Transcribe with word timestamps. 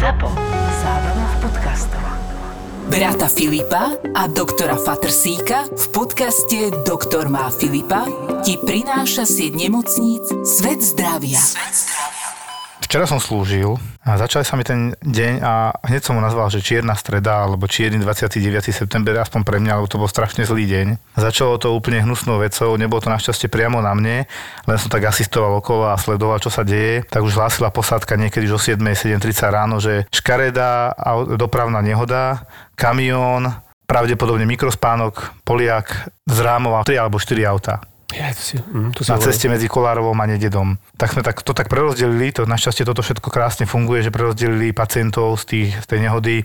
ZAPO. 0.00 0.32
Zábrná 0.80 1.26
v 1.28 1.36
podcastov. 1.44 2.04
Brata 2.88 3.28
Filipa 3.28 3.92
a 4.16 4.32
doktora 4.32 4.80
Fatrsíka 4.80 5.68
v 5.68 5.86
podcaste 5.92 6.72
Doktor 6.88 7.28
má 7.28 7.52
Filipa 7.52 8.08
ti 8.40 8.56
prináša 8.56 9.28
sieť 9.28 9.60
nemocníc 9.60 10.24
Svet 10.48 10.80
zdravia. 10.80 11.36
Svet 11.36 11.74
zdravia. 11.76 12.09
Včera 12.90 13.06
som 13.06 13.22
slúžil 13.22 13.78
a 14.02 14.18
začal 14.18 14.42
sa 14.42 14.58
mi 14.58 14.66
ten 14.66 14.98
deň 14.98 15.46
a 15.46 15.70
hneď 15.86 16.10
som 16.10 16.18
mu 16.18 16.20
nazval, 16.26 16.50
že 16.50 16.58
čierna 16.58 16.98
streda 16.98 17.46
alebo 17.46 17.70
čierny 17.70 18.02
29. 18.02 18.42
september, 18.74 19.14
aspoň 19.14 19.46
pre 19.46 19.62
mňa, 19.62 19.78
lebo 19.78 19.86
to 19.86 19.94
bol 19.94 20.10
strašne 20.10 20.42
zlý 20.42 20.66
deň. 20.66 21.14
Začalo 21.14 21.54
to 21.62 21.70
úplne 21.70 22.02
hnusnou 22.02 22.42
vecou, 22.42 22.74
nebolo 22.74 22.98
to 22.98 23.06
našťastie 23.14 23.46
priamo 23.46 23.78
na 23.78 23.94
mne, 23.94 24.26
len 24.66 24.74
som 24.82 24.90
tak 24.90 25.06
asistoval 25.06 25.62
okolo 25.62 25.86
a 25.86 25.94
sledoval, 25.94 26.42
čo 26.42 26.50
sa 26.50 26.66
deje. 26.66 27.06
Tak 27.06 27.22
už 27.22 27.38
hlásila 27.38 27.70
posádka 27.70 28.18
niekedy 28.18 28.50
o 28.50 28.58
7. 28.58 28.82
7.30 28.82 29.38
ráno, 29.54 29.78
že 29.78 30.10
škareda, 30.10 30.98
dopravná 31.38 31.78
nehoda, 31.86 32.42
kamión, 32.74 33.54
pravdepodobne 33.86 34.50
mikrospánok, 34.50 35.46
Poliak 35.46 36.10
zrámoval 36.26 36.82
3 36.82 37.06
alebo 37.06 37.22
4 37.22 37.38
auta. 37.46 37.86
Ja, 38.10 38.34
to 38.34 38.42
si, 38.42 38.54
mm, 38.58 38.90
to 38.96 39.06
si 39.06 39.10
na 39.14 39.22
ceste 39.22 39.46
medzi 39.46 39.70
Kolárovom 39.70 40.18
a 40.18 40.26
Nededom. 40.26 40.74
Tak 40.98 41.14
sme 41.14 41.22
tak, 41.22 41.46
to 41.46 41.54
tak 41.54 41.70
prerozdelili, 41.70 42.34
to 42.34 42.42
našťastie 42.42 42.82
toto 42.82 43.06
všetko 43.06 43.30
krásne 43.30 43.70
funguje, 43.70 44.02
že 44.02 44.10
prerozdelili 44.10 44.74
pacientov 44.74 45.38
z, 45.38 45.44
tých, 45.46 45.68
z 45.78 45.86
tej 45.86 45.98
nehody 46.02 46.36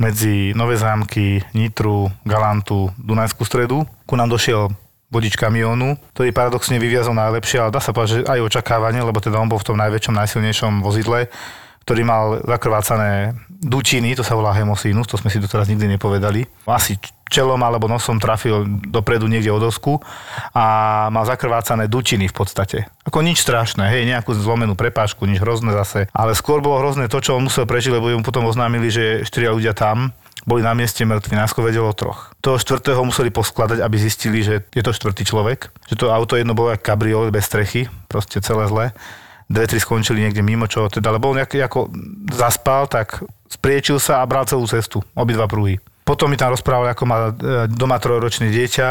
medzi 0.00 0.56
Nové 0.56 0.80
zámky, 0.80 1.44
Nitru, 1.52 2.08
Galantu, 2.24 2.90
Dunajskú 2.96 3.44
stredu. 3.44 3.84
Ku 4.08 4.14
nám 4.16 4.32
došiel 4.32 4.72
vodič 5.12 5.36
kamiónu, 5.36 6.00
ktorý 6.16 6.32
paradoxne 6.32 6.80
vyviazol 6.80 7.12
najlepšie, 7.12 7.60
ale 7.60 7.74
dá 7.76 7.84
sa 7.84 7.92
povedať, 7.92 8.24
že 8.24 8.32
aj 8.32 8.48
očakávanie, 8.48 9.04
lebo 9.04 9.20
teda 9.20 9.36
on 9.36 9.52
bol 9.52 9.60
v 9.60 9.68
tom 9.68 9.76
najväčšom, 9.76 10.16
najsilnejšom 10.16 10.80
vozidle, 10.80 11.28
ktorý 11.84 12.02
mal 12.08 12.40
zakrvácané 12.48 13.36
dučiny, 13.62 14.18
to 14.18 14.26
sa 14.26 14.34
volá 14.34 14.50
hemosínus, 14.58 15.06
to 15.06 15.14
sme 15.14 15.30
si 15.30 15.38
doteraz 15.38 15.70
nikdy 15.70 15.86
nepovedali. 15.94 16.42
Asi 16.66 16.98
čelom 17.30 17.56
alebo 17.62 17.88
nosom 17.88 18.20
trafil 18.20 18.66
dopredu 18.90 19.24
niekde 19.30 19.48
od 19.48 19.62
dosku 19.64 20.02
a 20.52 21.08
mal 21.08 21.24
zakrvácané 21.24 21.88
dučiny 21.88 22.28
v 22.28 22.34
podstate. 22.36 22.78
Ako 23.08 23.24
nič 23.24 23.40
strašné, 23.40 23.88
hej, 23.88 24.04
nejakú 24.04 24.36
zlomenú 24.36 24.76
prepážku, 24.76 25.24
nič 25.24 25.40
hrozné 25.40 25.72
zase. 25.72 26.10
Ale 26.12 26.36
skôr 26.36 26.60
bolo 26.60 26.82
hrozné 26.82 27.08
to, 27.08 27.22
čo 27.22 27.38
on 27.38 27.48
musel 27.48 27.64
prežiť, 27.64 27.96
lebo 27.96 28.12
mu 28.12 28.26
potom 28.26 28.44
oznámili, 28.44 28.92
že 28.92 29.24
štyria 29.24 29.54
ľudia 29.54 29.72
tam 29.72 30.12
boli 30.42 30.60
na 30.60 30.74
mieste 30.74 31.06
mŕtvi, 31.06 31.38
násko 31.38 31.62
vedelo 31.62 31.94
troch. 31.94 32.34
Toho 32.42 32.58
štvrtého 32.58 32.98
museli 33.06 33.30
poskladať, 33.30 33.78
aby 33.78 33.94
zistili, 33.96 34.42
že 34.42 34.66
je 34.74 34.82
to 34.82 34.90
štvrtý 34.90 35.22
človek. 35.22 35.70
Že 35.86 35.94
to 35.94 36.06
auto 36.10 36.34
jedno 36.34 36.52
bolo 36.52 36.74
ako 36.74 36.82
kabriolet 36.82 37.30
bez 37.30 37.46
strechy, 37.46 37.86
proste 38.10 38.42
celé 38.42 38.66
zle 38.66 38.86
dve, 39.52 39.68
tri 39.68 39.78
skončili 39.78 40.24
niekde 40.24 40.40
mimo, 40.40 40.64
čo 40.64 40.88
teda, 40.88 41.12
lebo 41.12 41.28
on 41.28 41.36
nejaký, 41.36 41.60
ako 41.60 41.92
zaspal, 42.32 42.88
tak 42.88 43.20
spriečil 43.52 44.00
sa 44.00 44.24
a 44.24 44.28
bral 44.28 44.48
celú 44.48 44.64
cestu, 44.64 45.04
obidva 45.12 45.44
prúhy. 45.44 45.76
Potom 46.02 46.26
mi 46.26 46.34
tam 46.34 46.50
rozprával, 46.50 46.98
ako 46.98 47.04
má 47.06 47.30
e, 47.30 47.70
doma 47.70 47.94
trojročné 47.94 48.50
dieťa, 48.50 48.88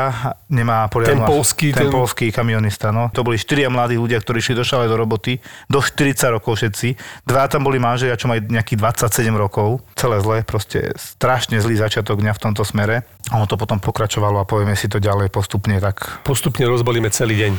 nemá 0.47 0.87
poriadnu... 0.87 1.19
Ten 1.19 1.27
polský... 1.27 1.67
Ten, 1.75 1.85
ten 1.85 1.91
polský 1.91 2.31
kamionista, 2.31 2.95
no. 2.95 3.11
To 3.11 3.27
boli 3.27 3.35
štyria 3.35 3.67
mladí 3.67 3.99
ľudia, 3.99 4.15
ktorí 4.23 4.39
šli 4.39 4.55
do 4.55 4.63
šale 4.63 4.87
do 4.87 4.95
roboty, 4.95 5.43
do 5.67 5.83
40 5.83 6.39
rokov 6.39 6.63
všetci. 6.63 6.95
Dva 7.27 7.51
tam 7.51 7.67
boli 7.67 7.83
manželia, 7.83 8.15
čo 8.15 8.31
majú 8.31 8.47
nejakých 8.47 8.79
27 9.11 9.27
rokov. 9.35 9.83
Celé 9.99 10.23
zle, 10.23 10.37
proste 10.47 10.95
strašne 10.95 11.59
zlý 11.59 11.83
začiatok 11.83 12.23
dňa 12.23 12.31
v 12.31 12.41
tomto 12.47 12.63
smere. 12.63 13.03
A 13.27 13.35
ono 13.35 13.43
to 13.43 13.59
potom 13.59 13.83
pokračovalo 13.83 14.39
a 14.39 14.47
povieme 14.47 14.79
si 14.79 14.87
to 14.87 15.03
ďalej 15.03 15.35
postupne 15.35 15.83
tak. 15.83 16.23
Postupne 16.23 16.63
rozbalíme 16.63 17.11
celý 17.11 17.43
deň. 17.43 17.51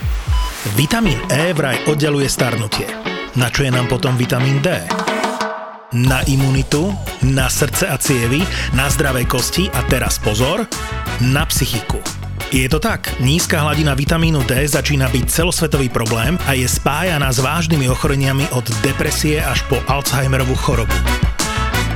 Vitamín 0.81 1.21
E 1.29 1.53
vraj 1.53 1.77
oddeluje 1.93 2.25
starnutie. 2.25 2.89
Na 3.37 3.53
čo 3.53 3.69
je 3.69 3.71
nám 3.73 3.85
potom 3.85 4.17
vitamín 4.17 4.65
D? 4.65 4.81
Na 5.93 6.25
imunitu, 6.25 6.93
na 7.23 7.49
srdce 7.53 7.89
a 7.89 7.97
cievy, 8.01 8.41
na 8.73 8.89
zdravé 8.89 9.25
kosti 9.25 9.69
a 9.73 9.85
teraz 9.89 10.19
pozor, 10.19 10.65
na 11.21 11.45
psychiku. 11.47 12.01
Je 12.53 12.69
to 12.69 12.77
tak, 12.77 13.09
nízka 13.17 13.65
hladina 13.65 13.97
vitamínu 13.97 14.45
D 14.45 14.69
začína 14.69 15.09
byť 15.09 15.25
celosvetový 15.25 15.89
problém 15.89 16.37
a 16.45 16.53
je 16.53 16.69
spájaná 16.69 17.33
s 17.33 17.41
vážnymi 17.41 17.89
ochoreniami 17.89 18.45
od 18.53 18.69
depresie 18.85 19.41
až 19.41 19.65
po 19.73 19.81
Alzheimerovú 19.89 20.53
chorobu. 20.61 21.32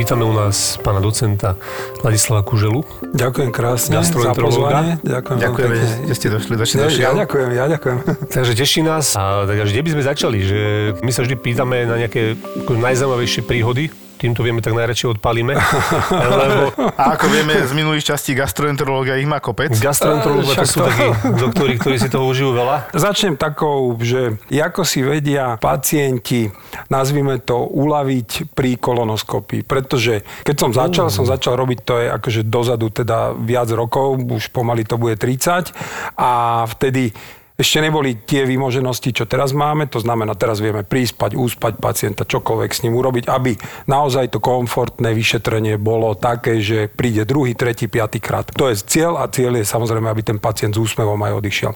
Vítame 0.08 0.24
u 0.24 0.32
nás 0.32 0.80
pána 0.80 1.04
docenta 1.04 1.60
Ladislava 2.00 2.40
Kuželu. 2.40 2.80
Ďakujem 3.12 3.52
krásne 3.52 4.00
za 4.00 4.32
pozvanie. 4.32 4.96
Ďakujem, 5.04 5.36
ďakujem 5.36 5.70
že 6.08 6.14
ste 6.16 6.26
došli. 6.32 6.56
došli, 6.56 6.76
došli 6.80 7.00
ja, 7.04 7.12
ja 7.12 7.28
ďakujem, 7.28 7.48
ja 7.52 7.64
ďakujem. 7.68 7.96
Takže 8.40 8.52
teší 8.56 8.88
nás. 8.88 9.12
A 9.20 9.44
tak, 9.44 9.68
kde 9.68 9.84
by 9.84 9.90
sme 9.92 10.02
začali? 10.08 10.38
Že 10.40 10.60
my 11.04 11.12
sa 11.12 11.20
vždy 11.28 11.36
pýtame 11.36 11.84
na 11.84 12.00
nejaké 12.00 12.40
najzaujímavejšie 12.72 13.44
príhody 13.44 13.92
týmto 14.18 14.42
vieme 14.42 14.58
tak 14.58 14.74
najradšej 14.74 15.18
odpalíme. 15.18 15.54
Lebo... 16.42 16.74
A 16.98 17.14
ako 17.14 17.26
vieme 17.30 17.54
z 17.62 17.72
minulých 17.72 18.10
častí 18.10 18.34
gastroenterológia 18.34 19.14
ich 19.16 19.30
má 19.30 19.38
kopec. 19.38 19.70
Gastroenterológia 19.78 20.58
to 20.58 20.66
sú 20.66 20.78
takí 20.82 21.06
doktori, 21.38 21.78
ktorí 21.78 21.96
si 22.02 22.10
toho 22.10 22.26
užijú 22.26 22.50
veľa. 22.50 22.90
Začnem 22.90 23.38
takou, 23.38 23.94
že 24.02 24.36
ako 24.50 24.82
si 24.82 25.06
vedia 25.06 25.54
pacienti, 25.62 26.50
nazvime 26.90 27.38
to, 27.38 27.70
uľaviť 27.70 28.52
pri 28.52 28.76
kolonoskopii. 28.76 29.62
Pretože 29.62 30.26
keď 30.42 30.56
som 30.58 30.70
začal, 30.74 31.06
uh. 31.08 31.14
som 31.14 31.24
začal 31.24 31.54
robiť 31.54 31.78
to 31.86 31.94
je 32.02 32.06
akože 32.10 32.40
dozadu 32.50 32.90
teda 32.90 33.32
viac 33.38 33.70
rokov, 33.70 34.18
už 34.18 34.50
pomaly 34.50 34.82
to 34.82 34.98
bude 34.98 35.14
30 35.16 35.70
a 36.18 36.64
vtedy 36.66 37.14
ešte 37.58 37.82
neboli 37.82 38.14
tie 38.22 38.46
výmoženosti, 38.46 39.10
čo 39.10 39.26
teraz 39.26 39.50
máme, 39.50 39.90
to 39.90 39.98
znamená, 39.98 40.38
teraz 40.38 40.62
vieme 40.62 40.86
príspať, 40.86 41.34
úspať 41.34 41.82
pacienta, 41.82 42.22
čokoľvek 42.22 42.70
s 42.70 42.86
ním 42.86 42.94
urobiť, 42.94 43.26
aby 43.26 43.58
naozaj 43.90 44.30
to 44.30 44.38
komfortné 44.38 45.10
vyšetrenie 45.10 45.74
bolo 45.74 46.14
také, 46.14 46.62
že 46.62 46.86
príde 46.86 47.26
druhý, 47.26 47.58
tretí, 47.58 47.90
piatý 47.90 48.22
krát. 48.22 48.46
To 48.54 48.70
je 48.70 48.78
cieľ 48.78 49.18
a 49.18 49.26
cieľ 49.26 49.58
je 49.58 49.66
samozrejme, 49.66 50.06
aby 50.06 50.22
ten 50.22 50.38
pacient 50.38 50.78
s 50.78 50.78
úsmevom 50.78 51.18
aj 51.18 51.34
odišiel. 51.34 51.74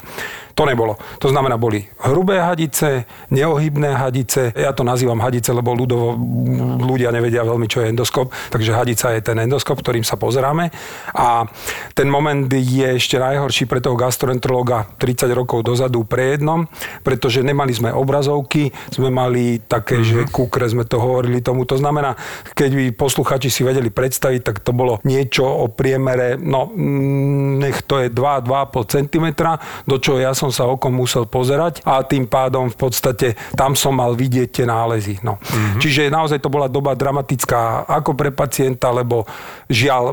To 0.54 0.68
nebolo. 0.68 1.00
To 1.18 1.32
znamená, 1.32 1.56
boli 1.56 1.80
hrubé 2.04 2.38
hadice, 2.38 3.08
neohybné 3.32 3.96
hadice. 3.96 4.52
Ja 4.52 4.76
to 4.76 4.84
nazývam 4.84 5.18
hadice, 5.18 5.48
lebo 5.50 5.72
ľudovo 5.72 6.12
ľudia 6.84 7.08
nevedia 7.08 7.40
veľmi, 7.40 7.66
čo 7.66 7.80
je 7.80 7.88
endoskop. 7.88 8.28
Takže 8.52 8.76
hadica 8.76 9.16
je 9.16 9.24
ten 9.24 9.40
endoskop, 9.40 9.80
ktorým 9.80 10.04
sa 10.04 10.20
pozeráme. 10.20 10.68
A 11.16 11.48
ten 11.96 12.06
moment 12.06 12.44
je 12.52 12.84
ešte 12.84 13.16
najhorší 13.16 13.64
pre 13.64 13.80
toho 13.80 13.96
gastroenterologa 13.96 14.92
30 15.00 15.32
rokov 15.32 15.64
dozadu 15.72 16.04
pre 16.04 16.36
jednom, 16.36 16.68
pretože 17.00 17.40
nemali 17.40 17.72
sme 17.72 17.88
obrazovky, 17.88 18.68
sme 18.92 19.08
mali 19.08 19.64
také, 19.64 19.98
mm-hmm. 19.98 20.10
že 20.12 20.20
mhm. 20.28 20.30
kukre 20.30 20.66
sme 20.68 20.84
to 20.84 21.00
hovorili 21.00 21.40
tomu. 21.40 21.64
To 21.64 21.80
znamená, 21.80 22.14
keď 22.52 22.70
by 22.76 22.84
posluchači 22.92 23.48
si 23.48 23.64
vedeli 23.64 23.88
predstaviť, 23.88 24.40
tak 24.44 24.56
to 24.60 24.76
bolo 24.76 25.00
niečo 25.08 25.48
o 25.48 25.72
priemere, 25.72 26.36
no 26.36 26.68
mm, 26.68 27.64
nech 27.64 27.80
to 27.88 28.04
je 28.04 28.12
2-2,5 28.12 28.94
cm, 28.94 29.26
do 29.88 29.96
čoho 29.96 30.20
ja 30.20 30.36
som 30.36 30.52
sa 30.52 30.68
okom 30.68 30.92
musel 30.92 31.24
pozerať 31.24 31.80
a 31.88 32.04
tým 32.04 32.28
pádom 32.28 32.68
v 32.68 32.76
podstate 32.76 33.34
tam 33.56 33.72
som 33.72 33.96
mal 33.96 34.12
vidieť 34.12 34.48
tie 34.52 34.66
nálezy. 34.68 35.24
No. 35.24 35.40
Mm-hmm. 35.40 35.80
Čiže 35.80 36.12
naozaj 36.12 36.38
to 36.42 36.52
bola 36.52 36.68
doba 36.68 36.92
dramatická 36.92 37.88
ako 37.88 38.12
pre 38.12 38.30
pacienta, 38.34 38.92
lebo 38.92 39.24
žiaľ 39.70 40.12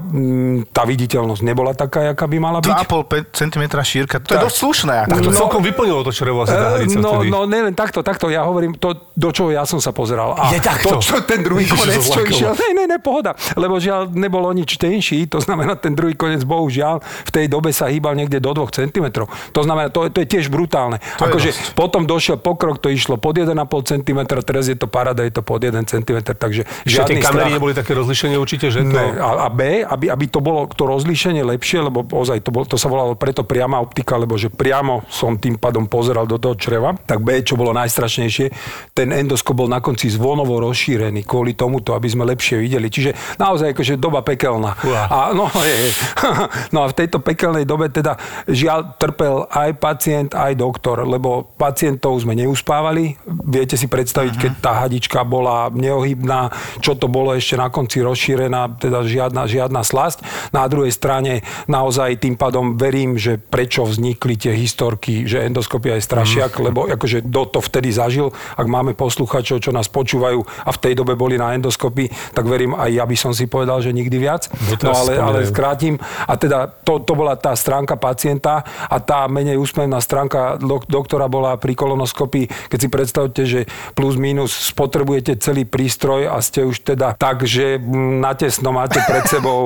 tá 0.71 0.85
viditeľnosť 0.85 1.41
nebola 1.43 1.75
taká, 1.75 2.13
aká 2.13 2.25
by 2.29 2.37
mala 2.37 2.59
byť. 2.61 2.87
2,5 2.87 3.35
cm 3.35 3.63
šírka, 3.83 4.15
to 4.21 4.35
tak. 4.35 4.39
je 4.39 4.45
dosť 4.47 4.57
slušné. 4.57 4.97
Tak 5.09 5.19
to 5.25 5.31
no, 5.33 5.39
celkom 5.49 5.65
vyplnilo 5.65 6.01
to 6.01 6.11
črevo 6.11 6.45
asi 6.45 6.53
tá 6.53 6.77
hadica 6.77 6.95
No, 6.95 7.17
vtedy. 7.17 7.27
no, 7.27 7.39
nielen 7.43 7.73
takto, 7.73 7.99
takto, 7.99 8.29
ja 8.29 8.43
hovorím 8.43 8.75
to, 8.75 8.93
do 9.11 9.29
čoho 9.29 9.49
ja 9.49 9.65
som 9.65 9.77
sa 9.77 9.89
pozeral. 9.89 10.31
A 10.31 10.53
Je 10.53 10.61
takto? 10.61 10.93
To, 10.93 11.01
čo, 11.01 11.17
ten 11.23 11.41
druhý 11.41 11.65
Ježiš, 11.65 11.73
konec, 11.75 11.99
čo 12.03 12.21
išiel, 12.23 12.51
ne, 12.53 12.69
ne, 12.71 12.85
ne, 12.85 12.97
pohoda. 12.97 13.33
Lebo 13.55 13.75
žiaľ, 13.75 14.07
nebolo 14.09 14.45
nič 14.51 14.77
tenší, 14.77 15.25
to 15.25 15.39
znamená, 15.39 15.73
ten 15.73 15.91
druhý 15.91 16.13
konec, 16.13 16.43
bohužiaľ, 16.43 17.01
v 17.01 17.31
tej 17.31 17.45
dobe 17.47 17.71
sa 17.71 17.89
hýbal 17.89 18.13
niekde 18.13 18.37
do 18.37 18.53
2 18.53 18.61
cm. 18.69 19.05
To 19.25 19.61
znamená, 19.63 19.89
to, 19.89 20.05
to 20.07 20.21
je 20.21 20.27
tiež 20.29 20.45
brutálne. 20.47 21.01
Akože 21.17 21.73
potom 21.73 22.03
došiel 22.03 22.37
pokrok, 22.37 22.77
to 22.77 22.87
išlo 22.87 23.17
pod 23.17 23.33
1,5 23.33 23.49
cm, 23.87 24.19
teraz 24.43 24.67
je 24.67 24.77
to 24.77 24.85
parada, 24.85 25.23
je 25.23 25.33
to 25.33 25.41
pod 25.41 25.57
1 25.57 25.73
cm, 25.81 26.19
takže 26.29 26.61
Ešte 26.83 26.85
tie 26.85 26.91
žiadny 26.91 27.17
kamery 27.17 27.41
strach. 27.41 27.55
neboli 27.55 27.73
také 27.73 27.91
rozlišenie 27.95 28.37
určite, 28.37 28.69
že 28.69 28.83
to... 28.83 28.91
Ne, 28.91 29.17
a, 29.17 29.47
a 29.47 29.49
B, 29.49 29.81
aby, 29.81 30.05
aby 30.07 30.25
to 30.27 30.37
bolo 30.37 30.69
to 30.69 30.85
rozlíšenie 30.85 31.41
lepšie, 31.41 31.81
lebo 31.81 32.03
ozaj 32.05 32.43
to, 32.43 32.51
bol, 32.51 32.67
to 32.67 32.75
sa 32.75 32.85
volalo 32.85 33.15
preto 33.15 33.41
priama 33.41 33.79
optika, 33.79 34.13
lebo 34.13 34.35
že 34.35 34.51
priamo 34.51 35.07
som 35.07 35.38
tým 35.39 35.55
pádom 35.55 35.87
pozeral 35.87 36.27
do 36.27 36.37
toho 36.37 36.53
čreva, 36.59 36.93
tak 36.93 37.23
B, 37.23 37.39
čo 37.41 37.55
bolo 37.55 37.71
najstrašnejšie, 37.73 38.51
ten 38.93 39.09
endoskop 39.15 39.55
bol 39.55 39.71
na 39.71 39.79
konci 39.79 40.11
zvonovo 40.11 40.59
rozšírený 40.59 41.23
kvôli 41.23 41.55
tomuto, 41.55 41.95
aby 41.95 42.07
sme 42.11 42.27
lepšie 42.27 42.59
videli. 42.59 42.91
Čiže 42.91 43.39
naozaj 43.39 43.71
akože 43.71 43.95
doba 43.95 44.21
pekelná. 44.21 44.75
Uá. 44.83 45.03
A, 45.07 45.17
no, 45.31 45.47
je, 45.69 45.75
je. 45.75 45.91
no 46.75 46.83
a 46.83 46.91
v 46.91 46.97
tejto 46.99 47.23
pekelnej 47.23 47.63
dobe 47.63 47.87
teda 47.87 48.19
žiaľ 48.45 48.99
trpel 48.99 49.47
aj 49.47 49.69
pacient, 49.79 50.31
aj 50.35 50.59
doktor, 50.59 51.07
lebo 51.07 51.47
pacientov 51.55 52.19
sme 52.19 52.35
neuspávali. 52.35 53.15
Viete 53.27 53.79
si 53.79 53.87
predstaviť, 53.87 54.33
keď 54.35 54.51
tá 54.59 54.71
hadička 54.83 55.23
bola 55.23 55.71
neohybná, 55.71 56.51
čo 56.83 56.97
to 56.97 57.07
bolo 57.07 57.31
ešte 57.31 57.55
na 57.55 57.71
konci 57.71 58.03
rozšírená, 58.03 58.81
teda 58.81 59.05
žiadna, 59.07 59.47
žiadna 59.47 59.81
slasť. 59.85 60.51
Na 60.51 60.65
druhej 60.65 60.91
strane 60.91 61.45
naozaj 61.69 62.19
tým 62.25 62.35
pádom 62.35 62.75
verím, 62.75 63.15
že 63.15 63.37
prečo 63.37 63.85
vznikli 63.85 64.35
tie 64.35 64.53
historky, 64.57 65.28
že 65.29 65.45
endoskopia 65.45 65.93
je 65.95 66.03
strašiak, 66.03 66.57
lebo 66.57 66.89
akože 66.89 67.21
do 67.21 67.45
to 67.45 67.61
vtedy 67.61 67.93
zažil, 67.93 68.33
ak 68.57 68.65
máme 68.65 68.97
posluchačov, 68.97 69.61
čo 69.61 69.69
nás 69.69 69.85
počúvajú 69.85 70.41
a 70.65 70.69
v 70.73 70.81
tej 70.81 70.93
dobe 70.97 71.13
boli 71.13 71.37
na 71.37 71.53
endoskopii, 71.53 72.33
tak 72.33 72.49
verím 72.49 72.73
aj 72.73 72.89
ja 72.89 73.05
by 73.05 73.13
som 73.13 73.29
si 73.29 73.45
povedal, 73.45 73.79
že 73.79 73.93
nikdy 73.93 74.17
viac. 74.17 74.49
No 74.81 74.89
No 74.89 74.95
ale, 74.95 75.11
ale 75.13 75.39
spomínam. 75.45 75.51
skrátim. 75.53 75.93
A 76.25 76.33
teda 76.33 76.65
to, 76.65 77.03
to 77.03 77.13
bola 77.13 77.35
tá 77.35 77.53
stránka 77.53 77.93
pacienta 77.93 78.63
a 78.87 78.97
tá 78.97 79.27
menej 79.27 79.59
úsmevná 79.59 79.99
stránka 79.99 80.55
dok- 80.57 80.87
doktora 80.87 81.27
bola 81.27 81.59
pri 81.59 81.75
kolonoskopii. 81.75 82.71
Keď 82.71 82.79
si 82.79 82.89
predstavte, 82.89 83.41
že 83.45 83.59
plus 83.93 84.15
minus 84.15 84.73
spotrebujete 84.73 85.37
celý 85.37 85.67
prístroj 85.67 86.25
a 86.25 86.39
ste 86.39 86.63
už 86.63 86.81
teda 86.87 87.13
tak, 87.13 87.43
že 87.43 87.75
mm, 87.77 88.17
natesno 88.17 88.71
máte 88.71 88.97
pred 89.03 89.27
sebou 89.27 89.59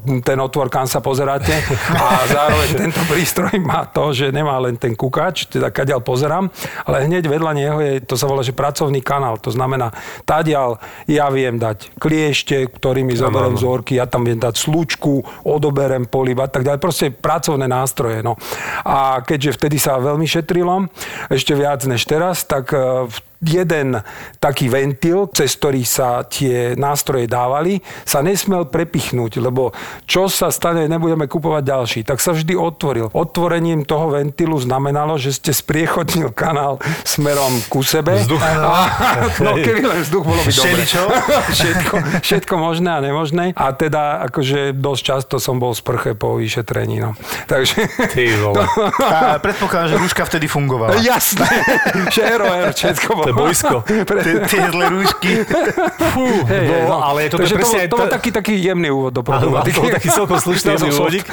e, 0.00 0.24
ten 0.24 0.40
otvor, 0.40 0.66
kam 0.66 0.88
sa 0.88 0.98
pozeráte 0.98 1.52
a 1.92 2.24
zároveň 2.26 2.70
tento 2.88 3.02
prístroj 3.06 3.60
má 3.60 3.84
to, 3.86 4.10
že 4.10 4.32
nemá 4.32 4.56
len 4.58 4.74
ten 4.74 4.95
kukač, 4.96 5.46
teda 5.46 5.68
kadiaľ 5.70 6.00
pozerám, 6.02 6.48
ale 6.88 7.06
hneď 7.06 7.28
vedľa 7.28 7.52
neho 7.52 7.78
je, 7.78 7.92
to 8.02 8.16
sa 8.16 8.26
volá, 8.26 8.40
že 8.40 8.56
pracovný 8.56 9.04
kanál. 9.04 9.36
To 9.44 9.52
znamená, 9.52 9.92
tadiaľ 10.24 10.80
ja 11.06 11.28
viem 11.30 11.60
dať 11.60 12.00
kliešte, 12.00 12.66
ktorými 12.72 13.12
zoberiem 13.14 13.54
áno. 13.54 13.60
vzorky, 13.60 14.00
ja 14.00 14.08
tam 14.08 14.24
viem 14.24 14.40
dať 14.40 14.56
slučku, 14.56 15.44
odoberem 15.44 16.08
polib 16.08 16.40
a 16.40 16.48
tak 16.48 16.64
ďalej. 16.64 16.80
Proste 16.80 17.06
pracovné 17.12 17.68
nástroje. 17.68 18.24
No. 18.24 18.40
A 18.82 19.20
keďže 19.20 19.60
vtedy 19.60 19.76
sa 19.76 20.00
veľmi 20.00 20.24
šetrilo, 20.24 20.88
ešte 21.28 21.52
viac 21.52 21.84
než 21.84 22.02
teraz, 22.08 22.42
tak 22.48 22.72
e, 22.72 23.06
v 23.06 23.16
jeden 23.42 24.00
taký 24.40 24.68
ventil, 24.70 25.28
cez 25.32 25.54
ktorý 25.56 25.82
sa 25.82 26.24
tie 26.24 26.74
nástroje 26.78 27.28
dávali, 27.28 27.80
sa 28.04 28.20
nesmel 28.24 28.68
prepichnúť, 28.68 29.40
lebo 29.40 29.72
čo 30.04 30.30
sa 30.30 30.48
stane, 30.52 30.88
nebudeme 30.88 31.28
kupovať 31.28 31.62
ďalší. 31.64 32.00
Tak 32.06 32.18
sa 32.22 32.32
vždy 32.32 32.54
otvoril. 32.56 33.12
Otvorením 33.12 33.84
toho 33.84 34.14
ventilu 34.14 34.56
znamenalo, 34.60 35.20
že 35.20 35.34
ste 35.34 35.52
spriechodnil 35.52 36.32
kanál 36.32 36.78
smerom 37.04 37.60
ku 37.68 37.80
sebe. 37.82 38.20
Vzduch. 38.22 38.40
A, 38.42 38.88
no 39.40 39.58
keby 39.58 39.82
len 39.84 40.00
vzduch, 40.02 40.24
bolo 40.24 40.40
by 40.42 40.52
dobre. 40.52 40.82
Všetko, 41.56 41.94
všetko 42.22 42.54
možné 42.58 42.90
a 42.98 43.00
nemožné. 43.00 43.44
A 43.56 43.72
teda 43.72 44.22
akože 44.28 44.76
dosť 44.76 45.02
často 45.02 45.34
som 45.40 45.56
bol 45.56 45.72
v 45.72 45.78
sprche 45.78 46.10
po 46.18 46.36
vyšetrení. 46.36 47.00
No. 47.00 47.10
Takže... 47.46 47.86
Ty 48.12 48.24
vole. 48.42 48.64
A 49.16 49.38
predpokladám, 49.38 49.94
že 49.94 49.96
rúška 50.00 50.22
vtedy 50.26 50.46
fungovala. 50.46 50.98
Jasné, 51.00 51.48
že 52.14 52.22
ROR, 52.38 52.72
všetko 52.74 53.10
bolo. 53.14 53.25
To 53.26 53.30
je 53.30 53.34
bojsko. 53.34 53.76
Tie, 54.26 54.34
tie 54.46 54.62
zlé 54.70 54.84
rúšky. 54.86 55.32
Fú, 56.14 56.24
Hej, 56.46 56.64
hej, 56.70 56.82
no, 56.86 57.02
ale 57.02 57.26
to, 57.26 57.36
to, 57.36 57.42
Takže 57.42 57.54
je 57.54 57.58
presne 57.58 57.78
to, 57.86 57.90
bol, 57.90 57.98
to 57.98 58.04
to- 58.06 58.14
taký, 58.14 58.28
taký 58.30 58.54
jemný 58.54 58.88
úvod 58.94 59.12
do 59.12 59.22
problematiky. 59.26 59.74
to 59.74 59.82
bol 59.82 59.90
taký 59.90 60.08
celkom 60.14 60.38
slušný 60.38 60.68
jemný 60.78 60.90
úvodík. 60.94 61.26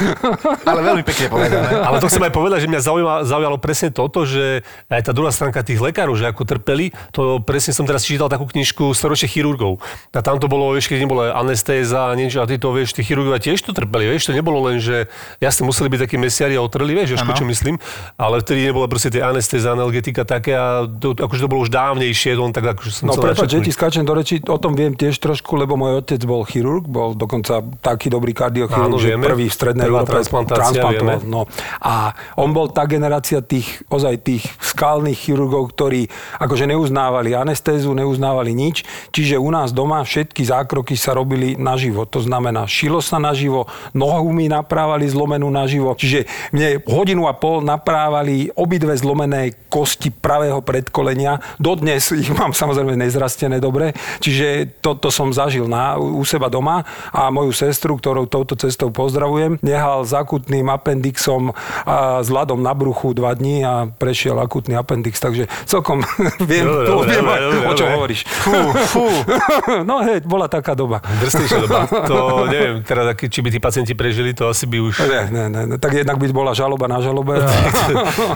Ale 0.66 0.80
veľmi 0.82 1.04
pekne 1.06 1.26
povedané. 1.30 1.68
Ale 1.88 1.98
to 2.02 2.10
chcem 2.10 2.24
aj 2.26 2.34
povedať, 2.34 2.66
že 2.66 2.68
mňa 2.74 2.82
zaujalo, 2.82 3.12
zaujalo 3.30 3.58
presne 3.62 3.90
toto, 3.94 4.26
že 4.26 4.66
aj 4.90 5.02
tá 5.06 5.12
druhá 5.14 5.30
stránka 5.30 5.62
tých 5.62 5.78
lekárov, 5.78 6.18
že 6.18 6.26
ako 6.26 6.42
trpeli, 6.50 6.90
to 7.14 7.38
presne 7.46 7.78
som 7.78 7.86
teraz 7.86 8.02
čítal 8.02 8.26
takú 8.26 8.50
knižku 8.50 8.90
staročných 8.98 9.30
chirurgov. 9.30 9.78
A 10.10 10.20
tam 10.26 10.42
to 10.42 10.50
bolo, 10.50 10.74
vieš, 10.74 10.90
keď 10.90 11.06
nebola 11.06 11.38
anestéza 11.38 12.10
a 12.10 12.18
niečo, 12.18 12.42
a 12.42 12.50
tí 12.50 12.58
to, 12.58 12.74
vieš, 12.74 12.98
tí 12.98 13.06
chirurgovia 13.06 13.38
tiež 13.38 13.62
to 13.62 13.72
trpeli, 13.78 14.10
vieš, 14.10 14.30
to 14.30 14.34
nebolo 14.34 14.66
len, 14.66 14.82
že 14.82 15.06
jasne 15.38 15.70
museli 15.70 15.94
byť 15.94 16.00
takí 16.10 16.18
mesiari 16.18 16.58
a 16.58 16.62
otrli, 16.66 16.98
vieš, 16.98 17.22
čo 17.34 17.46
myslím, 17.46 17.76
ale 18.16 18.40
vtedy 18.40 18.70
nebola 18.70 18.86
proste 18.88 19.10
tie 19.10 19.26
anestéza, 19.26 19.74
analgetika 19.74 20.24
také 20.24 20.54
a 20.54 20.86
to, 20.86 21.18
akože 21.18 21.42
to 21.44 21.50
bolo 21.50 21.66
už 21.66 21.74
dávnejšie, 21.84 22.40
on 22.40 22.56
tak 22.56 22.76
akože 22.76 22.92
som 22.92 23.04
No 23.12 23.20
prepáč, 23.20 23.60
že 23.60 23.60
ti 23.60 23.72
skáčem 23.76 24.08
do 24.08 24.16
reči, 24.16 24.40
o 24.48 24.58
tom 24.58 24.74
viem 24.74 24.96
tiež 24.96 25.20
trošku, 25.20 25.60
lebo 25.60 25.76
môj 25.76 26.00
otec 26.00 26.22
bol 26.24 26.48
chirurg, 26.48 26.88
bol 26.88 27.12
dokonca 27.14 27.60
taký 27.84 28.08
dobrý 28.08 28.32
kardiochirurg, 28.32 28.88
Áno, 28.88 28.98
že 29.02 29.14
vieme. 29.14 29.28
prvý 29.28 29.52
v 29.52 29.56
strednej 29.56 29.88
Prvá 29.92 30.08
Európe 30.08 30.14
transplantácia, 30.16 30.80
transplantoval. 30.80 31.20
No. 31.28 31.42
A 31.84 32.16
on 32.40 32.56
bol 32.56 32.72
tá 32.72 32.88
generácia 32.88 33.44
tých, 33.44 33.84
ozaj 33.92 34.24
tých 34.24 34.44
skalných 34.64 35.20
chirurgov, 35.20 35.76
ktorí 35.76 36.08
akože 36.40 36.66
neuznávali 36.72 37.36
anestézu, 37.36 37.92
neuznávali 37.92 38.56
nič, 38.56 38.88
čiže 39.12 39.36
u 39.36 39.50
nás 39.52 39.76
doma 39.76 40.00
všetky 40.02 40.48
zákroky 40.48 40.96
sa 40.96 41.12
robili 41.12 41.60
naživo. 41.60 42.08
To 42.08 42.24
znamená, 42.24 42.66
šilo 42.70 43.04
sa 43.04 43.20
naživo, 43.20 43.68
nohu 43.92 44.32
mi 44.32 44.48
naprávali 44.48 45.06
zlomenú 45.10 45.52
naživo, 45.52 45.92
čiže 45.98 46.26
mne 46.56 46.80
hodinu 46.88 47.28
a 47.28 47.34
pol 47.36 47.60
naprávali 47.66 48.54
obidve 48.54 48.96
zlomené 48.96 49.56
kosti 49.68 50.14
pravého 50.14 50.62
predkolenia. 50.62 51.42
Dodnes 51.74 52.14
ich 52.14 52.30
mám 52.30 52.54
samozrejme 52.54 52.94
nezrastené 52.94 53.58
dobre, 53.58 53.98
čiže 54.22 54.78
toto 54.78 55.10
som 55.10 55.34
zažil 55.34 55.66
na, 55.66 55.98
u 55.98 56.22
seba 56.22 56.46
doma 56.46 56.86
a 57.10 57.34
moju 57.34 57.50
sestru, 57.50 57.98
ktorou 57.98 58.30
touto 58.30 58.54
cestou 58.54 58.94
pozdravujem, 58.94 59.58
nehal 59.66 60.06
s 60.06 60.14
akutným 60.14 60.70
appendixom 60.70 61.50
a 61.82 62.22
s 62.22 62.30
ľadom 62.30 62.62
na 62.62 62.78
bruchu 62.78 63.18
dva 63.18 63.34
dní 63.34 63.66
a 63.66 63.90
prešiel 63.90 64.38
akutný 64.38 64.78
appendix, 64.78 65.18
takže 65.18 65.50
celkom 65.66 66.06
viem, 66.46 66.62
Dobre, 66.70 66.86
to, 66.86 66.94
dobre, 66.94 67.10
viem 67.10 67.26
dobre, 67.26 67.66
o 67.66 67.74
čom 67.74 67.88
dobre. 67.90 67.98
hovoríš. 67.98 68.22
Fú, 68.30 68.54
fú. 68.86 69.06
no 69.90 70.06
hej, 70.06 70.22
bola 70.30 70.46
taká 70.46 70.78
doba. 70.78 71.02
Drsnejšia 71.02 71.58
doba. 71.66 71.90
To 72.14 72.46
neviem, 72.46 72.86
teraz, 72.86 73.18
či 73.18 73.42
by 73.42 73.50
tí 73.50 73.58
pacienti 73.58 73.98
prežili, 73.98 74.38
to 74.38 74.46
asi 74.46 74.70
by 74.70 74.78
už 74.78 75.10
ne, 75.10 75.50
ne, 75.50 75.66
ne, 75.66 75.78
tak 75.82 75.98
jednak 75.98 76.22
by 76.22 76.30
bola 76.30 76.54
žaloba 76.54 76.86
na 76.86 77.02
žalobe. 77.02 77.42
A... 77.42 77.50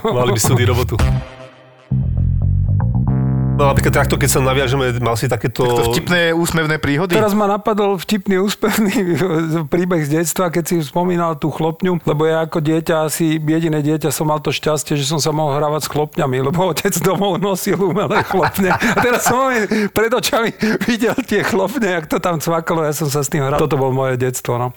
mali 0.09 0.33
by 0.33 0.41
súdy 0.41 0.65
robotu. 0.65 0.97
No 3.57 3.65
napríklad 3.73 4.05
takto, 4.05 4.21
keď 4.21 4.29
sa 4.29 4.39
naviažeme, 4.39 4.93
mal 5.01 5.17
si 5.17 5.25
takéto... 5.25 5.65
To 5.65 5.89
vtipné 5.89 6.29
úsmevné 6.29 6.77
príhody. 6.77 7.17
Teraz 7.17 7.33
ma 7.33 7.49
napadol 7.49 7.97
vtipný, 7.97 8.37
úspešný 8.45 9.17
príbeh 9.73 10.05
z 10.05 10.21
detstva, 10.21 10.53
keď 10.53 10.63
si 10.69 10.75
spomínal 10.85 11.41
tú 11.41 11.49
chlopňu, 11.49 11.97
lebo 12.05 12.29
ja 12.29 12.45
ako 12.45 12.61
dieťa, 12.61 13.09
asi 13.09 13.41
jediné 13.41 13.81
dieťa 13.81 14.13
som 14.13 14.29
mal 14.29 14.37
to 14.45 14.53
šťastie, 14.53 14.93
že 14.93 15.09
som 15.09 15.17
sa 15.17 15.33
mohol 15.33 15.57
hrávať 15.57 15.83
s 15.83 15.91
chlopňami, 15.91 16.37
lebo 16.53 16.69
otec 16.69 16.93
domov 17.01 17.41
nosil 17.41 17.81
umelé 17.81 18.21
chlopne. 18.29 18.77
A 18.77 19.01
teraz 19.01 19.25
som 19.25 19.49
pred 19.89 20.11
očami 20.13 20.53
videl 20.85 21.17
tie 21.25 21.41
chlopne, 21.41 21.97
jak 21.97 22.05
to 22.05 22.21
tam 22.21 22.37
cvakalo, 22.37 22.85
ja 22.85 22.93
som 22.93 23.09
sa 23.09 23.25
s 23.25 23.29
tým 23.33 23.41
hral. 23.41 23.57
Toto 23.57 23.81
bolo 23.81 23.89
moje 23.89 24.21
detstvo, 24.21 24.61
no. 24.61 24.69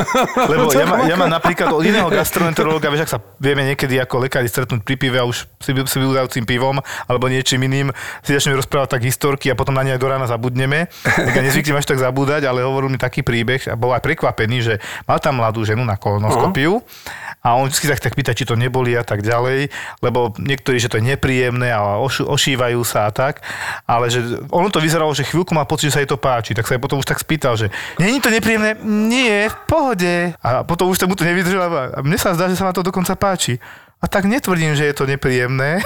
Lebo 0.52 0.72
ja, 0.72 0.88
má, 0.88 1.04
ja 1.04 1.20
mám 1.20 1.28
napríklad 1.36 1.68
od 1.68 1.84
iného 1.84 2.08
gastroenterológa, 2.08 2.88
vieš, 2.88 3.04
ak 3.04 3.12
sa 3.12 3.18
vieme 3.36 3.68
niekedy 3.68 4.00
ako 4.00 4.24
lekári 4.24 4.48
stretnúť 4.48 4.80
pri 4.80 4.96
pive 4.96 5.20
a 5.20 5.28
už 5.28 5.44
si, 5.60 5.76
si 5.76 6.40
pivom 6.48 6.80
alebo 6.80 7.28
niečím 7.28 7.68
iným, 7.68 7.92
si 8.22 8.30
začneme 8.30 8.54
rozprávať 8.62 8.98
tak 8.98 9.02
historky 9.02 9.50
a 9.50 9.58
potom 9.58 9.74
na 9.74 9.82
ne 9.82 9.92
aj 9.94 10.00
do 10.00 10.06
rána 10.06 10.30
zabudneme. 10.30 10.86
Tak 11.02 11.34
ja 11.34 11.42
nezvyknem 11.42 11.74
až 11.74 11.90
tak 11.90 11.98
zabúdať, 11.98 12.46
ale 12.46 12.62
hovoril 12.62 12.86
mi 12.86 12.98
taký 12.98 13.26
príbeh 13.26 13.66
a 13.66 13.74
bol 13.74 13.90
aj 13.90 14.02
prekvapený, 14.02 14.58
že 14.62 14.74
mal 15.10 15.18
tam 15.18 15.42
mladú 15.42 15.66
ženu 15.66 15.82
na 15.82 15.98
kolonoskopiu 15.98 16.78
a 17.42 17.58
on 17.58 17.66
vždy 17.66 17.90
tak, 17.90 18.00
tak 18.00 18.14
pýta, 18.14 18.30
či 18.30 18.46
to 18.46 18.54
neboli 18.54 18.94
a 18.94 19.02
tak 19.02 19.26
ďalej, 19.26 19.74
lebo 19.98 20.30
niektorí, 20.38 20.78
že 20.78 20.86
to 20.86 21.02
je 21.02 21.10
nepríjemné 21.10 21.74
a 21.74 21.98
ošu, 21.98 22.22
ošívajú 22.30 22.80
sa 22.86 23.10
a 23.10 23.10
tak, 23.10 23.42
ale 23.82 24.06
že 24.06 24.22
ono 24.54 24.70
to 24.70 24.78
vyzeralo, 24.78 25.10
že 25.10 25.26
chvíľku 25.26 25.50
má 25.50 25.66
pocit, 25.66 25.90
že 25.90 25.98
sa 25.98 26.00
jej 26.06 26.10
to 26.10 26.14
páči, 26.14 26.54
tak 26.54 26.70
sa 26.70 26.78
jej 26.78 26.82
potom 26.82 27.02
už 27.02 27.10
tak 27.10 27.18
spýtal, 27.18 27.58
že 27.58 27.74
není 27.98 28.22
to 28.22 28.30
nepríjemné? 28.30 28.78
Nie, 28.86 29.50
v 29.50 29.56
pohode. 29.66 30.14
A 30.38 30.62
potom 30.62 30.86
už 30.86 31.02
sa 31.02 31.10
mu 31.10 31.18
to 31.18 31.26
nevydržalo 31.26 31.98
a 31.98 31.98
mne 31.98 32.14
sa 32.14 32.38
zdá, 32.38 32.46
že 32.46 32.54
sa 32.54 32.62
ma 32.62 32.70
to 32.70 32.86
dokonca 32.86 33.18
páči. 33.18 33.58
A 34.02 34.10
tak 34.10 34.26
netvrdím, 34.26 34.74
že 34.74 34.90
je 34.90 34.94
to 34.98 35.06
nepríjemné. 35.06 35.78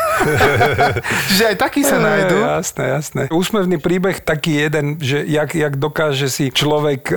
že 1.37 1.53
aj 1.53 1.57
takí 1.61 1.85
sa 1.85 2.01
nájdú. 2.01 2.41
Jasné, 2.41 2.85
jasné. 2.89 3.23
Úsmevný 3.29 3.77
príbeh 3.77 4.25
taký 4.25 4.57
jeden, 4.57 4.97
že 4.97 5.21
jak, 5.29 5.53
jak 5.53 5.77
dokáže 5.77 6.33
si 6.33 6.49
človek 6.49 7.13
e, 7.13 7.15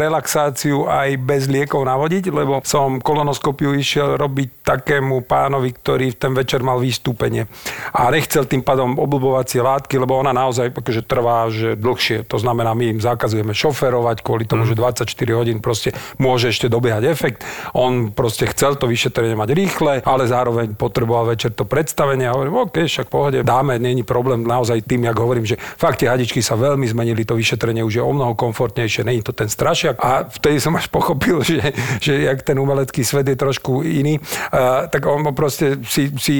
relaxáciu 0.00 0.88
aj 0.88 1.20
bez 1.20 1.44
liekov 1.44 1.84
navodiť, 1.84 2.32
lebo 2.32 2.64
som 2.64 3.04
kolonoskopiu 3.04 3.76
išiel 3.76 4.16
robiť 4.16 4.64
takému 4.64 5.28
pánovi, 5.28 5.76
ktorý 5.76 6.16
v 6.16 6.20
ten 6.24 6.32
večer 6.32 6.64
mal 6.64 6.80
vystúpenie. 6.80 7.44
A 7.92 8.08
nechcel 8.08 8.48
tým 8.48 8.64
pádom 8.64 8.96
oblbovacie 8.96 9.60
látky, 9.60 10.00
lebo 10.00 10.16
ona 10.16 10.32
naozaj 10.32 10.72
akože 10.72 11.04
trvá 11.04 11.52
že 11.52 11.76
dlhšie. 11.76 12.24
To 12.32 12.40
znamená, 12.40 12.72
my 12.72 12.96
im 12.96 13.00
zakazujeme 13.04 13.52
šoferovať 13.52 14.24
kvôli 14.24 14.48
tomu, 14.48 14.64
mm. 14.64 14.72
že 14.72 15.04
24 15.04 15.04
hodín 15.36 15.60
proste 15.60 15.92
môže 16.16 16.48
ešte 16.48 16.72
dobiehať 16.72 17.04
efekt. 17.12 17.44
On 17.76 18.08
proste 18.08 18.48
chcel 18.48 18.80
to 18.80 18.88
vyšetrenie 18.88 19.36
mať 19.36 19.52
rýchle, 19.52 20.00
ale 20.00 20.29
zároveň 20.30 20.78
potreboval 20.78 21.34
večer 21.34 21.50
to 21.50 21.66
predstavenie 21.66 22.30
a 22.30 22.34
hovorím, 22.38 22.70
OK, 22.70 22.86
však 22.86 23.10
pohode, 23.10 23.42
dáme, 23.42 23.78
není 23.82 24.06
problém 24.06 24.46
naozaj 24.46 24.86
tým, 24.86 25.10
jak 25.10 25.18
hovorím, 25.18 25.46
že 25.46 25.58
fakt 25.58 25.98
tie 25.98 26.08
hadičky 26.08 26.38
sa 26.38 26.54
veľmi 26.54 26.86
zmenili, 26.86 27.26
to 27.26 27.34
vyšetrenie 27.34 27.82
už 27.82 27.98
je 27.98 28.04
o 28.04 28.12
mnoho 28.14 28.38
komfortnejšie, 28.38 29.02
není 29.02 29.22
to 29.26 29.34
ten 29.34 29.50
strašiak. 29.50 29.98
A 29.98 30.30
vtedy 30.30 30.62
som 30.62 30.76
až 30.78 30.86
pochopil, 30.86 31.42
že, 31.50 31.74
že 31.98 32.30
jak 32.30 32.46
ten 32.46 32.54
umelecký 32.58 33.02
svet 33.02 33.26
je 33.26 33.36
trošku 33.36 33.82
iný, 33.82 34.22
uh, 34.22 34.86
tak 34.86 35.02
on 35.10 35.26
proste 35.34 35.82
si, 35.88 36.12
si 36.14 36.36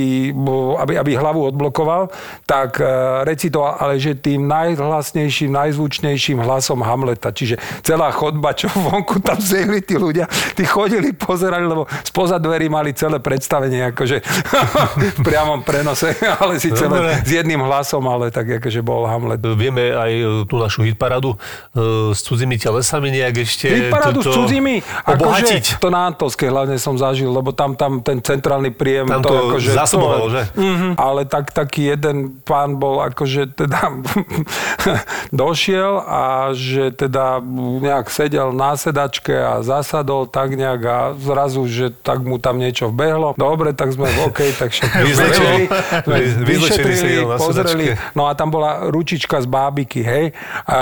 aby, 0.78 0.98
aby 0.98 1.10
hlavu 1.16 1.50
odblokoval, 1.50 2.12
tak 2.46 2.78
uh, 2.78 3.22
recitoval, 3.26 3.80
ale 3.80 3.98
že 3.98 4.14
tým 4.14 4.46
najhlasnejším, 4.46 5.50
najzvučnejším 5.50 6.38
hlasom 6.44 6.84
Hamleta. 6.84 7.32
Čiže 7.32 7.56
celá 7.82 8.12
chodba, 8.12 8.52
čo 8.52 8.68
vonku 8.86 9.18
tam 9.24 9.40
zjeli 9.40 9.80
tí 9.80 9.96
ľudia, 9.96 10.28
tí 10.54 10.62
chodili, 10.68 11.16
pozerali, 11.16 11.64
lebo 11.64 11.88
spoza 12.04 12.36
dverí 12.36 12.68
mali 12.68 12.92
celé 12.92 13.18
predstavenie, 13.18 13.79
akože 13.88 14.20
v 15.16 15.20
priamom 15.24 15.64
prenose, 15.64 16.12
ale 16.40 16.60
si 16.60 16.68
celé 16.72 17.20
s 17.24 17.30
jedným 17.30 17.64
hlasom, 17.64 18.04
ale 18.04 18.28
tak 18.28 18.60
akože 18.60 18.80
bol 18.84 19.08
Hamlet. 19.08 19.40
Vieme 19.56 19.96
aj 19.96 20.12
e, 20.12 20.24
tú 20.44 20.60
našu 20.60 20.84
hitparadu 20.84 21.34
e, 21.72 22.12
s 22.12 22.20
cudzými 22.24 22.60
telesami 22.60 23.08
nejak 23.10 23.34
ešte 23.42 23.66
Hitparádu 23.70 24.20
s 24.20 24.28
obohatiť. 24.30 25.80
akože 25.80 25.82
to 25.82 25.88
na 25.88 26.10
Antolskej 26.10 26.48
hlavne 26.50 26.76
som 26.76 26.94
zažil, 26.98 27.30
lebo 27.30 27.54
tam, 27.54 27.74
tam 27.74 28.04
ten 28.04 28.20
centrálny 28.20 28.74
príjem, 28.74 29.08
Tam 29.08 29.22
to, 29.24 29.30
to 29.30 29.36
akože... 29.56 29.70
zásobovalo, 29.72 30.26
že? 30.30 30.42
Mhm, 30.56 30.88
ale 31.00 31.24
tak, 31.24 31.54
taký 31.54 31.94
jeden 31.94 32.40
pán 32.44 32.76
bol 32.76 33.00
akože 33.04 33.54
teda 33.56 33.80
došiel 35.42 36.02
a 36.02 36.52
že 36.56 36.90
teda 36.94 37.40
nejak 37.80 38.10
sedel 38.10 38.52
na 38.52 38.74
sedačke 38.74 39.32
a 39.34 39.62
zasadol 39.62 40.26
tak 40.26 40.54
nejak 40.54 40.82
a 40.84 40.98
zrazu, 41.16 41.64
že 41.70 41.92
tak 41.92 42.22
mu 42.24 42.40
tam 42.40 42.58
niečo 42.58 42.90
vbehlo. 42.90 43.34
Dobre, 43.36 43.69
tak 43.72 43.90
sme 43.90 44.06
OK, 44.22 44.38
tak 44.54 44.68
však 44.68 44.88
Vyzlečený. 45.06 45.62
sme 46.00 46.16
Vy- 46.16 46.44
vyzlečený 46.44 46.94
sedel 47.02 47.26
na 47.26 47.36
pozreli. 47.36 47.86
sedačke. 47.90 48.12
No 48.12 48.22
a 48.24 48.32
tam 48.32 48.48
bola 48.48 48.86
ručička 48.86 49.36
z 49.36 49.46
bábiky, 49.46 50.00
hej. 50.00 50.32
A, 50.64 50.78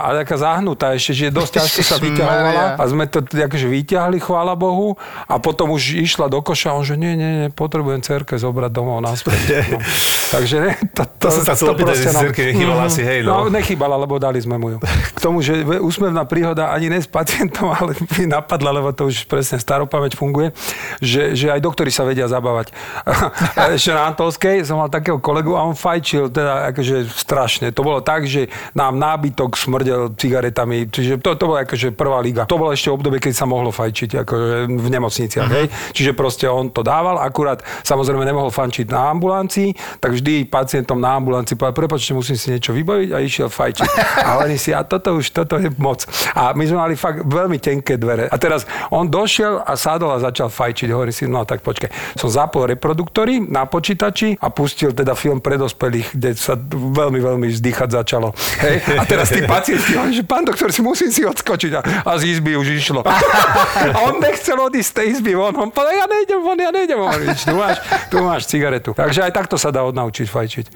a 0.00 0.16
taká 0.16 0.36
zahnutá 0.36 0.92
ešte, 0.92 1.12
že 1.12 1.26
dosť 1.28 1.52
ťažko 1.56 1.80
sa 1.82 1.96
vyťahovala. 1.98 2.64
A 2.74 2.82
sme 2.84 3.04
to 3.04 3.18
akože 3.22 3.66
vyťahli, 3.66 4.18
chvála 4.18 4.54
Bohu. 4.54 4.94
A 5.24 5.36
potom 5.36 5.70
už 5.70 5.96
išla 5.96 6.26
do 6.26 6.38
koša 6.38 6.70
a 6.70 6.74
on, 6.74 6.84
že 6.84 6.94
nie, 6.94 7.12
nie, 7.12 7.30
nie, 7.36 7.48
potrebujem 7.48 8.00
cerke 8.00 8.34
zobrať 8.34 8.70
domov 8.70 9.00
naspäť. 9.00 9.38
No. 9.66 9.82
Takže 10.28 10.56
ne, 10.58 10.72
to, 10.88 11.02
To 11.18 11.28
som 11.28 11.42
sa 11.42 11.52
chcel 11.52 11.70
opýtať, 11.70 11.96
že 11.96 12.08
cerke 12.08 12.42
nechýbala 12.44 12.74
Mhm. 12.78 12.88
asi, 12.88 13.02
hej, 13.02 13.18
no. 13.20 13.30
No, 13.36 13.48
nechýbala, 13.48 13.96
lebo 13.96 14.16
dali 14.16 14.38
sme 14.38 14.56
mu 14.56 14.70
ju. 14.70 14.78
K 15.12 15.18
tomu, 15.18 15.38
že 15.38 15.52
úsmevná 15.76 16.24
príhoda 16.24 16.70
ani 16.70 16.88
ne 16.88 16.96
s 16.96 17.06
pacientom, 17.06 17.68
ale 17.70 17.92
mi 18.14 18.24
napadla, 18.24 18.70
lebo 18.72 18.88
to 18.90 19.04
už 19.04 19.26
presne 19.26 19.56
staropamäť 19.56 20.14
funguje, 20.14 20.54
že, 20.98 21.34
že 21.34 21.46
aj 21.48 21.60
doktori 21.60 21.90
sa 21.90 22.02
vedia 22.02 22.15
zabávať. 22.24 22.72
A 23.60 23.76
Ešte 23.76 23.92
na 23.92 24.08
Antolskej 24.08 24.64
som 24.64 24.80
mal 24.80 24.88
takého 24.88 25.20
kolegu 25.20 25.52
a 25.52 25.68
on 25.68 25.76
fajčil 25.76 26.32
teda 26.32 26.72
akože 26.72 27.04
strašne. 27.12 27.68
To 27.76 27.84
bolo 27.84 28.00
tak, 28.00 28.24
že 28.24 28.48
nám 28.72 28.96
nábytok 28.96 29.52
smrdel 29.60 30.16
cigaretami, 30.16 30.88
čiže 30.88 31.20
to, 31.20 31.36
to 31.36 31.44
bola 31.44 31.68
akože 31.68 31.92
prvá 31.92 32.24
liga. 32.24 32.48
To 32.48 32.56
bolo 32.56 32.72
ešte 32.72 32.88
obdobie, 32.88 33.20
keď 33.20 33.36
sa 33.36 33.44
mohlo 33.44 33.68
fajčiť 33.68 34.24
akože 34.24 34.72
v 34.72 34.88
nemocniciach, 34.88 35.48
hej. 35.52 35.66
Čiže 35.92 36.16
proste 36.16 36.48
on 36.48 36.72
to 36.72 36.80
dával, 36.80 37.20
akurát 37.20 37.60
samozrejme 37.84 38.24
nemohol 38.24 38.48
fančiť 38.48 38.88
na 38.88 39.12
ambulancii, 39.12 40.00
tak 40.00 40.16
vždy 40.16 40.46
pacientom 40.48 40.96
na 40.96 41.18
ambulancii 41.20 41.58
povedal, 41.58 41.76
prepačte, 41.76 42.14
musím 42.14 42.38
si 42.38 42.54
niečo 42.54 42.70
vybaviť 42.70 43.10
a 43.12 43.18
išiel 43.20 43.48
fajčiť. 43.50 43.90
A 44.22 44.30
oni 44.40 44.56
si, 44.56 44.70
a 44.70 44.86
toto 44.86 45.18
už, 45.18 45.34
toto 45.34 45.58
je 45.58 45.68
moc. 45.76 46.06
A 46.32 46.54
my 46.54 46.64
sme 46.64 46.78
mali 46.78 46.94
fakt 46.94 47.26
veľmi 47.26 47.58
tenké 47.58 47.98
dvere. 47.98 48.30
A 48.30 48.36
teraz 48.38 48.62
on 48.94 49.10
došiel 49.10 49.60
a 49.64 49.74
sadol 49.74 50.14
a 50.14 50.22
začal 50.22 50.52
fajčiť. 50.52 50.88
Hovorí 50.94 51.10
si, 51.10 51.26
no 51.26 51.42
tak 51.42 51.66
počkaj. 51.66 51.90
Som 52.16 52.28
zapol 52.32 52.70
reproduktory 52.70 53.40
na 53.40 53.64
počítači 53.68 54.38
a 54.40 54.48
pustil 54.50 54.92
teda 54.92 55.14
film 55.14 55.40
pre 55.40 55.60
dospelých, 55.60 56.16
kde 56.16 56.30
sa 56.36 56.54
veľmi, 56.56 57.18
veľmi 57.20 57.46
vzdychať 57.52 57.88
začalo. 57.92 58.32
Hej? 58.62 58.76
A 58.96 59.02
teraz 59.04 59.30
tí 59.32 59.44
pacienti, 59.44 59.92
že 59.92 60.22
pán 60.24 60.44
doktor, 60.44 60.72
si 60.72 60.80
musím 60.80 61.10
si 61.12 61.22
odskočiť. 61.24 61.72
A, 61.76 61.80
a 62.04 62.10
z 62.20 62.36
izby 62.36 62.56
už 62.56 62.76
išlo. 62.76 63.00
A 63.04 63.98
on 64.08 64.20
nechcel 64.22 64.56
odísť 64.56 64.88
z 64.90 64.94
tej 64.94 65.06
izby 65.18 65.32
von. 65.34 65.54
On 65.56 65.70
povedal, 65.70 66.04
ja 66.04 66.06
nejdem 66.08 66.40
von, 66.40 66.58
ja 66.58 66.70
nejdem 66.70 66.98
von. 66.98 67.20
Tu 67.36 67.54
máš, 67.54 67.76
tu 68.10 68.16
máš 68.22 68.42
cigaretu. 68.46 68.90
Takže 68.94 69.26
aj 69.26 69.32
takto 69.32 69.56
sa 69.58 69.72
dá 69.72 69.84
odnaučiť 69.84 70.26
fajčiť. 70.28 70.66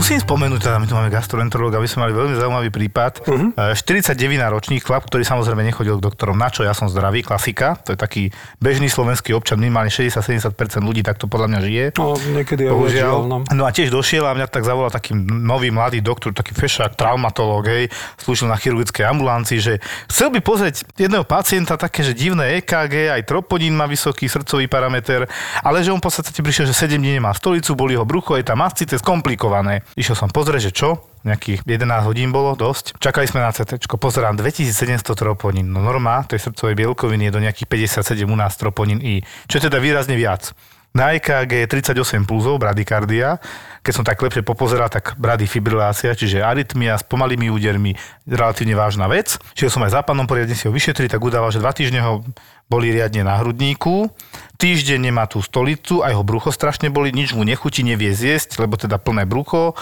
Musím 0.00 0.16
spomenúť, 0.16 0.64
teda 0.64 0.80
my 0.80 0.88
tu 0.88 0.96
máme 0.96 1.12
gastroenterológa, 1.12 1.76
aby 1.76 1.84
sme 1.84 2.08
mali 2.08 2.16
veľmi 2.16 2.32
zaujímavý 2.32 2.72
prípad. 2.72 3.20
Uh-huh. 3.28 3.52
49 3.52 4.16
ročný 4.48 4.80
chlap, 4.80 5.04
ktorý 5.04 5.28
samozrejme 5.28 5.60
nechodil 5.60 6.00
k 6.00 6.08
doktorom. 6.08 6.40
Na 6.40 6.48
čo? 6.48 6.64
Ja 6.64 6.72
som 6.72 6.88
zdravý, 6.88 7.20
klasika. 7.20 7.76
To 7.84 7.92
je 7.92 8.00
taký 8.00 8.32
bežný 8.64 8.88
slovenský 8.88 9.36
občan, 9.36 9.60
minimálne 9.60 9.92
60-70% 9.92 10.56
ľudí 10.80 11.04
takto 11.04 11.28
podľa 11.28 11.52
mňa 11.52 11.60
žije. 11.60 11.84
No, 12.00 12.16
niekedy 12.16 12.72
Bohužiaľ. 12.72 13.28
no. 13.28 13.36
No 13.44 13.62
a 13.68 13.70
tiež 13.76 13.92
došiel 13.92 14.24
a 14.24 14.32
mňa 14.32 14.48
tak 14.48 14.64
zavolal 14.64 14.88
taký 14.88 15.12
nový 15.20 15.68
mladý 15.68 16.00
doktor, 16.00 16.32
taký 16.32 16.56
fešák, 16.56 16.96
traumatológ, 16.96 17.68
hej, 17.68 17.92
slúžil 18.16 18.48
na 18.48 18.56
chirurgickej 18.56 19.04
ambulancii, 19.04 19.60
že 19.60 19.84
chcel 20.08 20.32
by 20.32 20.40
pozrieť 20.40 20.96
jedného 20.96 21.28
pacienta 21.28 21.76
také, 21.76 22.08
že 22.08 22.16
divné 22.16 22.56
EKG, 22.64 23.20
aj 23.20 23.28
troponín 23.28 23.76
má 23.76 23.84
vysoký 23.84 24.32
srdcový 24.32 24.64
parameter, 24.64 25.28
ale 25.60 25.84
že 25.84 25.92
on 25.92 26.00
v 26.00 26.08
podstate 26.08 26.32
prišiel, 26.40 26.64
že 26.64 26.72
7 26.72 26.96
dní 26.96 27.20
nemá 27.20 27.36
stolicu, 27.36 27.76
boli 27.76 28.00
ho 28.00 28.08
brucho, 28.08 28.40
je 28.40 28.48
tam 28.48 28.64
mascite, 28.64 28.96
skomplikované. 28.96 29.84
Išiel 29.98 30.16
som 30.18 30.30
pozrieť, 30.30 30.70
že 30.70 30.72
čo? 30.74 31.10
nejakých 31.20 31.68
11 31.68 32.08
hodín 32.08 32.32
bolo, 32.32 32.56
dosť. 32.56 32.96
Čakali 32.96 33.28
sme 33.28 33.44
na 33.44 33.52
CT, 33.52 33.76
pozerám 34.00 34.40
2700 34.40 35.04
troponín. 35.12 35.68
No 35.68 35.84
norma 35.84 36.24
tej 36.24 36.48
srdcovej 36.48 36.74
bielkoviny 36.80 37.28
je 37.28 37.32
do 37.36 37.40
nejakých 37.44 37.68
57 37.68 38.24
u 38.24 38.36
nás 38.36 38.56
troponín 38.56 39.04
I, 39.04 39.20
čo 39.44 39.60
je 39.60 39.68
teda 39.68 39.76
výrazne 39.76 40.16
viac. 40.16 40.56
Na 40.90 41.14
EKG 41.14 41.64
je 41.64 41.66
38 41.94 42.26
pulzov, 42.26 42.58
bradykardia. 42.58 43.38
Keď 43.80 43.92
som 43.94 44.04
tak 44.04 44.18
lepšie 44.18 44.42
popozeral, 44.42 44.90
tak 44.90 45.14
bradyfibrilácia, 45.16 46.18
čiže 46.18 46.42
arytmia 46.42 46.98
s 46.98 47.06
pomalými 47.06 47.46
údermi, 47.46 47.94
relatívne 48.26 48.74
vážna 48.74 49.06
vec. 49.06 49.38
Čiže 49.54 49.70
som 49.70 49.86
aj 49.86 49.94
za 49.94 50.02
pánom 50.02 50.26
poriadne 50.26 50.58
si 50.58 50.66
ho 50.66 50.74
vyšetriť, 50.74 51.14
tak 51.14 51.22
udával, 51.22 51.54
že 51.54 51.62
dva 51.62 51.70
týždne 51.70 52.02
ho 52.02 52.26
boli 52.70 52.94
riadne 52.94 53.26
na 53.26 53.34
hrudníku, 53.38 54.14
týždeň 54.58 55.10
nemá 55.10 55.26
tú 55.26 55.42
stolicu, 55.42 56.06
aj 56.06 56.14
ho 56.14 56.22
brucho 56.22 56.54
strašne 56.54 56.86
boli, 56.86 57.10
nič 57.10 57.34
mu 57.34 57.42
nechutí, 57.42 57.82
nevie 57.82 58.14
zjesť, 58.14 58.62
lebo 58.62 58.78
teda 58.78 59.02
plné 59.02 59.26
brucho 59.26 59.74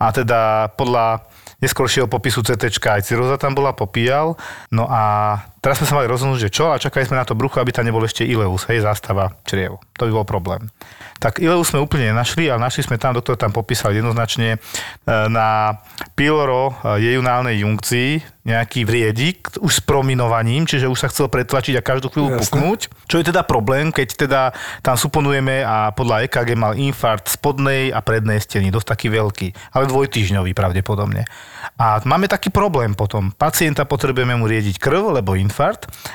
a 0.00 0.08
teda 0.08 0.72
podľa 0.72 1.28
neskôršieho 1.60 2.08
popisu 2.08 2.40
CT 2.40 2.72
aj 2.80 3.04
ciroza 3.04 3.36
tam 3.36 3.52
bola, 3.52 3.76
popíjal. 3.76 4.40
No 4.72 4.88
a 4.88 5.36
teraz 5.60 5.80
sme 5.80 5.86
sa 5.86 5.96
mali 6.00 6.08
rozhodnúť, 6.08 6.48
že 6.48 6.50
čo 6.50 6.72
a 6.72 6.80
čakali 6.80 7.06
sme 7.06 7.20
na 7.20 7.28
to 7.28 7.36
brucho, 7.36 7.60
aby 7.60 7.70
tam 7.70 7.84
nebol 7.84 8.02
ešte 8.02 8.24
ileus, 8.24 8.66
hej, 8.66 8.80
zástava 8.84 9.36
čriev. 9.44 9.80
To 10.00 10.08
by 10.08 10.12
bol 10.12 10.26
problém. 10.26 10.72
Tak 11.20 11.36
ileus 11.44 11.68
sme 11.68 11.84
úplne 11.84 12.16
nenašli, 12.16 12.48
ale 12.48 12.64
našli 12.64 12.88
sme 12.88 12.96
tam, 12.96 13.12
doktor 13.12 13.36
tam 13.36 13.52
popísal 13.52 13.92
jednoznačne 13.92 14.56
e, 14.56 14.58
na 15.28 15.76
pyloro 16.16 16.72
jejunálnej 16.96 17.60
junkcii 17.60 18.40
nejaký 18.40 18.88
vriedik 18.88 19.52
už 19.60 19.78
s 19.78 19.80
prominovaním, 19.84 20.64
čiže 20.64 20.88
už 20.88 20.96
sa 20.96 21.08
chcel 21.12 21.28
pretlačiť 21.28 21.76
a 21.76 21.84
každú 21.84 22.08
chvíľu 22.08 22.34
Jasne. 22.34 22.40
puknúť. 22.40 22.80
Čo 23.04 23.20
je 23.20 23.28
teda 23.28 23.44
problém, 23.44 23.92
keď 23.92 24.08
teda 24.16 24.40
tam 24.80 24.96
suponujeme 24.96 25.60
a 25.60 25.92
podľa 25.92 26.24
EKG 26.24 26.56
mal 26.56 26.72
infarkt 26.72 27.28
spodnej 27.28 27.92
a 27.92 28.00
prednej 28.00 28.40
steny, 28.40 28.72
dosť 28.72 28.96
taký 28.96 29.12
veľký, 29.12 29.76
ale 29.76 29.84
dvojtýždňový 29.92 30.56
pravdepodobne. 30.56 31.28
A 31.76 32.00
máme 32.08 32.32
taký 32.32 32.48
problém 32.48 32.96
potom. 32.96 33.28
Pacienta 33.36 33.84
potrebujeme 33.84 34.32
mu 34.40 34.48
riediť 34.48 34.80
krv, 34.80 35.20
lebo 35.20 35.36
infarkt. 35.36 35.49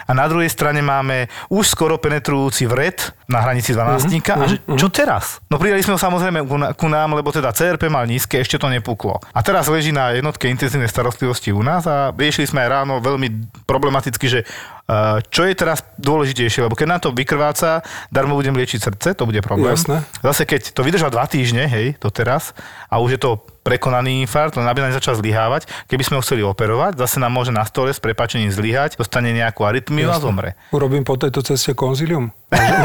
A 0.07 0.11
na 0.15 0.25
druhej 0.25 0.49
strane 0.49 0.79
máme 0.81 1.27
už 1.51 1.75
skoro 1.75 1.99
penetrujúci 1.99 2.65
vred 2.65 3.13
na 3.25 3.41
hranici 3.41 3.73
12 3.73 4.07
a 4.31 4.45
že, 4.45 4.57
čo 4.77 4.87
teraz? 4.89 5.41
No 5.49 5.57
pridali 5.57 5.81
sme 5.81 5.97
ho 5.97 6.01
samozrejme 6.01 6.45
ku, 6.77 6.87
nám, 6.87 7.09
lebo 7.17 7.33
teda 7.33 7.51
CRP 7.51 7.89
mal 7.89 8.05
nízke, 8.05 8.37
ešte 8.37 8.61
to 8.61 8.69
nepuklo. 8.69 9.17
A 9.33 9.39
teraz 9.41 9.65
leží 9.67 9.89
na 9.89 10.13
jednotke 10.13 10.45
intenzívnej 10.47 10.89
starostlivosti 10.89 11.49
u 11.49 11.61
nás 11.65 11.89
a 11.89 12.13
riešili 12.13 12.47
sme 12.49 12.63
aj 12.65 12.69
ráno 12.69 12.93
veľmi 13.01 13.49
problematicky, 13.65 14.25
že 14.29 14.39
čo 15.33 15.41
je 15.49 15.53
teraz 15.57 15.81
dôležitejšie, 15.97 16.69
lebo 16.69 16.77
keď 16.77 16.87
nám 16.87 17.01
to 17.01 17.09
vykrváca, 17.09 17.81
darmo 18.13 18.37
budem 18.37 18.53
liečiť 18.53 18.79
srdce, 18.85 19.17
to 19.17 19.25
bude 19.25 19.41
problém. 19.41 19.73
Jasné. 19.73 20.05
Zase 20.21 20.45
keď 20.45 20.77
to 20.77 20.85
vydržal 20.85 21.09
dva 21.09 21.25
týždne, 21.25 21.65
hej, 21.65 21.97
to 21.97 22.13
teraz, 22.13 22.53
a 22.85 23.01
už 23.01 23.17
je 23.17 23.19
to 23.21 23.31
prekonaný 23.65 24.21
infarkt, 24.21 24.61
len 24.61 24.69
aby 24.69 24.85
nám 24.85 24.93
začal 24.93 25.17
zlyhávať. 25.17 25.65
Keby 25.89 26.05
sme 26.05 26.15
ho 26.17 26.21
chceli 26.21 26.45
operovať, 26.45 27.01
zase 27.01 27.17
nám 27.17 27.33
môže 27.33 27.49
na 27.49 27.65
stole 27.65 27.89
s 27.89 27.97
prepačením 27.97 28.53
zlyhať, 28.53 29.01
dostane 29.01 29.33
nejakú 29.33 29.65
arytmiu 29.65 30.05
a 30.13 30.21
zomre. 30.21 30.53
Urobím 30.69 31.01
po 31.01 31.17
tejto 31.17 31.41
ceste 31.41 31.73
konzilium? 31.73 32.29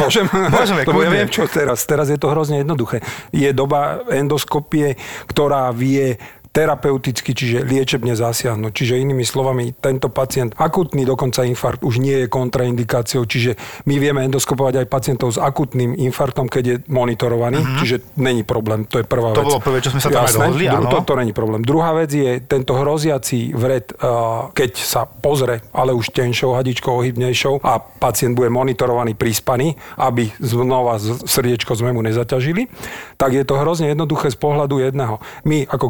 Môžem? 0.00 0.24
Môžeme, 0.56 0.88
Lebo 0.88 1.04
ja 1.04 1.12
viem, 1.12 1.28
čo 1.28 1.44
teraz. 1.44 1.84
Teraz 1.84 2.08
je 2.08 2.16
to 2.16 2.32
hrozne 2.32 2.64
jednoduché. 2.64 3.04
Je 3.28 3.52
doba 3.52 4.08
endoskopie, 4.08 4.96
ktorá 5.28 5.68
vie 5.76 6.16
terapeuticky, 6.50 7.30
čiže 7.30 7.62
liečebne 7.62 8.18
zasiahnuť. 8.18 8.72
Čiže 8.74 8.98
inými 8.98 9.22
slovami, 9.22 9.70
tento 9.78 10.10
pacient, 10.10 10.58
akutný 10.58 11.06
dokonca 11.06 11.46
infarkt, 11.46 11.86
už 11.86 12.02
nie 12.02 12.26
je 12.26 12.26
kontraindikáciou, 12.26 13.22
čiže 13.22 13.54
my 13.86 13.94
vieme 14.02 14.26
endoskopovať 14.26 14.82
aj 14.82 14.86
pacientov 14.90 15.30
s 15.30 15.38
akutným 15.38 15.94
infarktom, 16.10 16.50
keď 16.50 16.64
je 16.66 16.76
monitorovaný, 16.90 17.62
mm-hmm. 17.62 17.78
čiže 17.78 17.96
není 18.18 18.42
problém, 18.42 18.82
to 18.82 18.98
je 18.98 19.06
prvá. 19.06 19.30
To 19.30 19.46
vec. 19.46 19.50
bolo 19.54 19.62
prvé, 19.62 19.78
čo 19.78 19.94
sme 19.94 20.02
sa 20.02 20.10
tam 20.10 20.26
Jasné, 20.26 20.42
dohodli, 20.42 20.64
áno. 20.66 20.90
to, 20.90 20.98
to 21.06 21.14
není 21.14 21.30
problém. 21.30 21.62
Druhá 21.62 21.94
vec 21.94 22.10
je 22.10 22.42
tento 22.42 22.74
hroziaci 22.74 23.54
vred, 23.54 23.94
uh, 24.02 24.50
keď 24.50 24.70
sa 24.74 25.06
pozrie, 25.06 25.62
ale 25.70 25.94
už 25.94 26.10
tenšou 26.10 26.58
hadičkou, 26.58 26.90
ohybnejšou 26.98 27.62
a 27.62 27.78
pacient 27.78 28.34
bude 28.34 28.50
monitorovaný, 28.50 29.14
prispaný, 29.14 29.78
aby 30.02 30.34
znova 30.42 30.98
srdiečko 30.98 31.78
sme 31.78 31.94
mu 31.94 32.02
nezaťažili, 32.02 32.66
tak 33.14 33.38
je 33.38 33.46
to 33.46 33.54
hrozne 33.54 33.92
jednoduché 33.94 34.34
z 34.34 34.38
pohľadu 34.40 34.82
jedného. 34.82 35.22
My 35.46 35.62
ako 35.70 35.86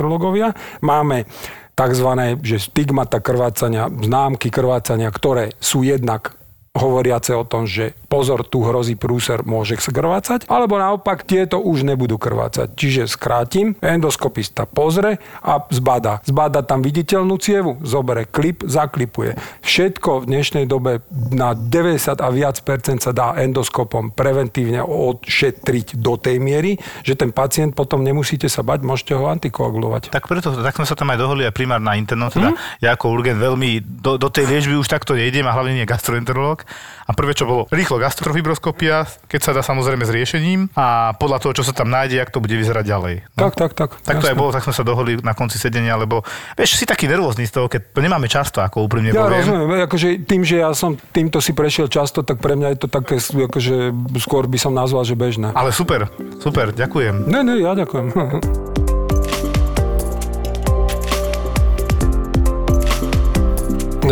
gastroenterológovia 0.00 0.56
máme 0.80 1.28
tzv. 1.76 2.08
Že 2.40 2.56
stigmata 2.56 3.20
krvácania, 3.20 3.92
známky 3.92 4.48
krvácania, 4.48 5.12
ktoré 5.12 5.52
sú 5.60 5.84
jednak 5.84 6.36
hovoriace 6.72 7.36
o 7.36 7.44
tom, 7.44 7.68
že 7.68 7.92
pozor, 8.10 8.42
tu 8.42 8.66
hrozí 8.66 8.98
prúser, 8.98 9.46
môže 9.46 9.78
krvácať, 9.78 10.50
alebo 10.50 10.74
naopak 10.82 11.22
tieto 11.22 11.62
už 11.62 11.86
nebudú 11.86 12.18
krvácať. 12.18 12.74
Čiže 12.74 13.06
skrátim, 13.06 13.78
endoskopista 13.78 14.66
pozre 14.66 15.22
a 15.46 15.62
zbada. 15.70 16.18
Zbada 16.26 16.66
tam 16.66 16.82
viditeľnú 16.82 17.38
cievu, 17.38 17.78
zobere 17.86 18.26
klip, 18.26 18.66
zaklipuje. 18.66 19.38
Všetko 19.62 20.26
v 20.26 20.28
dnešnej 20.34 20.64
dobe 20.66 21.06
na 21.30 21.54
90 21.54 22.18
a 22.18 22.28
viac 22.34 22.58
percent 22.66 22.98
sa 22.98 23.14
dá 23.14 23.38
endoskopom 23.38 24.10
preventívne 24.10 24.82
odšetriť 24.82 26.02
do 26.02 26.18
tej 26.18 26.42
miery, 26.42 26.82
že 27.06 27.14
ten 27.14 27.30
pacient 27.30 27.78
potom 27.78 28.02
nemusíte 28.02 28.50
sa 28.50 28.66
bať, 28.66 28.82
môžete 28.82 29.14
ho 29.14 29.30
antikoagulovať. 29.30 30.10
Tak 30.10 30.26
preto, 30.26 30.50
tak 30.50 30.74
sme 30.74 30.88
sa 30.90 30.98
tam 30.98 31.14
aj 31.14 31.18
dohodli 31.22 31.46
aj 31.46 31.54
primár 31.54 31.78
na 31.78 31.94
internom, 31.94 32.26
teda 32.26 32.58
ja 32.82 32.98
ako 32.98 33.14
urgent 33.14 33.38
veľmi 33.38 33.78
do, 34.02 34.18
do 34.18 34.26
tej 34.32 34.50
liečby 34.50 34.74
už 34.74 34.90
takto 34.90 35.14
nejdem 35.14 35.46
a 35.46 35.54
hlavne 35.54 35.78
nie 35.78 35.86
gastroenterológ. 35.86 36.66
A 37.10 37.12
prvé, 37.12 37.34
čo 37.34 37.42
bolo, 37.42 37.66
rýchlo 37.74 37.98
gastrofibroskopia, 37.98 39.02
keď 39.26 39.40
sa 39.42 39.50
dá 39.50 39.66
samozrejme 39.66 40.06
s 40.06 40.14
riešením 40.14 40.70
a 40.78 41.10
podľa 41.18 41.42
toho, 41.42 41.58
čo 41.58 41.66
sa 41.66 41.74
tam 41.74 41.90
nájde, 41.90 42.22
jak 42.22 42.30
to 42.30 42.38
bude 42.38 42.54
vyzerať 42.54 42.86
ďalej. 42.86 43.14
No. 43.34 43.50
Tak, 43.50 43.58
tak, 43.58 43.70
tak. 43.74 43.90
Tak 43.98 44.22
to 44.22 44.30
aj 44.30 44.30
jasné. 44.30 44.38
bolo, 44.38 44.54
tak 44.54 44.62
sme 44.62 44.74
sa 44.78 44.86
dohodli 44.86 45.18
na 45.18 45.34
konci 45.34 45.58
sedenia, 45.58 45.98
lebo 45.98 46.22
vieš, 46.54 46.78
si 46.78 46.86
taký 46.86 47.10
nervózny 47.10 47.50
z 47.50 47.58
toho, 47.58 47.66
keď 47.66 47.90
to 47.90 47.98
nemáme 47.98 48.30
často, 48.30 48.62
ako 48.62 48.86
úprimne 48.86 49.10
Ja 49.10 49.26
poviem. 49.26 49.42
rozumiem, 49.42 49.82
akože 49.90 50.06
tým, 50.22 50.46
že 50.46 50.62
ja 50.62 50.70
som 50.70 50.94
týmto 51.10 51.42
si 51.42 51.50
prešiel 51.50 51.90
často, 51.90 52.22
tak 52.22 52.38
pre 52.38 52.54
mňa 52.54 52.78
je 52.78 52.78
to 52.78 52.86
také, 52.86 53.18
akože 53.18 53.90
skôr 54.22 54.46
by 54.46 54.58
som 54.62 54.70
nazval, 54.70 55.02
že 55.02 55.18
bežné. 55.18 55.50
Ale 55.50 55.74
super, 55.74 56.06
super, 56.38 56.70
ďakujem. 56.70 57.26
Ne, 57.26 57.42
ne, 57.42 57.58
ja 57.58 57.74
ďakujem. 57.74 58.06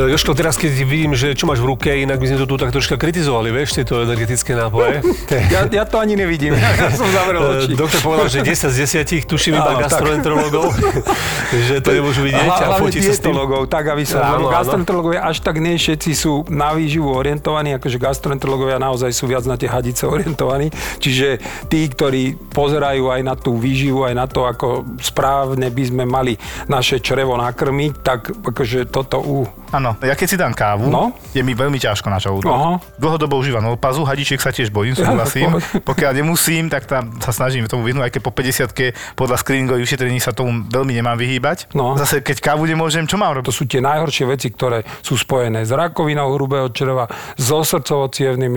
Joško, 0.06 0.36
teraz 0.38 0.54
keď 0.54 0.70
vidím, 0.86 1.18
že 1.18 1.34
čo 1.34 1.50
máš 1.50 1.58
v 1.58 1.74
ruke, 1.74 1.90
inak 1.90 2.22
by 2.22 2.26
sme 2.30 2.38
to 2.38 2.46
tu 2.46 2.54
tak 2.54 2.70
troška 2.70 2.94
kritizovali, 2.94 3.50
vieš, 3.50 3.82
tieto 3.82 3.98
energetické 4.04 4.54
nápoje. 4.54 5.02
Ja, 5.48 5.64
ja 5.64 5.84
to 5.88 5.96
ani 5.96 6.18
nevidím, 6.18 6.52
ja 6.60 6.92
som 6.92 7.08
zavrel 7.08 7.40
Eh, 7.40 7.64
oči. 7.64 7.72
Doktor 7.78 8.00
povedal, 8.04 8.28
že 8.28 8.38
10 8.44 8.74
z 8.74 8.76
10 9.06 9.24
tuším 9.24 9.54
iba 9.56 9.72
Áno, 9.76 9.80
gastroenterologov, 9.80 10.74
že 11.68 11.80
to 11.80 11.90
nemôžu 11.94 12.26
vidieť 12.26 12.48
a 12.48 12.76
fotiť 12.76 13.02
sa 13.08 13.12
s 13.14 13.20
tým. 13.22 13.34
tak 13.70 13.84
aby 13.88 14.04
sa... 14.04 14.36
Áno. 14.36 14.50
gastroenterológovia 14.52 15.24
až 15.24 15.40
tak 15.40 15.62
nie 15.62 15.78
všetci 15.78 16.10
sú 16.12 16.44
na 16.52 16.74
výživu 16.74 17.08
orientovaní, 17.08 17.72
akože 17.78 17.96
gastroenterológovia 17.96 18.76
naozaj 18.82 19.10
sú 19.14 19.30
viac 19.30 19.46
na 19.46 19.56
tie 19.56 19.70
hadice 19.70 20.04
orientovaní. 20.04 20.68
Čiže 20.98 21.40
tí, 21.70 21.86
ktorí 21.88 22.36
pozerajú 22.52 23.08
aj 23.08 23.20
na 23.24 23.34
tú 23.38 23.56
výživu, 23.56 24.04
aj 24.04 24.14
na 24.16 24.26
to, 24.26 24.44
ako 24.44 24.84
správne 25.00 25.70
by 25.72 25.84
sme 25.86 26.04
mali 26.04 26.34
naše 26.66 27.00
črevo 27.00 27.38
nakrmiť, 27.38 27.92
tak 28.02 28.20
akože 28.44 28.90
toto 28.90 29.22
u... 29.22 29.46
Áno, 29.70 29.87
ja 30.02 30.12
keď 30.12 30.26
si 30.26 30.36
dám 30.36 30.52
kávu, 30.52 30.88
No. 30.88 31.14
je 31.32 31.40
mi 31.40 31.52
veľmi 31.52 31.78
ťažko 31.78 32.08
na 32.08 32.18
žalúdok. 32.18 32.50
Aha. 32.50 32.72
Dlhodobo 32.98 33.38
užívam 33.38 33.64
olpazu, 33.68 34.04
hadičiek 34.04 34.40
sa 34.40 34.50
tiež 34.50 34.68
bojím, 34.68 34.92
súhlasím. 34.98 35.56
Pokiaľ 35.84 36.12
nemusím, 36.16 36.68
tak 36.68 36.84
tam 36.84 37.16
sa 37.20 37.30
snažím 37.30 37.64
tomu 37.68 37.84
vyhnúť, 37.86 38.08
aj 38.08 38.12
keď 38.16 38.22
po 38.24 38.32
50 38.32 39.16
podľa 39.16 39.36
screeningových 39.38 39.84
vyšetrení 39.84 40.18
sa 40.18 40.32
tomu 40.32 40.66
veľmi 40.66 40.92
nemám 40.92 41.16
vyhýbať. 41.16 41.70
No. 41.72 41.94
Zase 41.96 42.20
keď 42.20 42.40
kávu 42.42 42.66
nemôžem, 42.66 43.06
čo 43.06 43.16
mám 43.16 43.32
To 43.36 43.44
robiť? 43.44 43.52
sú 43.54 43.64
tie 43.64 43.78
najhoršie 43.84 44.24
veci, 44.26 44.48
ktoré 44.50 44.82
sú 45.04 45.14
spojené 45.14 45.62
s 45.62 45.70
rakovinou 45.70 46.32
hrubého 46.34 46.68
čreva, 46.74 47.06
so 47.38 47.62
srdcovo 47.62 48.08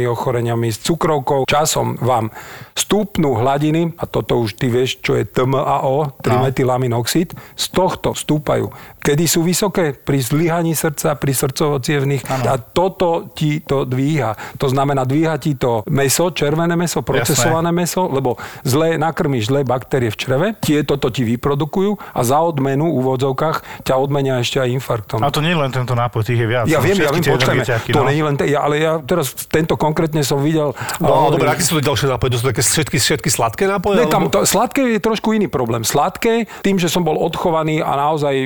ochoreniami, 0.07 0.71
s 0.71 0.79
cukrovkou. 0.81 1.45
Časom 1.45 1.99
vám 1.99 2.31
stúpnú 2.73 3.35
hladiny, 3.37 3.93
a 3.99 4.07
toto 4.07 4.39
už 4.39 4.55
ty 4.57 4.71
vieš, 4.71 4.97
čo 5.03 5.13
je 5.19 5.27
TMAO, 5.27 6.17
trimetylaminoxid, 6.23 7.35
z 7.55 7.65
tohto 7.71 8.15
stúpajú. 8.15 8.71
Kedy 9.01 9.25
sú 9.25 9.41
vysoké? 9.41 9.97
Pri 9.97 10.21
zlyhaní 10.21 10.77
srdca, 10.77 11.17
pri 11.17 11.33
srdcovo 11.33 11.81
a 11.81 12.55
toto 12.61 13.33
ti 13.33 13.65
to 13.65 13.83
dvíha. 13.83 14.37
To 14.61 14.69
znamená, 14.69 15.09
dvíha 15.09 15.41
ti 15.41 15.57
to 15.57 15.81
meso, 15.89 16.29
červené 16.29 16.77
meso, 16.77 17.01
procesované 17.01 17.73
meso, 17.73 18.05
lebo 18.05 18.37
zle 18.61 19.01
nakrmíš 19.01 19.49
zlé 19.49 19.65
baktérie 19.65 20.13
v 20.13 20.17
čreve, 20.17 20.47
tieto 20.61 21.01
to 21.01 21.09
ti 21.09 21.25
vyprodukujú 21.25 21.97
a 22.13 22.21
za 22.21 22.37
odmenu 22.45 22.93
v 22.93 22.95
úvodzovkách 23.01 23.81
ťa 23.81 23.95
odmenia 23.97 24.37
ešte 24.37 24.61
aj 24.61 24.69
infarktom. 24.77 25.19
A 25.25 25.33
to 25.33 25.41
nie 25.41 25.57
je 25.57 25.59
len 25.59 25.71
tento 25.73 25.97
nápoj, 25.97 26.21
tých 26.21 26.37
je 26.37 26.47
viac. 26.47 26.65
Ja 26.69 26.77
Sú 26.77 26.85
viem, 26.85 26.97
ja 27.01 27.09
viem, 27.09 27.23
tie 27.25 27.33
počkajme, 27.33 27.63
to 27.89 28.01
no. 28.01 28.05
nie 28.05 28.21
je 28.21 28.25
len, 28.25 28.35
te, 28.37 28.45
ja, 28.53 28.59
ale 28.61 28.75
ja 28.77 28.93
teraz 29.01 29.33
tento 29.49 29.73
konkrétne 29.75 30.21
som 30.21 30.37
videl... 30.37 30.77
No, 31.01 31.27
a 31.27 31.33
dobre, 31.33 31.49
aké 31.49 31.65
sú 31.65 31.81
to 31.81 31.83
ďalšie 31.83 32.05
nápoje? 32.05 32.29
To 32.35 32.37
sú 32.37 32.45
také 32.53 32.61
všetky, 32.61 32.97
všetky 33.01 33.29
sladké 33.33 33.63
nápoje? 33.65 33.97
Ne, 33.97 34.05
tam, 34.05 34.29
to, 34.29 34.45
sladké 34.45 34.85
je 34.97 34.99
trošku 35.01 35.33
iný 35.33 35.49
problém. 35.49 35.81
Sladké, 35.81 36.45
tým, 36.61 36.77
že 36.77 36.85
som 36.85 37.01
bol 37.01 37.17
odchovaný 37.17 37.81
a 37.81 37.97
naozaj 37.97 38.45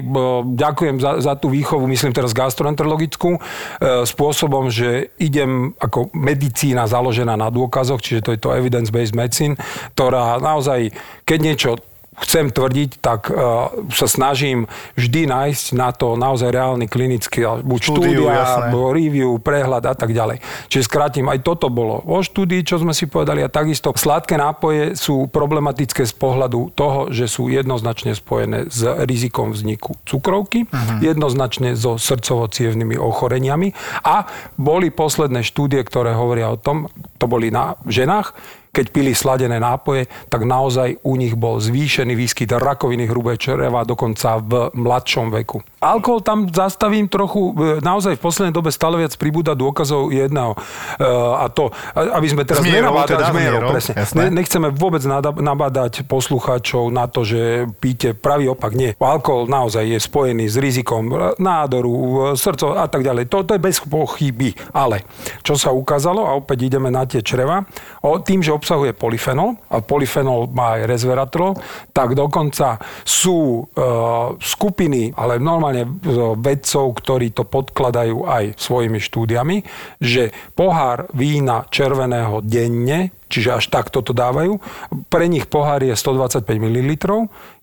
ďakujem 0.53 1.01
za, 1.01 1.17
za 1.17 1.33
tú 1.33 1.49
výchovu, 1.49 1.89
myslím 1.89 2.13
teraz 2.13 2.37
gastroenterologickú, 2.37 3.35
e, 3.35 3.39
spôsobom, 4.05 4.69
že 4.69 5.09
idem 5.17 5.73
ako 5.81 6.13
medicína 6.13 6.85
založená 6.85 7.33
na 7.33 7.49
dôkazoch, 7.49 8.03
čiže 8.05 8.21
to 8.21 8.29
je 8.37 8.39
to 8.39 8.53
evidence-based 8.53 9.17
medicine, 9.17 9.57
ktorá 9.97 10.37
naozaj, 10.37 10.93
keď 11.25 11.39
niečo 11.41 11.69
chcem 12.23 12.47
tvrdiť, 12.51 13.03
tak 13.03 13.27
uh, 13.27 13.71
sa 13.91 14.07
snažím 14.07 14.71
vždy 14.95 15.27
nájsť 15.27 15.65
na 15.75 15.91
to 15.91 16.15
naozaj 16.15 16.51
reálny 16.51 16.87
klinický, 16.87 17.43
buď 17.61 17.79
Štúdiu, 17.85 18.25
štúdia, 18.27 18.43
alebo 18.43 18.95
review, 18.95 19.35
prehľad 19.41 19.83
a 19.85 19.93
tak 19.93 20.15
ďalej. 20.15 20.39
Čiže 20.71 20.87
skrátim, 20.87 21.27
aj 21.27 21.43
toto 21.43 21.67
bolo 21.67 21.99
o 22.07 22.23
štúdii, 22.23 22.63
čo 22.63 22.79
sme 22.79 22.95
si 22.95 23.05
povedali 23.05 23.43
a 23.43 23.51
takisto 23.51 23.91
sladké 23.95 24.39
nápoje 24.39 24.95
sú 24.95 25.27
problematické 25.27 26.07
z 26.07 26.13
pohľadu 26.15 26.71
toho, 26.73 27.11
že 27.11 27.27
sú 27.27 27.51
jednoznačne 27.51 28.15
spojené 28.15 28.71
s 28.71 28.81
rizikom 29.05 29.51
vzniku 29.51 29.99
cukrovky, 30.07 30.65
uh-huh. 30.65 31.03
jednoznačne 31.03 31.75
so 31.75 31.99
srdcovo 31.99 32.47
ochoreniami 32.99 33.73
a 34.05 34.27
boli 34.55 34.91
posledné 34.91 35.43
štúdie, 35.43 35.81
ktoré 35.83 36.13
hovoria 36.13 36.53
o 36.53 36.59
tom, 36.59 36.87
to 37.19 37.25
boli 37.25 37.49
na 37.49 37.75
ženách, 37.85 38.35
keď 38.75 38.91
pili 38.91 39.15
sladené 39.15 39.55
nápoje, 39.55 40.11
tak 40.27 40.43
naozaj 40.43 40.99
u 40.99 41.15
nich 41.15 41.31
bol 41.31 41.63
zvýšený 41.63 42.11
výskyt 42.11 42.51
rakoviny 42.51 43.07
hrubé 43.07 43.39
čreva 43.39 43.87
dokonca 43.87 44.35
v 44.43 44.75
mladšom 44.75 45.31
veku. 45.31 45.63
Alkohol 45.79 46.19
tam 46.19 46.49
zastavím 46.51 47.07
trochu, 47.07 47.55
e, 47.55 47.79
naozaj 47.79 48.19
v 48.19 48.21
poslednej 48.21 48.51
dobe 48.51 48.73
stále 48.75 48.99
viac 48.99 49.15
pribúda 49.15 49.55
dôkazov 49.55 50.11
jedného. 50.11 50.57
E, 50.99 51.07
A 51.35 51.47
to, 51.47 51.69
aby 51.93 52.27
sme 52.27 52.43
teraz 52.43 52.65
nenabádali- 52.65 53.21
teda, 53.21 53.31
mierou, 53.31 53.69
presne. 53.71 53.93
jasné. 53.95 54.17
Ne, 54.27 54.41
nechceme 54.41 54.67
vôbec 54.73 54.99
nabádať 55.39 56.03
poslucháčov 56.09 56.89
na 56.89 57.05
to, 57.05 57.21
že 57.21 57.69
píte 57.77 58.17
pravý 58.17 58.49
opak. 58.49 58.73
Nie. 58.73 58.97
Alkohol 58.97 59.45
naozaj 59.45 59.85
je 59.85 59.99
spojený 60.01 60.49
s 60.49 60.57
rizikom 60.57 61.07
nádoru, 61.37 61.93
srdcov 62.33 62.75
a 62.81 62.89
tak 62.89 63.05
ďalej. 63.05 63.29
To, 63.29 63.45
to 63.45 63.53
je 63.53 63.61
bez 63.61 63.77
pochyby. 63.85 64.57
Ale 64.73 65.05
čo 65.45 65.53
sa 65.53 65.69
ukázalo, 65.69 66.25
a 66.25 66.33
opäť 66.33 66.65
ideme 66.65 66.89
na 66.89 67.05
tie 67.05 67.21
čreva, 67.21 67.61
o, 68.01 68.17
tým, 68.17 68.41
že 68.41 68.49
obsahuje 68.65 68.97
polyfenol, 68.97 69.61
a 69.69 69.85
polyfenol 69.85 70.49
má 70.49 70.81
aj 70.81 70.89
resveratrol, 70.89 71.53
tak 71.93 72.17
dokonca 72.17 72.81
sú 73.05 73.61
e, 73.61 73.63
skupiny, 74.41 75.13
ale 75.13 75.37
normálne 75.37 75.85
e, 75.85 75.89
vedcov, 76.33 76.97
ktorí 76.97 77.37
to 77.37 77.45
podkladajú 77.45 78.25
aj 78.25 78.57
svojimi 78.57 78.97
štúdiami, 78.97 79.61
že 80.01 80.33
pohár 80.57 81.05
vína 81.13 81.69
červeného 81.69 82.41
denne 82.41 83.13
čiže 83.29 83.49
až 83.57 83.65
tak 83.69 83.89
toto 83.89 84.13
dávajú. 84.13 84.61
Pre 85.09 85.25
nich 85.25 85.49
pohár 85.49 85.81
je 85.81 85.93
125 85.93 86.45
ml, 86.45 86.89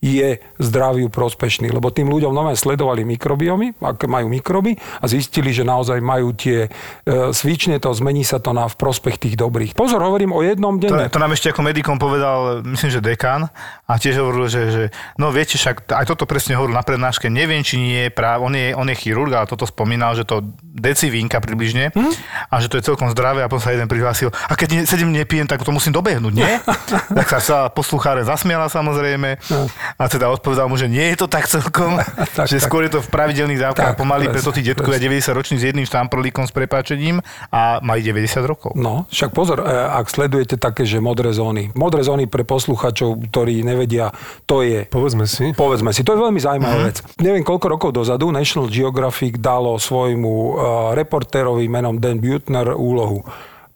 je 0.02 0.42
zdraviu 0.58 1.06
prospešný, 1.06 1.70
lebo 1.70 1.94
tým 1.94 2.10
ľuďom 2.10 2.34
nové 2.34 2.58
sledovali 2.58 3.06
mikrobiomy, 3.06 3.78
aké 3.78 4.10
majú 4.10 4.26
mikroby 4.26 4.74
a 4.98 5.04
zistili, 5.06 5.54
že 5.54 5.62
naozaj 5.62 6.02
majú 6.02 6.34
tie, 6.34 6.66
e, 6.66 7.30
svične 7.30 7.78
to, 7.78 7.94
zmení 7.94 8.26
sa 8.26 8.42
to 8.42 8.50
na 8.50 8.66
v 8.66 8.74
prospech 8.74 9.22
tých 9.22 9.34
dobrých. 9.38 9.78
Pozor, 9.78 10.02
hovorím 10.02 10.34
o 10.34 10.42
jednom 10.42 10.74
To, 10.82 10.90
denne. 10.90 11.06
to 11.06 11.22
nám 11.22 11.32
ešte 11.38 11.54
ako 11.54 11.62
medikom 11.62 11.96
povedal, 12.02 12.66
myslím, 12.66 12.90
že 12.90 12.98
dekan 12.98 13.46
a 13.86 13.92
tiež 13.94 14.18
hovoril, 14.18 14.50
že, 14.50 14.62
že 14.70 14.84
no 15.22 15.30
viete, 15.30 15.54
však 15.54 15.86
aj 15.94 16.04
toto 16.10 16.26
presne 16.26 16.58
hovoril 16.58 16.74
na 16.74 16.82
prednáške, 16.82 17.30
neviem, 17.30 17.62
či 17.62 17.78
nie 17.78 18.10
je 18.10 18.12
práv, 18.12 18.42
on 18.42 18.54
je, 18.58 18.74
on 18.74 18.86
je 18.90 18.96
chirurg, 18.98 19.30
ale 19.30 19.46
toto 19.46 19.64
spomínal, 19.70 20.18
že 20.18 20.26
to 20.26 20.42
decivínka 20.60 21.38
približne 21.38 21.94
Hm? 21.94 22.12
a 22.50 22.54
že 22.58 22.66
to 22.68 22.78
je 22.78 22.86
celkom 22.86 23.10
zdravé 23.12 23.44
a 23.44 23.50
potom 23.50 23.62
sa 23.62 23.74
jeden 23.74 23.86
prihlásil, 23.86 24.32
a 24.32 24.52
keď 24.58 24.68
ne, 24.74 24.82
sedím 24.88 25.14
nepijem, 25.14 25.46
tak 25.46 25.61
to 25.62 25.72
musím 25.72 25.94
dobehnúť, 25.94 26.34
nie? 26.34 26.50
tak 27.18 27.26
sa 27.30 27.38
sa 27.38 27.58
poslucháre 27.70 28.26
zasmiala 28.26 28.66
samozrejme 28.66 29.38
a 29.96 30.04
teda 30.10 30.28
odpovedal 30.34 30.66
mu, 30.66 30.74
že 30.74 30.90
nie 30.90 31.14
je 31.14 31.16
to 31.22 31.26
tak 31.30 31.46
celkom, 31.46 31.92
No. 31.92 32.00
Tak, 32.36 32.48
že 32.48 32.58
tak. 32.58 32.64
skôr 32.64 32.88
je 32.88 32.96
to 32.96 33.00
v 33.04 33.08
pravidelných 33.12 33.60
dávkach 33.60 33.92
pomaly, 33.98 34.28
presne, 34.28 34.34
preto 34.40 34.50
tí 34.56 34.62
detkovia 34.64 34.96
90 34.96 35.36
roční 35.36 35.56
s 35.60 35.64
jedným 35.68 35.84
štamprlíkom 35.84 36.48
s 36.48 36.52
prepáčením 36.54 37.20
a 37.52 37.82
mali 37.84 38.00
90 38.00 38.40
rokov. 38.48 38.72
No, 38.72 39.04
však 39.12 39.30
pozor, 39.36 39.60
e, 39.60 39.68
ak 39.68 40.08
sledujete 40.08 40.56
také, 40.56 40.88
že 40.88 41.02
modré 41.02 41.36
zóny. 41.36 41.74
Modré 41.76 42.00
zóny 42.00 42.24
pre 42.24 42.48
posluchačov, 42.48 43.28
ktorí 43.28 43.60
nevedia, 43.60 44.14
to 44.48 44.64
je 44.64 44.88
Povedzme 44.88 45.28
si. 45.28 45.52
Povedzme 45.52 45.92
si, 45.92 46.00
to 46.06 46.16
je 46.16 46.20
veľmi 46.20 46.40
zaujímavá 46.40 46.76
mm-hmm. 46.80 46.88
vec. 46.88 46.96
Neviem, 47.20 47.44
koľko 47.44 47.66
rokov 47.68 47.90
dozadu 47.92 48.32
National 48.32 48.72
Geographic 48.72 49.36
dalo 49.36 49.76
svojmu 49.76 50.32
uh, 50.32 50.52
reportérovi 50.96 51.68
menom 51.68 52.00
Dan 52.00 52.16
Butner 52.22 52.72
úlohu. 52.72 53.24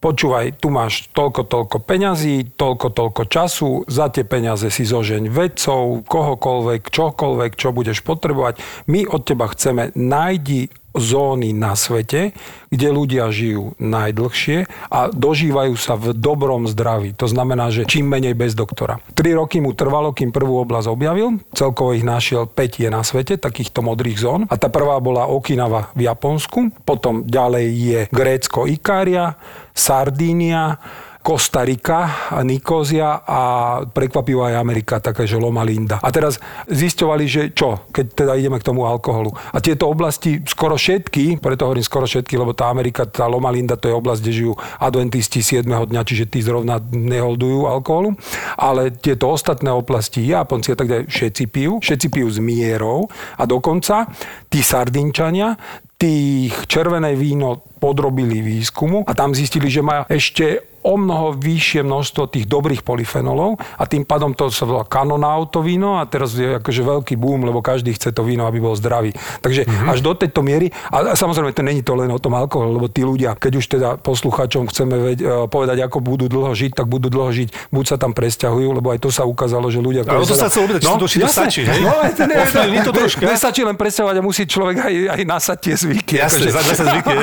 Počúvaj, 0.07 0.63
tu 0.63 0.71
máš 0.71 1.11
toľko, 1.11 1.51
toľko 1.51 1.77
peňazí, 1.83 2.55
toľko, 2.55 2.95
toľko 2.95 3.23
času, 3.27 3.83
za 3.91 4.07
tie 4.07 4.23
peniaze 4.23 4.71
si 4.71 4.87
zožeň 4.87 5.27
vedcov, 5.27 6.07
kohokoľvek, 6.07 6.95
čokoľvek, 6.95 7.53
čo 7.59 7.75
budeš 7.75 8.07
potrebovať. 8.07 8.63
My 8.87 9.03
od 9.03 9.27
teba 9.27 9.51
chceme, 9.51 9.91
nájdi 9.99 10.71
zóny 10.97 11.53
na 11.53 11.77
svete, 11.79 12.33
kde 12.73 12.89
ľudia 12.91 13.31
žijú 13.31 13.79
najdlhšie 13.79 14.67
a 14.91 15.09
dožívajú 15.13 15.75
sa 15.79 15.95
v 15.95 16.17
dobrom 16.17 16.67
zdraví. 16.67 17.15
To 17.21 17.31
znamená, 17.31 17.71
že 17.71 17.87
čím 17.87 18.11
menej 18.11 18.35
bez 18.35 18.59
doktora. 18.59 18.99
Tri 19.15 19.37
roky 19.37 19.63
mu 19.63 19.73
trvalo, 19.73 20.11
kým 20.11 20.35
prvú 20.35 20.61
oblasť 20.67 20.89
objavil. 20.91 21.39
Celkovo 21.55 21.95
ich 21.95 22.03
našiel 22.03 22.51
5 22.51 22.83
je 22.83 22.89
na 22.91 23.07
svete, 23.07 23.39
takýchto 23.39 23.81
modrých 23.87 24.19
zón. 24.19 24.41
A 24.51 24.59
tá 24.59 24.67
prvá 24.67 24.99
bola 24.99 25.31
Okinawa 25.31 25.95
v 25.95 26.11
Japonsku, 26.11 26.75
potom 26.83 27.23
ďalej 27.23 27.67
je 27.71 28.01
Grécko 28.11 28.67
Ikária, 28.67 29.39
Sardínia, 29.77 30.81
Kostarika, 31.27 32.31
Nikozia 32.47 33.19
a 33.27 33.41
prekvapivo 33.83 34.47
aj 34.47 34.63
Amerika, 34.63 35.03
taká, 35.03 35.27
že 35.27 35.35
Loma 35.35 35.67
Linda. 35.67 35.99
A 35.99 36.15
teraz 36.15 36.39
zisťovali, 36.71 37.25
že 37.27 37.43
čo, 37.51 37.91
keď 37.91 38.07
teda 38.15 38.33
ideme 38.39 38.63
k 38.63 38.67
tomu 38.71 38.87
alkoholu. 38.87 39.35
A 39.51 39.59
tieto 39.59 39.91
oblasti 39.91 40.39
skoro 40.47 40.79
všetky, 40.79 41.43
preto 41.43 41.67
hovorím 41.67 41.83
skoro 41.83 42.07
všetky, 42.07 42.39
lebo 42.39 42.55
tá 42.55 42.71
Amerika, 42.71 43.11
tá 43.11 43.27
Loma 43.27 43.51
Linda, 43.51 43.75
to 43.75 43.91
je 43.91 43.99
oblasť, 43.99 44.21
kde 44.23 44.33
žijú 44.39 44.53
adventisti 44.79 45.43
7. 45.43 45.67
dňa, 45.67 46.07
čiže 46.07 46.31
tí 46.31 46.47
zrovna 46.47 46.79
neholdujú 46.95 47.67
alkoholu. 47.67 48.15
Ale 48.55 48.95
tieto 48.95 49.27
ostatné 49.27 49.75
oblasti, 49.75 50.31
Japonci 50.31 50.71
a 50.71 50.79
tak 50.79 50.87
ďalej, 50.87 51.11
všetci 51.11 51.43
pijú, 51.51 51.83
všetci 51.83 52.07
pijú 52.07 52.31
s 52.31 52.39
mierou 52.39 53.11
a 53.35 53.43
dokonca 53.51 54.07
tí 54.47 54.63
Sardinčania, 54.63 55.59
tých 55.97 56.53
červené 56.69 57.17
víno 57.17 57.65
podrobili 57.81 58.45
výskumu 58.45 59.09
a 59.09 59.13
tam 59.17 59.33
zistili, 59.33 59.73
že 59.73 59.81
má 59.81 60.05
ešte 60.13 60.76
o 60.87 60.95
mnoho 60.95 61.35
vyššie 61.35 61.83
množstvo 61.83 62.31
tých 62.31 62.47
dobrých 62.47 62.87
polyfenolov 62.87 63.59
a 63.59 63.83
tým 63.91 64.07
pádom 64.07 64.31
to 64.39 64.47
sa 64.55 64.63
volá 64.63 64.87
kanonau 64.87 65.51
to 65.51 65.59
víno 65.59 65.99
a 65.99 66.07
teraz 66.07 66.39
je 66.39 66.63
akože 66.63 66.83
veľký 66.87 67.15
boom, 67.19 67.43
lebo 67.43 67.59
každý 67.59 67.91
chce 67.99 68.15
to 68.15 68.23
víno, 68.23 68.47
aby 68.47 68.63
bol 68.63 68.79
zdravý. 68.79 69.11
Takže 69.43 69.67
mm-hmm. 69.67 69.91
až 69.91 69.99
do 70.07 70.15
tejto 70.15 70.47
miery, 70.47 70.71
a, 70.95 71.19
samozrejme 71.19 71.51
to 71.51 71.67
není 71.67 71.83
to 71.83 71.99
len 71.99 72.07
o 72.15 72.23
tom 72.23 72.39
alkohole, 72.39 72.71
lebo 72.71 72.87
tí 72.87 73.03
ľudia, 73.03 73.35
keď 73.35 73.53
už 73.59 73.67
teda 73.67 73.89
poslucháčom 73.99 74.71
chceme 74.71 74.95
veď, 74.95 75.19
e, 75.19 75.27
povedať, 75.51 75.83
ako 75.83 75.99
budú 75.99 76.31
dlho 76.31 76.55
žiť, 76.55 76.79
tak 76.79 76.87
budú 76.87 77.11
dlho 77.11 77.35
žiť, 77.35 77.75
buď 77.75 77.85
sa 77.85 77.97
tam 77.99 78.15
presťahujú, 78.15 78.69
lebo 78.79 78.95
aj 78.95 79.03
to 79.03 79.11
sa 79.11 79.27
ukázalo, 79.27 79.67
že 79.73 79.83
ľudia... 79.83 80.07
Ale 80.07 80.23
to 80.23 80.39
sa 80.39 80.47
teda- 80.47 80.51
chcel 80.55 80.63
opýtať, 80.71 80.81
či 80.87 80.93
to- 80.95 81.09
či 81.11 81.19
to 81.19 81.29
stačí, 81.29 81.63
hej? 81.67 81.81
No, 81.83 81.91
ale 81.99 82.15
to 82.15 82.25
ne, 82.29 82.35
Ovplyvní 82.37 82.79
to 82.87 82.93
troška? 82.95 83.25
Nestačí 83.27 83.61
len 83.67 83.75
presťahovať 83.75 84.17
a 84.21 84.23
musí 84.23 84.43
človek 84.47 84.77
aj, 84.87 84.95
aj 85.19 85.23
nasať 85.27 85.59
tie 85.59 85.75
zvyky. 85.75 86.15
Jasne, 86.23 86.49
akože- 86.53 86.77
sa 86.77 86.85
zvyky. 86.95 87.15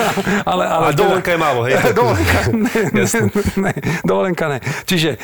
ale, 0.50 0.64
ale 0.66 0.84
A 0.90 0.92
dovolenka 0.92 1.30
je 1.32 1.38
málo, 1.40 1.60
hej? 1.64 1.78
dovolenka, 1.98 2.38
ne, 2.52 3.05
Jasné. 3.06 3.30
ne, 3.64 3.72
dovolenka 4.02 4.50
ne. 4.50 4.58
Čiže 4.60 5.10
e, 5.14 5.18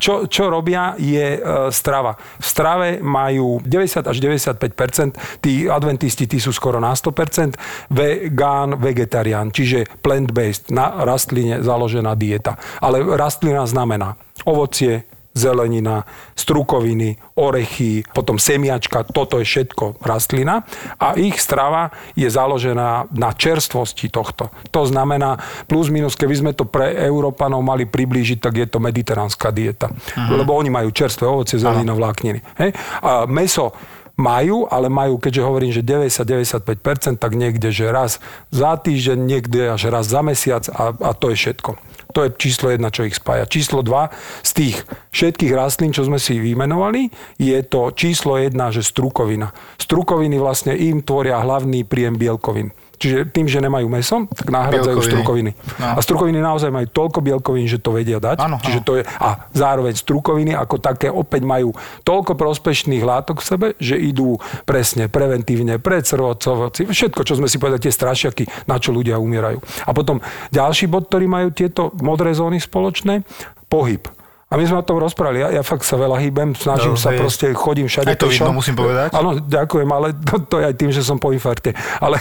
čo, 0.00 0.26
čo 0.26 0.48
robia 0.48 0.96
je 0.96 1.36
e, 1.36 1.40
strava. 1.70 2.16
V 2.16 2.46
strave 2.46 2.88
majú 3.04 3.60
90 3.62 4.08
až 4.08 4.16
95 4.16 5.44
tí 5.44 5.68
adventisti, 5.68 6.24
tí 6.24 6.40
sú 6.40 6.50
skoro 6.50 6.80
na 6.80 6.96
100% 6.96 7.92
vegán, 7.92 8.80
vegetarián, 8.80 9.52
čiže 9.52 9.86
plant-based, 10.00 10.72
na 10.72 11.04
rastline 11.04 11.60
založená 11.60 12.16
dieta. 12.16 12.56
Ale 12.80 13.04
rastlina 13.04 13.64
znamená 13.68 14.16
ovocie, 14.46 15.04
zelenina, 15.38 16.02
strukoviny, 16.34 17.16
orechy, 17.38 18.02
potom 18.10 18.36
semiačka, 18.36 19.06
toto 19.06 19.38
je 19.38 19.46
všetko 19.46 20.02
rastlina 20.02 20.66
a 20.98 21.14
ich 21.14 21.38
strava 21.38 21.94
je 22.18 22.26
založená 22.26 23.06
na 23.14 23.30
čerstvosti 23.30 24.10
tohto. 24.10 24.50
To 24.74 24.82
znamená, 24.84 25.38
plus 25.70 25.88
minus, 25.88 26.18
keby 26.18 26.34
sme 26.34 26.52
to 26.52 26.66
pre 26.66 26.98
Európanov 26.98 27.62
mali 27.62 27.86
priblížiť, 27.86 28.38
tak 28.42 28.58
je 28.58 28.66
to 28.66 28.82
mediteránska 28.82 29.54
dieta. 29.54 29.94
Lebo 30.28 30.58
oni 30.58 30.68
majú 30.68 30.90
čerstvé 30.90 31.24
ovocie, 31.24 31.62
zelenina, 31.62 31.94
vlákniny. 31.94 32.42
Hej? 32.58 32.70
A 33.00 33.24
meso 33.30 33.72
majú, 34.18 34.66
ale 34.66 34.90
majú, 34.90 35.22
keďže 35.22 35.46
hovorím, 35.46 35.70
že 35.70 35.86
90-95%, 35.86 37.22
tak 37.22 37.38
niekde, 37.38 37.70
že 37.70 37.86
raz 37.86 38.18
za 38.50 38.74
týždeň, 38.74 39.18
niekde 39.22 39.70
až 39.70 39.94
raz 39.94 40.10
za 40.10 40.26
mesiac 40.26 40.66
a, 40.74 40.90
a 40.90 41.10
to 41.14 41.30
je 41.30 41.38
všetko. 41.38 41.78
To 42.16 42.24
je 42.24 42.32
číslo 42.40 42.72
jedna, 42.72 42.88
čo 42.88 43.04
ich 43.04 43.20
spája. 43.20 43.44
Číslo 43.44 43.84
dva, 43.84 44.08
z 44.40 44.50
tých 44.56 44.76
všetkých 45.12 45.52
rastlín, 45.52 45.92
čo 45.92 46.08
sme 46.08 46.16
si 46.16 46.40
vymenovali, 46.40 47.12
je 47.36 47.58
to 47.68 47.92
číslo 47.92 48.40
jedna, 48.40 48.72
že 48.72 48.80
strukovina. 48.80 49.52
Strukoviny 49.76 50.40
vlastne 50.40 50.72
im 50.72 51.04
tvoria 51.04 51.36
hlavný 51.44 51.84
príjem 51.84 52.16
bielkovín. 52.16 52.72
Čiže 52.98 53.30
tým, 53.30 53.46
že 53.46 53.62
nemajú 53.62 53.86
meso, 53.86 54.26
tak 54.34 54.50
nahrádzajú 54.50 54.98
Bielkoviny. 54.98 55.06
strukoviny. 55.06 55.50
No. 55.78 55.94
A 55.94 56.00
strukoviny 56.02 56.38
naozaj 56.42 56.70
majú 56.74 56.86
toľko 56.90 57.18
bielkovín, 57.22 57.70
že 57.70 57.78
to 57.78 57.94
vedia 57.94 58.18
dať. 58.18 58.42
Áno, 58.42 58.58
Čiže 58.58 58.80
to 58.82 58.98
je, 58.98 59.02
a 59.06 59.46
zároveň 59.54 59.94
strukoviny 59.94 60.58
ako 60.58 60.82
také 60.82 61.06
opäť 61.06 61.46
majú 61.46 61.70
toľko 62.02 62.34
prospešných 62.34 63.06
látok 63.06 63.38
v 63.40 63.46
sebe, 63.46 63.66
že 63.78 63.94
idú 63.94 64.36
presne 64.66 65.06
preventívne 65.06 65.78
pre 65.78 66.02
crvocovoci, 66.02 66.90
všetko, 66.90 67.22
čo 67.22 67.38
sme 67.38 67.46
si 67.46 67.62
povedali, 67.62 67.86
tie 67.86 67.94
strašiaky, 67.94 68.66
na 68.66 68.82
čo 68.82 68.90
ľudia 68.90 69.22
umierajú. 69.22 69.62
A 69.86 69.94
potom 69.94 70.18
ďalší 70.50 70.90
bod, 70.90 71.06
ktorý 71.06 71.30
majú 71.30 71.54
tieto 71.54 71.94
modré 72.02 72.34
zóny 72.34 72.58
spoločné, 72.58 73.22
pohyb. 73.70 74.17
A 74.48 74.56
my 74.56 74.64
sme 74.64 74.80
o 74.80 74.82
tom 74.82 74.96
rozprávali. 74.96 75.40
Ja, 75.40 75.48
ja 75.50 75.62
fakt 75.62 75.84
sa 75.84 75.94
veľa 75.94 76.16
hýbem, 76.18 76.56
snažím 76.56 76.92
No, 76.92 76.96
sa 76.96 77.12
hej. 77.12 77.20
proste, 77.20 77.52
chodím 77.52 77.84
všade. 77.84 78.08
Aj 78.08 78.16
to 78.16 78.26
pešo. 78.26 78.42
vidno, 78.42 78.56
musím 78.56 78.74
povedať. 78.74 79.12
Áno, 79.12 79.36
ďakujem, 79.36 79.84
ale 79.86 80.16
to, 80.16 80.40
to 80.40 80.56
je 80.56 80.64
aj 80.64 80.74
tým, 80.74 80.88
že 80.88 81.04
som 81.04 81.16
po 81.16 81.30
infarte. 81.30 81.76
Ale... 81.98 82.16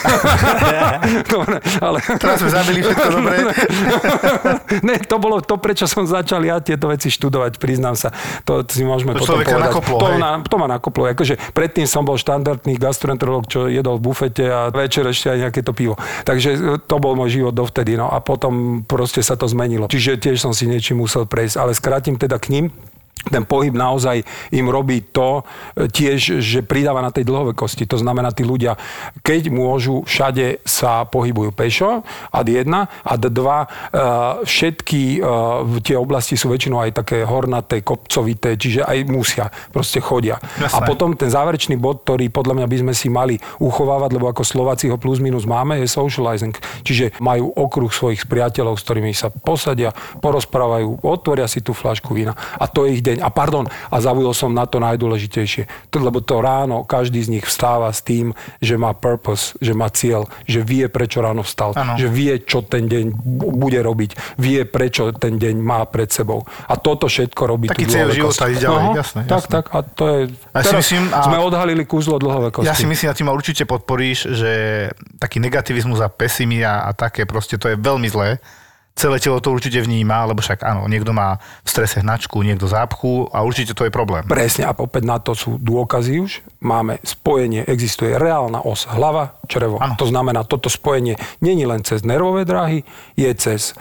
Dobre, 1.26 1.56
ale... 1.80 1.98
Teraz 2.18 2.40
sme 2.40 2.52
zabili 2.52 2.80
všetko 2.82 3.08
dobre. 3.10 3.36
ne, 4.88 4.96
to 5.00 5.16
bolo 5.18 5.40
to, 5.40 5.56
prečo 5.56 5.86
som 5.86 6.04
začal 6.04 6.44
ja 6.44 6.60
tieto 6.60 6.88
veci 6.88 7.08
študovať, 7.08 7.58
priznám 7.58 7.96
sa. 7.96 8.12
To 8.44 8.60
si 8.62 8.84
môžeme 8.84 9.14
To 9.14 9.24
potom 9.24 9.40
povedať. 9.40 9.64
nakoplo, 9.64 9.96
to, 9.96 10.08
hej. 10.10 10.20
na, 10.20 10.30
to 10.42 10.56
ma 10.58 10.68
nakoplo. 10.68 11.04
Akože 11.08 11.40
predtým 11.52 11.86
som 11.86 12.04
bol 12.04 12.16
štandardný 12.16 12.76
gastroenterolog, 12.76 13.48
čo 13.48 13.68
jedol 13.68 13.98
v 13.98 14.04
bufete 14.04 14.44
a 14.44 14.68
večer 14.68 15.08
ešte 15.08 15.32
aj 15.32 15.48
nejaké 15.48 15.62
to 15.64 15.72
pivo. 15.72 15.96
Takže 16.24 16.50
to 16.84 16.96
bol 17.00 17.16
môj 17.16 17.40
život 17.40 17.56
dovtedy. 17.56 17.96
No 17.96 18.12
a 18.12 18.20
potom 18.20 18.84
proste 18.84 19.24
sa 19.24 19.40
to 19.40 19.48
zmenilo. 19.48 19.88
Čiže 19.88 20.20
tiež 20.20 20.38
som 20.38 20.52
si 20.52 20.68
niečím 20.68 21.00
musel 21.00 21.24
prejsť. 21.24 21.56
Ale 21.56 21.72
skrátim 21.72 22.17
teda 22.18 22.40
k 22.40 22.50
ním 22.50 22.72
ten 23.28 23.44
pohyb 23.44 23.76
naozaj 23.76 24.24
im 24.56 24.68
robí 24.72 25.04
to 25.04 25.44
e, 25.76 25.90
tiež, 25.90 26.40
že 26.40 26.60
pridáva 26.64 27.04
na 27.04 27.12
tej 27.12 27.28
dlhovekosti. 27.28 27.90
To 27.90 28.00
znamená, 28.00 28.32
tí 28.32 28.48
ľudia, 28.48 28.80
keď 29.26 29.52
môžu, 29.52 30.06
všade 30.08 30.64
sa 30.64 31.04
pohybujú 31.10 31.52
pešo, 31.52 32.06
ad 32.32 32.48
jedna, 32.48 32.88
ad 33.04 33.28
dva, 33.28 33.66
e, 33.66 33.68
všetky 34.48 35.20
e, 35.20 35.82
tie 35.84 35.98
oblasti 36.00 36.40
sú 36.40 36.54
väčšinou 36.54 36.80
aj 36.80 37.04
také 37.04 37.28
hornaté, 37.28 37.84
kopcovité, 37.84 38.56
čiže 38.56 38.88
aj 38.88 38.98
musia, 39.10 39.52
proste 39.74 40.00
chodia. 40.00 40.40
Jasné. 40.62 40.78
A 40.78 40.88
potom 40.88 41.14
ten 41.18 41.28
záverečný 41.28 41.76
bod, 41.76 42.08
ktorý 42.08 42.32
podľa 42.32 42.64
mňa 42.64 42.68
by 42.68 42.78
sme 42.88 42.94
si 42.96 43.08
mali 43.12 43.36
uchovávať, 43.60 44.10
lebo 44.16 44.32
ako 44.32 44.44
Slováci 44.48 44.88
ho 44.88 44.96
plus 44.96 45.20
minus 45.20 45.44
máme, 45.44 45.82
je 45.84 45.90
socializing. 45.90 46.56
Čiže 46.86 47.20
majú 47.20 47.52
okruh 47.52 47.92
svojich 47.92 48.30
priateľov, 48.30 48.80
s 48.80 48.86
ktorými 48.88 49.12
sa 49.12 49.34
posadia, 49.34 49.92
porozprávajú, 50.24 51.04
otvoria 51.04 51.50
si 51.50 51.60
tú 51.60 51.76
flašku 51.76 52.16
vína. 52.16 52.38
A 52.58 52.70
to 52.70 52.88
je 52.88 53.00
ich 53.00 53.04
deň. 53.08 53.18
A 53.20 53.30
pardon, 53.30 53.64
a 53.68 53.96
zabudol 53.98 54.32
som 54.32 54.52
na 54.52 54.64
to 54.64 54.78
najdôležitejšie. 54.78 55.90
To, 55.90 55.98
lebo 55.98 56.20
to 56.20 56.38
ráno 56.38 56.84
každý 56.84 57.20
z 57.20 57.40
nich 57.40 57.46
vstáva 57.46 57.88
s 57.90 58.02
tým, 58.02 58.32
že 58.60 58.76
má 58.76 58.92
purpose, 58.92 59.56
že 59.58 59.72
má 59.72 59.88
cieľ, 59.88 60.26
že 60.44 60.60
vie, 60.60 60.86
prečo 60.88 61.20
ráno 61.20 61.42
vstal, 61.42 61.72
Áno. 61.74 61.96
že 61.96 62.08
vie, 62.08 62.40
čo 62.40 62.62
ten 62.62 62.86
deň 62.86 63.06
bu- 63.14 63.54
bude 63.54 63.80
robiť, 63.80 64.36
vie, 64.36 64.64
prečo 64.64 65.10
ten 65.12 65.36
deň 65.36 65.56
má 65.58 65.86
pred 65.86 66.08
sebou. 66.08 66.44
A 66.66 66.76
toto 66.76 67.08
všetko 67.08 67.42
robí 67.48 67.68
Taký 67.68 67.86
cieľ 67.86 68.12
života 68.12 68.48
ísť 68.48 68.62
ďalej, 68.62 68.84
jasné, 68.96 69.22
Tak, 69.24 69.32
jasné. 69.40 69.52
tak. 69.52 69.66
A 69.72 69.78
to 69.82 70.04
je... 70.06 70.20
Ja 70.52 70.62
si 70.62 70.76
myslím, 70.76 71.04
a- 71.10 71.24
sme 71.24 71.38
odhalili 71.40 71.84
kúzlo 71.84 72.18
dlhovekosti. 72.18 72.68
Ja 72.68 72.76
si 72.76 72.84
myslím, 72.84 73.08
a 73.08 73.16
ty 73.16 73.24
ma 73.24 73.32
určite 73.32 73.64
podporíš, 73.64 74.28
že 74.30 74.52
taký 75.16 75.38
negativizmus 75.38 76.00
a 76.00 76.10
pesimia 76.10 76.82
a 76.82 76.92
také 76.92 77.24
proste 77.24 77.56
to 77.56 77.68
je 77.68 77.78
veľmi 77.78 78.08
zlé. 78.08 78.42
Celé 78.98 79.22
telo 79.22 79.38
to 79.38 79.54
určite 79.54 79.78
vníma, 79.78 80.26
lebo 80.26 80.42
však 80.42 80.66
áno, 80.66 80.90
niekto 80.90 81.14
má 81.14 81.38
v 81.62 81.70
strese 81.70 82.02
hnačku, 82.02 82.42
niekto 82.42 82.66
zápchu 82.66 83.30
a 83.30 83.46
určite 83.46 83.78
to 83.78 83.86
je 83.86 83.94
problém. 83.94 84.26
Presne, 84.26 84.66
a 84.66 84.74
opäť 84.74 85.06
na 85.06 85.22
to 85.22 85.38
sú 85.38 85.62
dôkazy 85.62 86.18
už. 86.18 86.42
Máme 86.66 86.98
spojenie, 87.06 87.62
existuje 87.70 88.18
reálna 88.18 88.66
os 88.66 88.90
hlava, 88.90 89.38
črevo. 89.46 89.78
Áno. 89.78 89.94
To 90.02 90.10
znamená, 90.10 90.50
toto 90.50 90.66
spojenie 90.66 91.14
není 91.46 91.70
len 91.70 91.86
cez 91.86 92.02
nervové 92.02 92.42
dráhy, 92.42 92.82
je 93.14 93.30
cez 93.38 93.78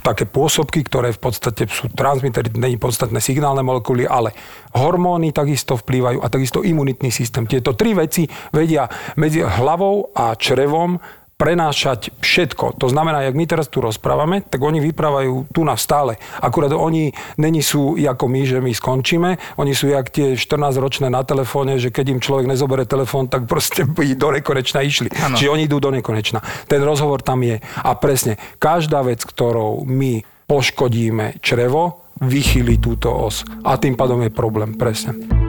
také 0.00 0.24
pôsobky, 0.28 0.84
ktoré 0.84 1.12
v 1.12 1.20
podstate 1.20 1.68
sú 1.68 1.92
transmitery, 1.92 2.52
není 2.56 2.76
podstatné 2.80 3.20
signálne 3.20 3.60
molekuly, 3.60 4.08
ale 4.08 4.32
hormóny 4.76 5.32
takisto 5.36 5.76
vplývajú 5.76 6.20
a 6.20 6.32
takisto 6.32 6.64
imunitný 6.64 7.12
systém. 7.12 7.44
Tieto 7.44 7.76
tri 7.76 7.92
veci 7.92 8.28
vedia 8.52 8.88
medzi 9.20 9.44
hlavou 9.44 10.16
a 10.16 10.36
črevom 10.36 10.96
prenášať 11.36 12.16
všetko. 12.24 12.80
To 12.80 12.88
znamená, 12.88 13.28
jak 13.28 13.36
my 13.36 13.44
teraz 13.44 13.68
tu 13.68 13.84
rozprávame, 13.84 14.40
tak 14.40 14.56
oni 14.64 14.80
vyprávajú 14.80 15.52
tu 15.52 15.68
na 15.68 15.76
stále. 15.76 16.16
Akurát 16.40 16.72
oni 16.72 17.12
není 17.36 17.60
sú 17.60 17.92
ako 18.00 18.24
my, 18.24 18.42
že 18.48 18.58
my 18.64 18.72
skončíme. 18.72 19.30
Oni 19.60 19.76
sú 19.76 19.92
jak 19.92 20.08
tie 20.08 20.32
14-ročné 20.32 21.12
na 21.12 21.20
telefóne, 21.28 21.76
že 21.76 21.92
keď 21.92 22.16
im 22.16 22.20
človek 22.24 22.48
nezobere 22.48 22.88
telefón, 22.88 23.28
tak 23.28 23.44
proste 23.44 23.84
by 23.96 24.16
do 24.16 24.32
nekonečna 24.32 24.80
išli. 24.80 25.12
Áno. 25.12 25.36
Čiže 25.36 25.52
oni 25.52 25.68
idú 25.68 25.76
do 25.76 25.92
nekonečna. 25.92 26.40
Ten 26.64 26.80
rozhovor 26.80 27.20
tam 27.20 27.44
je. 27.44 27.60
A 27.60 27.92
presne, 28.00 28.40
každá 28.56 29.04
vec, 29.04 29.20
ktorou 29.20 29.84
my 29.84 30.24
poškodíme 30.48 31.44
črevo, 31.44 32.08
vychýli 32.24 32.80
túto 32.80 33.12
os. 33.12 33.44
A 33.60 33.76
tým 33.76 33.92
pádom 33.92 34.24
je 34.24 34.32
problém, 34.32 34.72
presne. 34.72 35.45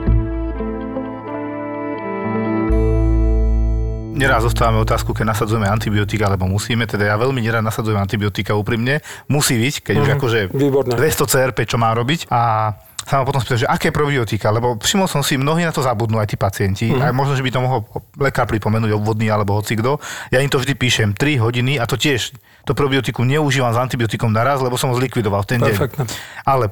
Neraz 4.18 4.42
zostávame 4.42 4.82
otázku, 4.82 5.14
keď 5.14 5.30
nasadzujeme 5.30 5.70
antibiotika, 5.70 6.26
alebo 6.26 6.50
musíme, 6.50 6.90
teda 6.90 7.06
ja 7.06 7.14
veľmi 7.14 7.38
nerad 7.38 7.62
nasadzujem 7.62 8.02
antibiotika 8.02 8.58
úprimne. 8.58 8.98
Musí 9.30 9.54
byť, 9.54 9.74
keď 9.86 9.94
už 10.02 10.08
akože 10.18 10.40
Výborné. 10.50 10.98
200 10.98 11.30
CRP, 11.30 11.58
čo 11.70 11.78
má 11.78 11.94
robiť. 11.94 12.26
A 12.34 12.74
sa 13.08 13.16
ma 13.16 13.24
potom 13.24 13.40
spýtal, 13.40 13.64
že 13.64 13.70
aké 13.70 13.88
probiotika, 13.88 14.52
lebo 14.52 14.76
všimol 14.76 15.08
som 15.08 15.24
si, 15.24 15.40
mnohí 15.40 15.64
na 15.64 15.72
to 15.72 15.80
zabudnú, 15.80 16.20
aj 16.20 16.28
tí 16.28 16.36
pacienti. 16.36 16.92
A 16.92 17.08
možno, 17.14 17.38
že 17.38 17.46
by 17.46 17.50
to 17.54 17.64
mohol 17.64 17.80
lekár 18.20 18.44
pripomenúť, 18.44 18.92
obvodný 18.92 19.32
alebo 19.32 19.56
hocikdo. 19.56 19.96
Ja 20.28 20.44
im 20.44 20.52
to 20.52 20.60
vždy 20.60 20.76
píšem 20.76 21.08
3 21.16 21.40
hodiny 21.40 21.80
a 21.80 21.88
to 21.88 21.96
tiež, 21.96 22.36
to 22.68 22.76
probiotikum 22.76 23.24
neužívam 23.24 23.72
s 23.72 23.80
antibiotikom 23.80 24.28
naraz, 24.28 24.60
lebo 24.60 24.76
som 24.76 24.92
ho 24.92 24.98
zlikvidoval 25.00 25.40
v 25.46 25.48
ten 25.56 25.60
Perfektné. 25.64 26.04
deň. 26.04 26.08
Ale 26.44 26.68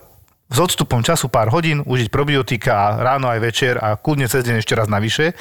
s 0.47 0.59
odstupom 0.63 1.03
času 1.03 1.27
pár 1.27 1.51
hodín 1.51 1.83
užiť 1.83 2.07
probiotika 2.07 3.03
ráno 3.03 3.27
aj 3.27 3.41
večer 3.43 3.75
a 3.83 3.99
kľudne 3.99 4.31
cez 4.31 4.47
deň 4.47 4.63
ešte 4.63 4.79
raz 4.79 4.87
navyše, 4.87 5.35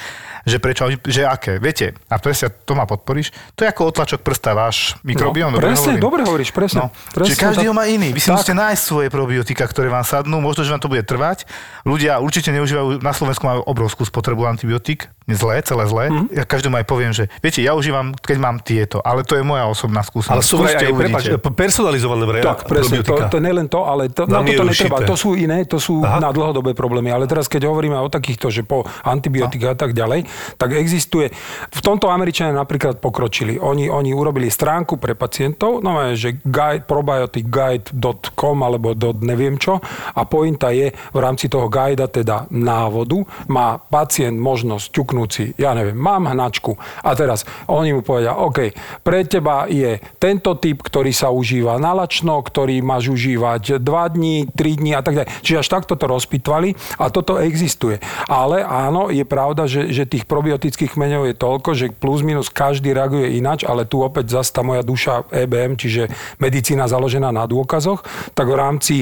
že 0.49 0.57
prečo, 0.57 0.89
že 1.05 1.29
aké, 1.29 1.61
viete, 1.61 1.93
a 2.09 2.17
presne 2.17 2.49
to 2.49 2.73
ma 2.73 2.89
podporíš, 2.89 3.29
to 3.53 3.65
je 3.65 3.69
ako 3.69 3.93
otlačok 3.93 4.25
prsta 4.25 4.57
váš 4.57 4.97
mikrobióm. 5.05 5.53
No, 5.53 5.61
presne, 5.61 6.01
dobre 6.01 6.25
hovoríš, 6.25 6.49
presne. 6.49 6.89
No, 6.89 6.93
presne 7.13 7.37
čiže 7.37 7.41
každý 7.41 7.65
ho 7.69 7.73
má 7.77 7.85
iný. 7.85 8.17
Vy 8.17 8.21
si 8.21 8.33
Tak. 8.33 8.41
musíte 8.41 8.55
nájsť 8.57 8.81
svoje 8.81 9.07
probiotika, 9.13 9.69
ktoré 9.69 9.93
vám 9.93 10.05
sadnú. 10.05 10.41
Možno, 10.41 10.65
že 10.65 10.73
vám 10.73 10.81
to 10.81 10.89
bude 10.89 11.05
trvať. 11.05 11.45
Ľudia 11.85 12.17
určite 12.17 12.49
neužívajú, 12.49 12.97
na 13.05 13.13
Slovensku 13.13 13.45
majú 13.45 13.61
obrovskú 13.61 14.09
spotrebu 14.09 14.49
antibiotík. 14.49 15.05
Zlé, 15.25 15.65
celé 15.65 15.89
zlé. 15.89 16.05
Mhm. 16.13 16.25
Ja 16.37 16.43
každému 16.45 16.77
aj 16.77 16.85
poviem, 16.85 17.09
že 17.09 17.33
viete, 17.41 17.57
ja 17.65 17.73
užívam, 17.73 18.13
keď 18.13 18.37
mám 18.37 18.61
tieto, 18.61 19.01
ale 19.01 19.25
to 19.25 19.33
je 19.33 19.41
moja 19.41 19.65
osobná 19.65 20.05
skúsenosť. 20.05 20.37
Ale 20.37 20.45
sú 20.45 20.55
vraj 20.61 20.77
Skúste, 20.77 20.85
aj, 20.85 20.93
prepáč, 20.93 21.25
personalizované 21.57 22.23
vraj 22.29 22.41
Tak, 22.45 22.59
presne, 22.69 23.01
to, 23.01 23.17
to 23.17 23.37
nie 23.41 23.49
len 23.49 23.65
to, 23.65 23.81
ale 23.81 24.13
to, 24.13 24.29
Na 24.29 24.45
na 24.45 24.53
toto 24.53 24.63
netreba. 24.69 25.01
To 25.01 25.17
sú 25.17 25.33
iné, 25.33 25.65
to 25.65 25.81
sú 25.81 26.05
Aha. 26.05 26.21
na 26.21 26.29
dlhodobé 26.29 26.77
problémy. 26.77 27.09
Ale 27.09 27.25
teraz, 27.25 27.49
keď 27.49 27.65
hovoríme 27.65 27.97
o 27.97 28.05
takýchto, 28.05 28.53
že 28.53 28.61
po 28.61 28.85
antibiotika 29.01 29.73
a 29.73 29.77
tak 29.77 29.97
ďalej, 29.97 30.29
tak 30.61 30.77
existuje. 30.77 31.33
V 31.73 31.81
tomto 31.81 32.13
Američania 32.13 32.53
napríklad 32.53 33.01
pokročili. 33.01 33.57
Oni, 33.57 33.89
oni 33.89 34.13
urobili 34.13 34.53
stránku 34.53 35.01
pre 35.01 35.17
pacientov, 35.17 35.81
no 35.81 35.97
že 36.13 36.37
guide, 36.45 36.85
probioticguide.com 36.85 38.57
alebo 38.61 38.93
dot 38.93 39.25
neviem 39.25 39.57
čo. 39.57 39.81
A 40.13 40.21
pointa 40.29 40.69
je, 40.69 40.93
v 40.93 41.17
rámci 41.17 41.49
toho 41.49 41.65
guida, 41.65 42.05
teda 42.05 42.45
návodu, 42.53 43.25
má 43.49 43.81
pacient 43.81 44.37
možnosť 44.37 44.93
ťuknúť 44.93 45.14
si, 45.31 45.55
ja 45.55 45.71
neviem, 45.71 45.95
mám 45.95 46.27
hnačku. 46.27 46.75
A 46.99 47.15
teraz 47.15 47.47
oni 47.71 47.95
mu 47.95 48.03
povedia, 48.03 48.35
OK, 48.35 48.75
pre 49.07 49.23
teba 49.23 49.71
je 49.71 49.95
tento 50.19 50.59
typ, 50.59 50.83
ktorý 50.83 51.15
sa 51.15 51.31
užíva 51.31 51.79
na 51.79 51.95
lačno, 51.95 52.43
ktorý 52.43 52.83
máš 52.83 53.07
užívať 53.07 53.79
2 53.79 54.15
dní, 54.19 54.35
3 54.51 54.81
dní 54.83 54.91
a 54.91 55.01
tak 55.01 55.15
ďalej. 55.15 55.29
Čiže 55.39 55.61
až 55.63 55.67
takto 55.71 55.95
to 55.95 56.05
rozpitvali 56.11 56.75
a 56.99 57.07
toto 57.07 57.39
existuje. 57.39 58.03
Ale 58.27 58.65
áno, 58.65 59.07
je 59.07 59.23
pravda, 59.23 59.69
že, 59.69 59.93
že 59.95 60.09
tých 60.09 60.27
probiotických 60.27 60.91
kmeňov 60.97 61.31
je 61.31 61.35
toľko, 61.37 61.69
že 61.71 61.93
plus 61.95 62.25
minus 62.25 62.51
každý 62.51 62.91
reaguje 62.91 63.37
ináč, 63.37 63.63
ale 63.63 63.87
tu 63.87 64.01
opäť 64.01 64.35
zase 64.41 64.51
tá 64.51 64.65
moja 64.65 64.81
duša 64.81 65.29
EBM, 65.29 65.77
čiže 65.77 66.09
medicína 66.41 66.89
založená 66.89 67.29
na 67.29 67.45
dôkazoch, 67.45 68.01
tak 68.33 68.49
v 68.49 68.57
rámci 68.57 68.95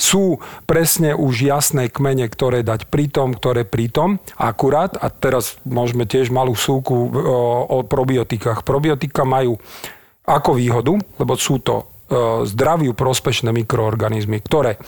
sú 0.00 0.40
presne 0.64 1.12
už 1.12 1.44
jasné 1.44 1.92
kmene, 1.92 2.24
ktoré 2.32 2.64
dať 2.64 2.88
pritom, 2.88 3.36
ktoré 3.36 3.68
pritom. 3.68 4.16
Akurát, 4.40 4.96
a 4.96 5.12
teraz 5.12 5.59
môžeme 5.66 6.04
tiež 6.08 6.32
malú 6.32 6.56
súku 6.56 6.94
o, 6.94 7.08
o 7.66 7.76
probiotikách. 7.84 8.64
Probiotika 8.64 9.24
majú 9.26 9.60
ako 10.24 10.50
výhodu, 10.56 10.94
lebo 11.18 11.32
sú 11.34 11.58
to 11.60 11.74
e, 11.80 11.84
zdraviu 12.46 12.94
prospešné 12.94 13.50
mikroorganizmy, 13.50 14.38
ktoré 14.40 14.78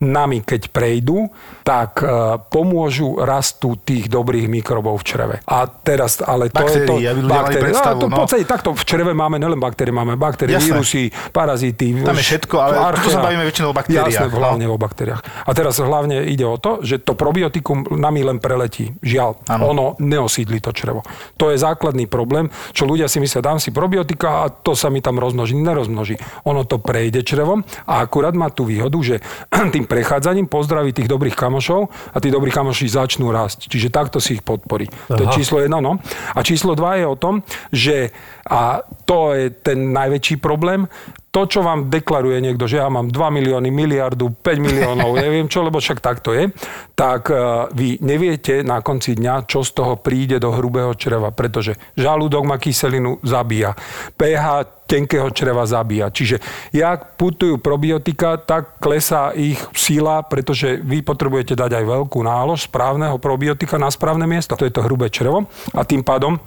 nami, 0.00 0.40
keď 0.40 0.72
prejdú, 0.72 1.28
tak 1.60 2.00
e, 2.00 2.40
pomôžu 2.48 3.20
rastu 3.20 3.76
tých 3.84 4.08
dobrých 4.08 4.48
mikrobov 4.48 5.04
v 5.04 5.04
čreve. 5.04 5.36
A 5.44 5.68
teraz, 5.68 6.24
ale 6.24 6.48
to 6.48 6.64
je 6.64 6.88
to... 6.88 6.96
Baktérie, 6.96 7.60
aby 7.60 7.68
predstavu, 7.68 8.00
no, 8.00 8.00
to, 8.00 8.06
no. 8.08 8.16
v 8.16 8.20
podstate 8.24 8.44
takto 8.48 8.72
v 8.72 8.84
čreve 8.88 9.12
máme 9.12 9.36
nielen 9.36 9.60
baktérie, 9.60 9.92
máme 9.92 10.16
baktérie, 10.16 10.56
Jasné. 10.56 10.72
vírusy, 10.72 11.02
parazity. 11.36 12.00
Tam 12.00 12.16
je 12.16 12.24
všetko, 12.24 12.56
ale 12.56 12.74
tu 12.96 13.12
sa 13.12 13.20
bavíme 13.20 13.44
väčšinou 13.44 13.68
o 13.70 13.76
baktériách, 13.76 14.08
Jasné, 14.08 14.32
no. 14.32 14.40
hlavne 14.40 14.64
o 14.72 14.80
baktériách. 14.80 15.20
A 15.44 15.50
teraz 15.52 15.76
hlavne 15.76 16.24
ide 16.24 16.48
o 16.48 16.56
to, 16.56 16.80
že 16.80 17.04
to 17.04 17.12
probiotikum 17.12 17.84
nami 17.92 18.24
len 18.24 18.40
preletí. 18.40 18.96
Žiaľ, 19.04 19.52
Áno. 19.52 19.62
ono 19.68 19.84
neosídli 20.00 20.64
to 20.64 20.72
črevo. 20.72 21.04
To 21.36 21.52
je 21.52 21.60
základný 21.60 22.08
problém, 22.08 22.48
čo 22.72 22.88
ľudia 22.88 23.04
si 23.04 23.20
myslia, 23.20 23.44
dám 23.44 23.60
si 23.60 23.68
probiotika 23.68 24.48
a 24.48 24.48
to 24.48 24.72
sa 24.72 24.88
mi 24.88 25.04
tam 25.04 25.20
rozmnoží. 25.20 25.52
Nerozmnoží. 25.60 26.16
Ono 26.48 26.64
to 26.64 26.80
prejde 26.80 27.20
črevom 27.20 27.60
a 27.84 28.00
akurát 28.00 28.32
má 28.32 28.48
tú 28.48 28.64
výhodu, 28.64 28.96
že 29.04 29.20
tým 29.74 29.89
prechádzaním 29.90 30.46
pozdraví 30.46 30.94
tých 30.94 31.10
dobrých 31.10 31.34
kamošov 31.34 31.90
a 32.14 32.16
tí 32.22 32.30
dobrí 32.30 32.54
kamoši 32.54 32.86
začnú 32.86 33.34
rásť. 33.34 33.66
Čiže 33.66 33.90
takto 33.90 34.22
si 34.22 34.38
ich 34.38 34.46
podporí. 34.46 34.86
To 35.10 35.18
je 35.18 35.26
Aha. 35.26 35.34
číslo 35.34 35.58
jedno, 35.58 35.82
no. 35.82 35.98
A 36.30 36.46
číslo 36.46 36.78
dva 36.78 36.94
je 36.94 37.10
o 37.10 37.18
tom, 37.18 37.42
že 37.74 38.14
a 38.46 38.86
to 39.02 39.34
je 39.34 39.50
ten 39.50 39.90
najväčší 39.90 40.38
problém, 40.38 40.86
to, 41.30 41.46
čo 41.46 41.62
vám 41.62 41.86
deklaruje 41.86 42.42
niekto, 42.42 42.66
že 42.66 42.82
ja 42.82 42.90
mám 42.90 43.06
2 43.06 43.14
milióny, 43.14 43.70
miliardu, 43.70 44.34
5 44.42 44.58
miliónov, 44.58 45.14
neviem 45.22 45.46
čo, 45.46 45.62
lebo 45.62 45.78
však 45.78 46.02
tak 46.02 46.18
to 46.18 46.34
je, 46.34 46.50
tak 46.98 47.30
eh, 47.30 47.38
vy 47.70 48.02
neviete 48.02 48.66
na 48.66 48.82
konci 48.82 49.14
dňa, 49.14 49.46
čo 49.46 49.62
z 49.62 49.70
toho 49.70 49.94
príde 50.02 50.42
do 50.42 50.50
hrubého 50.50 50.90
čreva, 50.98 51.30
pretože 51.30 51.78
žalúdok 51.94 52.42
má 52.42 52.58
kyselinu, 52.58 53.22
zabíja. 53.22 53.78
pH 54.18 54.79
tenkého 54.90 55.30
čreva 55.30 55.62
zabíja. 55.70 56.10
Čiže 56.10 56.42
jak 56.74 57.14
putujú 57.14 57.62
probiotika, 57.62 58.34
tak 58.34 58.82
klesá 58.82 59.30
ich 59.30 59.62
síla, 59.70 60.26
pretože 60.26 60.82
vy 60.82 61.06
potrebujete 61.06 61.54
dať 61.54 61.78
aj 61.78 61.84
veľkú 61.86 62.18
nálož 62.26 62.66
správneho 62.66 63.22
probiotika 63.22 63.78
na 63.78 63.86
správne 63.86 64.26
miesto. 64.26 64.58
To 64.58 64.66
je 64.66 64.74
to 64.74 64.82
hrubé 64.82 65.06
črevo 65.14 65.46
a 65.70 65.86
tým 65.86 66.02
pádom 66.02 66.42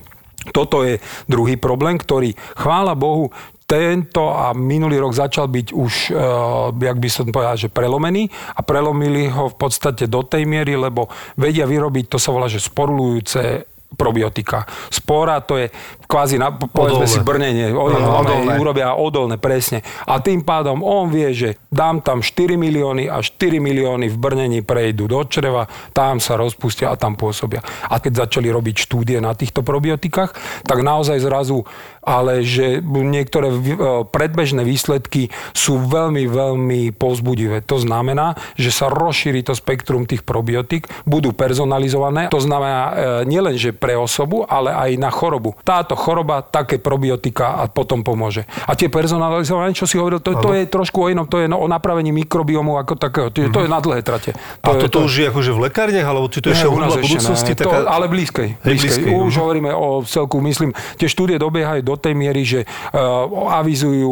toto 0.52 0.84
je 0.84 1.00
druhý 1.24 1.56
problém, 1.56 1.96
ktorý, 1.96 2.36
chvála 2.60 3.00
Bohu, 3.00 3.32
tento 3.64 4.28
a 4.36 4.52
minulý 4.52 5.00
rok 5.00 5.16
začal 5.16 5.48
byť 5.48 5.68
už, 5.72 5.94
uh, 6.12 6.70
jak 6.76 7.00
by 7.00 7.10
som 7.10 7.32
povedal, 7.32 7.56
že 7.56 7.72
prelomený 7.72 8.28
a 8.54 8.60
prelomili 8.60 9.32
ho 9.32 9.48
v 9.48 9.56
podstate 9.56 10.12
do 10.12 10.20
tej 10.28 10.44
miery, 10.44 10.76
lebo 10.76 11.08
vedia 11.40 11.64
vyrobiť, 11.64 12.06
to 12.12 12.20
sa 12.20 12.36
volá, 12.36 12.52
že 12.52 12.60
sporulujúce 12.60 13.72
probiotika. 13.94 14.66
Spora 14.90 15.40
to 15.40 15.58
je 15.58 15.70
kvázi, 16.04 16.38
na, 16.38 16.54
povedzme 16.54 17.06
Odolné. 17.06 17.10
si 17.10 17.20
brnenie, 17.22 17.68
Áno, 17.72 17.80
odolné. 17.90 18.08
odolné. 18.10 18.54
urobia 18.60 18.90
odolné, 18.94 19.36
presne. 19.38 19.82
A 20.06 20.22
tým 20.22 20.46
pádom 20.46 20.82
on 20.82 21.10
vie, 21.10 21.34
že 21.34 21.50
dám 21.70 22.02
tam 22.02 22.22
4 22.22 22.54
milióny 22.54 23.10
a 23.10 23.18
4 23.20 23.58
milióny 23.58 24.14
v 24.14 24.18
brnení 24.18 24.60
prejdú 24.62 25.10
do 25.10 25.22
čreva, 25.26 25.66
tam 25.92 26.22
sa 26.22 26.38
rozpustia 26.38 26.94
a 26.94 27.00
tam 27.00 27.18
pôsobia. 27.18 27.64
A 27.90 27.98
keď 27.98 28.28
začali 28.28 28.50
robiť 28.50 28.76
štúdie 28.86 29.18
na 29.18 29.34
týchto 29.34 29.66
probiotikách, 29.66 30.36
tak 30.64 30.78
naozaj 30.82 31.18
zrazu 31.18 31.66
ale 32.04 32.44
že 32.44 32.84
niektoré 32.84 33.50
e, 33.50 33.60
predbežné 34.08 34.68
výsledky 34.68 35.32
sú 35.56 35.80
veľmi, 35.80 36.28
veľmi 36.28 36.82
povzbudivé. 36.96 37.64
To 37.66 37.80
znamená, 37.80 38.36
že 38.60 38.70
sa 38.70 38.92
rozšíri 38.92 39.42
to 39.44 39.56
spektrum 39.56 40.04
tých 40.04 40.28
probiotík, 40.28 40.92
budú 41.08 41.32
personalizované. 41.32 42.28
To 42.30 42.44
znamená 42.44 42.82
e, 42.84 42.92
nielen, 43.28 43.56
že 43.56 43.72
pre 43.72 43.96
osobu, 43.96 44.44
ale 44.44 44.76
aj 44.76 44.92
na 45.00 45.10
chorobu. 45.10 45.56
Táto 45.64 45.96
choroba, 45.96 46.44
také 46.44 46.78
probiotika 46.78 47.64
a 47.64 47.72
potom 47.72 48.04
pomôže. 48.04 48.44
A 48.68 48.76
tie 48.76 48.92
personalizované, 48.92 49.72
čo 49.72 49.88
si 49.88 49.96
hovoril, 49.96 50.20
to, 50.20 50.36
to 50.40 50.52
je 50.52 50.68
trošku 50.68 51.00
o 51.00 51.08
inom, 51.08 51.26
to 51.26 51.40
je 51.40 51.48
no, 51.48 51.64
o 51.64 51.68
napravení 51.72 52.12
mikrobiomu 52.12 52.76
ako 52.76 53.00
takého. 53.00 53.28
To 53.32 53.40
je, 53.40 53.48
to 53.50 53.60
je 53.64 53.70
na 53.72 53.80
dlhé 53.80 54.04
trate. 54.04 54.36
A 54.64 54.76
je, 54.76 54.88
toto 54.88 55.08
už 55.08 55.14
je 55.14 55.26
akože 55.32 55.52
v 55.56 55.60
lekárniach, 55.72 56.08
alebo 56.08 56.28
či 56.28 56.44
to 56.44 56.52
je 56.52 56.60
ešte 56.60 56.68
hudba 56.68 57.00
budúcnosti? 57.00 57.54
ne. 57.56 57.62
To, 57.64 57.70
Taká... 57.70 57.80
ale 57.88 58.06
blízkej. 58.10 58.50
Blízkej. 58.60 58.90
blízkej, 59.00 59.14
Už 59.14 59.34
mhm. 59.34 59.42
hovoríme 59.42 59.72
o 59.72 59.88
celku, 60.04 60.38
myslím, 60.44 60.70
tie 61.00 61.08
štúdie 61.08 61.38
dobiehajú 61.40 61.82
do 61.86 61.93
tej 61.96 62.14
miery, 62.14 62.42
že 62.44 62.60
uh, 62.64 63.26
avizujú 63.54 64.12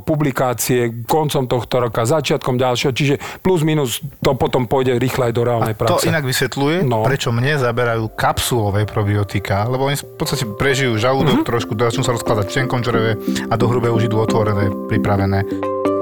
publikácie 0.00 1.04
koncom 1.04 1.44
tohto 1.44 1.80
roka, 1.80 2.02
začiatkom 2.02 2.56
ďalšieho, 2.56 2.92
čiže 2.92 3.14
plus 3.40 3.62
minus 3.62 4.02
to 4.18 4.34
potom 4.34 4.64
pôjde 4.64 4.96
rýchle 4.96 5.28
aj 5.28 5.34
do 5.34 5.42
reálnej 5.42 5.74
To 5.74 5.80
praxe. 5.80 6.08
inak 6.08 6.22
vysvetľuje, 6.22 6.76
No. 6.84 7.02
prečo 7.02 7.30
mne 7.30 7.56
zaberajú 7.56 8.10
kapsulové 8.12 8.84
probiotika, 8.84 9.64
lebo 9.64 9.86
oni 9.86 9.96
v 9.96 10.04
podstate 10.16 10.44
prežijú 10.46 10.96
žalúdok 10.96 11.42
Mhm. 11.42 11.46
trošku, 11.46 11.72
začnú 11.74 12.02
sa 12.02 12.12
rozkladať 12.12 12.46
v 12.48 12.54
tenkom 12.56 12.80
čreve 12.80 13.16
a 13.46 13.54
do 13.54 13.66
hrubého 13.66 13.94
už 13.94 14.06
idú 14.06 14.18
otvorené, 14.18 14.68
pripravené. 14.88 15.93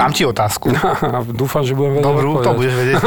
Dám 0.00 0.10
ti 0.10 0.24
otázku. 0.24 0.72
Dúfam, 1.40 1.60
že 1.60 1.72
budem 1.72 2.00
vedieť 2.00 2.06
Dobrú, 2.06 2.30
to 2.38 2.50
budeš 2.52 2.74
vedieť. 2.74 2.96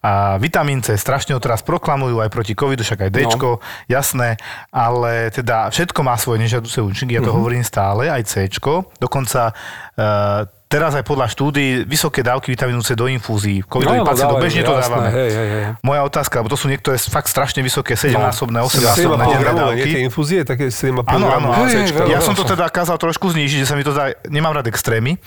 A 0.00 0.12
vitamín 0.36 0.80
C 0.80 0.96
strašne 0.96 1.32
ho 1.32 1.40
teraz 1.40 1.60
proklamujú 1.60 2.18
aj 2.18 2.28
proti 2.28 2.52
covidu, 2.52 2.80
však 2.80 3.04
aj 3.04 3.10
D, 3.10 3.18
no. 3.22 3.60
jasné, 3.86 4.40
ale 4.70 5.28
teda 5.28 5.68
všetko 5.68 6.00
má 6.00 6.16
svoje 6.16 6.40
nežiaduce 6.40 6.80
účinky, 6.80 7.14
ja 7.14 7.20
to 7.20 7.28
Mhm. 7.28 7.36
hovorím 7.36 7.60
stále, 7.62 8.08
aj 8.08 8.24
C. 8.24 8.48
Dokonca 8.96 9.52
uh, 9.52 10.48
teraz 10.66 10.96
aj 10.96 11.04
podľa 11.04 11.28
štúdí 11.28 11.84
vysoké 11.84 12.22
dávky 12.22 12.48
vitamínu 12.48 12.80
C 12.80 12.96
do 12.96 13.04
infúzií. 13.04 13.60
Covidových 13.60 14.00
No, 14.00 14.04
no, 14.04 14.08
pacientov 14.08 14.36
dávajú, 14.38 14.46
bežne 14.48 14.62
to 14.62 14.72
dávame. 14.72 15.08
hej, 15.12 15.30
hej, 15.30 15.48
hej. 15.52 15.64
Moja 15.82 16.00
otázka, 16.02 16.34
lebo 16.38 16.48
to 16.48 16.56
sú 16.56 16.66
niektoré 16.66 16.96
fakt 16.96 17.28
strašne 17.28 17.60
vysoké, 17.60 17.92
7-násobné, 17.92 18.56
8-násobné 18.62 19.04
7,5 19.04 19.20
denné 19.26 19.36
gramové, 19.38 19.68
nie 19.68 19.76
dávky. 19.76 19.90
tie 19.90 20.00
infúzie, 20.00 20.38
také 20.48 20.64
7,5 20.72 21.12
Áno, 21.12 21.26
áno. 21.28 21.48
Hej, 21.60 21.92
hej, 21.92 22.08
Ja 22.08 22.24
som 22.24 22.32
to 22.32 22.48
teda 22.48 22.72
kázal 22.72 22.96
trošku 22.96 23.28
znížiť, 23.28 23.58
že 23.58 23.68
sa 23.68 23.76
mi 23.76 23.84
to 23.84 23.92
dá, 23.92 24.16
nemám 24.26 24.54
rád 24.54 24.64
extrémy. 24.66 25.20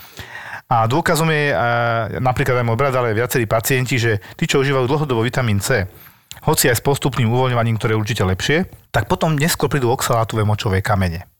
A 0.70 0.88
dôkazom 0.88 1.28
je 1.28 1.52
e, 1.52 1.56
napríklad 2.24 2.60
aj 2.60 2.66
môj 2.66 2.78
brat, 2.80 2.96
ale 2.96 3.12
viacerí 3.12 3.44
pacienti, 3.44 4.00
že 4.00 4.22
tí, 4.34 4.48
čo 4.48 4.64
užívajú 4.64 4.88
dlhodobo 4.88 5.20
vitamín 5.20 5.60
C, 5.60 5.84
hoci 6.44 6.72
aj 6.72 6.80
s 6.80 6.84
postupným 6.84 7.28
uvoľňovaním, 7.28 7.76
ktoré 7.76 7.96
je 7.96 8.00
určite 8.00 8.24
lepšie, 8.24 8.58
tak 8.88 9.08
potom 9.08 9.36
neskôr 9.36 9.68
prídu 9.68 9.92
oxalátové 9.92 10.44
močové 10.44 10.80
kamene. 10.80 11.33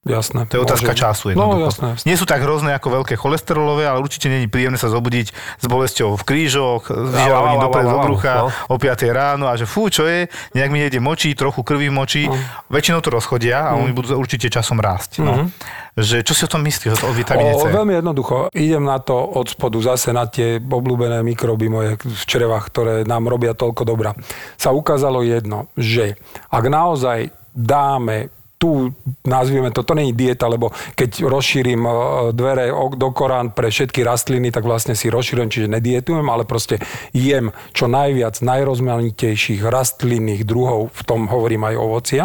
Jasné. 0.00 0.48
To 0.48 0.56
je 0.56 0.64
otázka 0.64 0.96
môže. 0.96 1.02
času 1.04 1.24
No, 1.36 1.60
jednoducho. 1.60 1.60
jasné. 1.68 1.86
jasné. 1.92 2.06
Nie 2.08 2.16
sú 2.16 2.24
tak 2.24 2.40
hrozné 2.40 2.72
ako 2.72 3.04
veľké 3.04 3.20
cholesterolové, 3.20 3.84
ale 3.84 4.00
určite 4.00 4.32
je 4.32 4.48
príjemné 4.48 4.80
sa 4.80 4.88
zobudiť 4.88 5.28
s 5.60 5.64
bolesťou 5.68 6.16
v 6.16 6.22
krížoch, 6.24 6.88
s 6.88 7.12
dopredu 7.60 7.92
au, 7.92 8.00
do 8.00 8.04
brucha 8.08 8.48
no. 8.48 8.48
o 8.72 8.80
5 8.80 8.96
ráno 9.12 9.44
a 9.44 9.60
že 9.60 9.68
fú, 9.68 9.92
čo 9.92 10.08
je, 10.08 10.24
nejak 10.56 10.70
mi 10.72 10.80
nejde 10.80 11.04
močí, 11.04 11.36
trochu 11.36 11.60
krvi 11.60 11.92
močí. 11.92 12.32
No. 12.32 12.36
Väčšinou 12.72 13.04
to 13.04 13.12
rozchodia 13.12 13.68
a 13.68 13.76
oni 13.76 13.92
budú 13.92 14.16
určite 14.16 14.48
časom 14.48 14.80
rásť. 14.80 15.20
No. 15.20 15.52
Že, 16.00 16.24
čo 16.24 16.32
si 16.32 16.48
o 16.48 16.50
tom 16.50 16.64
myslíš, 16.64 17.04
o 17.04 17.12
vitamíne 17.12 17.52
Mhm. 17.52 17.60
O, 17.60 17.68
C? 17.68 17.68
veľmi 17.68 17.92
jednoducho. 18.00 18.48
Idem 18.56 18.88
na 18.88 19.04
to 19.04 19.20
od 19.20 19.52
spodu 19.52 19.76
zase 19.84 20.16
na 20.16 20.24
tie 20.24 20.56
obľúbené 20.56 21.20
mikroby 21.20 21.68
moje 21.68 22.00
v 22.00 22.24
črevách, 22.24 22.72
ktoré 22.72 22.94
nám 23.04 23.28
robia 23.28 23.52
toľko 23.52 23.84
dobra. 23.84 24.16
Sa 24.56 24.72
ukázalo 24.72 25.20
jedno, 25.20 25.68
že 25.76 26.16
ak 26.48 26.64
naozaj 26.64 27.28
dáme 27.52 28.32
tu, 28.60 28.92
nazvime 29.24 29.72
to, 29.72 29.80
to 29.80 29.96
není 29.96 30.12
dieta, 30.12 30.44
lebo 30.44 30.68
keď 30.92 31.24
rozšírim 31.24 31.80
e, 31.80 31.92
dvere 32.36 32.68
do 32.92 33.08
Korán 33.08 33.56
pre 33.56 33.72
všetky 33.72 34.04
rastliny, 34.04 34.52
tak 34.52 34.68
vlastne 34.68 34.92
si 34.92 35.08
rozšírim, 35.08 35.48
čiže 35.48 35.72
nedietujem, 35.72 36.28
ale 36.28 36.44
proste 36.44 36.76
jem 37.16 37.56
čo 37.72 37.88
najviac 37.88 38.36
najrozmanitejších 38.44 39.64
rastlinných 39.64 40.44
druhov, 40.44 40.92
v 40.92 41.02
tom 41.08 41.24
hovorím 41.32 41.72
aj 41.72 41.74
ovocia, 41.80 42.24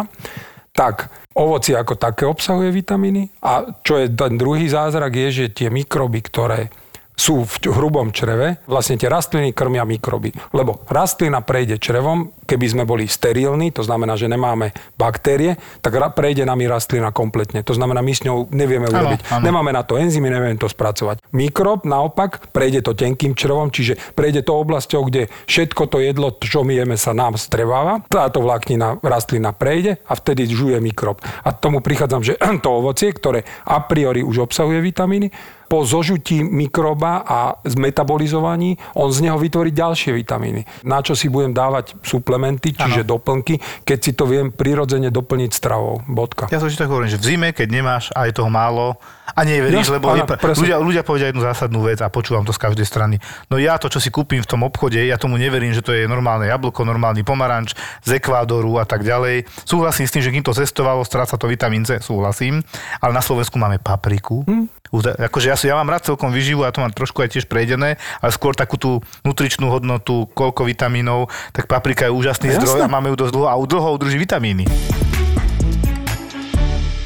tak 0.75 1.07
ovocie 1.39 1.79
ako 1.79 1.95
také 1.95 2.27
obsahuje 2.27 2.67
vitamíny 2.67 3.31
a 3.39 3.71
čo 3.79 3.95
je 3.95 4.11
ten 4.11 4.35
druhý 4.35 4.67
zázrak 4.67 5.15
je, 5.15 5.47
že 5.47 5.55
tie 5.55 5.71
mikroby, 5.71 6.19
ktoré 6.19 6.67
sú 7.15 7.47
v 7.47 7.71
hrubom 7.71 8.11
čreve, 8.11 8.59
vlastne 8.67 8.99
tie 8.99 9.07
rastliny 9.07 9.55
krmia 9.55 9.87
mikroby. 9.87 10.35
Lebo 10.51 10.83
rastlina 10.91 11.39
prejde 11.39 11.79
črevom, 11.79 12.35
keby 12.45 12.65
sme 12.71 12.83
boli 12.85 13.09
sterilní, 13.09 13.73
to 13.73 13.81
znamená, 13.81 14.15
že 14.15 14.29
nemáme 14.29 14.71
baktérie, 14.95 15.57
tak 15.81 15.97
prejde 16.13 16.45
nami 16.45 16.69
rastlina 16.69 17.09
kompletne. 17.09 17.65
To 17.65 17.73
znamená, 17.73 18.05
my 18.05 18.13
s 18.13 18.21
ňou 18.23 18.47
nevieme 18.53 18.87
urobiť. 18.87 19.19
áno. 19.33 19.43
Nemáme 19.43 19.73
na 19.73 19.81
to 19.81 19.97
enzymy, 19.97 20.29
nevieme 20.29 20.55
to 20.55 20.69
spracovať. 20.69 21.25
Mikrob 21.33 21.83
naopak 21.83 22.53
prejde 22.53 22.85
to 22.85 22.93
tenkým 22.93 23.33
črevom, 23.33 23.73
čiže 23.73 23.97
prejde 24.13 24.45
to 24.45 24.53
oblasťou, 24.55 25.01
kde 25.09 25.27
všetko 25.49 25.89
to 25.89 25.97
jedlo, 25.99 26.31
čo 26.37 26.61
my 26.61 26.77
jeme, 26.77 26.95
sa 26.95 27.11
nám 27.11 27.35
streváva. 27.35 28.05
Táto 28.07 28.45
vláknina 28.45 29.01
rastlina 29.01 29.51
prejde 29.51 29.99
a 30.05 30.13
vtedy 30.13 30.45
žuje 30.47 30.77
mikrob. 30.79 31.19
A 31.43 31.51
tomu 31.51 31.81
prichádzam, 31.81 32.21
že 32.21 32.37
to 32.63 32.69
ovocie, 32.69 33.09
ktoré 33.11 33.43
a 33.65 33.81
priori 33.83 34.21
už 34.21 34.45
obsahuje 34.45 34.79
vitamíny, 34.79 35.33
po 35.65 35.81
zožutí 35.81 36.45
mikroba 36.45 37.25
a 37.25 37.57
zmetabolizovaní 37.65 38.77
on 38.93 39.09
z 39.09 39.25
neho 39.25 39.37
vytvorí 39.37 39.73
ďalšie 39.73 40.13
vitamíny. 40.13 40.61
Na 40.85 41.01
čo 41.01 41.17
si 41.17 41.25
budem 41.25 41.51
dávať 41.51 41.97
suplementy, 42.35 42.75
čiže 42.75 43.07
ano. 43.07 43.11
doplnky, 43.15 43.55
keď 43.87 43.99
si 44.03 44.11
to 44.11 44.27
viem 44.27 44.51
prirodzene 44.51 45.07
doplniť 45.07 45.51
stravou. 45.55 46.03
Bodka. 46.03 46.51
Ja 46.51 46.59
to 46.59 46.67
vždy 46.67 46.83
tak 46.83 46.91
hovorím, 46.91 47.07
že 47.07 47.19
v 47.23 47.25
zime, 47.31 47.49
keď 47.55 47.67
nemáš 47.71 48.11
a 48.11 48.27
je 48.27 48.35
toho 48.35 48.51
málo 48.51 48.99
a 49.31 49.41
neveríš, 49.47 49.87
Jasne, 49.87 49.97
lebo 49.97 50.11
áno, 50.11 50.27
presne. 50.27 50.59
ľudia, 50.59 50.77
ľudia 50.83 51.03
povedia 51.07 51.31
jednu 51.31 51.41
zásadnú 51.41 51.79
vec 51.87 52.03
a 52.03 52.11
počúvam 52.11 52.43
to 52.43 52.51
z 52.51 52.59
každej 52.59 52.83
strany. 52.85 53.15
No 53.47 53.55
ja 53.55 53.79
to, 53.79 53.87
čo 53.87 54.03
si 54.03 54.11
kúpim 54.11 54.43
v 54.43 54.47
tom 54.47 54.67
obchode, 54.67 54.99
ja 54.99 55.15
tomu 55.15 55.39
neverím, 55.39 55.71
že 55.71 55.81
to 55.81 55.95
je 55.95 56.05
normálne 56.05 56.45
jablko, 56.45 56.83
normálny 56.83 57.23
pomaranč 57.23 57.73
z 58.03 58.19
Ekvádoru 58.19 58.77
a 58.77 58.85
tak 58.85 59.07
ďalej. 59.07 59.47
Súhlasím 59.63 60.05
s 60.05 60.13
tým, 60.13 60.23
že 60.23 60.31
kým 60.35 60.43
to 60.43 60.51
cestovalo, 60.51 61.07
stráca 61.07 61.39
to 61.39 61.47
vitamín 61.47 61.87
C, 61.87 62.03
súhlasím, 62.03 62.59
ale 62.99 63.11
na 63.15 63.23
Slovensku 63.23 63.55
máme 63.55 63.79
papriku. 63.79 64.43
Hm? 64.43 64.67
Akože 64.95 65.51
ja, 65.51 65.57
ja 65.57 65.75
mám 65.75 65.91
rád 65.91 66.07
celkom 66.07 66.31
vyživu 66.31 66.63
a 66.63 66.71
to 66.71 66.79
mám 66.79 66.93
trošku 66.93 67.19
aj 67.19 67.35
tiež 67.35 67.49
prejdené, 67.49 67.99
ale 68.21 68.31
skôr 68.31 68.55
takú 68.55 68.79
tú 68.79 69.03
nutričnú 69.27 69.67
hodnotu, 69.67 70.29
koľko 70.31 70.63
vitamínov, 70.63 71.27
tak 71.51 71.67
paprika 71.67 72.07
je 72.07 72.15
úžasný 72.25 72.57
Jasné. 72.57 72.65
zdroj 72.65 72.79
a 72.81 72.89
máme 72.89 73.13
ju 73.13 73.21
dosť 73.21 73.33
dlho 73.37 73.45
a 73.45 73.53
u 73.53 73.65
dlho 73.69 74.01
udrží 74.01 74.17
vitamíny. 74.17 74.65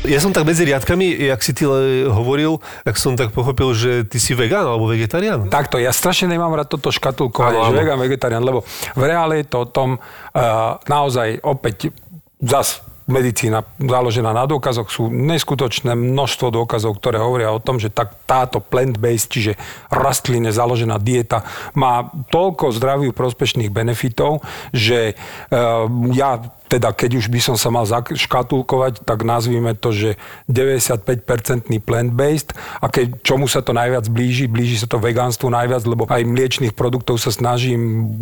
Ja 0.07 0.17
som 0.23 0.31
tak 0.31 0.47
medzi 0.47 0.63
riadkami, 0.65 1.27
jak 1.27 1.43
si 1.43 1.51
ty 1.53 1.67
hovoril, 2.07 2.63
tak 2.81 2.95
som 2.97 3.13
tak 3.13 3.35
pochopil, 3.35 3.75
že 3.77 3.91
ty 4.07 4.17
si 4.17 4.33
vegán 4.33 4.65
alebo 4.65 4.89
vegetarián. 4.89 5.51
Takto, 5.51 5.77
ja 5.77 5.93
strašne 5.93 6.33
nemám 6.33 6.55
rád 6.55 6.71
toto 6.71 6.89
škatulkovanie, 6.89 7.61
že 7.61 7.75
áno. 7.75 7.81
vegan, 7.83 7.99
vegetarián, 7.99 8.41
lebo 8.41 8.65
v 8.95 9.03
reále 9.05 9.43
je 9.43 9.51
to 9.51 9.57
o 9.61 9.67
tom, 9.69 9.99
uh, 9.99 10.79
naozaj 10.89 11.43
opäť 11.45 11.93
zas 12.41 12.81
medicína 13.09 13.65
založená 13.81 14.31
na 14.31 14.45
dôkazoch, 14.45 14.87
sú 14.93 15.09
neskutočné 15.09 15.97
množstvo 15.97 16.53
dôkazov, 16.53 17.01
ktoré 17.01 17.17
hovoria 17.17 17.49
o 17.49 17.59
tom, 17.59 17.81
že 17.81 17.89
tak, 17.89 18.13
táto 18.29 18.61
plant-based, 18.61 19.29
čiže 19.33 19.53
rastline 19.89 20.53
založená 20.53 21.01
dieta 21.01 21.43
má 21.73 22.07
toľko 22.29 22.69
zdraviu 22.71 23.11
prospešných 23.11 23.73
benefitov, 23.73 24.45
že 24.69 25.17
uh, 25.17 25.89
ja 26.13 26.37
teda 26.69 26.93
keď 26.93 27.17
už 27.17 27.33
by 27.33 27.39
som 27.41 27.55
sa 27.57 27.73
mal 27.73 27.89
škatulkovať, 27.89 29.01
tak 29.01 29.25
nazvime 29.25 29.73
to, 29.73 29.89
že 29.89 30.09
95-percentný 30.45 31.81
plant-based 31.81 32.53
a 32.77 32.85
keď, 32.87 33.25
čomu 33.25 33.49
sa 33.49 33.65
to 33.65 33.73
najviac 33.73 34.05
blíži, 34.05 34.45
blíži 34.45 34.77
sa 34.77 34.85
to 34.85 35.01
vegánstvu 35.01 35.49
najviac, 35.49 35.81
lebo 35.89 36.05
aj 36.05 36.21
mliečných 36.21 36.77
produktov 36.77 37.17
sa 37.17 37.33
snažím 37.33 38.13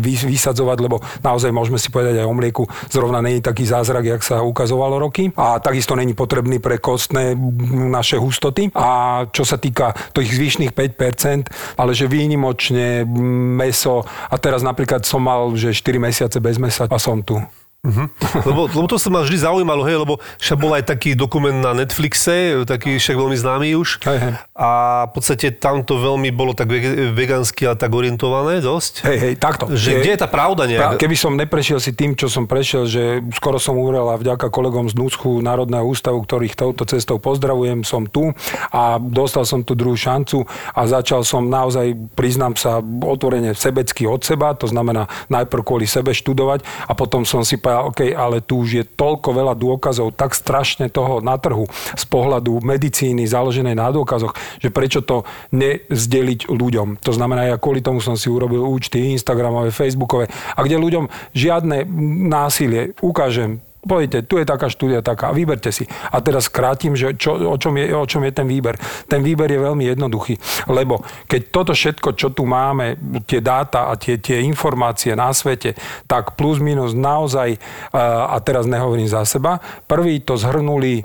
vys- 0.00 0.24
vysadzovať, 0.24 0.78
lebo 0.80 1.04
naozaj 1.20 1.52
môžeme 1.52 1.76
si 1.76 1.92
povedať 1.92 2.24
aj 2.24 2.26
o 2.26 2.34
mlieku, 2.34 2.64
zrovna 2.88 3.20
není 3.20 3.44
taký 3.44 3.68
zázrak, 3.68 4.08
jak 4.08 4.22
sa 4.24 4.40
ukazovalo 4.40 4.96
roky 4.96 5.28
a 5.36 5.60
takisto 5.60 5.92
není 5.92 6.16
potrebný 6.16 6.56
pre 6.56 6.80
kostné 6.80 7.36
naše 7.92 8.16
hustoty. 8.16 8.72
A 8.72 9.22
čo 9.28 9.44
sa 9.44 9.60
týka 9.60 9.92
tých 10.16 10.32
zvyšných 10.32 10.72
5%, 10.72 11.76
ale 11.76 11.92
že 11.92 12.08
výnimočne 12.08 13.04
meso 13.60 14.06
a 14.32 14.34
teraz 14.40 14.64
napríklad 14.64 15.04
som 15.04 15.20
mal, 15.20 15.52
že 15.52 15.76
4 15.76 16.00
mesiace 16.00 16.38
bez 16.40 16.56
mesa 16.56 16.88
a 16.88 16.98
som 16.98 17.20
tu. 17.20 17.36
Lebo, 18.46 18.68
lebo 18.68 18.86
to 18.86 19.00
sa 19.00 19.08
ma 19.08 19.24
vždy 19.24 19.40
zaujímalo, 19.40 19.82
hej, 19.88 20.04
lebo 20.04 20.20
však 20.38 20.56
bol 20.60 20.76
aj 20.76 20.84
taký 20.86 21.16
dokument 21.16 21.56
na 21.64 21.72
Netflixe, 21.72 22.62
taký 22.68 23.00
však 23.00 23.16
veľmi 23.16 23.36
známy 23.36 23.72
už. 23.74 24.04
Hej, 24.04 24.18
hej. 24.20 24.32
A 24.54 24.68
v 25.08 25.12
podstate 25.16 25.46
tam 25.56 25.82
to 25.82 25.96
veľmi 25.96 26.28
bolo 26.30 26.52
tak 26.52 26.68
vegansky 27.16 27.64
a 27.64 27.72
tak 27.74 27.90
orientované 27.90 28.60
dosť. 28.60 29.08
Hej, 29.08 29.16
hej, 29.18 29.34
takto. 29.40 29.64
Že 29.72 30.04
kde 30.04 30.10
je 30.12 30.20
tá 30.20 30.28
pravda 30.28 30.68
Pra- 30.68 30.70
nejak? 30.70 31.00
Keby 31.00 31.16
som 31.16 31.32
neprešiel 31.34 31.80
si 31.80 31.96
tým, 31.96 32.12
čo 32.12 32.28
som 32.28 32.44
prešiel, 32.44 32.84
že 32.84 33.24
skoro 33.32 33.56
som 33.56 33.80
umrel 33.80 34.04
a 34.12 34.20
vďaka 34.20 34.52
kolegom 34.52 34.92
z 34.92 34.94
NUSCHu 35.00 35.40
Národného 35.40 35.88
ústavu, 35.88 36.20
ktorých 36.20 36.54
touto 36.54 36.84
cestou 36.84 37.16
pozdravujem, 37.16 37.82
som 37.82 38.04
tu 38.04 38.30
a 38.70 39.00
dostal 39.00 39.48
som 39.48 39.64
tú 39.64 39.72
druhú 39.72 39.96
šancu 39.96 40.44
a 40.76 40.84
začal 40.84 41.24
som 41.24 41.48
naozaj, 41.48 41.96
priznám 42.12 42.54
sa, 42.60 42.84
otvorene 42.84 43.56
sebecky 43.56 44.04
od 44.04 44.20
seba, 44.20 44.52
to 44.52 44.68
znamená 44.68 45.08
najprv 45.32 45.64
kvôli 45.64 45.88
sebe 45.88 46.12
študovať 46.12 46.62
a 46.86 46.92
potom 46.92 47.24
som 47.24 47.40
si 47.40 47.56
povedal, 47.70 47.86
OK, 47.86 48.00
ale 48.10 48.42
tu 48.42 48.66
už 48.66 48.70
je 48.74 48.84
toľko 48.84 49.30
veľa 49.30 49.54
dôkazov, 49.54 50.10
tak 50.18 50.34
strašne 50.34 50.90
toho 50.90 51.22
na 51.22 51.38
trhu 51.38 51.70
z 51.94 52.04
pohľadu 52.10 52.58
medicíny 52.60 53.22
založenej 53.30 53.78
na 53.78 53.94
dôkazoch, 53.94 54.34
že 54.58 54.74
prečo 54.74 55.06
to 55.06 55.22
nezdeliť 55.54 56.50
ľuďom. 56.50 56.98
To 57.06 57.12
znamená, 57.14 57.46
ja 57.46 57.56
kvôli 57.62 57.78
tomu 57.78 58.02
som 58.02 58.18
si 58.18 58.26
urobil 58.26 58.66
účty 58.66 59.14
Instagramové, 59.14 59.70
Facebookové 59.70 60.26
a 60.58 60.60
kde 60.66 60.82
ľuďom 60.82 61.06
žiadne 61.30 61.86
násilie 62.26 62.98
ukážem, 62.98 63.62
Poďte, 63.80 64.28
tu 64.28 64.36
je 64.36 64.44
taká 64.44 64.68
štúdia 64.68 65.00
taká, 65.00 65.32
vyberte 65.32 65.72
si. 65.72 65.88
A 66.12 66.20
teraz 66.20 66.52
skrátim, 66.52 66.92
že 66.92 67.16
čo, 67.16 67.32
o, 67.32 67.56
čom 67.56 67.80
je, 67.80 67.88
o 67.96 68.04
čom 68.04 68.20
je 68.28 68.32
ten 68.36 68.44
výber. 68.44 68.76
Ten 69.08 69.24
výber 69.24 69.48
je 69.48 69.56
veľmi 69.56 69.88
jednoduchý, 69.88 70.36
lebo 70.68 71.00
keď 71.24 71.40
toto 71.48 71.72
všetko, 71.72 72.12
čo 72.12 72.28
tu 72.28 72.44
máme, 72.44 73.00
tie 73.24 73.40
dáta 73.40 73.88
a 73.88 73.96
tie, 73.96 74.20
tie 74.20 74.44
informácie 74.44 75.16
na 75.16 75.32
svete, 75.32 75.80
tak 76.04 76.36
plus 76.36 76.60
minus 76.60 76.92
naozaj, 76.92 77.56
a 77.96 78.36
teraz 78.44 78.68
nehovorím 78.68 79.08
za 79.08 79.24
seba, 79.24 79.64
prvý 79.88 80.20
to 80.20 80.36
zhrnuli 80.36 81.00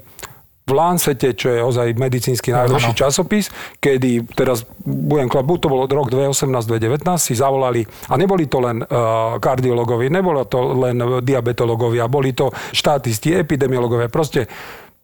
v 0.66 0.72
Lancete, 0.74 1.38
čo 1.38 1.54
je 1.54 1.62
ozaj 1.62 1.94
medicínsky 1.94 2.50
najlepší 2.50 2.98
časopis, 2.98 3.54
kedy 3.78 4.26
teraz 4.34 4.66
budem 4.82 5.30
klať, 5.30 5.46
buď 5.46 5.58
to 5.62 5.68
bolo 5.70 5.84
rok 5.86 6.10
2018-2019, 6.10 7.06
si 7.22 7.38
zavolali, 7.38 7.86
a 8.10 8.18
neboli 8.18 8.50
to 8.50 8.58
len 8.66 8.82
uh, 8.82 9.38
kardiológovia, 9.38 10.10
nebolo 10.10 10.42
to 10.50 10.74
len 10.74 11.22
diabetológovia, 11.22 12.10
boli 12.10 12.34
to 12.34 12.50
štátisti, 12.74 13.38
epidemiológovia, 13.38 14.10
proste 14.10 14.50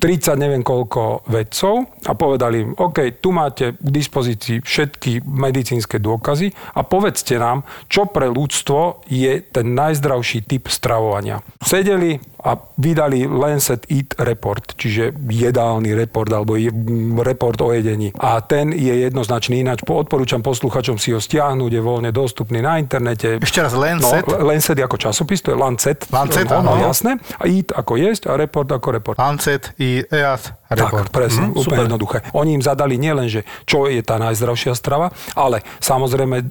30 0.01 0.33
neviem 0.33 0.65
koľko 0.65 1.29
vedcov 1.29 2.01
a 2.09 2.17
povedali 2.17 2.65
im, 2.65 2.73
OK, 2.73 3.21
tu 3.21 3.29
máte 3.29 3.77
k 3.77 3.88
dispozícii 3.93 4.65
všetky 4.65 5.21
medicínske 5.21 6.01
dôkazy 6.01 6.49
a 6.73 6.81
povedzte 6.81 7.38
nám, 7.38 7.61
čo 7.86 8.09
pre 8.09 8.25
ľudstvo 8.25 9.05
je 9.05 9.45
ten 9.45 9.77
najzdravší 9.77 10.49
typ 10.49 10.73
stravovania. 10.73 11.45
Sedeli 11.61 12.17
a 12.41 12.57
vydali 12.77 13.29
Lancet 13.29 13.85
Eat 13.87 14.17
Report, 14.17 14.73
čiže 14.75 15.13
jedálny 15.15 15.93
report 15.93 16.33
alebo 16.33 16.57
je, 16.57 16.73
report 17.21 17.61
o 17.61 17.69
jedení. 17.73 18.11
A 18.17 18.41
ten 18.41 18.73
je 18.73 19.05
jednoznačný, 19.05 19.61
ináč 19.61 19.85
po, 19.85 20.01
odporúčam 20.01 20.41
posluchačom 20.41 20.97
si 20.97 21.13
ho 21.13 21.21
stiahnuť, 21.21 21.71
je 21.71 21.81
voľne 21.81 22.11
dostupný 22.13 22.59
na 22.59 22.81
internete. 22.81 23.37
Ešte 23.37 23.61
raz 23.61 23.73
Lancet. 23.77 24.25
No, 24.25 24.41
Lancet 24.41 24.77
ako 24.77 24.97
časopis, 24.97 25.39
to 25.45 25.53
je 25.53 25.57
Lancet. 25.57 26.09
Lancet, 26.09 26.49
no, 26.49 26.65
no, 26.65 26.77
áno. 26.77 26.89
jasné. 26.89 27.21
A 27.37 27.45
Eat 27.45 27.73
ako 27.73 27.97
jesť 27.97 28.33
a 28.33 28.37
report 28.37 28.69
ako 28.73 28.87
report. 28.97 29.17
Lancet 29.21 29.73
i 29.77 30.01
EAS 30.09 30.61
report. 30.72 31.11
Tak, 31.11 31.13
presne, 31.13 31.51
úplne 31.51 31.63
super. 31.63 31.86
jednoduché. 31.86 32.17
Oni 32.32 32.55
im 32.55 32.63
zadali 32.63 32.95
nielen, 32.95 33.28
že 33.28 33.43
čo 33.67 33.86
je 33.91 33.99
tá 34.01 34.15
najzdravšia 34.17 34.74
strava, 34.74 35.11
ale 35.36 35.63
samozrejme 35.84 36.38
e, 36.39 36.45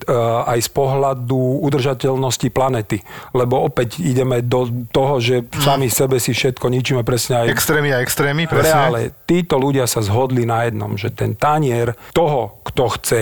aj 0.46 0.58
z 0.60 0.70
pohľadu 0.70 1.64
udržateľnosti 1.64 2.48
planety. 2.52 2.98
Lebo 3.32 3.64
opäť 3.64 4.00
ideme 4.04 4.44
do 4.44 4.68
toho, 4.92 5.18
že 5.18 5.48
sami 5.60 5.88
sebe 5.88 6.20
si 6.20 6.36
všetko 6.36 6.68
ničíme 6.68 7.02
presne 7.02 7.44
aj 7.44 7.46
Extrémy 7.50 7.90
a 7.96 7.98
extrémy, 8.04 8.44
presne. 8.46 8.68
reále. 8.68 9.00
Títo 9.24 9.56
ľudia 9.56 9.88
sa 9.88 10.04
zhodli 10.04 10.44
na 10.44 10.68
jednom, 10.68 10.94
že 10.94 11.08
ten 11.10 11.32
tanier 11.34 11.96
toho, 12.12 12.60
kto 12.66 12.84
chce 13.00 13.20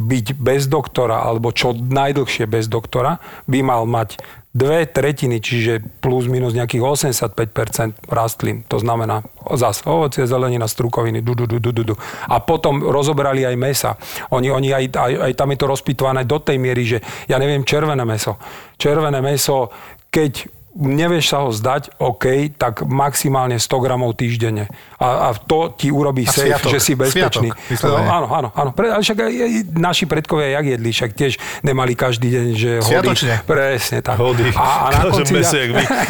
byť 0.00 0.26
bez 0.40 0.64
doktora, 0.64 1.20
alebo 1.28 1.52
čo 1.52 1.76
najdlhšie 1.76 2.48
bez 2.48 2.72
doktora, 2.72 3.20
by 3.44 3.60
mal 3.60 3.84
mať 3.84 4.16
dve 4.50 4.82
tretiny, 4.82 5.38
čiže 5.38 5.78
plus 6.02 6.26
minus 6.26 6.58
nejakých 6.58 6.82
85% 6.82 8.10
rastlín. 8.10 8.66
To 8.66 8.82
znamená 8.82 9.22
zas 9.54 9.86
ovocie, 9.86 10.26
zelenina, 10.26 10.66
strukoviny, 10.66 11.22
du, 11.22 11.38
du, 11.38 11.46
du, 11.46 11.62
du, 11.62 11.70
du. 11.70 11.94
A 12.26 12.42
potom 12.42 12.82
rozoberali 12.82 13.46
aj 13.46 13.56
mesa. 13.56 13.90
Oni, 14.34 14.50
oni 14.50 14.74
aj, 14.74 14.84
aj, 14.90 15.12
aj 15.30 15.32
tam 15.38 15.54
je 15.54 15.58
to 15.58 15.66
rozpitvané 15.70 16.26
do 16.26 16.42
tej 16.42 16.58
miery, 16.58 16.82
že 16.82 16.98
ja 17.30 17.38
neviem, 17.38 17.62
červené 17.62 18.02
meso. 18.02 18.42
Červené 18.74 19.22
meso, 19.22 19.70
keď 20.10 20.59
nevieš 20.74 21.34
sa 21.34 21.42
ho 21.42 21.50
zdať, 21.50 21.98
OK, 21.98 22.54
tak 22.54 22.86
maximálne 22.86 23.58
100 23.58 23.84
gramov 23.84 24.14
týždenne. 24.14 24.70
A, 25.02 25.30
a 25.30 25.34
to 25.34 25.74
ti 25.74 25.90
urobí 25.90 26.22
A 26.26 26.30
safe, 26.30 26.54
sviatok. 26.54 26.70
že 26.70 26.78
si 26.78 26.92
bezpečný. 26.94 27.48
Sviatok. 27.50 27.90
No, 27.90 27.98
áno, 28.06 28.26
áno, 28.30 28.48
áno. 28.54 28.70
Pre, 28.70 28.86
ale 28.86 29.02
však 29.02 29.18
aj, 29.18 29.32
aj 29.34 29.52
naši 29.74 30.04
predkovia 30.06 30.54
jak 30.54 30.66
jedli, 30.78 30.90
však 30.94 31.10
tiež 31.14 31.32
nemali 31.66 31.92
každý 31.98 32.28
deň, 32.30 32.46
že 32.54 32.70
hody. 32.86 33.08
Presne 33.42 33.98
tak. 33.98 34.16
Hody. 34.22 34.46
A, 34.54 34.66
a, 34.86 34.88
na 34.94 35.02
konci 35.14 35.32
dňa, 35.34 35.50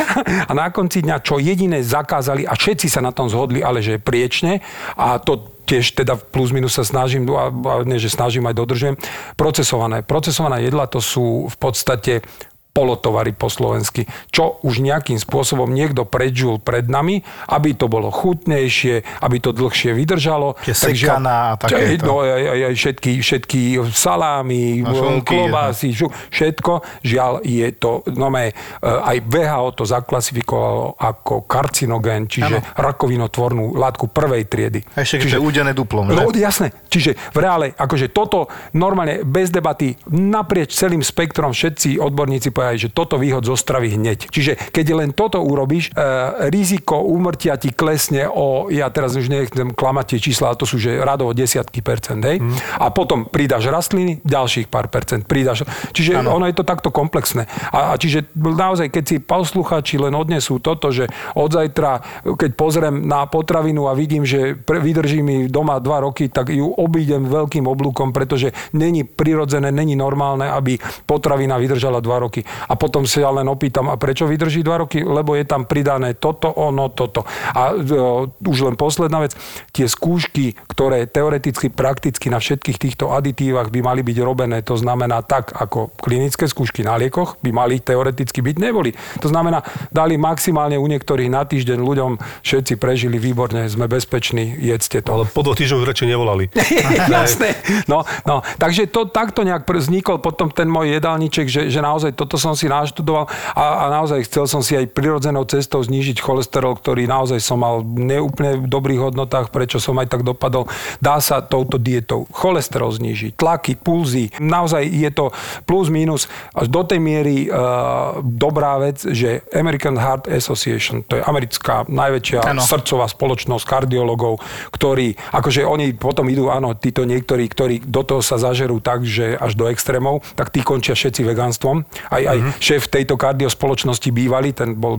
a 0.50 0.52
na 0.52 0.66
konci 0.68 0.98
dňa, 1.08 1.16
čo 1.24 1.40
jediné 1.40 1.80
zakázali, 1.80 2.44
a 2.44 2.52
všetci 2.52 2.92
sa 2.92 3.00
na 3.00 3.16
tom 3.16 3.32
zhodli, 3.32 3.64
ale 3.64 3.80
že 3.80 3.96
priečne, 3.96 4.60
a 5.00 5.16
to 5.16 5.60
tiež 5.70 5.94
teda 5.94 6.18
plus 6.18 6.50
minus 6.50 6.74
sa 6.74 6.82
snažím, 6.82 7.30
a, 7.30 7.46
a 7.46 7.74
nie, 7.86 8.02
že 8.02 8.10
snažím 8.10 8.42
aj 8.50 8.58
dodržujem, 8.58 8.98
procesované. 9.38 10.02
Procesované 10.02 10.66
jedla 10.66 10.90
to 10.90 10.98
sú 10.98 11.46
v 11.46 11.56
podstate 11.62 12.26
polotovary 12.70 13.34
po 13.34 13.50
slovensky, 13.50 14.06
čo 14.30 14.62
už 14.62 14.78
nejakým 14.78 15.18
spôsobom 15.18 15.66
niekto 15.70 16.06
predžul 16.06 16.62
pred 16.62 16.86
nami, 16.86 17.26
aby 17.50 17.74
to 17.74 17.90
bolo 17.90 18.14
chutnejšie, 18.14 19.02
aby 19.26 19.36
to 19.42 19.50
dlhšie 19.50 19.90
vydržalo. 19.92 20.54
Tie 20.62 20.74
sekaná 20.74 21.54
a 21.54 21.58
takéto. 21.58 22.06
No, 22.06 22.22
aj, 22.22 22.30
aj, 22.30 22.60
aj 22.70 22.74
všetky, 22.78 23.12
všetky 23.20 23.60
salámy, 23.90 24.86
šunky, 24.86 25.34
klobásy, 25.34 25.90
šu, 25.90 26.06
všetko. 26.30 27.02
Žiaľ, 27.02 27.32
je 27.42 27.68
to, 27.74 28.06
no 28.14 28.30
me, 28.30 28.54
aj 28.82 29.16
VHO 29.26 29.74
to 29.74 29.84
zaklasifikovalo 29.84 30.94
ako 30.94 31.44
karcinogén, 31.50 32.30
čiže 32.30 32.78
rakovinotvornú 32.78 33.74
látku 33.74 34.08
prvej 34.14 34.46
triedy. 34.46 34.80
A 34.94 35.02
ešte 35.02 35.26
je 35.26 35.42
údené 35.42 35.74
duplom, 35.74 36.06
že? 36.06 36.14
No 36.14 36.30
jasné, 36.30 36.70
čiže 36.86 37.18
v 37.34 37.38
reále, 37.42 37.66
akože 37.74 38.14
toto 38.14 38.46
normálne 38.78 39.26
bez 39.26 39.50
debaty 39.50 39.98
naprieč 40.10 40.78
celým 40.78 41.02
spektrom 41.02 41.50
všetci 41.50 41.98
odborníci 41.98 42.54
povedali, 42.60 42.84
že 42.84 42.92
toto 42.92 43.16
výhod 43.16 43.48
zo 43.48 43.56
stravy 43.56 43.96
hneď. 43.96 44.28
Čiže 44.28 44.52
keď 44.68 44.86
len 44.92 45.10
toto 45.16 45.40
urobíš, 45.40 45.96
e, 45.96 46.04
riziko 46.52 47.00
úmrtia 47.00 47.56
ti 47.56 47.72
klesne 47.72 48.28
o, 48.28 48.68
ja 48.68 48.92
teraz 48.92 49.16
už 49.16 49.32
nechcem 49.32 49.72
klamať 49.72 50.04
tie 50.12 50.18
čísla, 50.30 50.52
ale 50.52 50.60
to 50.60 50.68
sú 50.68 50.76
že 50.76 51.00
radovo 51.00 51.32
desiatky 51.32 51.80
percent, 51.80 52.20
hej? 52.20 52.44
A 52.76 52.92
potom 52.92 53.24
pridáš 53.24 53.72
rastliny, 53.72 54.20
ďalších 54.20 54.68
pár 54.68 54.92
percent 54.92 55.24
pridáš. 55.24 55.64
Čiže 55.96 56.20
ano. 56.20 56.36
ono 56.36 56.44
je 56.48 56.56
to 56.56 56.64
takto 56.64 56.92
komplexné. 56.92 57.48
A, 57.72 57.92
a 57.92 57.94
čiže 57.96 58.28
naozaj, 58.36 58.92
keď 58.92 59.04
si 59.08 59.16
posluchači 59.20 59.96
len 59.96 60.12
odnesú 60.12 60.60
toto, 60.60 60.92
že 60.92 61.08
od 61.32 61.48
zajtra, 61.52 62.24
keď 62.36 62.50
pozriem 62.54 63.08
na 63.08 63.24
potravinu 63.24 63.88
a 63.88 63.96
vidím, 63.96 64.28
že 64.28 64.52
pre, 64.58 64.82
vydrží 64.82 65.24
mi 65.24 65.48
doma 65.48 65.80
dva 65.80 66.04
roky, 66.04 66.28
tak 66.28 66.52
ju 66.52 66.68
obídem 66.76 67.24
veľkým 67.24 67.64
oblúkom, 67.64 68.12
pretože 68.12 68.52
není 68.76 69.06
prirodzené, 69.06 69.72
není 69.72 69.96
normálne, 69.96 70.50
aby 70.50 70.76
potravina 71.06 71.56
vydržala 71.56 72.02
dva 72.02 72.20
roky. 72.20 72.42
A 72.68 72.74
potom 72.78 73.04
sa 73.04 73.30
len 73.30 73.46
opýtam, 73.50 73.90
a 73.90 73.98
prečo 73.98 74.28
vydrží 74.28 74.62
dva 74.62 74.86
roky? 74.86 75.02
Lebo 75.02 75.34
je 75.34 75.44
tam 75.44 75.66
pridané 75.66 76.14
toto, 76.14 76.52
ono, 76.52 76.92
toto. 76.92 77.26
A 77.54 77.74
o, 77.74 78.30
už 78.46 78.58
len 78.70 78.76
posledná 78.78 79.20
vec, 79.20 79.34
tie 79.74 79.86
skúšky, 79.86 80.54
ktoré 80.70 81.10
teoreticky, 81.10 81.68
prakticky 81.68 82.30
na 82.30 82.38
všetkých 82.38 82.78
týchto 82.78 83.10
aditívach 83.10 83.68
by 83.68 83.80
mali 83.82 84.00
byť 84.06 84.16
robené, 84.22 84.62
to 84.62 84.78
znamená 84.78 85.20
tak, 85.26 85.50
ako 85.52 85.90
klinické 85.98 86.46
skúšky 86.46 86.86
na 86.86 86.94
liekoch 86.96 87.36
by 87.42 87.50
mali 87.50 87.82
teoreticky 87.82 88.40
byť, 88.40 88.56
neboli. 88.56 88.94
To 89.20 89.28
znamená, 89.28 89.66
dali 89.90 90.16
maximálne 90.16 90.78
u 90.78 90.86
niektorých 90.86 91.30
na 91.30 91.42
týždeň 91.42 91.78
ľuďom, 91.82 92.10
všetci 92.46 92.78
prežili 92.78 93.18
výborne, 93.18 93.66
sme 93.66 93.90
bezpeční, 93.90 94.56
jedzte 94.58 95.02
to. 95.02 95.20
Ale 95.20 95.24
po 95.28 95.42
dvoch 95.42 95.58
týždňoch 95.58 95.86
radšej 95.86 96.08
nevolali. 96.08 96.44
Jasné. 97.12 97.58
No, 97.90 98.06
no, 98.24 98.42
takže 98.56 98.86
to 98.88 99.10
takto 99.10 99.42
nejak 99.42 99.66
vznikol 99.66 100.20
potom 100.20 100.52
ten 100.52 100.68
môj 100.68 100.96
jedálniček, 101.00 101.46
že, 101.48 101.62
že 101.72 101.80
naozaj 101.80 102.14
toto 102.14 102.36
som 102.40 102.56
si 102.56 102.64
naštudoval 102.64 103.28
a, 103.52 103.64
a 103.84 103.92
naozaj 103.92 104.24
chcel 104.24 104.48
som 104.48 104.64
si 104.64 104.72
aj 104.72 104.88
prirodzenou 104.96 105.44
cestou 105.44 105.84
znížiť 105.84 106.24
cholesterol, 106.24 106.80
ktorý 106.80 107.04
naozaj 107.04 107.38
som 107.44 107.60
mal 107.60 107.84
neúplne 107.84 108.64
v 108.64 108.66
dobrých 108.66 109.12
hodnotách, 109.12 109.52
prečo 109.52 109.76
som 109.76 110.00
aj 110.00 110.08
tak 110.08 110.24
dopadol. 110.24 110.64
Dá 111.04 111.20
sa 111.20 111.44
touto 111.44 111.76
dietou 111.76 112.24
cholesterol 112.32 112.96
znížiť, 112.96 113.36
tlaky, 113.36 113.76
pulzy. 113.76 114.32
Naozaj 114.40 114.88
je 114.88 115.10
to 115.12 115.28
plus 115.68 115.92
minus 115.92 116.26
až 116.56 116.72
do 116.72 116.80
tej 116.80 116.96
miery 117.02 117.50
uh, 117.52 118.22
dobrá 118.24 118.80
vec, 118.80 119.04
že 119.04 119.44
American 119.52 120.00
Heart 120.00 120.32
Association, 120.32 121.04
to 121.04 121.18
je 121.18 121.22
americká 121.26 121.84
najväčšia 121.90 122.40
Áno. 122.56 122.62
srdcová 122.64 123.10
spoločnosť 123.10 123.64
kardiologov, 123.66 124.40
ktorí, 124.72 125.18
akože 125.34 125.66
oni 125.66 125.92
potom 125.98 126.30
idú, 126.30 126.48
áno, 126.48 126.72
títo 126.78 127.02
niektorí, 127.04 127.50
ktorí 127.50 127.74
do 127.84 128.06
toho 128.06 128.22
sa 128.22 128.38
zažerú 128.38 128.78
tak, 128.78 129.02
že 129.02 129.34
až 129.36 129.58
do 129.58 129.66
extrémov, 129.66 130.22
tak 130.38 130.54
tí 130.54 130.62
končia 130.62 130.94
všetci 130.94 131.26
vegánstvom. 131.26 131.82
Aj, 132.08 132.22
aj 132.30 132.38
šéf 132.62 132.86
tejto 132.86 133.18
kardiospoločnosti 133.18 134.08
bývalý, 134.14 134.54
ten 134.54 134.78
bol 134.78 134.96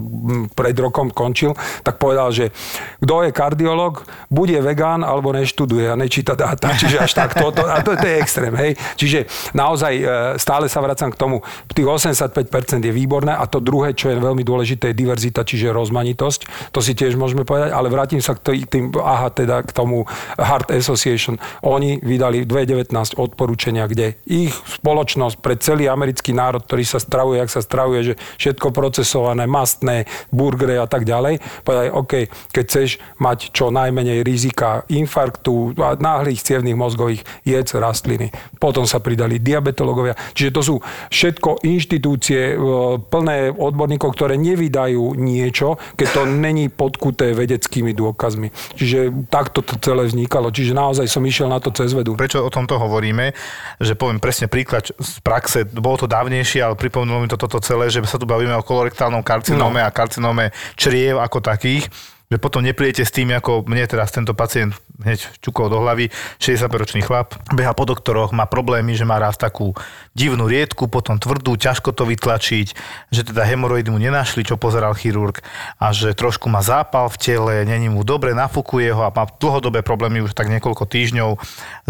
pred 0.51 0.75
rokom 0.75 1.09
končil, 1.09 1.55
tak 1.81 1.97
povedal, 1.97 2.29
že 2.35 2.51
kto 2.99 3.27
je 3.27 3.31
kardiolog, 3.31 4.03
bude 4.27 4.57
vegán 4.59 5.01
alebo 5.01 5.31
neštuduje 5.31 5.91
a 5.91 5.95
nečíta 5.95 6.35
dáta. 6.35 6.73
Čiže 6.81 6.97
až 6.99 7.11
tak 7.15 7.35
toto, 7.37 7.65
a 7.65 7.79
to, 7.79 7.95
to 7.95 8.05
je 8.07 8.15
extrém, 8.19 8.53
hej. 8.55 8.71
Čiže 8.99 9.27
naozaj 9.55 9.93
e, 9.95 10.03
stále 10.37 10.67
sa 10.67 10.83
vracam 10.83 11.09
k 11.09 11.17
tomu, 11.17 11.43
tých 11.71 11.87
85% 11.87 12.83
je 12.83 12.93
výborné 12.93 13.33
a 13.33 13.47
to 13.47 13.63
druhé, 13.63 13.95
čo 13.95 14.11
je 14.11 14.19
veľmi 14.19 14.43
dôležité, 14.43 14.91
je 14.91 14.99
diverzita, 15.01 15.47
čiže 15.47 15.71
rozmanitosť. 15.71 16.71
To 16.75 16.79
si 16.83 16.93
tiež 16.93 17.15
môžeme 17.15 17.47
povedať, 17.47 17.71
ale 17.71 17.87
vrátim 17.87 18.19
sa 18.19 18.35
k 18.35 18.39
tý- 18.43 18.65
tým, 18.67 18.91
aha, 18.99 19.31
teda 19.31 19.63
k 19.63 19.71
tomu 19.71 20.03
Heart 20.37 20.75
Association. 20.75 21.39
Oni 21.63 21.97
vydali 22.03 22.43
2019 22.43 23.17
odporúčania, 23.17 23.87
kde 23.87 24.19
ich 24.27 24.53
spoločnosť 24.81 25.35
pre 25.39 25.55
celý 25.57 25.87
americký 25.87 26.35
národ, 26.35 26.63
ktorý 26.65 26.83
sa 26.83 26.99
stravuje, 27.21 27.37
jak 27.37 27.53
sa 27.53 27.61
stravuje, 27.61 28.01
že 28.01 28.13
všetko 28.41 28.73
procesované, 28.73 29.45
mastné, 29.45 30.09
burgery 30.33 30.81
a 30.81 30.89
tak 30.89 31.05
ďalej, 31.05 31.37
povedali, 31.61 31.93
OK, 31.93 32.13
keď 32.49 32.63
chceš 32.65 32.89
mať 33.21 33.53
čo 33.53 33.69
najmenej 33.69 34.25
rizika 34.25 34.81
infarktu 34.89 35.77
a 35.77 35.93
náhlych 36.01 36.41
cievných 36.41 36.73
mozgových, 36.73 37.21
jedz 37.45 37.77
rastliny. 37.77 38.33
Potom 38.57 38.89
sa 38.89 38.97
pridali 38.97 39.37
diabetológovia. 39.37 40.17
Čiže 40.33 40.49
to 40.49 40.61
sú 40.65 40.75
všetko 41.13 41.61
inštitúcie 41.61 42.41
e, 42.53 42.55
plné 42.97 43.53
odborníkov, 43.53 44.17
ktoré 44.17 44.41
nevydajú 44.41 45.13
niečo, 45.13 45.77
keď 45.93 46.07
to 46.09 46.21
není 46.25 46.73
podkuté 46.73 47.37
vedeckými 47.37 47.93
dôkazmi. 47.93 48.49
Čiže 48.81 49.29
takto 49.29 49.61
to 49.61 49.77
celé 49.77 50.09
vznikalo. 50.09 50.49
Čiže 50.49 50.73
naozaj 50.73 51.05
som 51.05 51.21
išiel 51.21 51.53
na 51.53 51.61
to 51.61 51.69
cez 51.69 51.93
vedu. 51.93 52.17
Prečo 52.17 52.41
o 52.41 52.49
tomto 52.49 52.81
hovoríme? 52.81 53.37
Že 53.77 53.93
poviem 53.93 54.17
presne 54.17 54.49
príklad 54.49 54.89
z 54.89 55.21
praxe, 55.21 55.69
bolo 55.69 56.01
to 56.01 56.07
dávnejšie, 56.09 56.63
ale 56.63 56.79
pripomenulo 56.79 57.10
mi 57.19 57.27
to 57.27 57.35
toto 57.35 57.59
celé, 57.59 57.91
že 57.91 57.99
sa 58.07 58.15
tu 58.15 58.29
bavíme 58.29 58.55
o 58.55 58.63
kolorektálnom 58.63 59.25
karcinóme 59.25 59.83
no. 59.83 59.87
a 59.87 59.91
karcinóme 59.91 60.55
čriev 60.79 61.19
ako 61.19 61.43
takých 61.43 61.91
že 62.31 62.39
potom 62.39 62.63
neprídete 62.63 63.03
s 63.03 63.11
tým, 63.11 63.35
ako 63.35 63.67
mne 63.67 63.83
teraz 63.83 64.15
tento 64.15 64.31
pacient 64.31 64.71
hneď 65.03 65.19
čukol 65.43 65.67
do 65.67 65.81
hlavy, 65.81 66.07
60-ročný 66.39 67.03
chlap, 67.03 67.35
beha 67.51 67.73
po 67.75 67.83
doktoroch, 67.83 68.31
má 68.31 68.45
problémy, 68.47 68.93
že 68.95 69.03
má 69.03 69.19
raz 69.19 69.35
takú 69.35 69.73
divnú 70.13 70.45
riedku, 70.45 70.87
potom 70.87 71.17
tvrdú, 71.17 71.57
ťažko 71.57 71.91
to 71.91 72.05
vytlačiť, 72.05 72.67
že 73.09 73.21
teda 73.25 73.43
hemoroidy 73.43 73.89
mu 73.89 73.97
nenašli, 73.97 74.45
čo 74.45 74.61
pozeral 74.61 74.93
chirurg 74.93 75.41
a 75.81 75.89
že 75.91 76.13
trošku 76.13 76.47
má 76.47 76.61
zápal 76.61 77.09
v 77.09 77.17
tele, 77.17 77.53
není 77.65 77.89
mu 77.89 78.05
dobre, 78.05 78.31
nafúkuje 78.37 78.93
ho 78.93 79.03
a 79.03 79.11
má 79.11 79.25
dlhodobé 79.27 79.81
problémy 79.81 80.21
už 80.21 80.37
tak 80.37 80.47
niekoľko 80.53 80.85
týždňov 80.85 81.29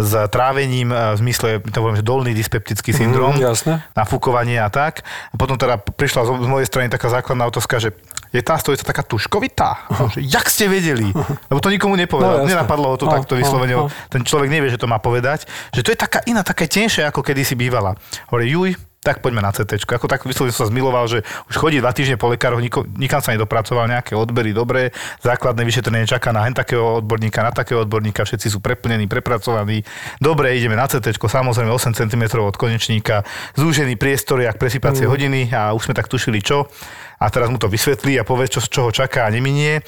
s 0.00 0.12
trávením, 0.32 0.88
e, 0.90 1.14
v 1.14 1.18
zmysle, 1.20 1.48
to 1.62 1.78
poviem, 1.78 2.00
že 2.00 2.06
dolný 2.06 2.32
dyspeptický 2.32 2.90
syndrom, 2.96 3.36
Mm, 3.36 3.44
jasné. 3.44 3.74
nafúkovanie 3.92 4.56
a 4.58 4.72
tak. 4.72 5.04
A 5.30 5.34
potom 5.36 5.60
teda 5.60 5.76
prišla 5.78 6.24
z 6.26 6.30
z 6.42 6.48
mojej 6.48 6.66
strany 6.66 6.88
taká 6.88 7.12
základná 7.12 7.44
otázka, 7.46 7.76
že 7.78 7.92
je 8.32 8.40
tá 8.40 8.56
stojica 8.56 8.82
taká 8.82 9.04
tuškovitá? 9.04 9.86
Že, 10.16 10.24
jak 10.24 10.48
ste 10.48 10.64
vedeli? 10.66 11.12
Lebo 11.46 11.60
to 11.60 11.68
nikomu 11.68 11.94
nepovedal. 11.94 12.42
No. 12.42 12.48
Nenapadlo 12.48 12.86
ho 12.90 12.96
to 12.96 13.04
No, 13.04 13.12
takto 13.12 13.36
no, 13.36 13.40
vyslovene. 13.44 13.74
no. 13.76 13.92
Ten 14.08 14.24
človek 14.24 14.48
nevie, 14.48 14.72
že 14.72 14.80
to 14.80 14.88
má 14.88 14.96
povedať. 14.96 15.44
Že 15.70 15.80
to 15.84 15.90
je 15.92 15.98
taká 16.00 16.20
iná, 16.24 16.40
taká 16.40 16.64
tenšia, 16.64 17.12
ako 17.12 17.20
kedysi 17.20 17.52
bývala. 17.54 17.92
Hovorí, 18.32 18.48
juj, 18.48 18.70
tak 19.02 19.18
poďme 19.18 19.42
na 19.42 19.50
CT. 19.50 19.82
Ako 19.82 20.06
tak 20.06 20.22
vyslovene 20.22 20.54
som 20.54 20.64
sa 20.64 20.70
zmiloval, 20.70 21.10
že 21.10 21.26
už 21.50 21.58
chodí 21.58 21.82
dva 21.82 21.90
týždne 21.90 22.14
po 22.14 22.30
lekároch, 22.30 22.62
nikam 22.94 23.18
sa 23.18 23.34
nedopracoval, 23.34 23.90
nejaké 23.90 24.14
odbery 24.14 24.54
dobré, 24.54 24.94
základné 25.26 25.66
vyšetrenie 25.66 26.06
čaká 26.06 26.30
na 26.30 26.46
hen 26.46 26.54
takého 26.54 27.02
odborníka, 27.02 27.42
na 27.42 27.50
takého 27.50 27.82
odborníka, 27.82 28.22
všetci 28.22 28.46
sú 28.54 28.62
preplnení, 28.62 29.10
prepracovaní. 29.10 29.82
Dobre, 30.22 30.54
ideme 30.54 30.78
na 30.78 30.86
CT, 30.86 31.18
samozrejme 31.18 31.66
8 31.68 31.98
cm 31.98 32.38
od 32.38 32.54
konečníka, 32.54 33.26
zúžený 33.58 33.98
priestor, 33.98 34.38
jak 34.38 34.54
presypacie 34.54 35.02
Mm. 35.02 35.10
hodiny 35.10 35.40
a 35.50 35.74
už 35.74 35.90
sme 35.90 35.98
tak 35.98 36.06
tušili 36.06 36.38
čo. 36.38 36.70
A 37.18 37.26
teraz 37.26 37.50
mu 37.50 37.58
to 37.58 37.66
vysvetlí 37.66 38.22
a 38.22 38.24
povie, 38.24 38.46
čo, 38.46 38.62
z 38.62 38.70
čoho 38.70 38.94
čaká 38.94 39.26
a 39.26 39.34
neminie. 39.34 39.82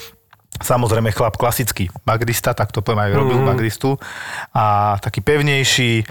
Samozrejme 0.55 1.11
chlap 1.11 1.35
klasický 1.35 1.87
magrista, 2.03 2.51
tak 2.55 2.71
to 2.75 2.83
poviem 2.83 3.11
aj 3.11 3.15
robil 3.15 3.39
Mhm. 3.39 3.47
magristu. 3.47 3.95
A 4.55 4.95
taký 5.03 5.19
pevnejší, 5.23 6.07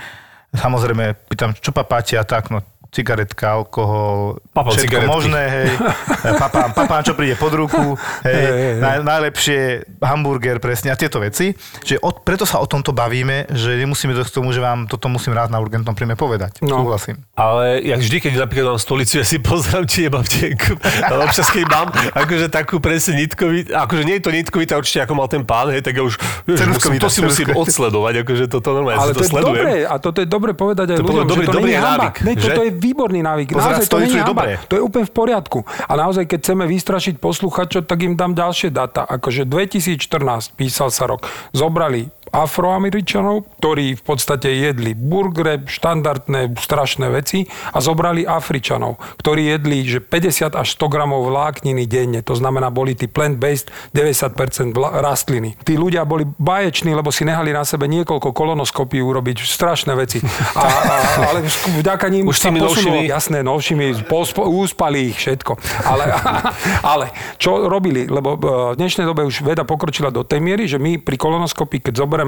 samozrejme 0.52 1.16
pýtam, 1.28 1.56
čo 1.56 1.72
papáte 1.72 2.20
a 2.20 2.24
tak, 2.24 2.52
no 2.52 2.60
cigaretka, 2.94 3.46
alkohol, 3.56 4.38
Papám 4.48 4.70
všetko 4.72 4.86
cigaretky. 4.88 5.10
možné, 5.10 5.42
hej. 5.44 5.70
Papám, 6.44 6.70
papám, 6.72 7.02
čo 7.02 7.14
príde 7.14 7.34
pod 7.34 7.52
ruku, 7.52 7.98
hej. 8.22 8.30
Hej, 8.30 8.46
hej, 8.46 8.62
hej. 8.70 8.74
Naj, 8.80 8.96
najlepšie 9.02 9.60
hamburger, 10.00 10.58
presne, 10.58 10.88
a 10.88 10.96
tieto 10.96 11.18
veci. 11.18 11.52
Čiže 11.80 12.00
od, 12.00 12.22
preto 12.22 12.44
sa 12.44 12.58
o 12.58 12.66
tomto 12.66 12.92
bavíme, 12.92 13.50
že 13.50 13.76
nemusíme 13.76 14.12
dosť 14.12 14.30
k 14.30 14.36
tomu, 14.36 14.50
že 14.50 14.60
vám 14.60 14.86
toto 14.86 15.08
musím 15.08 15.34
rád 15.34 15.50
na 15.50 15.58
urgentnom 15.58 15.92
príjme 15.92 16.14
povedať. 16.14 16.62
No. 16.62 16.80
Súhlasím. 16.80 17.18
Ale 17.34 17.82
jak 17.82 18.00
vždy, 18.00 18.18
keď 18.22 18.34
napríklad 18.40 18.66
mám 18.70 18.80
stolicu, 18.80 19.14
ja 19.16 19.26
si 19.26 19.38
pozrám, 19.38 19.84
či 19.84 20.06
nemám 20.06 20.24
tenku. 20.24 20.78
Ale 21.02 21.24
občas, 21.24 21.48
keď 21.48 21.66
mám 21.66 21.88
akože 22.14 22.48
takú 22.48 22.78
presne 22.78 23.18
nitkový, 23.18 23.66
akože 23.68 24.04
nie 24.04 24.16
je 24.16 24.24
to 24.24 24.32
nitkovitá 24.32 24.76
určite, 24.76 25.02
ako 25.02 25.14
mal 25.14 25.26
ten 25.26 25.42
pán, 25.42 25.70
hej, 25.70 25.82
tak 25.82 25.94
ja 25.94 26.04
už, 26.04 26.16
musím, 26.46 26.96
to 26.96 27.10
si 27.10 27.20
musím 27.20 27.52
odsledovať, 27.52 28.22
akože 28.22 28.44
toto 28.48 28.70
normálne, 28.72 28.98
Ale 28.98 29.10
ja 29.10 29.14
si 29.14 29.14
to 29.14 29.20
to 29.20 29.24
je 29.24 29.32
sledujem. 29.32 29.56
dobré, 29.58 29.74
a 29.82 29.96
toto 29.98 30.18
je 30.20 30.28
dobre 30.28 30.52
povedať 30.54 30.86
aj 30.90 30.98
To 30.98 31.04
ľuďom, 31.04 31.26
dobrý- 31.26 31.34
že 31.40 31.48
to 31.48 31.54
dobrý 31.54 31.64
nie 31.64 31.74
je 31.74 31.82
hamba. 31.82 31.98
návyk, 32.06 32.16
Ne, 32.20 32.32
že? 32.32 32.42
toto 32.44 32.62
je 32.62 32.72
výborný 32.84 33.24
návyk. 33.24 33.56
Pozerať 33.56 33.88
Naozaj 33.88 33.88
to 33.88 34.00
nie 34.04 34.12
je 34.12 34.28
dobré. 34.28 34.60
To 34.68 34.76
je 34.76 34.84
úplne 34.84 35.06
v 35.08 35.14
poriadku. 35.16 35.60
A 35.64 35.94
naozaj, 35.96 36.28
keď 36.28 36.40
chceme 36.44 36.68
vystrašiť 36.68 37.16
posluchačov, 37.24 37.88
tak 37.88 38.04
im 38.04 38.20
dám 38.20 38.36
ďalšie 38.36 38.76
data. 38.76 39.08
Akože 39.08 39.48
2014 39.48 40.60
písal 40.60 40.92
sa 40.92 41.08
rok. 41.08 41.24
Zobrali 41.56 42.12
afroameričanov, 42.34 43.46
ktorí 43.62 43.94
v 43.94 44.04
podstate 44.04 44.50
jedli 44.50 44.98
burgere, 44.98 45.62
štandardné, 45.70 46.58
strašné 46.58 47.14
veci 47.14 47.46
a 47.46 47.78
zobrali 47.78 48.26
Afričanov, 48.26 48.98
ktorí 49.22 49.54
jedli 49.54 49.86
že 49.86 50.02
50 50.02 50.58
až 50.58 50.68
100 50.74 50.90
gramov 50.90 51.30
vlákniny 51.30 51.86
denne. 51.86 52.26
To 52.26 52.34
znamená, 52.34 52.74
boli 52.74 52.98
tí 52.98 53.06
plant-based 53.06 53.70
90% 53.94 54.74
vla- 54.74 54.98
rastliny. 54.98 55.54
Tí 55.62 55.78
ľudia 55.78 56.10
boli 56.10 56.26
baječní, 56.26 56.98
lebo 56.98 57.14
si 57.14 57.22
nehali 57.22 57.54
na 57.54 57.62
sebe 57.62 57.86
niekoľko 57.86 58.34
kolonoskopií 58.34 59.06
urobiť, 59.06 59.46
strašné 59.46 59.94
veci. 59.94 60.18
A, 60.58 60.66
a, 60.66 60.96
ale 61.30 61.46
vďaka 61.78 62.10
ním 62.10 62.26
Už 62.26 62.42
sa 62.42 62.50
posunulo, 62.50 62.74
novšími- 62.74 63.06
jasné, 63.14 63.40
novšími, 63.46 64.10
pospo, 64.10 64.50
úspali 64.50 65.14
ich 65.14 65.22
všetko. 65.22 65.54
Ale, 65.86 66.04
ale 66.98 67.06
čo 67.38 67.70
robili? 67.70 68.10
Lebo 68.10 68.34
e, 68.34 68.38
v 68.74 68.78
dnešnej 68.82 69.06
dobe 69.06 69.22
už 69.22 69.46
veda 69.46 69.62
pokročila 69.62 70.10
do 70.10 70.26
tej 70.26 70.42
miery, 70.42 70.66
že 70.66 70.82
my 70.82 70.98
pri 70.98 71.20
kolonoskopii, 71.20 71.92
keď 71.92 71.94
zoberieme 72.02 72.23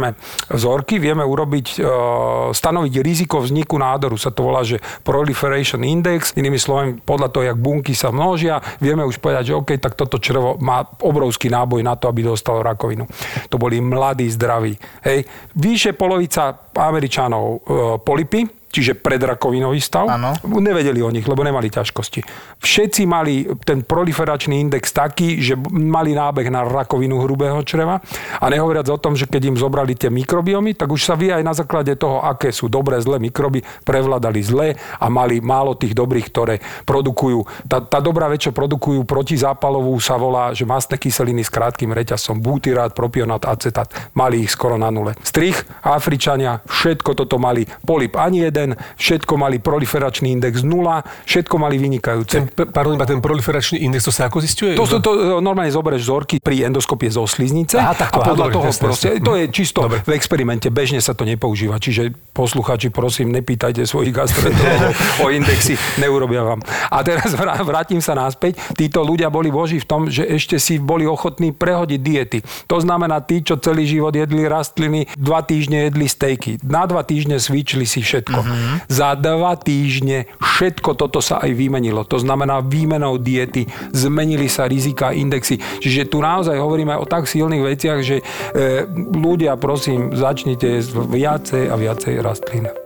vzorky, 0.52 0.98
vieme 0.98 1.24
urobiť, 1.24 1.68
e, 1.78 1.82
stanoviť 2.52 2.94
riziko 3.00 3.40
vzniku 3.40 3.78
nádoru. 3.78 4.18
Sa 4.20 4.34
to 4.34 4.48
volá, 4.48 4.66
že 4.66 4.82
proliferation 5.04 5.82
index, 5.86 6.34
inými 6.36 6.60
slovami, 6.60 6.90
podľa 7.00 7.30
toho, 7.32 7.44
jak 7.48 7.58
bunky 7.60 7.94
sa 7.94 8.10
množia, 8.10 8.60
vieme 8.82 9.06
už 9.06 9.22
povedať, 9.22 9.54
že 9.54 9.58
OK, 9.58 9.78
tak 9.78 9.94
toto 9.94 10.18
črevo 10.18 10.58
má 10.60 10.82
obrovský 11.04 11.52
náboj 11.52 11.86
na 11.86 11.96
to, 11.96 12.10
aby 12.10 12.26
dostalo 12.26 12.66
rakovinu. 12.66 13.06
To 13.52 13.56
boli 13.62 13.80
mladí, 13.80 14.28
zdraví. 14.32 14.76
Hej. 15.06 15.24
Vyššie 15.56 15.94
polovica 15.94 16.72
Američanov 16.76 17.46
e, 17.46 17.58
polipy, 18.02 18.55
čiže 18.76 19.00
predrakovinový 19.00 19.80
stav. 19.80 20.12
Áno. 20.12 20.36
Nevedeli 20.44 21.00
o 21.00 21.08
nich, 21.08 21.24
lebo 21.24 21.48
nemali 21.48 21.72
ťažkosti. 21.72 22.20
Všetci 22.60 23.08
mali 23.08 23.48
ten 23.64 23.88
proliferačný 23.88 24.60
index 24.60 24.92
taký, 24.92 25.40
že 25.40 25.56
mali 25.72 26.12
nábeh 26.12 26.52
na 26.52 26.68
rakovinu 26.68 27.24
hrubého 27.24 27.64
čreva 27.64 28.04
a 28.42 28.46
nehovoriac 28.52 28.92
o 28.92 29.00
tom, 29.00 29.16
že 29.16 29.30
keď 29.30 29.56
im 29.56 29.58
zobrali 29.60 29.96
tie 29.96 30.12
mikrobiomy, 30.12 30.76
tak 30.76 30.92
už 30.92 31.08
sa 31.08 31.16
vie 31.16 31.32
aj 31.32 31.44
na 31.46 31.54
základe 31.56 31.96
toho, 31.96 32.20
aké 32.26 32.52
sú 32.52 32.68
dobré, 32.68 32.98
zlé 33.00 33.22
mikroby, 33.22 33.62
prevládali 33.86 34.42
zlé 34.42 34.68
a 34.98 35.08
mali 35.08 35.40
málo 35.40 35.78
tých 35.78 35.94
dobrých, 35.94 36.28
ktoré 36.34 36.56
produkujú. 36.84 37.70
Tá, 37.70 37.80
tá 37.80 38.02
dobrá 38.02 38.28
vec, 38.28 38.44
čo 38.44 38.52
produkujú 38.52 39.06
protizápalovú, 39.06 39.94
sa 40.02 40.18
volá, 40.18 40.52
že 40.52 40.66
mastné 40.66 40.98
kyseliny 40.98 41.46
s 41.46 41.54
krátkým 41.54 41.94
reťazom, 41.94 42.42
butyrát, 42.42 42.92
propionát, 42.98 43.46
acetát. 43.46 43.88
Mali 44.18 44.42
ich 44.42 44.52
skoro 44.52 44.76
na 44.82 44.90
nule. 44.90 45.14
Strich, 45.22 45.62
Afričania, 45.86 46.66
všetko 46.66 47.14
toto 47.14 47.38
mali. 47.38 47.70
Polip 47.86 48.18
ani 48.18 48.50
jeden, 48.50 48.65
všetko 48.74 49.34
mali 49.38 49.62
proliferačný 49.62 50.34
index 50.34 50.66
nula, 50.66 51.06
všetko 51.30 51.56
mali 51.62 51.78
vynikajúce. 51.78 52.34
Ten, 52.34 52.46
pardon, 52.74 52.98
iba 52.98 53.06
ten 53.06 53.22
proliferačný 53.22 53.86
index, 53.86 54.10
to 54.10 54.14
sa 54.16 54.26
ako 54.26 54.42
zistuje? 54.42 54.74
To, 54.74 54.90
to, 54.90 54.98
to 55.04 55.12
e, 55.14 55.44
normálne 55.44 55.70
zoberieš 55.70 56.10
vzorky 56.10 56.36
pri 56.42 56.66
endoskopie 56.66 57.14
zo 57.14 57.30
sliznice 57.30 57.78
Aha, 57.78 57.94
takto, 57.94 58.24
a 58.24 58.34
podľa 58.34 58.48
dobre, 58.50 58.56
toho 58.58 58.70
proste, 58.74 59.08
to 59.22 59.34
je 59.38 59.46
čisto 59.54 59.86
Dobre. 59.86 60.02
v 60.02 60.12
experimente, 60.18 60.74
bežne 60.74 61.04
sa 61.04 61.14
to 61.14 61.28
nepoužíva. 61.28 61.78
Čiže 61.78 62.16
poslucháči, 62.34 62.90
prosím, 62.90 63.36
nepýtajte 63.36 63.84
svojich 63.84 64.16
gastroenterologov 64.16 64.94
o 65.24 65.28
indexy, 65.30 65.76
neurobia 66.00 66.42
vám. 66.42 66.64
A 66.90 67.04
teraz 67.04 67.36
vrá- 67.36 67.60
vrátim 67.62 68.00
sa 68.00 68.16
naspäť. 68.16 68.58
Títo 68.74 69.04
ľudia 69.04 69.28
boli 69.28 69.52
boží 69.52 69.78
v 69.84 69.88
tom, 69.88 70.08
že 70.08 70.24
ešte 70.24 70.56
si 70.58 70.80
boli 70.80 71.04
ochotní 71.04 71.52
prehodiť 71.52 72.00
diety. 72.00 72.40
To 72.70 72.80
znamená, 72.80 73.20
tí, 73.20 73.42
čo 73.42 73.60
celý 73.60 73.90
život 73.90 74.14
jedli 74.16 74.46
rastliny, 74.48 75.10
dva 75.18 75.42
týždne 75.42 75.90
jedli 75.90 76.08
stejky. 76.08 76.62
Na 76.64 76.86
dva 76.86 77.04
týždne 77.04 77.42
svičili 77.42 77.90
si 77.90 78.06
všetko. 78.06 78.40
Za 78.88 79.18
dva 79.18 79.58
týždne 79.60 80.30
všetko 80.40 80.96
toto 80.96 81.20
sa 81.20 81.42
aj 81.44 81.52
vymenilo. 81.54 82.08
To 82.08 82.18
znamená 82.22 82.62
výmenou 82.64 83.20
diety, 83.20 83.68
zmenili 83.92 84.48
sa 84.48 84.70
rizika, 84.70 85.12
indexy. 85.12 85.60
Čiže 85.60 86.10
tu 86.10 86.22
naozaj 86.22 86.56
hovoríme 86.56 86.96
o 86.96 87.06
tak 87.06 87.28
silných 87.28 87.64
veciach, 87.64 88.00
že 88.02 88.22
e, 88.22 88.24
ľudia, 88.96 89.58
prosím, 89.60 90.14
začnite 90.16 90.80
viacej 91.12 91.72
a 91.72 91.76
viacej 91.76 92.14
rastlín. 92.24 92.85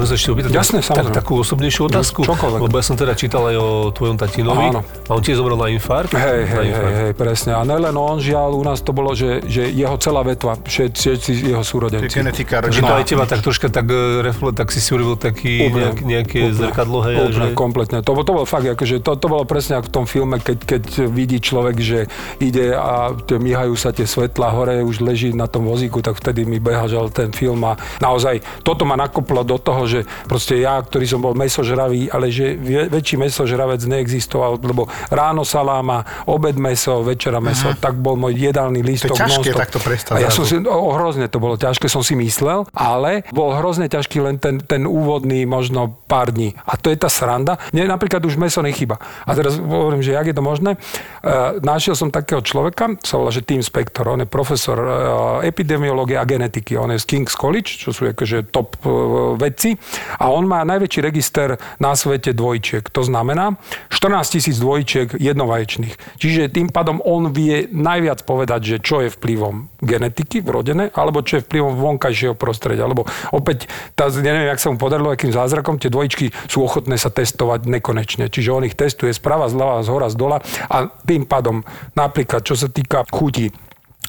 Môžem 0.00 0.16
sa 0.16 0.16
ešte 0.16 0.30
opýtať 0.32 0.50
Jasné, 0.56 0.80
tak, 0.80 1.12
takú 1.12 1.44
osobnejšiu 1.44 1.92
otázku? 1.92 2.24
Čokoľvek. 2.24 2.60
Lebo 2.64 2.74
ja 2.80 2.84
som 2.88 2.96
teda 2.96 3.12
čítal 3.12 3.52
aj 3.52 3.56
o 3.60 3.68
tvojom 3.92 4.16
tatinovi. 4.16 4.72
Áno. 4.72 4.80
A 4.80 5.10
on 5.12 5.20
tiež 5.20 5.36
zomrel 5.36 5.60
na 5.60 5.68
infarkt. 5.68 6.16
Hej, 6.16 6.40
hej, 6.48 6.68
hej, 6.72 6.92
hej, 6.96 7.12
presne. 7.12 7.52
A 7.52 7.60
nelen 7.68 7.92
on, 7.92 8.16
žiaľ, 8.16 8.56
u 8.56 8.64
nás 8.64 8.80
to 8.80 8.96
bolo, 8.96 9.12
že, 9.12 9.44
že 9.44 9.68
jeho 9.68 10.00
celá 10.00 10.24
vetva, 10.24 10.56
všetci, 10.56 11.20
všetci 11.20 11.52
jeho 11.52 11.60
súrodenci. 11.60 12.16
Genetika, 12.16 12.64
Takže 12.64 12.80
to 12.80 12.88
rodina. 12.88 12.96
aj 12.96 13.04
teba 13.04 13.24
tak 13.28 13.40
troška 13.44 13.68
tak, 13.68 13.92
e, 13.92 14.24
refle, 14.24 14.56
tak 14.56 14.72
si 14.72 14.80
si 14.80 14.88
urobil 14.96 15.20
taký 15.20 15.68
Úplne, 15.68 15.76
nejak, 15.76 15.98
nejaké 16.00 16.38
úplne, 16.48 16.56
zrkadlo, 16.56 16.98
hej, 17.04 17.16
Úplne, 17.20 17.48
že... 17.52 17.58
kompletne. 17.60 17.98
To, 18.00 18.16
to 18.16 18.32
bol 18.32 18.46
fakt, 18.48 18.72
akože 18.72 19.04
to, 19.04 19.12
to 19.20 19.26
bolo 19.28 19.44
presne 19.44 19.84
ako 19.84 19.84
v 19.84 19.92
tom 19.92 20.06
filme, 20.08 20.40
keď, 20.40 20.58
keď 20.64 20.82
vidí 21.12 21.44
človek, 21.44 21.76
že 21.76 22.08
ide 22.40 22.72
a 22.72 23.12
tie, 23.12 23.36
myhajú 23.36 23.76
sa 23.76 23.92
tie 23.92 24.08
svetla 24.08 24.48
hore, 24.48 24.80
už 24.80 25.04
leží 25.04 25.36
na 25.36 25.44
tom 25.44 25.68
vozíku, 25.68 26.00
tak 26.00 26.16
vtedy 26.16 26.48
mi 26.48 26.56
behažal 26.56 27.12
ten 27.12 27.36
film 27.36 27.60
a 27.68 27.76
naozaj 28.00 28.40
toto 28.64 28.88
ma 28.88 28.96
nakoplo 28.96 29.44
do 29.44 29.60
toho, 29.60 29.89
že 29.90 30.00
proste 30.30 30.62
ja, 30.62 30.78
ktorý 30.78 31.10
som 31.10 31.18
bol 31.18 31.34
mesožravý, 31.34 32.06
ale 32.14 32.30
že 32.30 32.54
väčší 32.86 33.18
mesožravec 33.18 33.82
neexistoval, 33.82 34.62
lebo 34.62 34.86
ráno 35.10 35.42
saláma, 35.42 36.06
obed 36.30 36.54
meso, 36.54 37.02
večera 37.02 37.42
meso, 37.42 37.74
tak 37.82 37.98
bol 37.98 38.14
môj 38.14 38.38
jedálny 38.38 38.86
lístok. 38.86 39.18
ťažké 39.18 39.50
non-stop. 39.50 39.58
takto 39.58 39.78
prestať 39.82 40.14
A 40.14 40.18
ja 40.22 40.30
som 40.30 40.46
si, 40.46 40.54
o, 40.62 40.94
hrozne 40.94 41.26
to 41.26 41.42
bolo 41.42 41.58
ťažké, 41.58 41.90
som 41.90 42.06
si 42.06 42.14
myslel, 42.14 42.70
ale 42.70 43.26
bol 43.34 43.50
hrozne 43.58 43.90
ťažký 43.90 44.22
len 44.22 44.38
ten, 44.38 44.62
ten 44.62 44.86
úvodný 44.86 45.42
možno 45.48 45.98
pár 46.06 46.30
dní. 46.30 46.54
A 46.62 46.78
to 46.78 46.92
je 46.92 46.96
tá 47.00 47.10
sranda. 47.10 47.58
Mne 47.74 47.90
napríklad 47.90 48.22
už 48.22 48.36
meso 48.36 48.60
nechyba. 48.60 49.00
A 49.26 49.34
teraz 49.34 49.56
hovorím, 49.56 50.04
že 50.04 50.14
jak 50.14 50.30
je 50.30 50.36
to 50.36 50.44
možné. 50.44 50.76
Uh, 51.24 51.56
našiel 51.64 51.96
som 51.96 52.12
takého 52.12 52.44
človeka, 52.44 52.94
sa 53.00 53.16
volá, 53.16 53.32
že 53.32 53.40
Tim 53.40 53.64
Spector, 53.64 54.04
on 54.12 54.22
je 54.22 54.28
profesor 54.28 54.78
uh, 54.78 54.90
epidemiológie 55.40 56.20
a 56.20 56.28
genetiky. 56.28 56.76
On 56.76 56.92
je 56.92 57.00
z 57.00 57.08
King's 57.08 57.34
College, 57.34 57.80
čo 57.80 57.96
sú 57.96 58.04
akože 58.06 58.52
top 58.52 58.76
uh, 58.84 59.34
vedci. 59.40 59.79
A 60.18 60.30
on 60.30 60.46
má 60.46 60.62
najväčší 60.64 61.00
register 61.00 61.56
na 61.82 61.96
svete 61.96 62.32
dvojčiek. 62.36 62.86
To 62.92 63.02
znamená 63.04 63.58
14 63.90 64.36
tisíc 64.36 64.56
dvojčiek 64.60 65.16
jednovaječných. 65.16 66.20
Čiže 66.20 66.52
tým 66.52 66.68
pádom 66.70 67.02
on 67.04 67.32
vie 67.34 67.68
najviac 67.70 68.22
povedať, 68.24 68.60
že 68.64 68.76
čo 68.82 69.02
je 69.04 69.12
vplyvom 69.12 69.68
genetiky 69.80 70.44
vrodené, 70.44 70.92
alebo 70.94 71.24
čo 71.24 71.40
je 71.40 71.46
vplyvom 71.46 71.76
vonkajšieho 71.80 72.34
prostredia. 72.36 72.86
Alebo 72.86 73.08
opäť, 73.34 73.66
tá, 73.96 74.08
neviem, 74.12 74.48
jak 74.48 74.60
sa 74.60 74.70
mu 74.72 74.78
podarilo, 74.80 75.12
akým 75.12 75.32
zázrakom, 75.32 75.80
tie 75.80 75.92
dvojčky 75.92 76.32
sú 76.48 76.64
ochotné 76.64 77.00
sa 77.00 77.12
testovať 77.12 77.66
nekonečne. 77.66 78.28
Čiže 78.28 78.50
on 78.54 78.66
ich 78.66 78.78
testuje 78.78 79.12
sprava, 79.12 79.50
zľava, 79.50 79.82
z 79.84 79.88
hora, 79.88 80.08
z 80.12 80.16
dola 80.16 80.38
a 80.68 80.88
tým 81.04 81.24
pádom 81.24 81.64
napríklad, 81.96 82.44
čo 82.44 82.54
sa 82.56 82.68
týka 82.68 83.04
chutí, 83.08 83.50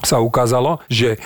sa 0.02 0.18
ukázalo, 0.18 0.82
že 0.90 1.22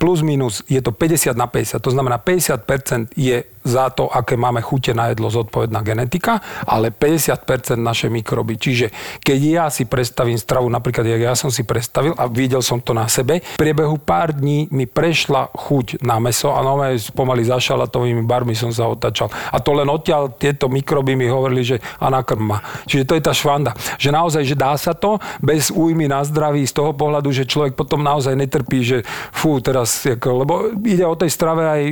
plus 0.00 0.24
minus 0.24 0.64
je 0.64 0.80
to 0.80 0.96
50 0.96 1.36
na 1.36 1.44
50. 1.44 1.76
To 1.76 1.90
znamená 1.92 2.16
50% 2.16 3.12
je 3.12 3.44
za 3.68 3.92
to, 3.92 4.08
aké 4.08 4.32
máme 4.32 4.64
chute 4.64 4.96
na 4.96 5.12
jedlo 5.12 5.28
zodpovedná 5.28 5.84
genetika, 5.84 6.40
ale 6.64 6.88
50% 6.88 7.76
naše 7.76 8.08
mikroby. 8.08 8.56
Čiže 8.56 8.86
keď 9.20 9.38
ja 9.44 9.66
si 9.68 9.84
predstavím 9.84 10.40
stravu, 10.40 10.72
napríklad 10.72 11.04
ja 11.04 11.36
som 11.36 11.52
si 11.52 11.68
predstavil 11.68 12.16
a 12.16 12.24
videl 12.32 12.64
som 12.64 12.80
to 12.80 12.96
na 12.96 13.04
sebe, 13.12 13.44
v 13.44 13.60
priebehu 13.60 14.00
pár 14.00 14.32
dní 14.32 14.72
mi 14.72 14.88
prešla 14.88 15.52
chuť 15.52 16.00
na 16.00 16.16
meso 16.16 16.56
a 16.56 16.64
nové 16.64 16.96
pomaly 17.12 17.44
za 17.44 17.60
šalatovými 17.60 18.24
barmi 18.24 18.56
som 18.56 18.72
sa 18.72 18.88
otačal. 18.88 19.28
A 19.52 19.60
to 19.60 19.76
len 19.76 19.92
odtiaľ 19.92 20.32
tieto 20.32 20.72
mikroby 20.72 21.12
mi 21.12 21.28
hovorili, 21.28 21.60
že 21.60 21.76
a 22.00 22.08
nakrm 22.08 22.56
ma. 22.56 22.58
Čiže 22.88 23.04
to 23.04 23.16
je 23.20 23.22
tá 23.22 23.36
švanda. 23.36 23.76
Že 24.00 24.16
naozaj, 24.16 24.42
že 24.48 24.56
dá 24.56 24.72
sa 24.80 24.96
to 24.96 25.20
bez 25.44 25.68
újmy 25.68 26.08
na 26.08 26.24
zdraví 26.24 26.64
z 26.64 26.72
toho 26.72 26.96
pohľadu, 26.96 27.28
že 27.36 27.44
človek 27.44 27.76
potom 27.76 28.00
naozaj 28.00 28.32
netrpí, 28.32 28.80
že 28.80 29.04
fú, 29.34 29.57
teraz, 29.60 30.06
lebo 30.20 30.72
ide 30.82 31.04
o 31.04 31.14
tej 31.14 31.30
strave 31.30 31.62
aj 31.66 31.82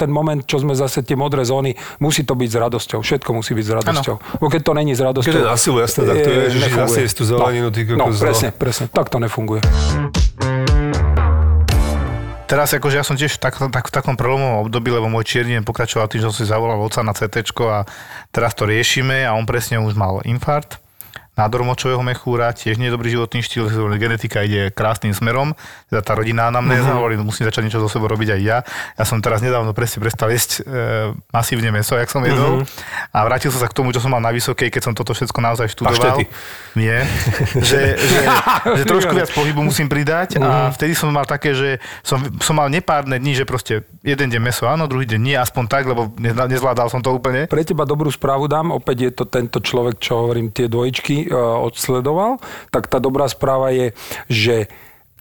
ten 0.00 0.10
moment, 0.10 0.40
čo 0.44 0.62
sme 0.62 0.72
zase 0.72 1.02
tie 1.02 1.18
modré 1.18 1.42
zóny, 1.42 1.74
musí 2.00 2.22
to 2.22 2.34
byť 2.36 2.48
s 2.48 2.56
radosťou. 2.56 2.98
Všetko 3.02 3.30
musí 3.36 3.52
byť 3.52 3.64
s 3.64 3.72
radosťou. 3.82 4.16
Lebo 4.40 4.48
keď 4.50 4.62
to 4.62 4.72
není 4.72 4.92
s 4.94 5.02
radosťou... 5.02 5.32
Keď 5.32 5.42
je 5.42 5.50
na 5.50 5.58
silu, 5.58 5.78
jasné, 5.82 6.02
tak 6.06 6.16
to 6.22 6.30
je, 6.30 6.42
že 6.52 6.58
zase 6.72 6.98
jesť 7.04 7.16
tú 7.16 7.24
zeleninu, 7.28 7.68
ty 7.74 7.80
no, 7.86 8.08
kokos, 8.08 8.18
no, 8.18 8.24
presne, 8.24 8.48
presne. 8.52 8.84
Tak 8.88 9.06
to 9.12 9.18
nefunguje. 9.20 9.60
Teraz 12.46 12.70
akože 12.70 12.94
ja 12.94 13.02
som 13.02 13.18
tiež 13.18 13.36
v, 13.36 13.40
tak, 13.42 13.58
tak, 13.58 13.90
v 13.90 13.92
takom 13.92 14.14
prelomovom 14.14 14.70
období, 14.70 14.94
lebo 14.94 15.10
môj 15.10 15.26
čierny 15.26 15.58
deň 15.58 15.66
pokračoval 15.66 16.06
tým, 16.06 16.22
že 16.22 16.26
som 16.30 16.36
si 16.38 16.46
zavolal 16.46 16.78
oca 16.78 17.02
na 17.02 17.10
CT 17.10 17.42
a 17.66 17.82
teraz 18.30 18.54
to 18.54 18.70
riešime 18.70 19.26
a 19.26 19.34
on 19.34 19.42
presne 19.50 19.82
už 19.82 19.98
mal 19.98 20.22
infarkt 20.22 20.78
nádor 21.36 21.62
močového 21.62 22.00
mechúra, 22.00 22.50
tiež 22.50 22.80
nie 22.80 22.88
je 22.88 22.96
dobrý 22.96 23.12
životný 23.12 23.40
štýl, 23.40 23.68
genetika 23.94 24.40
ide 24.40 24.72
krásnym 24.72 25.12
smerom, 25.12 25.52
teda 25.88 26.00
tá 26.00 26.12
rodinná 26.12 26.48
anamnéza, 26.48 26.80
Mhm. 26.82 26.88
uh-huh. 26.88 26.98
hovorím, 26.98 27.18
musím 27.22 27.44
začať 27.44 27.62
niečo 27.62 27.78
so 27.78 27.88
sebou 27.88 28.08
robiť 28.08 28.34
aj 28.34 28.40
ja. 28.40 28.58
Ja 28.96 29.04
som 29.04 29.20
teraz 29.20 29.40
nedávno 29.40 29.70
presne 29.70 30.00
prestal 30.00 30.32
jesť 30.32 30.64
e, 30.64 30.72
masívne 31.28 31.70
meso, 31.70 31.92
jak 31.94 32.08
som 32.08 32.24
jedol 32.24 32.64
uh-huh. 32.64 33.12
a 33.12 33.18
vrátil 33.22 33.52
som 33.52 33.60
sa 33.60 33.68
k 33.68 33.76
tomu, 33.76 33.92
čo 33.92 34.00
som 34.00 34.08
mal 34.08 34.20
na 34.20 34.32
vysokej, 34.32 34.72
keď 34.72 34.82
som 34.82 34.92
toto 34.92 35.12
všetko 35.12 35.38
naozaj 35.38 35.68
študoval. 35.68 35.92
Paštety. 35.92 36.24
Nie, 36.74 37.04
že, 37.68 37.96
že, 37.96 38.20
že 38.72 38.84
trošku 38.84 39.12
viac 39.12 39.28
pohybu 39.30 39.60
musím 39.60 39.86
pridať 39.86 40.40
a 40.40 40.72
vtedy 40.72 40.92
som 40.92 41.08
mal 41.08 41.24
také, 41.24 41.52
že 41.52 41.78
som, 42.00 42.16
som 42.40 42.54
mal 42.54 42.68
nepárne 42.68 43.16
dní, 43.16 43.32
že 43.32 43.44
proste 43.44 43.84
jeden 44.00 44.28
deň 44.28 44.40
meso 44.40 44.64
áno, 44.64 44.86
druhý 44.86 45.04
deň 45.04 45.20
nie, 45.20 45.36
aspoň 45.36 45.64
tak, 45.66 45.84
lebo 45.84 46.12
nezvlá- 46.16 46.48
nezvládal 46.48 46.88
som 46.88 47.00
to 47.00 47.12
úplne. 47.12 47.44
Pre 47.44 47.60
teba 47.60 47.84
dobrú 47.84 48.08
správu 48.08 48.46
dám, 48.46 48.70
opäť 48.70 48.96
je 49.02 49.12
to 49.12 49.24
tento 49.26 49.58
človek, 49.58 49.98
čo 49.98 50.22
hovorím, 50.22 50.48
tie 50.50 50.66
dvojčky 50.66 51.16
e, 51.16 51.25
odsledoval, 51.34 52.38
tak 52.70 52.86
tá 52.86 52.98
dobrá 52.98 53.28
správa 53.28 53.70
je, 53.70 53.92
že 54.28 54.66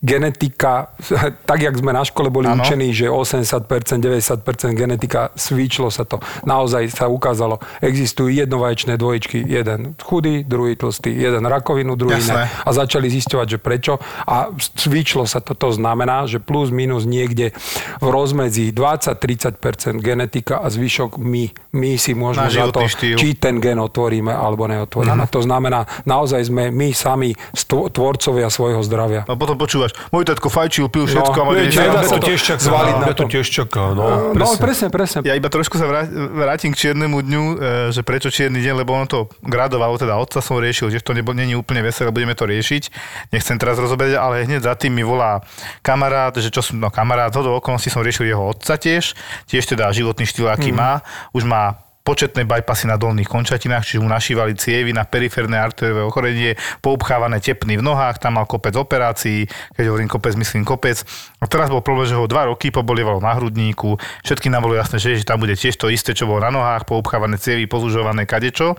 genetika, 0.05 0.93
tak 1.49 1.65
jak 1.65 1.73
sme 1.73 1.89
na 1.89 2.05
škole 2.05 2.29
boli 2.29 2.45
Áno. 2.45 2.61
učení, 2.61 2.93
že 2.93 3.09
80%, 3.09 3.65
90% 3.65 4.77
genetika, 4.77 5.33
svičilo 5.33 5.89
sa 5.89 6.05
to. 6.05 6.21
Naozaj 6.45 6.93
sa 6.93 7.09
ukázalo, 7.09 7.57
existujú 7.81 8.29
jednovaječné 8.29 9.01
dvojičky, 9.01 9.41
jeden 9.41 9.97
chudý, 9.97 10.45
druhý 10.45 10.77
tlstý, 10.77 11.09
jeden 11.09 11.49
rakovinu, 11.49 11.97
druhý 11.97 12.21
Jasné. 12.21 12.45
ne. 12.45 12.45
A 12.45 12.69
začali 12.69 13.09
zisťovať, 13.09 13.47
že 13.49 13.57
prečo. 13.57 13.97
A 14.29 14.53
svičilo 14.77 15.25
sa 15.25 15.41
to. 15.41 15.57
To 15.57 15.73
znamená, 15.73 16.29
že 16.29 16.37
plus 16.37 16.69
minus 16.69 17.09
niekde 17.09 17.55
v 17.97 18.07
rozmedzi 18.07 18.69
20-30% 18.69 20.03
genetika 20.03 20.61
a 20.61 20.69
zvyšok 20.69 21.17
my. 21.17 21.73
My 21.73 21.97
si 21.97 22.13
môžeme 22.13 22.51
za 22.51 22.69
to, 22.69 22.85
štýl. 22.85 23.17
či 23.17 23.33
ten 23.33 23.57
gen 23.57 23.81
otvoríme 23.81 24.29
alebo 24.29 24.67
neotvoríme. 24.69 25.25
To 25.31 25.41
znamená, 25.41 25.87
naozaj 26.05 26.51
sme 26.51 26.69
my 26.69 26.91
sami 26.91 27.33
tvorcovia 27.65 28.51
svojho 28.51 28.83
zdravia. 28.83 29.23
A 29.25 29.33
potom 29.33 29.55
počúvaš, 29.55 29.94
môj 30.11 30.23
tetko 30.27 30.47
fajčil, 30.51 30.87
pil 30.89 31.05
všetko 31.05 31.37
a 31.37 31.43
viete, 31.53 31.75
deň- 31.75 31.85
nedá 31.85 32.01
Mňa 32.01 32.09
sa 32.09 32.17
to 32.17 32.27
tiež 32.27 32.41
čaká, 32.41 32.61
zvaliť 32.61 32.95
na 32.99 33.13
to 33.13 33.23
tiež 33.29 33.47
čaká, 33.47 33.83
no. 33.95 34.05
No, 34.35 34.45
presne, 34.59 34.87
presne. 34.91 35.19
Ja 35.23 35.33
iba 35.37 35.47
trošku 35.47 35.79
sa 35.79 35.85
vrá- 35.87 36.09
vrátim 36.09 36.75
k 36.75 36.77
čiernemu 36.89 37.17
dňu, 37.21 37.43
e, 37.43 37.55
že 37.95 38.01
prečo 38.03 38.27
čierny 38.33 38.59
deň, 38.59 38.83
lebo 38.83 38.91
ono 38.97 39.07
to 39.07 39.19
gradovalo, 39.45 39.95
teda 39.95 40.17
otca 40.17 40.41
som 40.43 40.59
riešil, 40.59 40.91
že 40.91 40.99
to 40.99 41.15
nebo, 41.15 41.31
není 41.31 41.55
úplne 41.55 41.85
veselé, 41.85 42.11
budeme 42.11 42.35
to 42.35 42.43
riešiť. 42.49 42.83
Nechcem 43.31 43.55
teraz 43.55 43.79
rozoberať, 43.79 44.17
ale 44.17 44.43
hneď 44.43 44.65
za 44.65 44.73
tým 44.75 44.91
mi 44.91 45.03
volá 45.05 45.39
kamarát, 45.85 46.35
že 46.35 46.51
čo 46.51 46.59
som, 46.65 46.75
no 46.79 46.89
kamarát, 46.91 47.31
do 47.31 47.61
okolností 47.61 47.93
som 47.93 48.01
riešil 48.01 48.25
jeho 48.25 48.51
otca 48.51 48.75
tiež, 48.75 49.13
tiež 49.45 49.63
teda 49.69 49.91
životný 49.93 50.25
štýl, 50.25 50.49
aký 50.49 50.71
má, 50.73 51.03
už 51.31 51.45
má 51.45 51.84
početné 52.05 52.45
bypassy 52.45 52.85
na 52.85 53.01
dolných 53.01 53.25
končatinách, 53.25 53.81
čiže 53.81 53.97
mu 53.97 54.05
našívali 54.05 54.53
cievy 54.53 54.93
na 54.93 55.09
periférne 55.09 55.57
arteriové 55.57 56.05
ochorenie, 56.05 56.53
poupchávané 56.85 57.41
tepny 57.41 57.81
v 57.81 57.83
nohách, 57.83 58.21
tam 58.21 58.37
mal 58.37 58.45
kopec 58.45 58.77
operácií, 58.77 59.49
keď 59.73 59.89
hovorím 59.89 60.05
kopec, 60.05 60.37
myslím 60.37 60.61
kopec. 60.61 61.01
A 61.41 61.49
teraz 61.49 61.73
bol 61.73 61.81
problém, 61.81 62.05
že 62.05 62.13
ho 62.13 62.29
dva 62.29 62.45
roky 62.45 62.69
pobolievalo 62.69 63.17
na 63.17 63.33
hrudníku, 63.33 63.97
všetky 64.21 64.53
nám 64.53 64.69
bolo 64.69 64.77
jasné, 64.77 65.01
že, 65.01 65.17
že 65.17 65.25
tam 65.25 65.41
bude 65.41 65.57
tiež 65.57 65.73
to 65.81 65.89
isté, 65.89 66.13
čo 66.13 66.29
bolo 66.29 66.45
na 66.45 66.53
nohách, 66.53 66.85
poupchávané 66.85 67.41
cievy, 67.41 67.65
pozužované 67.65 68.29
kadečo. 68.29 68.77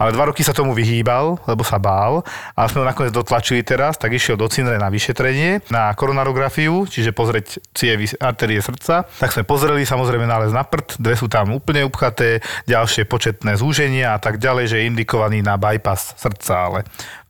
Ale 0.00 0.16
dva 0.16 0.32
roky 0.32 0.40
sa 0.40 0.56
tomu 0.56 0.72
vyhýbal, 0.72 1.44
lebo 1.44 1.62
sa 1.68 1.76
bál 1.76 2.24
a 2.56 2.64
sme 2.72 2.80
ho 2.80 2.86
nakoniec 2.88 3.12
dotlačili 3.12 3.60
teraz, 3.60 4.00
tak 4.00 4.16
išiel 4.16 4.40
do 4.40 4.48
Cinre 4.48 4.80
na 4.80 4.88
vyšetrenie, 4.88 5.68
na 5.68 5.92
koronarografiu, 5.92 6.88
čiže 6.88 7.12
pozrieť 7.12 7.60
cievy, 7.76 8.08
arterie 8.16 8.64
srdca. 8.64 9.04
Tak 9.20 9.36
sme 9.36 9.44
pozreli, 9.44 9.84
samozrejme 9.84 10.24
nález 10.24 10.56
na 10.56 10.64
prd, 10.64 10.96
dve 10.96 11.20
sú 11.20 11.28
tam 11.28 11.52
úplne 11.52 11.84
upchaté, 11.84 12.40
ďalšie 12.66 13.08
početné 13.08 13.58
zúženia 13.58 14.14
a 14.14 14.18
tak 14.18 14.38
ďalej, 14.38 14.64
že 14.70 14.76
je 14.80 14.88
indikovaný 14.88 15.40
na 15.40 15.58
bypass 15.58 16.14
srdca, 16.18 16.54
ale 16.70 16.78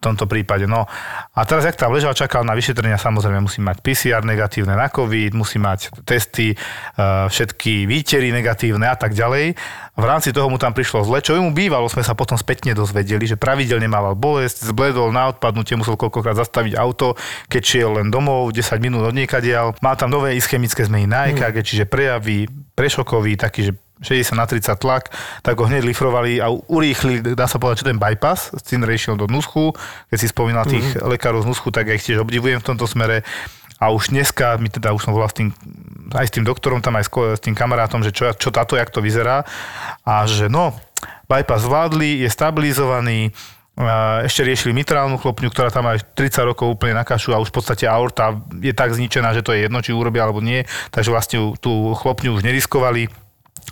v 0.03 0.11
tomto 0.11 0.27
prípade. 0.27 0.67
No 0.67 0.91
a 1.31 1.41
teraz, 1.47 1.63
jak 1.63 1.79
tam 1.79 1.95
ležal, 1.95 2.11
čakal 2.11 2.43
na 2.43 2.59
vyšetrenia, 2.59 2.99
samozrejme 2.99 3.39
musí 3.39 3.63
mať 3.63 3.87
PCR 3.87 4.27
negatívne 4.27 4.75
na 4.75 4.91
COVID, 4.91 5.31
musí 5.39 5.63
mať 5.63 5.95
testy, 6.03 6.53
e, 6.53 6.57
všetky 7.31 7.87
výtery 7.87 8.35
negatívne 8.35 8.91
a 8.91 8.99
tak 8.99 9.15
ďalej. 9.15 9.55
V 9.95 10.05
rámci 10.09 10.35
toho 10.35 10.51
mu 10.51 10.59
tam 10.59 10.75
prišlo 10.75 11.07
zle, 11.07 11.23
čo 11.23 11.39
mu 11.39 11.55
bývalo, 11.55 11.87
sme 11.87 12.03
sa 12.03 12.19
potom 12.19 12.35
spätne 12.35 12.75
dozvedeli, 12.75 13.29
že 13.31 13.39
pravidelne 13.39 13.87
mával 13.87 14.19
bolesť, 14.19 14.75
zbledol 14.75 15.15
na 15.15 15.31
odpadnutie, 15.31 15.79
musel 15.79 15.95
koľkokrát 15.95 16.35
zastaviť 16.35 16.75
auto, 16.75 17.15
keď 17.47 17.63
šiel 17.63 17.91
len 18.03 18.11
domov, 18.11 18.51
10 18.51 18.83
minút 18.83 19.07
od 19.07 19.15
niekadiaľ. 19.15 19.79
Má 19.79 19.95
tam 19.95 20.11
nové 20.11 20.35
ischemické 20.35 20.83
zmeny 20.83 21.07
na 21.07 21.31
EKG, 21.31 21.63
čiže 21.63 21.85
prejavy, 21.87 22.51
prešokový, 22.75 23.39
taký, 23.39 23.71
že 23.71 23.73
60 24.01 24.35
na 24.35 24.49
30 24.49 24.79
tlak, 24.81 25.13
tak 25.45 25.55
ho 25.61 25.69
hneď 25.69 25.85
lifrovali 25.85 26.41
a 26.41 26.51
urýchli, 26.51 27.37
dá 27.37 27.47
sa 27.47 27.61
povedať, 27.61 27.85
čo 27.85 27.89
ten 27.93 28.01
bypass, 28.01 28.57
Cinre 28.65 28.97
išiel 28.97 29.15
do 29.15 29.29
Nuschu, 29.29 29.77
keď 30.09 30.19
si 30.19 30.27
spomínal 30.33 30.65
tých 30.67 30.83
mm-hmm. 30.83 31.13
lekárov 31.13 31.45
z 31.45 31.49
Nuschu, 31.53 31.69
tak 31.71 31.93
ja 31.93 31.95
ich 31.95 32.03
tiež 32.03 32.25
obdivujem 32.25 32.59
v 32.59 32.67
tomto 32.67 32.89
smere. 32.89 33.23
A 33.83 33.91
už 33.91 34.15
dneska, 34.15 34.63
my 34.63 34.71
teda 34.71 34.95
už 34.95 35.03
som 35.03 35.11
volal 35.11 35.27
s 35.27 35.35
tým 35.35 35.51
aj 36.15 36.29
s 36.29 36.35
tým 36.35 36.45
doktorom, 36.45 36.85
tam 36.85 36.95
aj 37.01 37.09
s, 37.09 37.11
s 37.11 37.41
tým 37.43 37.57
kamarátom, 37.57 38.05
že 38.05 38.13
čo, 38.13 38.31
čo 38.37 38.53
táto, 38.53 38.77
jak 38.77 38.93
to 38.93 39.01
vyzerá. 39.01 39.43
A 40.05 40.29
že 40.29 40.47
no, 40.47 40.77
bypass 41.27 41.65
zvládli, 41.65 42.23
je 42.23 42.29
stabilizovaný, 42.29 43.33
ešte 44.29 44.45
riešili 44.45 44.77
mitrálnu 44.77 45.17
chlopňu, 45.17 45.49
ktorá 45.49 45.73
tam 45.73 45.89
aj 45.89 46.13
30 46.13 46.45
rokov 46.53 46.77
úplne 46.77 46.93
na 46.93 47.09
kašu 47.09 47.33
a 47.33 47.41
už 47.41 47.49
v 47.49 47.57
podstate 47.57 47.85
aorta 47.89 48.37
je 48.61 48.77
tak 48.77 48.93
zničená, 48.93 49.33
že 49.33 49.41
to 49.41 49.57
je 49.57 49.65
jedno, 49.65 49.81
či 49.81 49.97
urobia 49.97 50.29
alebo 50.29 50.45
nie, 50.45 50.69
takže 50.93 51.09
vlastne 51.09 51.57
tú 51.57 51.97
chlopňu 51.97 52.37
už 52.37 52.45
neriskovali 52.45 53.09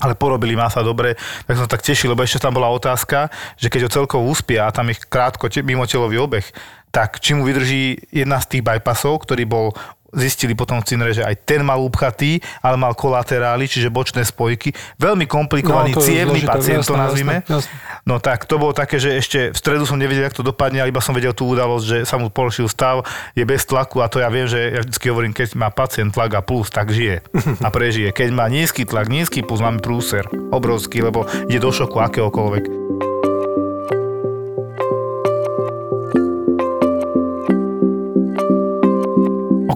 ale 0.01 0.16
porobili 0.16 0.57
má 0.57 0.72
sa 0.72 0.81
dobre, 0.81 1.14
tak 1.45 1.61
som 1.61 1.68
tak 1.68 1.85
tešil, 1.85 2.16
lebo 2.16 2.24
ešte 2.24 2.41
tam 2.41 2.57
bola 2.57 2.72
otázka, 2.72 3.28
že 3.61 3.68
keď 3.68 3.87
ho 3.87 3.95
celkovo 4.01 4.24
uspia 4.33 4.64
a 4.66 4.74
tam 4.74 4.89
ich 4.89 5.05
krátko 5.05 5.53
te- 5.53 5.61
mimo 5.61 5.85
telový 5.85 6.16
obeh, 6.16 6.47
tak 6.91 7.22
či 7.22 7.37
mu 7.37 7.47
vydrží 7.47 8.11
jedna 8.11 8.41
z 8.43 8.57
tých 8.57 8.66
bypassov, 8.66 9.22
ktorý 9.22 9.45
bol 9.47 9.66
zistili 10.15 10.55
potom 10.55 10.79
v 10.83 10.87
Cinere, 10.87 11.13
že 11.15 11.23
aj 11.23 11.47
ten 11.47 11.63
mal 11.63 11.79
upchatý, 11.81 12.39
ale 12.61 12.77
mal 12.77 12.95
kolaterály, 12.95 13.67
čiže 13.67 13.91
bočné 13.91 14.27
spojky. 14.27 14.75
Veľmi 14.99 15.27
komplikovaný 15.27 15.95
No, 15.95 15.99
to 15.99 16.07
cievný 16.07 16.43
zložité, 16.43 16.53
pacient, 16.55 16.83
to 16.87 16.95
jasné, 16.95 17.03
nazvime. 17.03 17.37
jasné, 17.43 17.55
jasné. 17.57 17.75
No 18.07 18.15
tak, 18.19 18.47
to 18.47 18.55
bolo 18.59 18.73
také, 18.73 18.97
že 18.99 19.17
ešte 19.17 19.39
v 19.53 19.57
stredu 19.59 19.85
som 19.87 19.99
nevedel, 19.99 20.27
ako 20.27 20.43
to 20.43 20.49
dopadne, 20.51 20.81
ale 20.83 20.91
iba 20.91 21.03
som 21.03 21.15
vedel 21.15 21.35
tú 21.35 21.51
udalosť, 21.51 21.85
že 21.85 21.99
sa 22.07 22.17
mu 22.19 22.31
položil 22.31 22.67
stav, 22.67 23.03
je 23.35 23.45
bez 23.45 23.63
tlaku 23.67 24.03
a 24.03 24.11
to 24.11 24.19
ja 24.23 24.29
viem, 24.33 24.47
že 24.47 24.59
ja 24.59 24.81
vždy 24.83 25.07
hovorím, 25.11 25.33
keď 25.35 25.55
má 25.59 25.69
pacient 25.71 26.15
tlak 26.15 26.33
a 26.39 26.43
plus, 26.43 26.71
tak 26.71 26.91
žije 26.91 27.23
a 27.61 27.69
prežije. 27.69 28.11
Keď 28.15 28.29
má 28.31 28.47
nízky 28.47 28.87
tlak, 28.87 29.11
nízky 29.11 29.43
puls, 29.43 29.61
máme 29.61 29.83
prúser. 29.83 30.27
Obrovský, 30.51 31.03
lebo 31.03 31.27
ide 31.51 31.59
do 31.59 31.71
šoku 31.71 31.99
akéhokoľvek. 32.01 33.10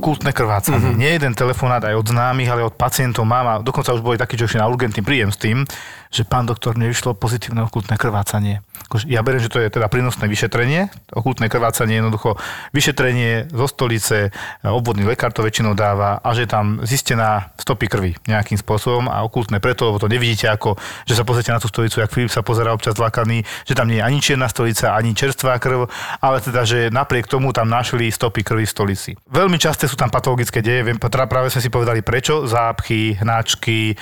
Okultné 0.04 0.36
krvácanie. 0.36 0.76
Mm-hmm. 0.76 1.00
Nie 1.00 1.16
jeden 1.16 1.32
telefonát 1.32 1.80
aj 1.80 1.96
od 1.96 2.12
známych, 2.12 2.52
ale 2.52 2.68
od 2.68 2.76
pacientov 2.76 3.24
mám 3.24 3.46
a 3.48 3.54
dokonca 3.64 3.96
už 3.96 4.04
boli 4.04 4.20
takí, 4.20 4.36
čo 4.36 4.44
na 4.60 4.68
urgentný 4.68 5.00
príjem 5.00 5.32
s 5.32 5.40
tým, 5.40 5.64
že 6.12 6.28
pán 6.28 6.44
doktor, 6.44 6.76
mne 6.76 6.92
vyšlo 6.92 7.16
pozitívne 7.16 7.64
okultné 7.64 7.96
krvácanie. 7.96 8.60
Akože 8.84 9.08
Ja 9.08 9.24
beriem, 9.24 9.40
že 9.40 9.48
to 9.48 9.58
je 9.58 9.72
teda 9.72 9.88
prínosné 9.88 10.28
vyšetrenie. 10.28 10.92
Okultné 11.10 11.48
krvácanie 11.48 11.96
je 11.96 12.00
jednoducho 12.04 12.36
vyšetrenie 12.76 13.48
zo 13.48 13.64
stolice, 13.64 14.28
obvodný 14.60 15.08
lekár 15.08 15.32
to 15.32 15.40
väčšinou 15.40 15.72
dáva 15.72 16.20
a 16.20 16.28
že 16.36 16.44
je 16.44 16.52
tam 16.52 16.84
zistená 16.84 17.50
stopy 17.56 17.88
krvi 17.88 18.12
nejakým 18.28 18.60
spôsobom 18.60 19.08
a 19.08 19.24
okultné 19.24 19.58
preto, 19.58 19.88
lebo 19.88 19.98
to 19.98 20.06
nevidíte 20.06 20.52
ako, 20.52 20.76
že 21.08 21.16
sa 21.16 21.24
pozrite 21.24 21.50
na 21.50 21.58
tú 21.58 21.66
stolicu, 21.72 22.04
jak 22.04 22.12
Filip 22.12 22.30
sa 22.30 22.44
pozerá 22.44 22.76
občas 22.76 22.94
zlakaný, 22.94 23.40
že 23.64 23.72
tam 23.72 23.88
nie 23.88 23.98
je 23.98 24.04
ani 24.04 24.20
čierna 24.20 24.46
stolica, 24.52 24.92
ani 24.92 25.16
čerstvá 25.16 25.56
krv, 25.58 25.88
ale 26.20 26.44
teda, 26.44 26.62
že 26.68 26.92
napriek 26.92 27.26
tomu 27.26 27.50
tam 27.56 27.72
našli 27.72 28.12
stopy 28.12 28.44
krvi 28.44 28.68
v 28.68 28.70
stolici. 28.70 29.10
Veľmi 29.32 29.56
časté 29.56 29.88
sú 29.90 29.93
tam 29.96 30.10
patologické 30.10 30.60
deje, 30.60 30.86
viem, 30.86 30.98
práve 30.98 31.50
sme 31.50 31.62
si 31.62 31.70
povedali 31.72 32.04
prečo, 32.04 32.46
zápchy, 32.46 33.18
hnačky, 33.18 33.94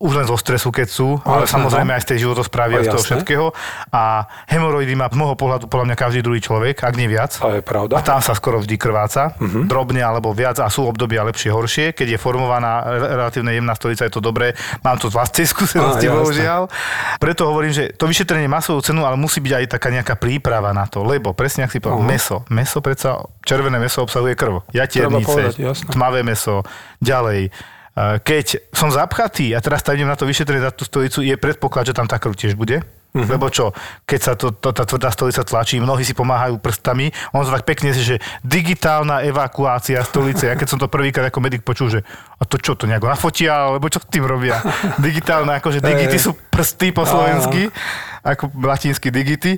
už 0.00 0.12
len 0.16 0.24
zo 0.24 0.40
stresu, 0.40 0.72
keď 0.72 0.88
sú, 0.88 1.20
ale 1.28 1.44
jasné, 1.44 1.60
samozrejme 1.60 1.92
no. 1.92 1.96
aj 2.00 2.02
z 2.02 2.08
tej 2.08 2.18
životosprávy 2.24 2.72
a 2.72 2.78
A 2.80 2.84
z 2.88 2.92
toho 2.96 3.04
všetkého. 3.04 3.46
A 3.92 4.24
hemoroidy 4.48 4.96
má 4.96 5.12
z 5.12 5.16
môjho 5.20 5.36
pohľadu 5.36 5.68
podľa 5.68 5.92
mňa 5.92 5.96
každý 6.00 6.20
druhý 6.24 6.40
človek, 6.40 6.80
ak 6.80 6.94
nie 6.96 7.04
viac. 7.04 7.36
To 7.36 7.52
je 7.52 7.60
pravda. 7.60 8.00
A 8.00 8.00
tam 8.00 8.24
sa 8.24 8.32
skoro 8.32 8.64
vždy 8.64 8.80
krváca, 8.80 9.36
uh-huh. 9.36 9.68
drobne 9.68 10.00
alebo 10.00 10.32
viac 10.32 10.56
a 10.56 10.72
sú 10.72 10.88
obdobia 10.88 11.20
lepšie, 11.28 11.52
horšie. 11.52 11.92
Keď 11.92 12.16
je 12.16 12.18
formovaná 12.18 12.80
re- 12.88 13.12
relatívne 13.20 13.52
jemná 13.52 13.76
stolica, 13.76 14.08
je 14.08 14.16
to 14.16 14.24
dobré. 14.24 14.56
Mám 14.80 15.04
to 15.04 15.12
z 15.12 15.20
vlastnej 15.20 15.44
skúsenosti, 15.44 16.08
bohužiaľ. 16.08 16.72
Preto 17.20 17.52
hovorím, 17.52 17.76
že 17.76 17.92
to 17.92 18.08
vyšetrenie 18.08 18.48
má 18.48 18.64
svoju 18.64 18.80
cenu, 18.80 19.04
ale 19.04 19.20
musí 19.20 19.44
byť 19.44 19.52
aj 19.52 19.64
taká 19.68 19.92
nejaká 19.92 20.16
príprava 20.16 20.72
na 20.72 20.88
to, 20.88 21.04
lebo 21.04 21.36
presne 21.36 21.68
ak 21.68 21.76
si 21.76 21.78
povedal, 21.84 22.00
uh-huh. 22.00 22.08
meso. 22.08 22.36
Meso 22.48 22.80
predsa, 22.80 23.20
červené 23.44 23.76
meso 23.76 24.00
obsahuje 24.00 24.32
krv. 24.32 24.64
Jatiernice, 24.72 25.60
tmavé 25.92 26.24
meso, 26.24 26.64
ďalej. 27.04 27.52
Keď 27.98 28.70
som 28.70 28.88
zapchatý 28.88 29.50
a 29.52 29.58
teraz 29.58 29.82
tam 29.82 29.98
idem 29.98 30.06
na 30.06 30.14
to 30.14 30.24
vyšetrenie 30.24 30.62
za 30.62 30.70
tú 30.70 30.86
stolicu, 30.86 31.26
je 31.26 31.34
predpoklad, 31.34 31.90
že 31.90 31.96
tam 31.96 32.06
tá 32.06 32.22
krv 32.22 32.38
tiež 32.38 32.54
bude. 32.54 32.80
Uh-huh. 33.10 33.26
Lebo 33.26 33.50
čo, 33.50 33.74
keď 34.06 34.20
sa 34.22 34.32
to, 34.38 34.54
to, 34.54 34.70
tá 34.70 34.86
tvrdá 34.86 35.10
stolica 35.10 35.42
tlačí, 35.42 35.82
mnohí 35.82 36.06
si 36.06 36.14
pomáhajú 36.14 36.62
prstami, 36.62 37.10
on 37.34 37.42
to 37.42 37.50
tak 37.50 37.66
pekne 37.66 37.90
že 37.90 38.22
digitálna 38.46 39.26
evakuácia 39.26 39.98
stolice. 40.06 40.46
Ja 40.46 40.54
keď 40.54 40.68
som 40.70 40.78
to 40.78 40.86
prvýkrát 40.86 41.26
ako 41.26 41.42
medic 41.42 41.66
počul, 41.66 41.90
že 41.90 42.06
a 42.38 42.46
to 42.46 42.54
čo, 42.62 42.78
to 42.78 42.86
nejako 42.86 43.10
nafotia, 43.10 43.74
alebo 43.74 43.90
čo 43.90 43.98
s 43.98 44.06
tým 44.06 44.22
robia? 44.22 44.62
Digitálne, 45.02 45.58
akože 45.58 45.82
digity 45.82 46.22
sú 46.22 46.38
prsty 46.38 46.94
po 46.94 47.02
slovensky, 47.02 47.74
ako 48.22 48.52
latinsky 48.60 49.08
digity. 49.08 49.56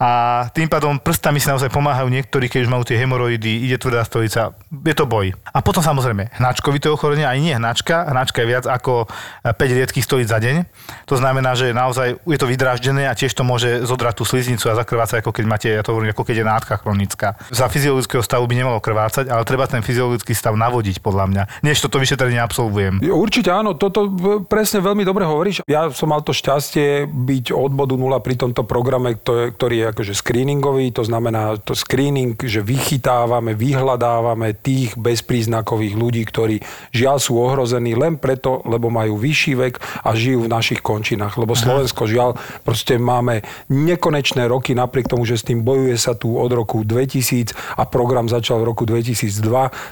A 0.00 0.44
tým 0.50 0.66
pádom 0.66 0.98
prstami 0.98 1.38
si 1.38 1.48
naozaj 1.48 1.70
pomáhajú 1.70 2.10
niektorí, 2.10 2.50
keď 2.50 2.66
už 2.66 2.72
majú 2.72 2.82
tie 2.84 2.98
hemoroidy, 2.98 3.64
ide 3.64 3.78
tvrdá 3.78 4.02
stolica, 4.02 4.54
je 4.70 4.94
to 4.94 5.06
boj. 5.06 5.30
A 5.52 5.58
potom 5.62 5.80
samozrejme, 5.84 6.34
hnačkovité 6.36 6.90
ochorenie, 6.90 7.24
aj 7.24 7.38
nie 7.38 7.54
hnačka, 7.54 8.08
hnačka 8.10 8.42
je 8.42 8.48
viac 8.48 8.64
ako 8.66 9.06
5 9.46 9.56
riedkých 9.56 10.04
stojíc 10.04 10.28
za 10.28 10.42
deň. 10.42 10.66
To 11.06 11.14
znamená, 11.16 11.54
že 11.54 11.70
naozaj 11.70 12.18
je 12.24 12.38
to 12.38 12.50
vydráždené 12.50 13.06
a 13.06 13.14
tiež 13.14 13.32
to 13.32 13.46
môže 13.46 13.86
zodrať 13.86 14.20
tú 14.20 14.24
sliznicu 14.26 14.68
a 14.68 14.78
zakrvácať, 14.78 15.22
ako 15.22 15.30
keď 15.30 15.44
máte, 15.46 15.68
ja 15.70 15.84
to 15.86 15.94
hovorím, 15.94 16.12
ako 16.12 16.24
keď 16.26 16.36
je 16.42 16.46
nádcha 16.46 16.74
chronická. 16.82 17.28
Za 17.54 17.70
fyziologického 17.70 18.24
stavu 18.24 18.44
by 18.50 18.54
nemalo 18.58 18.78
krvácať, 18.82 19.30
ale 19.30 19.46
treba 19.46 19.70
ten 19.70 19.80
fyziologický 19.84 20.34
stav 20.34 20.58
navodiť, 20.58 20.98
podľa 20.98 21.24
mňa. 21.30 21.42
Než 21.62 21.80
toto 21.80 22.02
vyšetrenie 22.02 22.42
absolvujem. 22.42 22.98
Určite 23.02 23.54
áno, 23.54 23.78
toto 23.78 24.10
presne 24.50 24.82
veľmi 24.82 25.06
dobre 25.06 25.24
hovoríš. 25.24 25.62
Ja 25.70 25.88
som 25.94 26.10
mal 26.10 26.20
to 26.26 26.34
šťastie 26.34 27.06
byť 27.06 27.54
od 27.54 27.72
bodu 27.72 27.94
pri 28.22 28.34
tomto 28.34 28.66
programe, 28.66 29.14
ktorý 29.20 29.76
je 29.78 29.86
akože 29.92 30.12
screeningový, 30.16 30.90
to 30.90 31.04
znamená 31.04 31.60
to 31.60 31.76
screening, 31.76 32.34
že 32.40 32.64
vychytávame, 32.64 33.52
vyhľadávame 33.52 34.56
tých 34.56 34.96
bezpríznakových 34.96 35.94
ľudí, 35.94 36.22
ktorí 36.24 36.56
žiaľ 36.90 37.20
sú 37.20 37.36
ohrození 37.36 37.92
len 37.92 38.16
preto, 38.16 38.64
lebo 38.64 38.88
majú 38.88 39.20
vyšší 39.20 39.52
vek 39.54 39.74
a 40.08 40.10
žijú 40.16 40.48
v 40.48 40.52
našich 40.52 40.80
končinách. 40.80 41.36
Lebo 41.36 41.52
Slovensko 41.52 42.08
žiaľ, 42.08 42.34
proste 42.64 42.96
máme 42.96 43.44
nekonečné 43.68 44.48
roky, 44.48 44.72
napriek 44.72 45.12
tomu, 45.12 45.28
že 45.28 45.36
s 45.36 45.44
tým 45.44 45.60
bojuje 45.60 45.94
sa 46.00 46.16
tu 46.16 46.34
od 46.40 46.48
roku 46.48 46.82
2000 46.82 47.52
a 47.76 47.84
program 47.84 48.26
začal 48.26 48.64
v 48.64 48.72
roku 48.72 48.88
2002, 48.88 49.28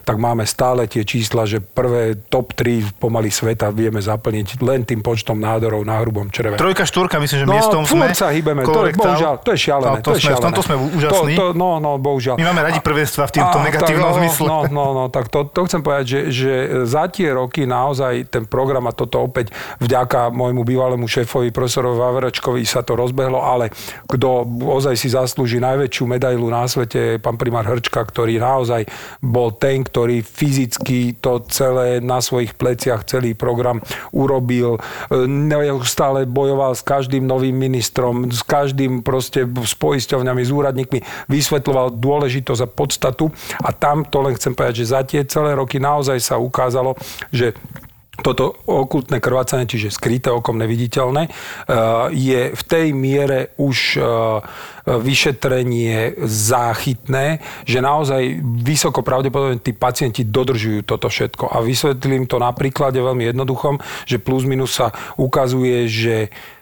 tak 0.09 0.17
máme 0.17 0.49
stále 0.49 0.89
tie 0.89 1.05
čísla, 1.05 1.45
že 1.45 1.61
prvé 1.61 2.17
top 2.33 2.57
3 2.57 2.97
pomaly 2.97 3.29
sveta 3.29 3.69
vieme 3.69 4.01
zaplniť 4.01 4.65
len 4.65 4.89
tým 4.89 5.05
počtom 5.05 5.37
nádorov 5.37 5.85
na 5.85 6.01
hrubom 6.01 6.33
čreve. 6.33 6.57
Trojka, 6.57 6.89
štvorka, 6.89 7.21
myslím, 7.21 7.45
že 7.45 7.47
No, 7.51 7.59
miestom 7.59 7.83
sme. 7.83 8.00
Furt 8.01 8.17
sa 8.17 8.33
hýbeme, 8.33 8.65
to 8.65 8.81
je, 8.89 8.93
bohužiaľ, 8.97 9.35
to 9.45 9.51
je 9.53 9.59
šialené. 9.61 9.99
No, 10.01 10.05
to 10.05 10.11
je 10.17 10.17
sme, 10.17 10.21
v 10.21 10.25
šialené. 10.25 10.45
tomto 10.49 10.63
sme 10.65 10.75
úžasní. 10.81 11.35
To, 11.37 11.45
to, 11.45 11.47
no, 11.53 11.69
no, 11.77 11.91
bohužiaľ. 12.01 12.35
My 12.41 12.47
máme 12.49 12.63
radi 12.65 12.81
prvenstva 12.81 13.29
v 13.29 13.33
tomto 13.37 13.59
negatívnom 13.61 14.09
tak, 14.09 14.17
no, 14.17 14.19
zmysle. 14.25 14.47
No, 14.49 14.59
no, 14.73 14.85
no, 14.97 15.05
tak 15.13 15.29
to, 15.29 15.45
to 15.45 15.61
chcem 15.69 15.81
povedať, 15.85 16.05
že, 16.09 16.21
že 16.33 16.53
za 16.89 17.05
tie 17.13 17.29
roky 17.37 17.69
naozaj 17.69 18.33
ten 18.33 18.49
program 18.49 18.89
a 18.89 18.93
toto 18.97 19.21
opäť 19.21 19.53
vďaka 19.85 20.33
môjmu 20.33 20.65
bývalému 20.65 21.05
šéfovi, 21.05 21.53
profesorovi 21.53 22.01
Vaverečkovi 22.01 22.65
sa 22.65 22.81
to 22.81 22.97
rozbehlo, 22.97 23.45
ale 23.45 23.69
kto 24.09 24.49
ozaj 24.65 24.97
si 24.97 25.13
zaslúži 25.13 25.61
najväčšiu 25.61 26.05
medailu 26.09 26.49
na 26.49 26.65
svete, 26.65 27.11
je 27.11 27.17
pán 27.19 27.35
primár 27.35 27.67
Hrčka, 27.67 28.07
ktorý 28.07 28.39
naozaj 28.39 28.87
bol 29.19 29.51
ten, 29.59 29.83
ktorý 29.83 30.23
fyzicky 30.23 31.19
to 31.19 31.43
celé 31.51 31.99
na 31.99 32.23
svojich 32.23 32.55
pleciach, 32.55 33.05
celý 33.05 33.35
program 33.35 33.83
urobil. 34.15 34.79
E, 35.11 35.27
Neustále 35.27 36.25
bojoval 36.31 36.79
s 36.79 36.87
každým 36.87 37.27
novým 37.27 37.53
ministrom, 37.53 37.90
s 38.31 38.43
každým 38.47 39.03
proste 39.03 39.45
s 39.45 39.75
poisťovňami, 39.77 40.43
s 40.43 40.51
úradníkmi, 40.51 40.99
vysvetľoval 41.29 41.99
dôležitosť 41.99 42.61
a 42.65 42.69
podstatu 42.69 43.25
a 43.61 43.71
tam 43.75 44.07
to 44.07 44.23
len 44.25 44.35
chcem 44.39 44.55
povedať, 44.55 44.75
že 44.83 44.91
za 44.93 45.01
tie 45.05 45.23
celé 45.27 45.55
roky 45.55 45.83
naozaj 45.83 46.19
sa 46.23 46.37
ukázalo, 46.41 46.97
že 47.31 47.55
toto 48.21 48.53
okultné 48.69 49.19
krvácanie, 49.19 49.65
čiže 49.65 49.97
skryté 49.97 50.29
okom 50.29 50.61
neviditeľné, 50.61 51.23
eh, 51.27 51.33
je 52.13 52.41
v 52.53 52.63
tej 52.69 52.87
miere 52.93 53.57
už 53.57 53.97
eh, 53.97 54.05
vyšetrenie 54.91 56.25
záchytné, 56.27 57.41
že 57.69 57.79
naozaj 57.85 58.43
vysoko 58.65 59.05
pravdepodobne 59.05 59.61
tí 59.61 59.77
pacienti 59.77 60.25
dodržujú 60.25 60.83
toto 60.83 61.07
všetko. 61.07 61.53
A 61.53 61.63
vysvetlím 61.63 62.27
to 62.27 62.41
na 62.41 62.51
príklade 62.51 62.99
veľmi 62.99 63.29
jednoduchom, 63.31 63.79
že 64.09 64.19
plus 64.19 64.43
minus 64.49 64.77
sa 64.81 64.91
ukazuje, 65.21 65.87
že 65.87 66.17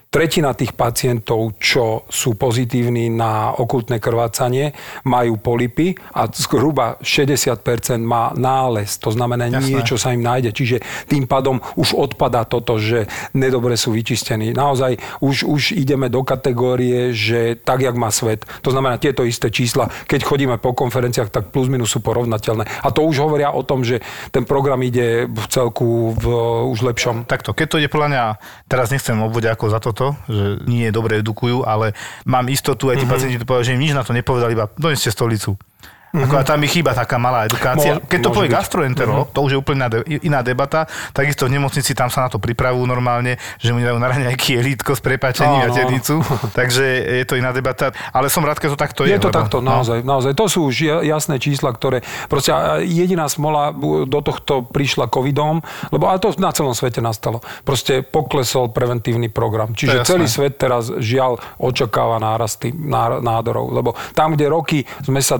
tretina 0.08 0.56
tých 0.56 0.72
pacientov, 0.72 1.60
čo 1.60 2.08
sú 2.08 2.32
pozitívni 2.40 3.12
na 3.12 3.52
okultné 3.52 4.00
krvácanie, 4.00 4.72
majú 5.04 5.36
polipy 5.36 5.92
a 6.16 6.24
zhruba 6.32 6.96
60% 7.04 7.60
má 8.00 8.32
nález. 8.32 8.96
To 9.04 9.12
znamená, 9.12 9.52
Jasné. 9.52 9.68
niečo 9.68 10.00
sa 10.00 10.16
im 10.16 10.24
nájde. 10.24 10.56
Čiže 10.56 10.76
tým 11.12 11.28
pádom 11.28 11.60
už 11.76 11.92
odpadá 11.92 12.48
toto, 12.48 12.80
že 12.80 13.04
nedobre 13.36 13.76
sú 13.76 13.92
vyčistení. 13.92 14.56
Naozaj 14.56 14.96
už, 15.20 15.44
už 15.44 15.62
ideme 15.76 16.08
do 16.08 16.24
kategórie, 16.24 17.12
že 17.12 17.60
tak, 17.60 17.84
jak 17.84 17.92
má 17.92 18.08
svet. 18.08 18.48
To 18.64 18.72
znamená, 18.72 18.96
tieto 18.96 19.28
isté 19.28 19.52
čísla, 19.52 19.92
keď 20.08 20.24
chodíme 20.24 20.56
po 20.56 20.72
konferenciách, 20.72 21.28
tak 21.28 21.52
plus 21.52 21.68
minus 21.68 21.92
sú 21.92 22.00
porovnateľné. 22.00 22.64
A 22.64 22.88
to 22.88 23.04
už 23.04 23.20
hovoria 23.20 23.52
o 23.52 23.60
tom, 23.60 23.84
že 23.84 24.00
ten 24.32 24.48
program 24.48 24.80
ide 24.80 25.28
v 25.28 25.44
celku 25.52 26.16
v 26.16 26.24
už 26.72 26.80
lepšom. 26.80 27.28
Takto, 27.28 27.52
keď 27.52 27.66
to 27.68 27.76
ide 27.76 27.92
podľa 27.92 28.08
mňa, 28.08 28.24
teraz 28.72 28.88
nechcem 28.88 29.16
obvodiť 29.20 29.52
ako 29.52 29.64
za 29.68 29.80
toto, 29.98 30.14
že 30.30 30.62
nie 30.70 30.94
dobre 30.94 31.18
edukujú, 31.18 31.66
ale 31.66 31.90
mám 32.22 32.46
istotu, 32.46 32.94
aj 32.94 33.02
tí 33.02 33.02
mm-hmm. 33.02 33.10
pacienti 33.10 33.40
to 33.42 33.48
povedali, 33.50 33.66
že 33.66 33.74
im 33.74 33.82
nič 33.82 33.92
na 33.98 34.06
to 34.06 34.14
nepovedali, 34.14 34.54
iba 34.54 34.70
doneste 34.78 35.10
stolicu. 35.10 35.58
Ako, 36.10 36.34
a 36.34 36.42
tam 36.42 36.56
mi 36.56 36.66
chýba 36.66 36.92
taká 36.92 37.16
malá 37.16 37.44
edukácia. 37.44 37.94
Mo- 37.94 38.02
Keď 38.02 38.18
to 38.18 38.30
povie 38.30 38.48
byť. 38.48 38.56
gastroenterolog, 38.56 39.28
to 39.28 39.40
už 39.40 39.50
je 39.50 39.58
úplne 39.58 39.76
iná, 39.78 39.88
de- 39.88 40.04
iná 40.20 40.40
debata. 40.40 40.84
Takisto 41.10 41.44
v 41.44 41.52
nemocnici 41.52 41.92
tam 41.92 42.06
sa 42.06 42.22
na 42.22 42.28
to 42.28 42.38
pripravujú 42.38 42.80
normálne, 42.82 43.36
že 43.56 43.70
mu 43.70 43.78
dajú 43.78 43.94
na 43.94 44.08
raňajky 44.08 44.56
elítko 44.56 44.92
s 44.92 45.00
prepačením 45.00 45.60
a 45.60 45.66
Áno, 45.66 45.70
áno. 45.70 45.76
tednicu. 45.76 46.14
Takže 46.58 46.84
je 47.14 47.24
to 47.24 47.34
iná 47.34 47.50
debata. 47.50 47.92
Ale 48.08 48.26
som 48.26 48.40
rád, 48.40 48.56
keď 48.56 48.68
to 48.70 48.78
takto 48.78 49.00
je. 49.02 49.12
Je 49.12 49.18
to 49.18 49.28
lebo- 49.28 49.36
takto, 49.38 49.56
no. 49.58 49.68
naozaj, 49.74 50.00
naozaj. 50.00 50.32
To 50.32 50.44
sú 50.46 50.64
už 50.64 50.76
ja- 50.78 51.02
jasné 51.02 51.36
čísla, 51.36 51.70
ktoré... 51.70 52.00
Proste 52.26 52.50
a 52.50 52.58
jediná 52.78 53.26
smola 53.26 53.70
do 54.04 54.20
tohto 54.20 54.62
prišla 54.62 55.06
covidom, 55.06 55.60
lebo 55.88 56.06
ale 56.06 56.18
to 56.18 56.32
na 56.36 56.50
celom 56.50 56.72
svete 56.72 56.98
nastalo. 56.98 57.38
Proste 57.62 58.00
poklesol 58.00 58.68
preventívny 58.68 59.28
program. 59.28 59.70
Čiže 59.70 60.04
celý 60.04 60.24
svet 60.24 60.56
teraz 60.56 60.88
žiaľ 60.90 61.36
očakáva 61.58 62.16
nárasty 62.16 62.70
ná- 62.70 63.18
nádorov. 63.18 63.68
Lebo 63.68 63.92
tam, 64.12 64.32
kde 64.32 64.46
roky 64.46 64.78
sme 65.00 65.18
sa 65.18 65.36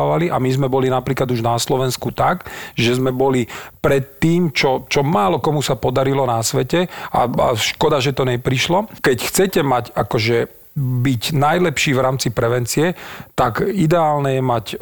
dopracovávali 0.00 0.32
a 0.32 0.40
my 0.40 0.50
sme 0.50 0.68
boli 0.68 0.88
napríklad 0.88 1.28
už 1.28 1.44
na 1.44 1.56
Slovensku 1.60 2.10
tak, 2.12 2.48
že 2.74 2.96
sme 2.96 3.12
boli 3.12 3.46
pred 3.84 4.20
tým, 4.20 4.52
čo, 4.52 4.88
čo 4.88 5.04
málo 5.04 5.40
komu 5.40 5.60
sa 5.60 5.76
podarilo 5.76 6.24
na 6.24 6.40
svete 6.40 6.88
a, 7.12 7.28
a 7.28 7.46
škoda, 7.56 8.00
že 8.00 8.16
to 8.16 8.24
neprišlo. 8.24 8.88
Keď 9.04 9.16
chcete 9.20 9.60
mať 9.60 9.92
akože 9.92 10.59
byť 10.78 11.34
najlepší 11.34 11.90
v 11.98 12.00
rámci 12.00 12.28
prevencie, 12.30 12.94
tak 13.34 13.58
ideálne 13.66 14.38
je 14.38 14.42
mať 14.44 14.66
e, 14.70 14.76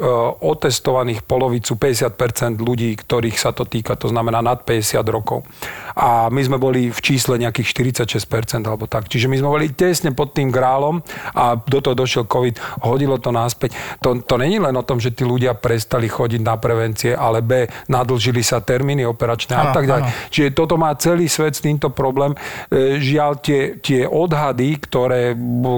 otestovaných 0.45 1.25
polovicu 1.25 1.81
50% 1.81 2.61
ľudí, 2.61 2.93
ktorých 2.93 3.33
sa 3.33 3.49
to 3.49 3.65
týka, 3.65 3.97
to 3.97 4.05
znamená 4.05 4.45
nad 4.45 4.61
50 4.61 5.01
rokov. 5.09 5.49
A 5.97 6.29
my 6.29 6.41
sme 6.45 6.61
boli 6.61 6.93
v 6.93 6.99
čísle 7.01 7.41
nejakých 7.41 7.73
46% 8.05 8.69
alebo 8.69 8.85
tak. 8.85 9.09
Čiže 9.09 9.27
my 9.27 9.41
sme 9.41 9.49
boli 9.49 9.73
tesne 9.73 10.13
pod 10.13 10.37
tým 10.37 10.53
grálom 10.53 11.01
a 11.33 11.57
do 11.57 11.79
toho 11.81 11.97
došiel 11.97 12.29
COVID, 12.29 12.85
hodilo 12.85 13.17
to 13.17 13.33
náspäť. 13.33 13.73
To, 14.05 14.13
to 14.21 14.35
není 14.37 14.61
len 14.61 14.77
o 14.77 14.85
tom, 14.85 15.01
že 15.01 15.11
tí 15.11 15.25
ľudia 15.25 15.57
prestali 15.57 16.05
chodiť 16.05 16.41
na 16.45 16.55
prevencie, 16.61 17.17
ale 17.17 17.41
B, 17.41 17.65
nadlžili 17.89 18.45
sa 18.45 18.61
termíny 18.61 19.03
operačné 19.09 19.57
a 19.57 19.73
tak 19.73 19.89
ďalej. 19.89 20.03
Čiže 20.29 20.49
toto 20.53 20.77
má 20.77 20.93
celý 20.95 21.25
svet 21.25 21.57
s 21.57 21.65
týmto 21.65 21.89
problém. 21.89 22.37
E, 22.69 23.01
Žiaľ, 23.01 23.31
tie, 23.41 23.61
tie 23.81 24.01
odhady, 24.05 24.77
ktoré 24.85 25.33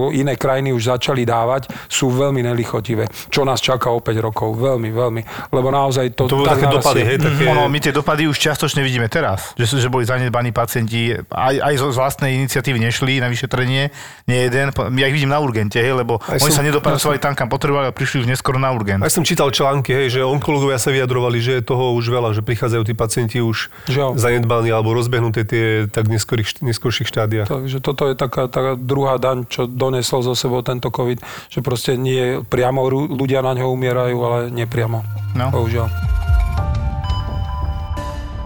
iné 0.09 0.33
krajiny 0.33 0.73
už 0.73 0.89
začali 0.89 1.21
dávať, 1.21 1.69
sú 1.85 2.09
veľmi 2.09 2.41
nelichotivé. 2.41 3.05
Čo 3.29 3.45
nás 3.45 3.61
čaká 3.61 3.93
o 3.93 4.01
5 4.01 4.17
rokov. 4.17 4.57
Veľmi, 4.57 4.89
veľmi. 4.89 5.21
Lebo 5.53 5.69
naozaj 5.69 6.17
to... 6.17 6.25
To 6.25 6.41
také 6.41 6.65
dopady, 6.65 7.01
hej, 7.05 7.17
také... 7.21 7.45
Ono, 7.45 7.69
my 7.69 7.77
tie 7.77 7.93
dopady 7.93 8.25
už 8.25 8.41
čiastočne 8.41 8.81
vidíme 8.81 9.05
teraz, 9.05 9.53
že, 9.53 9.67
že 9.67 9.91
boli 9.91 10.09
zanedbaní 10.09 10.49
pacienti, 10.49 11.13
aj, 11.29 11.55
aj 11.61 11.73
zo 11.77 11.87
z 11.91 11.97
vlastnej 11.99 12.31
iniciatívy 12.41 12.81
nešli 12.81 13.19
na 13.19 13.27
vyšetrenie, 13.27 13.91
nie 14.25 14.39
jeden, 14.47 14.71
ja 14.71 15.05
ich 15.05 15.15
vidím 15.15 15.29
na 15.29 15.43
urgente, 15.43 15.77
hej, 15.77 15.91
lebo 15.91 16.17
Aj 16.25 16.39
oni 16.39 16.49
som- 16.49 16.63
sa 16.63 16.65
nedopracovali 16.65 17.19
tam, 17.19 17.35
kam 17.35 17.51
potrebovali 17.51 17.91
a 17.91 17.93
prišli 17.93 18.23
už 18.23 18.27
neskoro 18.31 18.55
na 18.55 18.71
urgent. 18.71 19.03
Aj 19.03 19.11
som 19.11 19.27
čítal 19.27 19.51
články, 19.51 19.91
hej, 19.91 20.15
že 20.15 20.19
onkologovia 20.23 20.79
sa 20.79 20.95
vyjadrovali, 20.95 21.43
že 21.43 21.59
je 21.59 21.63
toho 21.67 21.91
už 21.99 22.07
veľa, 22.07 22.31
že 22.31 22.39
prichádzajú 22.39 22.83
tí 22.87 22.93
pacienti 22.95 23.37
už 23.43 23.67
Žiaľ. 23.91 24.15
zanedbaní 24.15 24.71
alebo 24.71 24.95
rozbehnuté 24.95 25.43
tie 25.43 25.65
tak 25.91 26.07
neskorých, 26.07 26.63
neskorších 26.63 27.09
štádiách. 27.11 27.51
Takže 27.51 27.83
toto 27.83 28.07
je 28.07 28.15
taká, 28.15 28.47
taká 28.47 28.79
druhá 28.79 29.19
daň, 29.19 29.43
čo 29.49 29.67
donesol 29.91 30.23
zo 30.23 30.33
sebou 30.33 30.63
tento 30.63 30.87
COVID, 30.87 31.19
že 31.51 31.59
proste 31.59 31.99
nie 31.99 32.39
priamo 32.47 32.87
ľudia 32.87 33.43
na 33.43 33.51
ňo 33.59 33.67
umierajú, 33.67 34.17
ale 34.23 34.37
nepriamo. 34.55 35.03
No. 35.35 35.51
Bohužiaľ. 35.51 35.91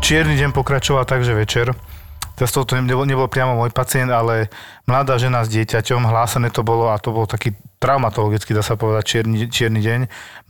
Čierny 0.02 0.34
deň 0.42 0.54
pokračoval 0.58 1.06
tak, 1.06 1.22
že 1.22 1.38
večer. 1.38 1.78
Teraz 2.36 2.52
to 2.52 2.68
nebol, 2.68 3.08
nebol 3.08 3.32
priamo 3.32 3.56
môj 3.56 3.72
pacient, 3.72 4.12
ale 4.12 4.52
mladá 4.84 5.16
žena 5.16 5.48
s 5.48 5.50
dieťaťom, 5.50 6.04
hlásené 6.04 6.52
to 6.52 6.68
bolo 6.68 6.92
a 6.92 7.00
to 7.00 7.16
bol 7.16 7.24
taký 7.24 7.56
traumatologicky, 7.80 8.52
dá 8.52 8.60
sa 8.60 8.76
povedať, 8.76 9.04
čierny, 9.08 9.48
čierny 9.48 9.80
deň. 9.80 10.00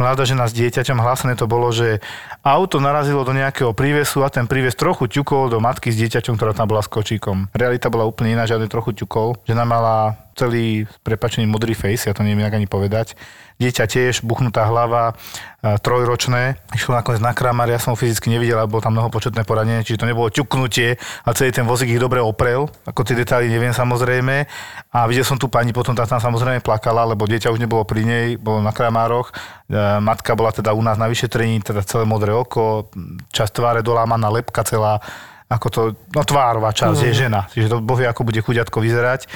Mladá 0.02 0.26
žena 0.26 0.50
s 0.50 0.54
dieťaťom, 0.58 0.98
hlásené 0.98 1.38
to 1.38 1.46
bolo, 1.46 1.70
že 1.70 2.02
auto 2.42 2.82
narazilo 2.82 3.22
do 3.22 3.38
nejakého 3.38 3.70
prívesu 3.78 4.26
a 4.26 4.34
ten 4.34 4.50
príves 4.50 4.74
trochu 4.74 5.06
ťukol 5.06 5.54
do 5.54 5.62
matky 5.62 5.94
s 5.94 6.00
dieťaťom, 6.02 6.34
ktorá 6.42 6.58
tam 6.58 6.66
bola 6.66 6.82
s 6.82 6.90
kočíkom. 6.90 7.54
Realita 7.54 7.94
bola 7.94 8.10
úplne 8.10 8.34
iná, 8.34 8.50
žiadne 8.50 8.66
trochu 8.66 8.98
ťukol. 8.98 9.38
Žena 9.46 9.62
mala 9.62 10.25
celý 10.36 10.84
prepačený 11.02 11.48
modrý 11.48 11.72
face, 11.72 12.12
ja 12.12 12.14
to 12.14 12.22
neviem 12.22 12.44
inak 12.44 12.60
ani 12.60 12.68
povedať. 12.68 13.16
Dieťa 13.56 13.88
tiež, 13.88 14.28
buchnutá 14.28 14.68
hlava, 14.68 15.16
e, 15.64 15.80
trojročné. 15.80 16.60
Išlo 16.76 16.92
nakoniec 16.92 17.24
na 17.24 17.32
kramar, 17.32 17.72
ja 17.72 17.80
som 17.80 17.96
ho 17.96 17.98
fyzicky 17.98 18.28
nevidel, 18.28 18.60
bolo 18.68 18.84
tam 18.84 19.00
mnohopočetné 19.00 19.48
poranenie, 19.48 19.88
čiže 19.88 20.04
to 20.04 20.10
nebolo 20.12 20.28
ťuknutie 20.28 21.00
a 21.00 21.30
celý 21.32 21.56
ten 21.56 21.64
vozík 21.64 21.88
ich 21.88 22.04
dobre 22.04 22.20
oprel. 22.20 22.68
Ako 22.84 23.08
tie 23.08 23.16
detaily 23.16 23.48
neviem 23.48 23.72
samozrejme. 23.72 24.44
A 24.92 25.08
videl 25.08 25.24
som 25.24 25.40
tu 25.40 25.48
pani, 25.48 25.72
potom 25.72 25.96
tá 25.96 26.04
tam 26.04 26.20
samozrejme 26.20 26.60
plakala, 26.60 27.08
lebo 27.08 27.24
dieťa 27.24 27.56
už 27.56 27.64
nebolo 27.64 27.88
pri 27.88 28.04
nej, 28.04 28.28
bolo 28.36 28.60
na 28.60 28.76
kramároch. 28.76 29.32
E, 29.72 30.04
Matka 30.04 30.36
bola 30.36 30.52
teda 30.52 30.76
u 30.76 30.84
nás 30.84 31.00
na 31.00 31.08
vyšetrení, 31.08 31.64
teda 31.64 31.80
celé 31.88 32.04
modré 32.04 32.36
oko, 32.36 32.92
časť 33.32 33.52
tváre 33.56 33.80
dolámaná, 33.80 34.28
lepka 34.36 34.68
celá, 34.68 35.00
ako 35.48 35.68
to, 35.72 35.82
no 36.12 36.28
tvárová 36.28 36.76
časť, 36.76 37.08
je 37.08 37.24
žena. 37.24 37.48
Čiže 37.56 37.72
to 37.72 37.76
boh 37.80 37.96
vie, 37.96 38.10
ako 38.10 38.28
bude 38.28 38.44
chuďatko 38.44 38.84
vyzerať. 38.84 39.32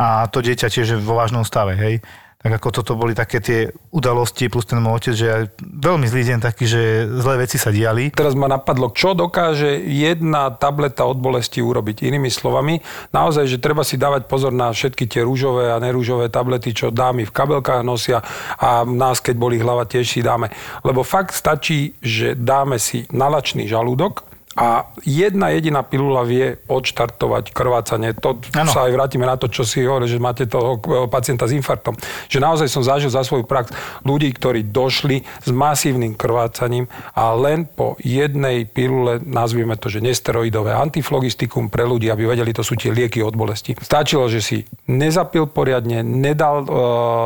A 0.00 0.24
to 0.32 0.40
dieťa 0.40 0.72
tiež 0.72 0.96
je 0.96 0.98
vo 0.98 1.20
vážnom 1.20 1.44
stave, 1.44 1.76
hej. 1.76 2.00
Tak 2.40 2.56
ako 2.56 2.68
toto 2.72 2.96
boli 2.96 3.12
také 3.12 3.36
tie 3.44 3.68
udalosti, 3.92 4.48
plus 4.48 4.64
ten 4.64 4.80
môj 4.80 4.96
otec, 4.96 5.12
že 5.12 5.28
aj 5.28 5.42
veľmi 5.60 6.08
zlý 6.08 6.22
deň 6.24 6.38
taký, 6.40 6.64
že 6.64 7.04
zlé 7.20 7.44
veci 7.44 7.60
sa 7.60 7.68
diali. 7.68 8.08
Teraz 8.16 8.32
ma 8.32 8.48
napadlo, 8.48 8.96
čo 8.96 9.12
dokáže 9.12 9.76
jedna 9.84 10.48
tableta 10.48 11.04
od 11.04 11.20
bolesti 11.20 11.60
urobiť. 11.60 12.00
Inými 12.00 12.32
slovami, 12.32 12.80
naozaj, 13.12 13.44
že 13.44 13.60
treba 13.60 13.84
si 13.84 14.00
dávať 14.00 14.24
pozor 14.24 14.56
na 14.56 14.72
všetky 14.72 15.04
tie 15.04 15.20
rúžové 15.20 15.68
a 15.68 15.76
nerúžové 15.84 16.32
tablety, 16.32 16.72
čo 16.72 16.88
dámy 16.88 17.28
v 17.28 17.34
kabelkách 17.36 17.84
nosia 17.84 18.24
a 18.56 18.88
nás, 18.88 19.20
keď 19.20 19.36
boli 19.36 19.60
hlava, 19.60 19.84
tiež 19.84 20.08
si 20.08 20.24
dáme. 20.24 20.48
Lebo 20.80 21.04
fakt 21.04 21.36
stačí, 21.36 21.92
že 22.00 22.32
dáme 22.32 22.80
si 22.80 23.04
nalačný 23.12 23.68
žalúdok, 23.68 24.29
a 24.60 24.84
jedna 25.00 25.48
jediná 25.56 25.80
pilula 25.80 26.20
vie 26.20 26.60
odštartovať 26.68 27.56
krvácanie. 27.56 28.12
To 28.20 28.36
Áno. 28.52 28.68
sa 28.68 28.84
aj 28.84 28.92
vrátime 28.92 29.24
na 29.24 29.40
to, 29.40 29.48
čo 29.48 29.64
si 29.64 29.80
hovoril, 29.80 30.04
že 30.04 30.20
máte 30.20 30.44
toho 30.44 30.76
e, 30.76 31.08
pacienta 31.08 31.48
s 31.48 31.56
infarktom. 31.56 31.96
Že 32.28 32.38
naozaj 32.44 32.68
som 32.68 32.84
zažil 32.84 33.08
za 33.08 33.24
svoju 33.24 33.48
prax 33.48 33.72
ľudí, 34.04 34.28
ktorí 34.36 34.68
došli 34.68 35.24
s 35.24 35.48
masívnym 35.48 36.12
krvácaním 36.12 36.92
a 37.16 37.32
len 37.32 37.64
po 37.64 37.96
jednej 38.04 38.68
pilule, 38.68 39.16
nazvime 39.24 39.80
to, 39.80 39.88
že 39.88 40.04
nesteroidové 40.04 40.76
antiflogistikum 40.76 41.72
pre 41.72 41.88
ľudí, 41.88 42.12
aby 42.12 42.28
vedeli, 42.28 42.52
to 42.52 42.60
sú 42.60 42.76
tie 42.76 42.92
lieky 42.92 43.24
od 43.24 43.32
bolesti. 43.32 43.72
Stačilo, 43.80 44.28
že 44.28 44.44
si 44.44 44.68
nezapil 44.84 45.48
poriadne, 45.48 46.04
nedal, 46.04 46.68
e, 46.68 46.70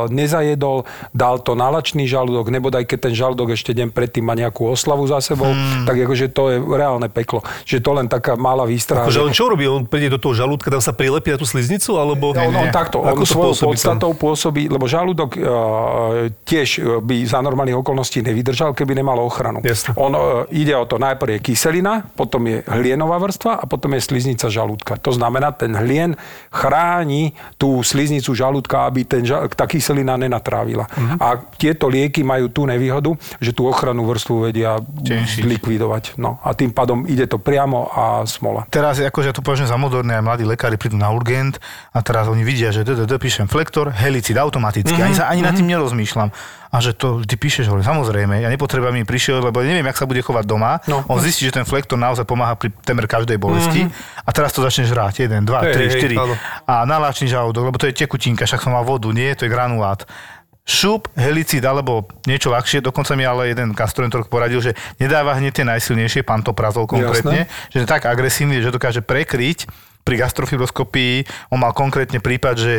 nezajedol, 0.07 0.87
dal 1.11 1.43
to 1.43 1.51
nalačný 1.51 2.07
žalúdok, 2.07 2.47
nebodaj 2.47 2.87
keď 2.87 3.11
ten 3.11 3.13
žalúdok 3.13 3.59
ešte 3.59 3.75
deň 3.75 3.91
predtým 3.91 4.23
má 4.23 4.39
nejakú 4.39 4.71
oslavu 4.71 5.03
za 5.03 5.19
sebou, 5.19 5.51
Hmm. 5.51 5.83
tak 5.83 5.99
akože 5.99 6.31
to 6.31 6.43
je 6.47 6.57
reálne 6.63 7.11
peklo. 7.11 7.24
Že 7.65 7.77
to 7.81 7.91
len 7.91 8.05
taká 8.05 8.37
malá 8.37 8.63
výstraha. 8.63 9.03
Akože 9.03 9.19
že- 9.19 9.25
on 9.25 9.33
čo 9.33 9.45
robí? 9.45 9.65
On 9.65 9.83
príde 9.83 10.07
do 10.07 10.17
toho 10.17 10.31
žalúdka, 10.31 10.69
tam 10.69 10.79
sa 10.79 10.93
prilepí 10.93 11.33
na 11.33 11.37
tú 11.37 11.43
sliznicu, 11.43 11.97
alebo... 11.97 12.31
on, 12.31 12.53
on 12.53 12.69
takto, 12.69 13.01
on 13.01 13.11
Ako 13.11 13.21
to 13.21 13.27
svojou 13.27 13.45
pôsobí 13.51 13.65
tam? 13.65 13.71
podstatou 13.97 14.11
pôsobí, 14.13 14.63
lebo 14.67 14.85
žalúdok 14.85 15.29
e, 15.33 15.39
tiež 16.43 16.69
e, 16.77 17.01
by 17.01 17.15
za 17.25 17.39
normálnych 17.39 17.75
okolností 17.75 18.21
nevydržal, 18.21 18.71
keby 18.71 18.95
nemal 18.95 19.17
ochranu. 19.19 19.59
Jasne. 19.59 19.97
On 19.97 20.11
e, 20.11 20.19
ide 20.53 20.73
o 20.73 20.85
to, 20.85 20.95
najprv 20.95 21.37
je 21.37 21.43
kyselina, 21.43 22.05
potom 22.13 22.45
je 22.45 22.61
hlienová 22.65 23.17
vrstva 23.17 23.57
a 23.57 23.65
potom 23.65 23.93
je 23.93 24.01
sliznica 24.01 24.45
žalúdka. 24.47 25.01
To 25.01 25.09
znamená, 25.09 25.49
ten 25.51 25.73
hlien 25.73 26.13
chráni 26.49 27.31
tú 27.55 27.81
sliznicu 27.81 28.31
žalúdka, 28.31 28.85
aby 28.85 29.03
ten, 29.03 29.23
ža- 29.23 29.47
tá 29.47 29.65
kyselina 29.65 30.15
nenatrávila. 30.15 30.85
Mhm. 30.91 31.15
A 31.17 31.27
tieto 31.55 31.87
lieky 31.87 32.21
majú 32.21 32.47
tú 32.47 32.65
nevýhodu, 32.65 33.13
že 33.37 33.51
tú 33.51 33.65
ochrannú 33.65 34.05
vrstvu 34.05 34.49
vedia 34.49 34.77
Tenšiť. 34.79 35.43
likvidovať. 35.45 36.03
No, 36.17 36.37
a 36.41 36.51
tým 36.51 36.71
pádom 36.71 37.03
ide 37.15 37.25
to 37.31 37.39
priamo 37.39 37.87
a 37.87 38.03
smola. 38.27 38.67
Teraz 38.67 38.99
akože 38.99 39.31
ja 39.31 39.35
to 39.35 39.39
považujem 39.39 39.71
za 39.71 39.79
moderné, 39.79 40.19
aj 40.19 40.23
mladí 40.27 40.43
lekári 40.43 40.75
prídu 40.75 40.99
na 40.99 41.07
urgent 41.15 41.57
a 41.95 42.03
teraz 42.03 42.27
oni 42.27 42.43
vidia, 42.43 42.75
že 42.75 42.83
DDD 42.83 43.15
píšem 43.15 43.47
flektor, 43.47 43.95
helicid 43.95 44.35
automaticky, 44.35 44.99
ani 44.99 45.15
sa 45.15 45.31
ani 45.31 45.41
nad 45.41 45.55
tým 45.55 45.71
nerozmýšľam. 45.71 46.29
A 46.75 46.83
že 46.83 46.91
to 46.91 47.23
vždy 47.23 47.35
píšeš, 47.39 47.71
hovorím, 47.71 47.87
samozrejme, 47.87 48.43
ja 48.43 48.51
nepotrebujem 48.51 48.99
mi 48.99 49.07
prišiel, 49.07 49.39
lebo 49.39 49.63
neviem, 49.63 49.87
jak 49.87 49.95
sa 49.95 50.03
bude 50.03 50.19
chovať 50.19 50.43
doma. 50.43 50.83
No. 50.91 51.07
On 51.07 51.23
zistí, 51.23 51.47
že 51.47 51.55
ten 51.55 51.63
flektor 51.63 51.95
naozaj 51.95 52.27
pomáha 52.27 52.59
pri 52.59 52.67
temer 52.83 53.07
každej 53.07 53.39
bolesti. 53.39 53.87
A 54.27 54.29
teraz 54.35 54.51
to 54.51 54.59
začne 54.59 54.83
žrať. 54.83 55.23
1, 55.23 55.47
2, 55.47 55.71
Hej, 55.71 56.03
3, 56.03 56.03
4. 56.03 56.11
hej, 56.11 56.19
áno. 56.19 56.35
A 56.67 56.83
naláčný 56.83 57.31
žalúdok, 57.31 57.71
lebo 57.71 57.79
to 57.79 57.87
je 57.87 57.95
tekutinka, 57.95 58.43
však 58.43 58.59
som 58.59 58.75
mal 58.75 58.83
vodu, 58.83 59.07
nie, 59.15 59.31
to 59.39 59.47
je 59.47 59.55
granulát. 59.55 60.03
Šup, 60.65 61.13
helicid 61.13 61.61
alebo 61.61 62.09
niečo 62.25 62.49
ľahšie, 62.49 62.81
dokonca 62.81 63.13
mi 63.13 63.21
ale 63.21 63.53
jeden 63.53 63.77
gastroenterolog 63.77 64.33
poradil, 64.33 64.65
že 64.65 64.73
nedáva 64.97 65.37
hneď 65.37 65.61
tie 65.61 65.65
najsilnejšie, 65.65 66.25
pantoprazol 66.25 66.89
konkrétne, 66.89 67.45
že 67.69 67.85
je 67.85 67.87
tak 67.87 68.09
agresívny, 68.09 68.65
že 68.65 68.73
dokáže 68.73 69.05
prekryť 69.05 69.69
pri 70.01 70.15
gastrofibroskopii. 70.25 71.29
On 71.53 71.61
mal 71.61 71.69
konkrétne 71.69 72.17
prípad, 72.17 72.55
že 72.57 72.73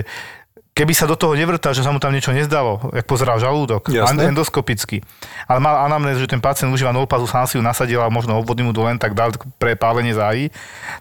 keby 0.76 0.92
sa 0.92 1.08
do 1.08 1.16
toho 1.16 1.32
nevrtal, 1.32 1.72
že 1.72 1.80
sa 1.80 1.88
mu 1.88 1.96
tam 1.96 2.12
niečo 2.12 2.36
nezdalo, 2.36 2.92
jak 2.92 3.08
pozeral 3.08 3.40
žalúdok, 3.40 3.88
Jasné. 3.88 4.28
endoskopicky. 4.28 5.00
Ale 5.48 5.62
mal 5.62 5.88
anamnézu, 5.88 6.28
že 6.28 6.30
ten 6.34 6.42
pacient 6.42 6.68
užíva 6.68 6.92
nolpazu, 6.92 7.24
sám 7.24 7.48
si 7.48 7.56
ju 7.56 7.64
nasadil 7.64 8.02
a 8.04 8.12
možno 8.12 8.36
obvodný 8.36 8.68
mu 8.68 8.76
len 8.76 9.00
tak 9.00 9.16
dal 9.16 9.32
pre 9.56 9.72
pálenie 9.78 10.12
zájí. 10.12 10.52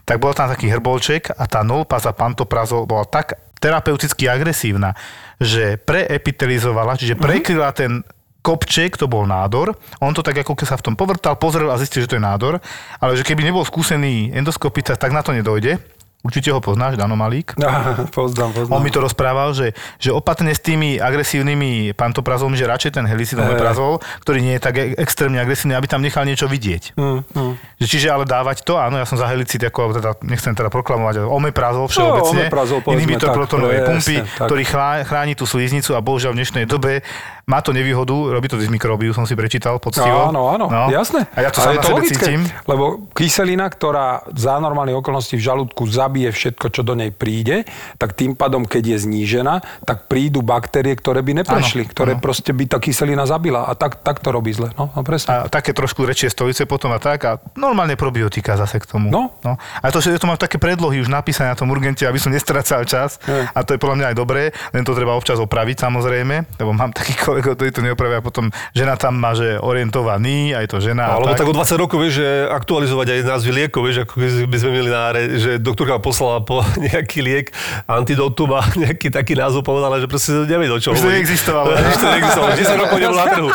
Tak 0.08 0.16
bol 0.16 0.32
tam 0.32 0.48
taký 0.48 0.72
hrbolček 0.72 1.34
a 1.34 1.44
tá 1.44 1.60
nolpaza 1.60 2.16
pantoprazol 2.16 2.88
bola 2.88 3.04
tak 3.04 3.36
terapeuticky 3.56 4.28
agresívna, 4.28 4.92
že 5.40 5.80
preepitelizovala, 5.80 7.00
čiže 7.00 7.16
prekryla 7.16 7.72
ten 7.72 8.04
kopček, 8.46 8.94
to 8.94 9.10
bol 9.10 9.26
nádor. 9.26 9.74
On 9.98 10.14
to 10.14 10.22
tak 10.22 10.38
ako 10.38 10.54
keď 10.54 10.66
sa 10.70 10.78
v 10.78 10.86
tom 10.86 10.94
povrtal, 10.94 11.34
pozrel 11.34 11.66
a 11.66 11.80
zistil, 11.82 12.06
že 12.06 12.14
to 12.14 12.16
je 12.16 12.22
nádor. 12.22 12.62
Ale 13.02 13.18
že 13.18 13.26
keby 13.26 13.42
nebol 13.42 13.66
skúsený 13.66 14.30
endoskopista, 14.30 14.94
tak 14.94 15.10
na 15.10 15.26
to 15.26 15.34
nedojde. 15.34 15.82
Určite 16.26 16.50
ho 16.50 16.58
poznáš, 16.58 16.98
Dano 16.98 17.14
Malík. 17.14 17.54
poznám, 18.18 18.50
poznám. 18.50 18.74
On 18.74 18.82
mi 18.82 18.90
to 18.90 18.98
rozprával, 18.98 19.54
že, 19.54 19.70
že 19.96 20.10
opatrne 20.10 20.50
s 20.50 20.58
tými 20.58 20.98
agresívnymi 20.98 21.94
pantoprazolmi, 21.94 22.58
že 22.58 22.66
radšej 22.66 22.92
ten 22.92 23.06
helicid 23.06 23.38
omeprazol, 23.38 24.02
ktorý 24.20 24.42
nie 24.42 24.54
je 24.54 24.62
tak 24.62 24.74
e- 24.74 24.98
extrémne 24.98 25.38
agresívny, 25.38 25.72
aby 25.72 25.86
tam 25.86 26.02
nechal 26.02 26.26
niečo 26.26 26.44
vidieť. 26.44 26.98
Mm, 26.98 27.22
mm. 27.22 27.52
Že 27.78 27.86
Čiže 27.86 28.08
ale 28.10 28.26
dávať 28.26 28.66
to, 28.66 28.74
áno, 28.74 28.98
ja 28.98 29.06
som 29.06 29.14
za 29.14 29.24
helicid, 29.24 29.62
ako 29.62 29.94
teda, 29.94 30.18
nechcem 30.20 30.50
teda 30.50 30.66
proklamovať, 30.66 31.22
ale 31.22 31.28
omeprazol 31.30 31.86
všeobecne, 31.86 32.24
No, 32.26 32.42
omeprazol, 32.42 32.78
inhibitor 32.90 33.30
protonovej 33.30 33.80
pumpy, 33.84 34.16
tak. 34.26 34.50
ktorý 34.50 34.62
chrá- 34.66 35.04
chráni 35.06 35.32
tú 35.32 35.46
sliznicu 35.46 35.94
a 35.94 36.02
bohužiaľ 36.02 36.34
v 36.34 36.38
dnešnej 36.42 36.64
dobe 36.66 37.06
má 37.46 37.62
to 37.62 37.70
nevýhodu, 37.70 38.10
robí 38.34 38.50
to 38.50 38.58
dysmikrobíu, 38.58 39.14
som 39.14 39.22
si 39.22 39.38
prečítal 39.38 39.78
poctivo. 39.78 40.34
Áno, 40.34 40.50
áno, 40.50 40.66
No. 40.66 40.90
jasné. 40.90 41.30
A 41.30 41.46
ja 41.46 41.54
to 41.54 41.62
Ale 41.62 41.66
sám 41.70 41.72
je 41.72 41.78
to 41.78 41.90
logické, 41.94 42.24
cítim. 42.26 42.42
lebo 42.66 42.84
kyselina, 43.14 43.70
ktorá 43.70 44.26
za 44.34 44.58
normálnych 44.58 44.98
okolností 44.98 45.38
v 45.38 45.46
žalúdku 45.46 45.86
zabije 45.86 46.34
všetko, 46.34 46.74
čo 46.74 46.82
do 46.82 46.98
nej 46.98 47.14
príde, 47.14 47.62
tak 48.02 48.18
tým 48.18 48.34
pádom, 48.34 48.66
keď 48.66 48.98
je 48.98 49.06
znížená, 49.06 49.62
tak 49.86 50.10
prídu 50.10 50.42
baktérie, 50.42 50.90
ktoré 50.92 51.22
by 51.22 51.46
neprešli, 51.46 51.86
Áno, 51.86 51.92
ktoré 51.94 52.12
áno. 52.18 52.20
proste 52.20 52.50
by 52.50 52.66
tá 52.66 52.82
kyselina 52.82 53.22
zabila. 53.22 53.62
A 53.62 53.78
tak, 53.78 54.02
tak 54.02 54.18
to 54.18 54.34
robí 54.34 54.50
zle. 54.50 54.74
No, 54.74 54.90
no 54.90 55.06
presne. 55.06 55.30
A 55.30 55.46
také 55.46 55.70
trošku 55.70 56.02
rečie 56.02 56.26
stolice 56.26 56.66
potom 56.66 56.90
a 56.90 56.98
tak 56.98 57.22
a 57.22 57.38
normálne 57.54 57.94
probiotika 57.94 58.58
zase 58.58 58.82
k 58.82 58.90
tomu. 58.90 59.06
No. 59.06 59.38
no. 59.46 59.54
A 59.54 59.94
to, 59.94 60.02
že 60.02 60.18
to 60.18 60.26
mám 60.26 60.34
také 60.34 60.58
predlohy 60.58 60.98
už 60.98 61.06
napísané 61.06 61.46
na 61.46 61.56
tom 61.56 61.70
urgente, 61.70 62.02
aby 62.02 62.18
som 62.18 62.34
nestracal 62.34 62.82
čas 62.82 63.22
Je. 63.22 63.46
a 63.46 63.58
to 63.62 63.70
je 63.70 63.78
podľa 63.78 64.02
mňa 64.02 64.06
aj 64.10 64.16
dobré, 64.18 64.42
len 64.74 64.82
to 64.82 64.98
treba 64.98 65.14
občas 65.14 65.38
opraviť 65.38 65.78
samozrejme, 65.78 66.58
lebo 66.58 66.74
mám 66.74 66.90
takých 66.90 67.35
kolegov, 67.36 67.52
ktorí 67.54 67.70
to 67.70 67.84
neopravia 67.84 68.24
potom 68.24 68.48
žena 68.72 68.96
tam 68.96 69.12
má, 69.14 69.36
že 69.36 69.60
orientovaný, 69.60 70.56
aj 70.56 70.72
to 70.72 70.80
žena. 70.80 71.12
a 71.12 71.20
Alebo 71.20 71.36
tak 71.36 71.44
o 71.44 71.52
20 71.52 71.76
rokov, 71.76 72.00
vieš, 72.00 72.24
že 72.24 72.28
aktualizovať 72.48 73.06
aj 73.12 73.20
názvy 73.28 73.50
liekov, 73.54 73.80
vieš, 73.84 74.08
ako 74.08 74.12
by 74.48 74.56
sme 74.56 74.70
mieli 74.72 74.88
na 74.88 75.12
áre, 75.12 75.36
že 75.36 75.50
doktorka 75.60 76.00
poslala 76.00 76.40
po 76.40 76.64
nejaký 76.88 77.20
liek, 77.20 77.52
antidotum 77.84 78.56
a 78.56 78.64
nejaký 78.72 79.12
taký 79.12 79.36
názov 79.36 79.62
povedala, 79.62 80.00
že 80.00 80.08
proste 80.08 80.32
nevie, 80.48 80.72
o 80.72 80.80
čom 80.80 80.96
Už 80.96 81.04
to 81.04 81.12
neexistovalo. 81.12 81.76
Už 81.92 81.96
to 81.96 82.06
neexistovalo, 82.08 82.50
10 82.56 82.82
rokov 82.82 82.96
nebolo 82.96 83.18
na 83.18 83.28
trhu. 83.28 83.48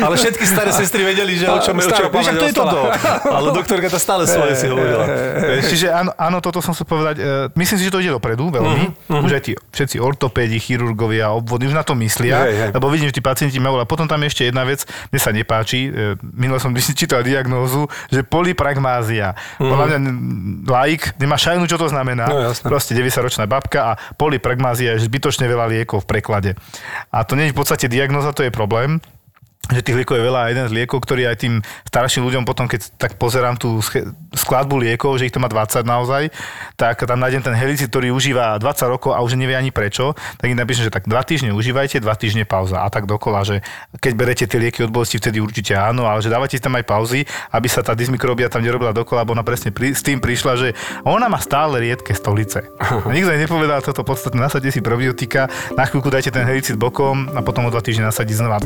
Ale 0.00 0.14
všetky 0.16 0.44
staré 0.48 0.70
sestry 0.72 1.04
vedeli, 1.04 1.36
že 1.36 1.46
o 1.46 1.60
čom 1.60 1.76
je, 1.76 1.84
o 1.84 1.92
čom, 1.92 2.08
ak 2.08 2.36
to 2.40 2.46
je 2.48 2.54
toto. 2.56 2.80
Ale 3.26 3.52
doktorka 3.52 3.92
to 3.92 4.00
stále 4.00 4.24
svoje 4.24 4.56
si 4.56 4.66
hovorila. 4.66 5.04
Čiže 5.60 5.92
áno, 5.92 6.10
áno, 6.16 6.38
toto 6.40 6.64
som 6.64 6.72
chcel 6.72 6.88
povedať. 6.88 7.16
e, 7.18 7.24
Myslím 7.52 7.76
si, 7.76 7.84
že 7.84 7.92
to 7.92 8.00
ide 8.00 8.08
dopredu 8.08 8.48
veľmi. 8.48 9.10
Mhm, 9.10 9.20
Už 9.20 9.30
aj 9.32 9.42
tí 9.42 9.52
všetci 9.52 9.96
ortopédi, 9.98 10.56
chirurgovia, 10.56 11.30
obvody 11.30 11.66
už 11.66 11.74
na 11.74 11.82
to 11.82 11.92
myslia. 11.96 12.46
Hej, 12.46 12.54
hej. 12.54 12.70
Lebo 12.72 12.86
vidím, 12.88 13.10
že 13.10 13.18
tí 13.18 13.22
pacienti 13.26 13.58
majú. 13.58 13.82
A 13.82 13.90
potom 13.90 14.06
tam 14.06 14.22
je 14.22 14.30
ešte 14.30 14.42
jedna 14.46 14.62
vec, 14.62 14.86
mne 15.10 15.18
sa 15.18 15.34
nepáči. 15.34 15.90
e, 15.90 16.14
Minule 16.22 16.62
som 16.62 16.70
čítal 17.00 17.26
diagnózu, 17.26 17.90
že 18.06 18.22
polypragmázia. 18.22 19.34
Podľa 19.58 19.86
mňa 19.90 19.98
laik 20.70 21.18
nemá 21.18 21.34
šajnu, 21.34 21.66
čo 21.66 21.74
to 21.74 21.90
znamená. 21.90 22.30
No. 22.30 22.54
Proste 22.54 22.94
90-ročná 22.94 23.50
babka 23.50 23.80
a 23.82 23.92
polypragmázia 24.14 24.94
je 24.94 25.02
zbytočne 25.10 25.50
veľa 25.50 25.66
liekov 25.66 26.06
v 26.06 26.08
preklade. 26.14 26.50
A 27.10 27.26
to 27.26 27.34
nie 27.34 27.50
je 27.50 27.54
v 27.54 27.58
podstate 27.58 27.90
diagnóza, 27.90 28.30
to 28.30 28.46
je 28.46 28.54
problém 28.54 29.02
že 29.66 29.82
tých 29.82 29.98
liekov 29.98 30.14
je 30.14 30.24
veľa 30.30 30.40
a 30.46 30.50
jeden 30.54 30.66
z 30.70 30.76
liekov, 30.78 31.02
ktorý 31.02 31.26
aj 31.26 31.36
tým 31.42 31.54
starším 31.90 32.22
ľuďom 32.30 32.46
potom, 32.46 32.70
keď 32.70 32.86
tak 32.94 33.18
pozerám 33.18 33.58
tú 33.58 33.82
skladbu 34.30 34.78
liekov, 34.78 35.18
že 35.18 35.26
ich 35.26 35.34
to 35.34 35.42
má 35.42 35.50
20 35.50 35.82
naozaj, 35.82 36.30
tak 36.78 37.02
tam 37.02 37.18
nájdem 37.18 37.42
ten 37.42 37.54
helicid, 37.58 37.90
ktorý 37.90 38.14
užíva 38.14 38.62
20 38.62 38.94
rokov 38.94 39.18
a 39.18 39.22
už 39.26 39.34
nevie 39.34 39.58
ani 39.58 39.74
prečo, 39.74 40.14
tak 40.38 40.46
im 40.54 40.58
napíšem, 40.58 40.86
že 40.86 40.94
tak 40.94 41.10
2 41.10 41.18
týždne 41.26 41.50
užívajte, 41.50 41.98
2 41.98 42.06
týždne 42.14 42.44
pauza 42.46 42.86
a 42.86 42.86
tak 42.86 43.10
dokola, 43.10 43.42
že 43.42 43.66
keď 43.98 44.12
berete 44.14 44.44
tie 44.46 44.58
lieky 44.62 44.86
od 44.86 44.94
bolesti, 44.94 45.18
vtedy 45.18 45.42
určite 45.42 45.74
áno, 45.74 46.06
ale 46.06 46.22
že 46.22 46.30
dávate 46.30 46.62
tam 46.62 46.78
aj 46.78 46.86
pauzy, 46.86 47.26
aby 47.50 47.66
sa 47.66 47.82
tá 47.82 47.98
dysmikrobia 47.98 48.46
tam 48.46 48.62
nerobila 48.62 48.94
dokola, 48.94 49.26
bo 49.26 49.34
ona 49.34 49.42
presne 49.42 49.74
pri, 49.74 49.98
s 49.98 50.06
tým 50.06 50.22
prišla, 50.22 50.52
že 50.54 50.68
ona 51.02 51.26
má 51.26 51.42
stále 51.42 51.82
riedke 51.82 52.14
stolice. 52.14 52.70
A 52.78 53.10
nikto 53.16 53.34
nepovedal 53.34 53.82
toto 53.82 54.06
podstatné, 54.06 54.38
nasadte 54.38 54.70
si 54.70 54.78
probiotika, 54.78 55.50
na 55.74 55.90
chvíľku 55.90 56.06
dajte 56.06 56.30
ten 56.30 56.46
helicid 56.46 56.78
bokom 56.78 57.34
a 57.34 57.42
potom 57.42 57.66
o 57.66 57.70
2 57.74 57.82
týždne 57.82 58.06
nasadiť 58.06 58.36
znova. 58.38 58.62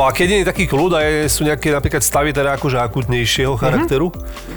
No 0.00 0.08
a 0.08 0.16
keď 0.16 0.28
je 0.32 0.48
taký 0.48 0.64
kľud 0.64 0.96
a 0.96 1.28
sú 1.28 1.44
nejaké 1.44 1.76
napríklad 1.76 2.00
stavy 2.00 2.32
teda 2.32 2.56
akože 2.56 2.80
akutnejšieho 2.80 3.52
charakteru, 3.60 4.08
mm-hmm. 4.08 4.49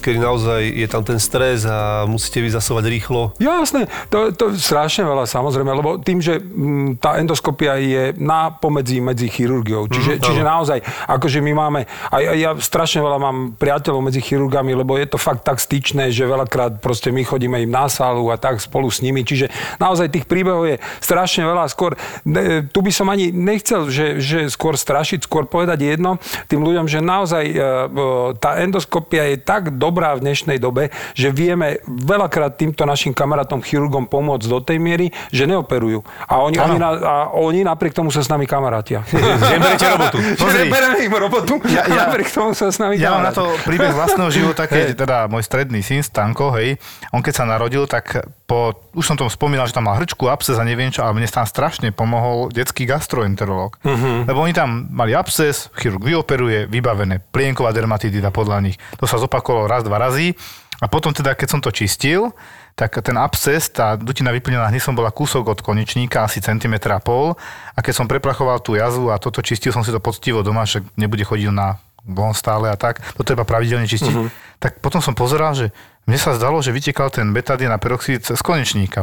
Kedy 0.00 0.18
naozaj 0.18 0.60
je 0.64 0.86
tam 0.88 1.04
ten 1.04 1.20
stres 1.20 1.68
a 1.68 2.08
musíte 2.08 2.40
vyzasovať 2.40 2.84
rýchlo. 2.88 3.36
Jasné, 3.36 3.86
to, 4.08 4.32
to 4.32 4.56
strašne 4.56 5.04
veľa 5.04 5.28
samozrejme, 5.28 5.68
lebo 5.68 6.00
tým, 6.00 6.18
že 6.18 6.40
mm, 6.40 6.96
tá 6.98 7.20
endoskopia 7.20 7.76
je 7.76 8.16
na 8.16 8.48
pomedzi 8.48 9.04
medzi 9.04 9.28
chirurgiou, 9.28 9.84
čiže, 9.88 10.16
Mhm, 10.16 10.22
čiže 10.24 10.42
áno. 10.42 10.50
naozaj, 10.58 10.78
akože 11.08 11.38
my 11.40 11.52
máme, 11.52 11.80
a 12.08 12.16
ja, 12.20 12.32
ja 12.32 12.50
strašne 12.56 13.04
veľa 13.04 13.18
mám 13.20 13.36
priateľov 13.56 14.00
medzi 14.00 14.24
chirurgami, 14.24 14.72
lebo 14.72 14.96
je 14.96 15.06
to 15.06 15.18
fakt 15.20 15.44
tak 15.44 15.60
styčné, 15.60 16.08
že 16.08 16.24
veľakrát 16.24 16.80
proste 16.80 17.12
my 17.12 17.20
chodíme 17.20 17.60
im 17.60 17.70
na 17.70 17.86
sálu 17.88 18.32
a 18.32 18.40
tak 18.40 18.58
spolu 18.60 18.88
s 18.88 19.04
nimi, 19.04 19.22
čiže 19.26 19.52
naozaj 19.76 20.08
tých 20.08 20.24
príbehov 20.24 20.64
je 20.66 20.76
strašne 21.00 21.44
veľa, 21.44 21.68
skôr, 21.68 21.94
tu 22.72 22.78
by 22.80 22.92
som 22.92 23.12
ani 23.12 23.28
nechcel, 23.28 23.92
že, 23.92 24.20
že 24.20 24.48
skôr 24.48 24.74
strašiť, 24.78 25.24
skôr 25.28 25.44
povedať 25.44 25.84
jedno 25.84 26.16
tým 26.48 26.64
ľuďom, 26.64 26.86
že 26.88 27.04
naozaj 27.04 27.44
e, 27.44 27.54
e, 27.54 27.60
tá 28.40 28.56
endoskopia 28.62 29.33
je 29.33 29.33
tak 29.40 29.76
dobrá 29.76 30.14
v 30.14 30.24
dnešnej 30.26 30.58
dobe, 30.58 30.88
že 31.12 31.30
vieme 31.30 31.80
veľakrát 31.86 32.54
týmto 32.54 32.84
našim 32.84 33.10
kamarátom 33.10 33.60
chirurgom 33.60 34.06
pomôcť 34.06 34.46
do 34.46 34.60
tej 34.60 34.78
miery, 34.78 35.10
že 35.30 35.48
neoperujú. 35.48 36.02
A 36.28 36.40
oni, 36.42 36.56
oni, 36.58 36.76
na, 36.78 36.90
a 36.98 37.14
oni 37.34 37.64
napriek 37.64 37.94
tomu 37.94 38.10
sa 38.10 38.22
s 38.22 38.28
nami 38.30 38.44
kamarátia. 38.44 39.02
Že 39.44 39.56
berete 39.60 39.86
robotu. 39.88 40.18
Pozri. 40.40 40.66
Že 40.70 41.04
im 41.04 41.14
robotu 41.14 41.54
Ja- 41.68 41.86
ja- 41.86 42.06
napriek 42.08 42.28
tomu 42.32 42.52
sa 42.56 42.72
s 42.72 42.78
nami 42.80 42.96
Ja 42.96 43.16
mám 43.18 43.28
na 43.28 43.32
to 43.34 43.46
príbeh 43.66 43.92
vlastného 43.92 44.30
života, 44.32 44.64
keď 44.66 44.94
teda 45.06 45.16
môj 45.28 45.44
stredný 45.44 45.80
syn 45.84 46.00
Stanko, 46.04 46.54
hej, 46.56 46.76
on 47.12 47.20
keď 47.20 47.32
sa 47.32 47.44
narodil, 47.44 47.84
tak 47.86 48.24
po, 48.44 48.76
už 48.92 49.04
som 49.08 49.16
tomu 49.16 49.32
spomínal, 49.32 49.64
že 49.64 49.72
tam 49.72 49.88
mal 49.88 49.96
hrčku, 49.96 50.28
absces 50.28 50.60
a 50.60 50.68
neviem 50.68 50.92
čo, 50.92 51.00
ale 51.00 51.16
mne 51.16 51.28
tam 51.32 51.48
strašne 51.48 51.96
pomohol 51.96 52.52
detský 52.52 52.84
gastroenterológ. 52.84 53.80
Uh-huh. 53.80 54.28
Lebo 54.28 54.44
oni 54.44 54.52
tam 54.52 54.84
mali 54.92 55.16
absces, 55.16 55.72
chirurg 55.80 56.04
vyoperuje, 56.04 56.68
vybavené, 56.68 57.24
plienková 57.32 57.72
dermatitida 57.72 58.28
podľa 58.28 58.60
nich. 58.60 58.76
To 59.00 59.08
sa 59.08 59.16
zopakovalo 59.16 59.64
raz, 59.64 59.80
dva 59.80 59.96
razy. 59.96 60.36
A 60.82 60.90
potom 60.90 61.16
teda, 61.16 61.32
keď 61.32 61.48
som 61.56 61.60
to 61.64 61.72
čistil, 61.72 62.36
tak 62.76 62.98
ten 63.00 63.16
absces, 63.16 63.70
tá 63.70 63.94
dutina 63.94 64.34
vyplnená 64.34 64.68
hnysom 64.68 64.98
bola 64.98 65.14
kúsok 65.14 65.46
od 65.54 65.60
konečníka, 65.62 66.26
asi 66.26 66.42
centimetra 66.42 66.98
a 66.98 67.00
pol. 67.00 67.38
A 67.72 67.80
keď 67.80 68.02
som 68.02 68.10
preplachoval 68.10 68.60
tú 68.60 68.74
jazvu 68.76 69.08
a 69.08 69.16
toto 69.16 69.40
čistil 69.40 69.70
som 69.70 69.86
si 69.86 69.94
to 69.94 70.02
poctivo 70.02 70.42
doma, 70.42 70.66
že 70.66 70.82
nebude 70.98 71.22
chodiť 71.22 71.48
na 71.54 71.78
von 72.04 72.36
stále 72.36 72.68
a 72.68 72.76
tak, 72.76 73.00
to 73.16 73.24
treba 73.24 73.48
pravidelne 73.48 73.88
čistiť. 73.88 74.12
Uh-huh. 74.12 74.28
Tak 74.60 74.84
potom 74.84 75.00
som 75.00 75.16
pozeral, 75.16 75.56
že 75.56 75.72
mne 76.04 76.20
sa 76.20 76.36
zdalo, 76.36 76.60
že 76.60 76.72
vytekal 76.72 77.08
ten 77.08 77.32
betadien 77.32 77.72
a 77.72 77.80
peroxid 77.80 78.20
z 78.20 78.40
konečníka. 78.44 79.00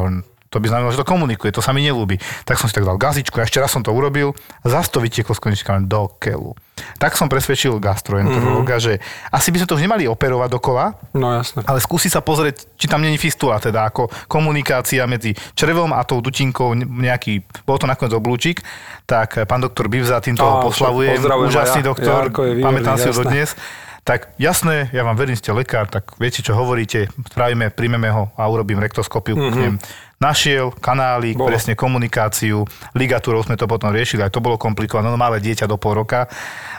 To 0.52 0.60
by 0.60 0.68
znamenalo, 0.68 0.92
že 0.92 1.00
to 1.00 1.08
komunikuje, 1.08 1.48
to 1.48 1.64
sa 1.64 1.72
mi 1.72 1.80
nelúbi. 1.80 2.20
Tak 2.44 2.60
som 2.60 2.68
si 2.68 2.76
tak 2.76 2.84
dal 2.84 3.00
gazičku, 3.00 3.40
a 3.40 3.48
ešte 3.48 3.56
raz 3.56 3.72
som 3.72 3.80
to 3.80 3.88
urobil, 3.88 4.36
zase 4.62 4.92
to 4.92 5.00
vytieklo 5.00 5.32
konečníka 5.32 5.72
len 5.80 5.88
do 5.88 6.12
keľu. 6.20 6.52
Tak 7.00 7.16
som 7.16 7.28
presvedčil 7.32 7.80
gastroenterologa, 7.80 8.76
že 8.76 9.00
asi 9.32 9.48
by 9.48 9.62
sme 9.62 9.68
to 9.68 9.76
už 9.76 9.84
nemali 9.86 10.04
operovať 10.08 10.48
dokola, 10.52 10.96
No 11.16 11.32
jasné. 11.32 11.64
ale 11.64 11.78
skúsi 11.80 12.12
sa 12.12 12.20
pozrieť, 12.20 12.68
či 12.76 12.90
tam 12.90 13.00
není 13.00 13.16
fistula, 13.16 13.56
teda 13.62 13.88
ako 13.88 14.12
komunikácia 14.28 15.04
medzi 15.08 15.32
črevom 15.56 15.92
a 15.96 16.04
tou 16.04 16.20
dutinkou 16.20 16.74
nejaký, 16.76 17.44
bol 17.64 17.80
to 17.80 17.88
nakoniec 17.88 18.12
oblúčik, 18.12 18.60
tak 19.08 19.40
pán 19.48 19.62
doktor 19.64 19.88
Bivza 19.88 20.20
týmto 20.20 20.44
ho 20.44 20.68
poslavujem, 20.68 21.16
pozdravujem 21.16 21.48
úžasný 21.48 21.80
ja. 21.80 21.86
doktor, 21.86 22.20
je 22.28 22.30
výborný, 22.32 22.64
pamätám 22.64 22.96
si 23.00 23.08
ho 23.08 23.14
dodnes. 23.16 23.56
Tak 24.02 24.34
jasné, 24.34 24.90
ja 24.90 25.06
vám 25.06 25.14
verím, 25.14 25.38
ste 25.38 25.54
lekár, 25.54 25.86
tak 25.86 26.18
viete, 26.18 26.42
čo 26.42 26.58
hovoríte, 26.58 27.06
spravíme, 27.30 27.70
príjmeme 27.70 28.10
ho 28.10 28.34
a 28.34 28.50
urobím 28.50 28.82
rektoskopiu 28.82 29.38
mm-hmm. 29.38 29.52
k 29.54 29.60
ním. 29.62 29.74
Našiel 30.22 30.70
kanály, 30.78 31.34
Bolo. 31.34 31.50
presne 31.50 31.74
komunikáciu, 31.74 32.62
ligatúrou 32.94 33.42
sme 33.42 33.58
to 33.58 33.66
potom 33.66 33.90
riešili, 33.90 34.22
aj 34.22 34.30
to 34.30 34.38
bolo 34.38 34.54
komplikované, 34.54 35.10
no 35.10 35.18
malé 35.18 35.42
dieťa 35.42 35.66
do 35.66 35.74
pol 35.74 35.98
roka, 35.98 36.30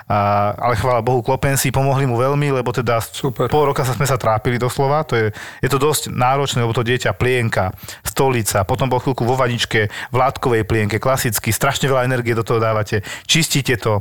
a, 0.07 0.55
ale 0.55 0.79
chvála 0.79 1.03
Bohu, 1.03 1.19
klopenci 1.19 1.67
pomohli 1.67 2.07
mu 2.07 2.15
veľmi, 2.15 2.55
lebo 2.55 2.71
teda 2.71 3.03
Super. 3.03 3.51
pol 3.51 3.67
roka 3.67 3.83
sa 3.83 3.99
sme 3.99 4.07
sa 4.07 4.15
trápili 4.15 4.55
doslova, 4.55 5.03
to 5.03 5.19
je, 5.19 5.27
je 5.59 5.67
to 5.67 5.75
dosť 5.75 6.15
náročné, 6.15 6.63
lebo 6.63 6.71
to 6.71 6.87
dieťa 6.87 7.11
plienka, 7.19 7.75
stolica, 8.07 8.63
potom 8.63 8.87
bol 8.87 9.03
chvíľku 9.03 9.27
vo 9.27 9.35
vaničke, 9.35 9.91
v 9.91 10.15
látkovej 10.15 10.63
plienke, 10.63 11.03
klasicky, 11.03 11.51
strašne 11.51 11.91
veľa 11.91 12.07
energie 12.07 12.31
do 12.31 12.47
toho 12.47 12.63
dávate, 12.63 13.03
čistíte 13.27 13.75
to, 13.75 13.99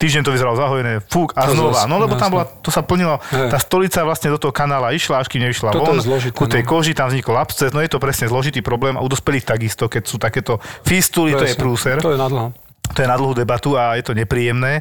Týždeň 0.00 0.22
to 0.24 0.32
vyzeralo 0.32 0.56
zahojené, 0.56 1.04
fúk 1.04 1.36
a 1.36 1.44
To 1.44 1.52
znova. 1.52 1.84
No 1.84 2.00
lebo 2.00 2.16
tam 2.16 2.32
jasné. 2.32 2.34
bola, 2.40 2.44
to 2.64 2.72
sa 2.72 2.80
plnilo, 2.80 3.20
Hej. 3.20 3.52
tá 3.52 3.58
stolica 3.60 4.00
vlastne 4.00 4.32
do 4.32 4.40
toho 4.40 4.48
kanála 4.48 4.96
išla, 4.96 5.20
až 5.20 5.28
kým 5.28 5.44
nevyšla 5.44 5.76
Toto 5.76 5.92
von. 5.92 6.00
zložité, 6.00 6.32
ku 6.32 6.48
tej 6.48 6.64
no. 6.64 6.68
koži 6.72 6.96
tam 6.96 7.12
vznikol 7.12 7.36
absces, 7.36 7.68
no 7.76 7.84
je 7.84 7.92
to 7.92 8.00
presne 8.00 8.24
zložitý 8.24 8.64
problém 8.64 8.96
a 8.96 9.04
u 9.04 9.08
dospelých 9.12 9.44
takisto, 9.44 9.92
keď 9.92 10.02
sú 10.08 10.16
takéto 10.16 10.56
fistuly, 10.88 11.36
to 11.36 11.44
je 11.44 11.52
Presne. 11.52 11.60
prúser. 11.60 11.96
To 12.00 12.16
je 12.16 12.18
nadlho. 12.18 12.48
To 12.90 12.98
je 12.98 13.06
na 13.06 13.14
dlhú 13.14 13.36
debatu 13.36 13.76
a 13.76 13.94
je 13.94 14.02
to 14.02 14.16
nepríjemné. 14.16 14.80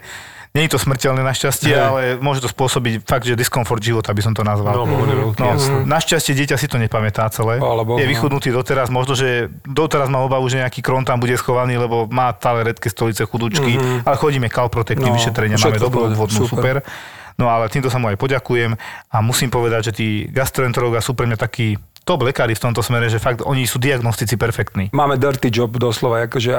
Nie 0.59 0.67
je 0.67 0.75
to 0.75 0.81
smrteľné 0.83 1.23
našťastie, 1.23 1.71
Hej. 1.71 1.79
ale 1.79 2.01
môže 2.19 2.43
to 2.43 2.51
spôsobiť 2.51 3.07
fakt, 3.07 3.23
že 3.23 3.39
diskomfort 3.39 3.79
života 3.79 4.11
by 4.11 4.19
som 4.19 4.35
to 4.35 4.43
nazval. 4.43 4.75
No, 4.75 4.83
veľký, 4.83 5.39
no, 5.39 5.55
našťastie 5.87 6.35
dieťa 6.35 6.59
si 6.59 6.67
to 6.67 6.75
nepamätá 6.75 7.31
celé. 7.31 7.63
Bohu, 7.63 7.95
je 7.95 8.03
vychudnutý 8.03 8.51
doteraz, 8.51 8.91
možno, 8.91 9.15
že 9.15 9.47
doteraz 9.63 10.11
má 10.11 10.19
obavu, 10.19 10.51
že 10.51 10.59
nejaký 10.59 10.83
krón 10.83 11.07
tam 11.07 11.23
bude 11.23 11.39
schovaný, 11.39 11.79
lebo 11.79 12.11
má 12.11 12.35
stále 12.35 12.67
redké 12.67 12.91
stolice, 12.91 13.23
chudučky, 13.23 13.79
ale 14.03 14.15
chodíme 14.19 14.51
kalprotektívne 14.51 15.15
No, 15.15 15.15
vyšetrenia, 15.15 15.55
máme 15.55 15.79
dobrú 15.79 16.11
obvodnú, 16.11 16.43
super. 16.43 16.83
super. 16.83 17.17
No 17.39 17.47
ale 17.47 17.71
týmto 17.71 17.87
sa 17.87 17.95
mu 18.03 18.11
aj 18.11 18.19
poďakujem 18.19 18.75
a 19.15 19.17
musím 19.23 19.47
povedať, 19.47 19.89
že 19.89 19.93
tí 19.95 20.07
gastroenterológovia 20.27 20.99
sú 20.99 21.15
pre 21.15 21.23
mňa 21.23 21.39
takí 21.39 21.79
top 22.09 22.25
lekári 22.25 22.57
v 22.57 22.63
tomto 22.65 22.81
smere, 22.81 23.05
že 23.05 23.21
fakt 23.21 23.45
oni 23.45 23.69
sú 23.69 23.77
diagnostici 23.77 24.33
perfektní. 24.33 24.89
Máme 24.89 25.21
dirty 25.21 25.53
job 25.53 25.69
doslova, 25.77 26.25
akože. 26.25 26.57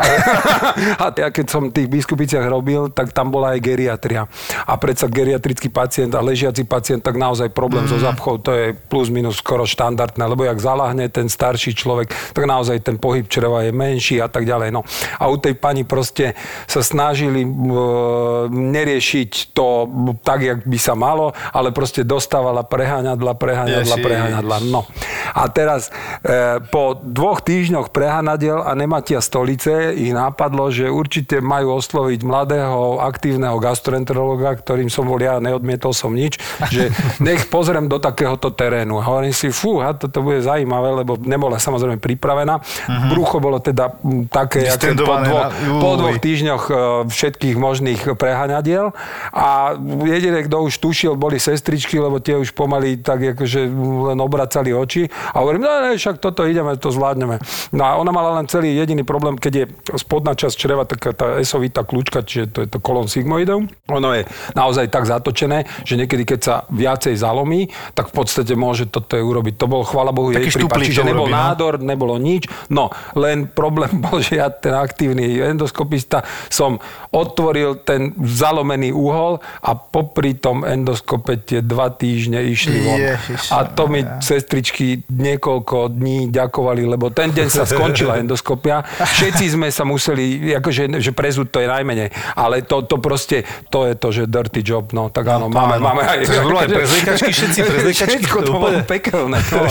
A 1.03 1.11
ja 1.11 1.35
keď 1.35 1.47
som 1.51 1.67
v 1.67 1.75
tých 1.75 1.91
biskupiciach 1.91 2.47
robil, 2.47 2.87
tak 2.95 3.11
tam 3.11 3.35
bola 3.35 3.59
aj 3.59 3.67
geriatria. 3.67 4.31
A 4.63 4.79
predsa 4.79 5.11
geriatrický 5.11 5.67
pacient 5.67 6.15
a 6.15 6.23
ležiaci 6.23 6.63
pacient, 6.63 7.03
tak 7.03 7.19
naozaj 7.19 7.51
problém 7.51 7.83
mm. 7.83 7.91
so 7.91 7.99
zapchou, 7.99 8.39
to 8.39 8.55
je 8.55 8.79
plus 8.87 9.11
minus 9.11 9.43
skoro 9.43 9.67
štandardné, 9.67 10.23
lebo 10.23 10.47
jak 10.47 10.63
zalahne 10.63 11.11
ten 11.11 11.27
starší 11.27 11.75
človek, 11.75 12.15
tak 12.31 12.47
naozaj 12.47 12.87
ten 12.87 12.95
pohyb 13.01 13.27
čreva 13.27 13.67
je 13.67 13.75
menší 13.75 14.23
a 14.23 14.31
tak 14.31 14.47
ďalej. 14.47 14.71
No. 14.71 14.87
A 15.19 15.27
u 15.27 15.35
tej 15.35 15.59
pani 15.59 15.83
proste 15.83 16.39
sa 16.71 16.85
snažili 16.85 17.43
e, 17.43 17.51
neriešiť 18.51 19.57
to 19.57 19.91
tak, 20.23 20.47
jak 20.47 20.59
by 20.63 20.79
sa 20.79 20.95
malo, 20.95 21.35
ale 21.51 21.75
proste 21.75 22.07
dostávala 22.07 22.63
preháňadla, 22.63 23.35
preháňadla, 23.35 23.97
Ježiš. 23.97 24.07
preháňadla. 24.07 24.57
No. 24.69 24.87
A 25.35 25.40
teraz 25.49 25.89
e, 26.21 26.61
po 26.69 26.99
dvoch 26.99 27.41
týždňoch 27.41 27.95
prehanadiel 27.95 28.61
a 28.61 28.77
nematia 28.77 29.23
stolice 29.25 29.97
ich 29.97 30.13
nápadlo, 30.13 30.69
že 30.69 30.93
určite 30.93 31.41
majú 31.41 31.81
osloviť 31.81 32.21
mladého, 32.27 33.01
aktívneho 33.01 33.57
gastroenterologa, 33.57 34.59
ktorým 34.61 34.93
som 34.93 35.09
bol 35.09 35.17
ja, 35.17 35.41
neodmietol 35.41 35.95
som 35.97 36.13
nič, 36.13 36.37
že 36.69 36.93
nech 37.25 37.49
pozriem 37.49 37.87
do 37.89 37.97
takéhoto 38.03 38.53
terénu. 38.53 39.01
A 39.01 39.07
hovorím 39.07 39.33
si, 39.33 39.49
fúha, 39.49 39.97
toto 39.97 40.21
bude 40.21 40.45
zaujímavé, 40.45 41.05
lebo 41.05 41.17
nebola 41.17 41.57
samozrejme 41.57 42.03
pripravená. 42.03 42.61
Brucho 43.09 43.39
bolo 43.39 43.63
teda 43.63 43.97
také, 44.29 44.69
aké 44.69 44.93
po 44.99 45.17
na- 45.17 45.49
po 45.81 45.97
dvoch 45.97 46.19
týždňoch 46.19 46.65
e, 46.69 46.73
všetkých 47.09 47.57
možných 47.57 48.01
preháňadiel 48.19 48.93
a 49.31 49.77
jediné, 50.05 50.45
kto 50.45 50.67
už 50.67 50.75
tušil, 50.83 51.15
boli 51.15 51.39
sestričky, 51.39 52.01
lebo 52.01 52.19
tie 52.19 52.35
už 52.37 52.53
pomaly 52.57 52.99
tak 53.01 53.37
akože 53.37 53.61
len 54.11 54.19
obracali 54.19 54.73
oči 54.75 55.07
a 55.35 55.37
hovorím, 55.41 55.63
no 55.65 55.71
ne, 55.81 55.97
však 55.97 56.19
toto 56.19 56.45
ideme, 56.45 56.77
to 56.77 56.91
zvládneme. 56.91 57.39
No 57.73 57.83
a 57.85 57.97
ona 57.97 58.11
mala 58.11 58.41
len 58.41 58.47
celý 58.51 58.75
jediný 58.77 59.07
problém, 59.07 59.37
keď 59.37 59.53
je 59.55 59.65
spodná 60.01 60.35
časť 60.35 60.55
čreva 60.57 60.85
taká 60.85 61.13
tá 61.15 61.27
esovitá 61.39 61.85
kľúčka, 61.87 62.25
čiže 62.25 62.45
to 62.51 62.59
je 62.65 62.69
to 62.69 62.79
kolon 62.83 63.07
sigmoidov. 63.07 63.67
Ono 63.91 64.09
je 64.17 64.27
naozaj 64.55 64.91
tak 64.91 65.07
zatočené, 65.07 65.69
že 65.85 65.95
niekedy, 65.97 66.25
keď 66.27 66.41
sa 66.41 66.55
viacej 66.71 67.15
zalomí, 67.17 67.71
tak 67.95 68.11
v 68.11 68.15
podstate 68.23 68.53
môže 68.57 68.89
toto 68.89 69.21
urobiť. 69.21 69.55
To 69.61 69.67
bol, 69.67 69.83
chvála 69.87 70.11
Bohu, 70.11 70.33
jej 70.33 70.47
prípad. 70.51 70.81
Čiže 70.81 71.07
nebol 71.07 71.29
urobí, 71.29 71.37
no. 71.37 71.39
nádor, 71.39 71.75
nebolo 71.79 72.15
nič. 72.17 72.49
No, 72.73 72.91
len 73.15 73.51
problém 73.51 74.01
bol, 74.05 74.19
že 74.23 74.41
ja 74.41 74.49
ten 74.51 74.75
aktívny 74.75 75.39
endoskopista 75.41 76.25
som 76.49 76.81
otvoril 77.11 77.83
ten 77.83 78.15
zalomený 78.19 78.95
úhol 78.95 79.43
a 79.63 79.75
popri 79.75 80.39
tom 80.39 80.63
endoskope 80.63 81.43
tie 81.43 81.61
dva 81.61 81.91
týždne 81.91 82.43
išli 82.47 82.79
von. 82.87 82.99
Ježiš. 82.99 83.51
A 83.51 83.67
to 83.67 83.91
mi 83.91 84.03
sestričky 84.23 85.03
niekoľko 85.11 85.91
dní 85.91 86.31
ďakovali, 86.31 86.87
lebo 86.87 87.11
ten 87.11 87.35
deň 87.35 87.49
sa 87.51 87.67
skončila 87.67 88.23
endoskopia. 88.23 88.87
Všetci 88.87 89.59
sme 89.59 89.69
sa 89.75 89.83
museli, 89.83 90.55
akože, 90.55 91.03
že 91.03 91.11
prezúť 91.11 91.51
to 91.51 91.59
je 91.59 91.69
najmenej, 91.69 92.15
ale 92.39 92.63
to, 92.63 92.87
to 92.87 93.03
proste, 93.03 93.43
to 93.69 93.91
je 93.91 93.95
to, 93.99 94.09
že 94.15 94.23
dirty 94.31 94.63
job, 94.63 94.95
no 94.95 95.11
tak 95.11 95.27
áno, 95.27 95.51
máme, 95.51 95.81
áno. 95.81 95.85
máme 95.85 96.03
aj... 96.07 96.19
Takže 96.29 96.41
bolo 96.47 96.59
aj 96.63 96.69
prezliekačky, 96.71 97.31
všetci 97.35 97.61
prezliekačky, 97.71 98.19
Všetko 98.21 98.39
to 98.43 98.51
to 98.51 98.53
bolo 98.59 98.79
pekelné. 98.85 99.39
No. 99.51 99.65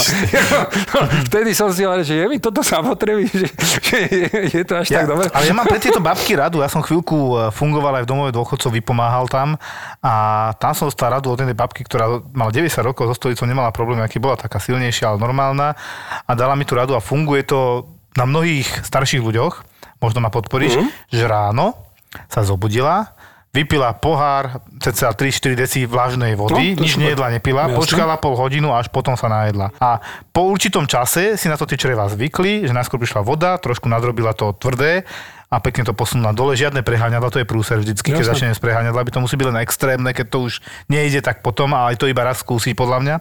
Vtedy 1.30 1.52
som 1.56 1.70
si 1.72 1.84
hovoril, 1.84 2.06
že 2.06 2.16
je 2.20 2.26
mi 2.28 2.38
toto 2.40 2.62
samotreby, 2.64 3.28
že, 3.28 3.48
že 3.52 3.98
je, 4.08 4.28
je 4.60 4.64
to 4.64 4.74
až 4.80 4.86
Ja, 4.92 5.04
tak 5.04 5.16
dobre. 5.16 5.28
ale 5.32 5.44
ja 5.46 5.54
mám 5.54 5.68
pre 5.68 5.80
tieto 5.82 6.00
babky 6.00 6.36
radu. 6.40 6.64
Ja 6.64 6.72
som 6.72 6.82
chvíľku 6.84 7.16
e, 7.16 7.36
fungoval 7.54 8.02
aj 8.02 8.04
v 8.06 8.10
domove 8.10 8.32
dôchodcov, 8.34 8.70
vypomáhal 8.72 9.28
tam 9.28 9.60
a 10.00 10.14
tam 10.58 10.72
som 10.74 10.88
dostal 10.88 11.14
radu 11.14 11.32
od 11.32 11.40
jednej 11.40 11.56
babky, 11.56 11.84
ktorá 11.84 12.24
mala 12.32 12.52
90 12.52 12.80
rokov, 12.84 13.12
so 13.12 13.16
stolicou 13.16 13.46
nemala 13.46 13.70
problém, 13.76 14.00
aký 14.00 14.18
bola 14.18 14.40
taká 14.40 14.58
silnejšia, 14.62 15.12
ale 15.14 15.18
normálna 15.30 15.78
a 16.20 16.32
dala 16.34 16.58
mi 16.58 16.66
tú 16.66 16.74
radu 16.74 16.92
a 16.92 17.00
funguje 17.00 17.46
to 17.46 17.86
na 18.14 18.26
mnohých 18.26 18.66
starších 18.82 19.22
ľuďoch, 19.22 19.62
možno 19.98 20.20
ma 20.20 20.28
podporíš, 20.28 20.74
Mhm. 20.74 20.82
mm. 20.82 20.92
že 21.12 21.24
ráno 21.24 21.78
sa 22.26 22.42
zobudila, 22.42 23.14
vypila 23.50 23.94
pohár, 23.94 24.62
cca 24.78 25.10
3-4 25.10 25.54
deci 25.56 25.80
vlažnej 25.84 26.34
vody, 26.34 26.74
No, 26.74 26.82
nič 26.82 26.94
super. 26.94 27.04
nejedla, 27.04 27.28
nepila, 27.32 27.62
Jasne. 27.64 27.78
počkala 27.78 28.16
pol 28.16 28.34
hodinu 28.34 28.70
až 28.72 28.90
potom 28.90 29.14
sa 29.14 29.26
najedla. 29.26 29.70
A 29.76 30.02
po 30.30 30.50
určitom 30.50 30.86
čase 30.86 31.34
si 31.34 31.46
na 31.46 31.54
to 31.54 31.66
tie 31.66 31.74
čreva 31.76 32.06
zvykli, 32.08 32.66
že 32.66 32.74
najskôr 32.74 32.98
prišla 32.98 33.22
voda, 33.22 33.58
trošku 33.58 33.86
nadrobila 33.86 34.34
to 34.34 34.54
tvrdé 34.54 35.06
a 35.48 35.58
pekne 35.58 35.82
to 35.82 35.94
posunula 35.94 36.30
dole. 36.30 36.54
Žiadne 36.54 36.82
preháňadla, 36.82 37.26
to 37.28 37.42
je 37.42 37.46
prúser 37.46 37.78
vždycky, 37.78 38.10
keď 38.12 38.22
začneme 38.28 38.54
s 38.54 38.62
preháňadla, 38.62 39.02
by 39.02 39.12
to 39.12 39.20
musí 39.20 39.34
byť 39.34 39.48
len 39.48 39.60
extrémne, 39.60 40.10
keď 40.12 40.26
to 40.30 40.38
už 40.44 40.62
nejde 40.86 41.18
tak 41.20 41.42
potom, 41.42 41.74
ale 41.74 41.94
aj 41.94 41.98
to 41.98 42.06
iba 42.06 42.22
raz 42.22 42.38
skúsiť 42.40 42.74
podľa 42.74 42.98
mňa. 43.02 43.16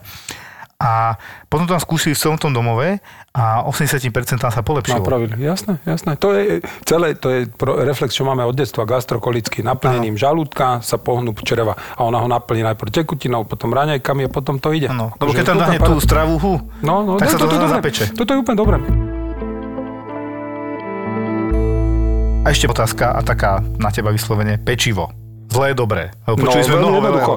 A 0.78 1.18
potom 1.50 1.66
tam 1.66 1.74
skúsili 1.82 2.14
v 2.14 2.22
celom 2.22 2.38
tom 2.38 2.54
domove 2.54 3.02
a 3.34 3.66
80% 3.66 4.14
sa 4.38 4.62
polepšilo. 4.62 5.02
Napravili, 5.02 5.34
jasné, 5.42 5.82
jasné. 5.82 6.14
To 6.22 6.30
je 6.30 6.62
celé, 6.86 7.18
to 7.18 7.34
je 7.34 7.50
reflex, 7.82 8.14
čo 8.14 8.22
máme 8.22 8.46
od 8.46 8.54
detstva, 8.54 8.86
gastrokolický. 8.86 9.66
Naplnením 9.66 10.14
žalúdka 10.14 10.78
sa 10.86 10.94
pohnú 10.94 11.34
čreva 11.42 11.74
a 11.74 12.00
ona 12.06 12.22
ho 12.22 12.30
naplní 12.30 12.62
najprv 12.62 12.94
tekutinou, 12.94 13.42
potom 13.42 13.74
raňajkami 13.74 14.26
a 14.26 14.30
potom 14.30 14.62
to 14.62 14.70
ide. 14.70 14.86
Lebo 14.86 15.18
Takže 15.18 15.34
keď 15.42 15.46
tam 15.50 15.58
dáhne 15.58 15.78
tú 15.82 15.98
stravu, 15.98 16.38
hu, 16.38 16.62
no, 16.86 17.02
no, 17.02 17.12
tak 17.18 17.26
no, 17.26 17.32
sa 17.34 17.38
to 17.42 17.46
je 17.46 17.50
zase 17.50 17.58
dobré. 17.58 17.74
zapeče. 17.74 18.04
Toto 18.14 18.30
je 18.30 18.38
úplne 18.38 18.58
dobré. 18.62 18.76
A 22.46 22.54
ešte 22.54 22.70
otázka 22.70 23.18
a 23.18 23.20
taká 23.26 23.66
na 23.82 23.90
teba 23.90 24.14
vyslovene 24.14 24.62
pečivo. 24.62 25.27
Zlé, 25.48 25.72
dobré. 25.72 26.12
Lebo 26.28 26.44
počuli 26.44 26.60
sme 26.60 26.76
veľmi 26.76 26.84
mnoho 26.84 26.96
jednoducho. 27.00 27.34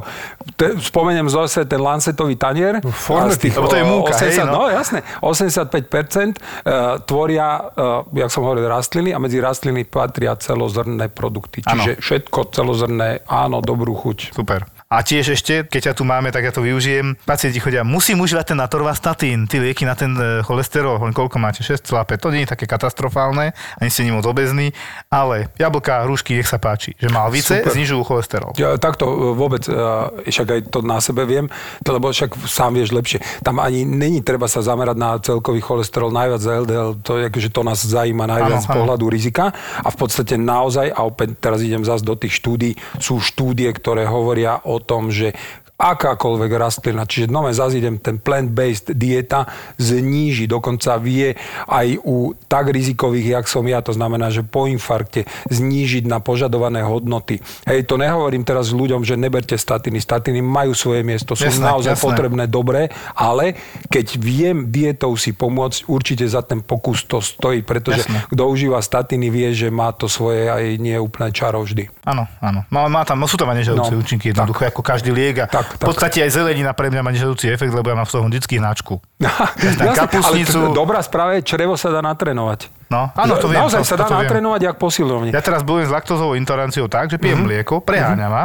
Te, 0.59 0.67
spomeniem 0.83 1.27
zase 1.31 1.63
ten 1.63 1.79
lancetový 1.79 2.35
tanier. 2.35 2.83
forme 2.91 3.31
tých, 3.39 3.55
lebo 3.55 3.71
to 3.71 3.79
je 3.79 3.85
o, 3.85 3.89
múka, 3.89 4.13
hej, 4.19 4.35
80, 4.35 4.51
no. 4.51 4.51
no. 4.51 4.63
jasné. 4.67 4.99
85% 5.23 5.79
uh, 5.79 6.99
tvoria, 7.07 7.47
uh, 7.71 8.03
jak 8.11 8.29
som 8.29 8.43
hovoril, 8.43 8.67
rastliny 8.67 9.15
a 9.15 9.17
medzi 9.17 9.39
rastliny 9.39 9.87
patria 9.87 10.35
celozrnné 10.35 11.07
produkty. 11.07 11.63
Čiže 11.63 12.03
všetko 12.03 12.51
celozrné, 12.51 13.23
áno, 13.31 13.63
dobrú 13.63 13.95
chuť. 13.95 14.35
Super. 14.35 14.80
A 14.91 15.07
tiež 15.07 15.39
ešte, 15.39 15.63
keď 15.63 15.81
ťa 15.87 15.93
tu 15.95 16.03
máme, 16.03 16.35
tak 16.35 16.43
ja 16.43 16.51
to 16.51 16.59
využijem. 16.59 17.15
Pacienti 17.23 17.63
chodia, 17.63 17.87
musím 17.87 18.19
užívať 18.19 18.51
ten 18.51 18.59
atorvastatín, 18.59 19.47
tie 19.47 19.63
lieky 19.63 19.87
na 19.87 19.95
ten 19.95 20.11
e, 20.19 20.43
cholesterol. 20.43 20.99
Hovorím, 20.99 21.15
koľko 21.15 21.39
máte? 21.39 21.63
6,5. 21.63 22.19
To 22.19 22.27
nie 22.27 22.43
je 22.43 22.51
také 22.51 22.67
katastrofálne, 22.67 23.55
ani 23.79 23.87
ste 23.87 24.03
nie 24.03 24.11
moc 24.11 24.27
obezní, 24.27 24.75
ale 25.07 25.47
jablka, 25.55 26.03
hrušky, 26.03 26.35
nech 26.35 26.51
sa 26.51 26.59
páči. 26.59 26.91
Že 26.99 27.07
malvice 27.07 27.63
Super. 27.63 27.71
znižujú 27.71 28.01
cholesterol. 28.03 28.51
Ja, 28.59 28.75
takto 28.75 29.07
e, 29.07 29.15
vôbec, 29.31 29.63
e, 29.63 30.27
však 30.27 30.47
aj 30.59 30.61
to 30.67 30.83
na 30.83 30.99
sebe 30.99 31.23
viem, 31.23 31.47
to, 31.87 31.95
lebo 31.95 32.11
však 32.11 32.35
sám 32.43 32.75
vieš 32.75 32.91
lepšie. 32.91 33.23
Tam 33.47 33.63
ani 33.63 33.87
není 33.87 34.19
treba 34.19 34.51
sa 34.51 34.59
zamerať 34.59 34.97
na 34.99 35.15
celkový 35.23 35.63
cholesterol, 35.63 36.11
najviac 36.11 36.43
za 36.43 36.51
LDL, 36.67 36.99
to 36.99 37.15
je 37.15 37.31
akože 37.31 37.49
to 37.55 37.61
nás 37.63 37.79
zajíma 37.79 38.27
najviac 38.27 38.59
Áno, 38.59 38.67
z 38.67 38.75
pohľadu 38.75 39.07
rizika. 39.07 39.55
A 39.55 39.87
v 39.87 39.95
podstate 39.95 40.35
naozaj, 40.35 40.91
a 40.91 41.07
opäť 41.07 41.39
teraz 41.39 41.63
idem 41.63 41.87
zase 41.87 42.03
do 42.03 42.19
tých 42.19 42.35
štúdí, 42.43 42.75
sú 42.99 43.23
štúdie, 43.23 43.71
ktoré 43.71 44.03
hovoria 44.03 44.59
o 44.67 44.80
tom, 44.81 45.11
že 45.11 45.33
akákoľvek 45.81 46.51
rastlina, 46.53 47.09
čiže 47.09 47.33
nové 47.33 47.49
zase 47.57 47.81
idem, 47.81 47.97
ten 47.97 48.21
plant-based 48.21 48.93
dieta 48.93 49.49
zníži, 49.81 50.45
dokonca 50.45 51.01
vie 51.01 51.33
aj 51.65 51.97
u 52.05 52.37
tak 52.45 52.69
rizikových, 52.69 53.41
jak 53.41 53.45
som 53.49 53.65
ja, 53.65 53.81
to 53.81 53.89
znamená, 53.89 54.29
že 54.29 54.45
po 54.45 54.69
infarkte 54.69 55.25
znížiť 55.49 56.05
na 56.05 56.21
požadované 56.21 56.85
hodnoty. 56.85 57.41
Hej, 57.65 57.89
to 57.89 57.97
nehovorím 57.97 58.45
teraz 58.45 58.69
ľuďom, 58.69 59.01
že 59.01 59.17
neberte 59.17 59.57
statiny. 59.57 59.97
Statiny 59.97 60.45
majú 60.45 60.77
svoje 60.77 61.01
miesto, 61.01 61.33
sú 61.33 61.49
Jasné, 61.49 61.65
naozaj 61.65 61.97
jasné. 61.97 62.05
potrebné, 62.05 62.43
dobré, 62.45 62.93
ale 63.17 63.57
keď 63.89 64.21
viem 64.21 64.69
dietou 64.69 65.17
si 65.17 65.33
pomôcť, 65.33 65.89
určite 65.89 66.29
za 66.29 66.45
ten 66.45 66.61
pokus 66.61 67.01
to 67.09 67.17
stojí, 67.23 67.65
pretože 67.65 68.05
Jasné. 68.05 68.29
kto 68.29 68.43
užíva 68.45 68.77
statiny, 68.83 69.33
vie, 69.33 69.49
že 69.55 69.73
má 69.73 69.89
to 69.95 70.05
svoje 70.05 70.45
aj 70.51 70.77
nie 70.77 70.93
úplne 70.99 71.31
čaro 71.33 71.63
vždy. 71.65 71.89
Áno, 72.05 72.27
áno. 72.43 72.61
Má, 72.69 72.85
má 72.91 73.01
tam, 73.07 73.23
sú 73.25 73.39
tam 73.39 73.49
aj 73.49 73.63
nežadúce 73.63 73.93
No, 73.95 74.01
účinky 74.03 74.29
jednoducho, 74.35 74.67
ako 74.67 74.81
každý 74.83 75.09
liek. 75.15 75.41
A 75.41 75.47
Tak, 75.47 75.70
v 75.71 75.79
podstate 75.79 76.19
aj 76.19 76.31
zelenina 76.31 76.71
pre 76.71 76.87
mňa 76.87 77.01
má 77.01 77.09
nežadúci 77.09 77.47
efekt, 77.47 77.71
lebo 77.71 77.87
ja 77.87 77.95
mám 77.95 78.03
v 78.03 78.11
toho 78.11 78.23
vždycky 78.25 78.57
hnačku. 78.57 78.99
Jasné, 79.21 79.93
kapustnicu- 79.93 80.59
Ale 80.61 80.75
dobrá 80.75 80.99
správa 80.99 81.37
je, 81.37 81.43
črevo 81.43 81.75
sa 81.75 81.89
dá 81.89 81.99
natrénovať. 81.99 82.67
No, 82.91 83.07
áno, 83.13 83.39
to 83.39 83.47
viem. 83.47 83.63
Naozaj 83.63 83.81
to, 83.81 83.87
sa 83.87 83.95
dá 83.95 84.05
to 84.05 84.15
natrénovať, 84.17 84.61
jak 84.61 84.75
posilovne. 84.75 85.31
Ja 85.31 85.39
teraz 85.39 85.63
bojujem 85.63 85.87
s 85.87 85.93
laktózovou 85.93 86.35
intoleranciou 86.35 86.91
tak, 86.91 87.07
že 87.07 87.15
pijem 87.15 87.39
mlieko, 87.41 87.79
preháňam 87.79 88.27
ma 88.27 88.43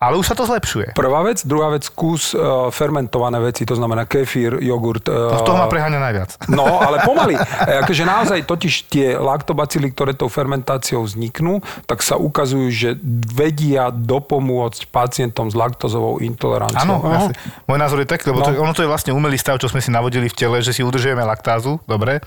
Ale 0.00 0.16
už 0.16 0.26
sa 0.26 0.34
to 0.34 0.48
zlepšuje. 0.48 0.96
Prvá 0.96 1.20
vec. 1.20 1.44
Druhá 1.44 1.68
vec, 1.68 1.84
kus 1.92 2.32
uh, 2.32 2.72
fermentované 2.72 3.36
veci, 3.36 3.68
to 3.68 3.76
znamená 3.76 4.08
kefír, 4.08 4.56
jogurt. 4.56 5.04
Uh, 5.04 5.36
No 5.36 5.36
z 5.36 5.44
toho 5.44 5.60
ma 5.60 5.68
preháňa 5.68 6.00
najviac. 6.00 6.30
No, 6.48 6.80
ale 6.80 7.04
pomaly. 7.08 7.36
E, 7.36 7.84
Akože 7.84 8.08
naozaj 8.08 8.48
totiž 8.48 8.88
tie 8.88 9.20
laktobacily, 9.20 9.92
ktoré 9.92 10.16
tou 10.16 10.32
fermentáciou 10.32 11.04
vzniknú, 11.04 11.60
tak 11.84 12.00
sa 12.00 12.16
ukazujú, 12.16 12.72
že 12.72 12.88
vedia 13.28 13.92
dopomôcť 13.92 14.88
pacientom 14.88 15.52
s 15.52 15.54
laktozovou 15.54 16.16
intoleranciou. 16.18 16.80
Áno, 16.80 17.04
jasne. 17.04 17.36
Môj 17.68 17.78
názor 17.78 18.00
je 18.00 18.08
taký, 18.08 18.32
lebo 18.32 18.40
No. 18.40 18.48
to, 18.48 18.56
ono 18.56 18.72
to 18.72 18.80
je 18.80 18.88
vlastne 18.88 19.12
umelý 19.12 19.36
stav, 19.36 19.60
čo 19.60 19.68
sme 19.68 19.84
si 19.84 19.92
navodili 19.92 20.32
v 20.32 20.34
tele, 20.34 20.64
že 20.64 20.72
si 20.72 20.80
udržujeme 20.80 21.20
laktázu, 21.20 21.76
dobre, 21.84 22.24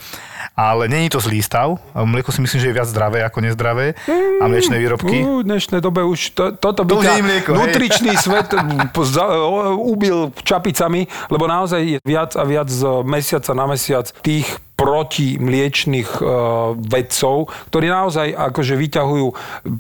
ale 0.54 0.86
není 0.86 1.10
to 1.10 1.18
zlý 1.18 1.42
stav. 1.42 1.82
Mlieko 1.98 2.30
si 2.30 2.38
myslím, 2.38 2.60
že 2.62 2.68
je 2.70 2.78
viac 2.78 2.86
zdravé 2.86 3.26
ako 3.26 3.42
nezdravé 3.42 3.98
a 4.38 4.46
mliečne 4.46 4.78
výrobky. 4.78 5.26
U, 5.26 5.42
v 5.42 5.50
dnešnej 5.50 5.82
dobe 5.82 6.06
už 6.06 6.38
to, 6.38 6.44
toto 6.54 6.86
by 6.86 6.92
To 6.94 6.98
už 7.02 7.04
ťa 7.04 7.10
nie 7.10 7.18
je 7.18 7.26
mlieko, 7.26 7.52
hej. 7.58 7.62
Nutričný 7.64 8.12
svet 8.20 8.52
ubil 9.78 10.32
čapicami, 10.44 11.08
lebo 11.32 11.48
naozaj 11.48 11.82
je 11.82 12.00
viac 12.04 12.36
a 12.36 12.44
viac 12.44 12.68
z 12.68 12.84
mesiaca 13.08 13.52
na 13.56 13.66
mesiac 13.66 14.06
tých 14.22 14.48
protimliečných 14.84 16.10
e, 16.20 16.22
vedcov, 16.76 17.48
ktorí 17.72 17.88
naozaj 17.88 18.28
akože 18.36 18.76
vyťahujú 18.76 19.28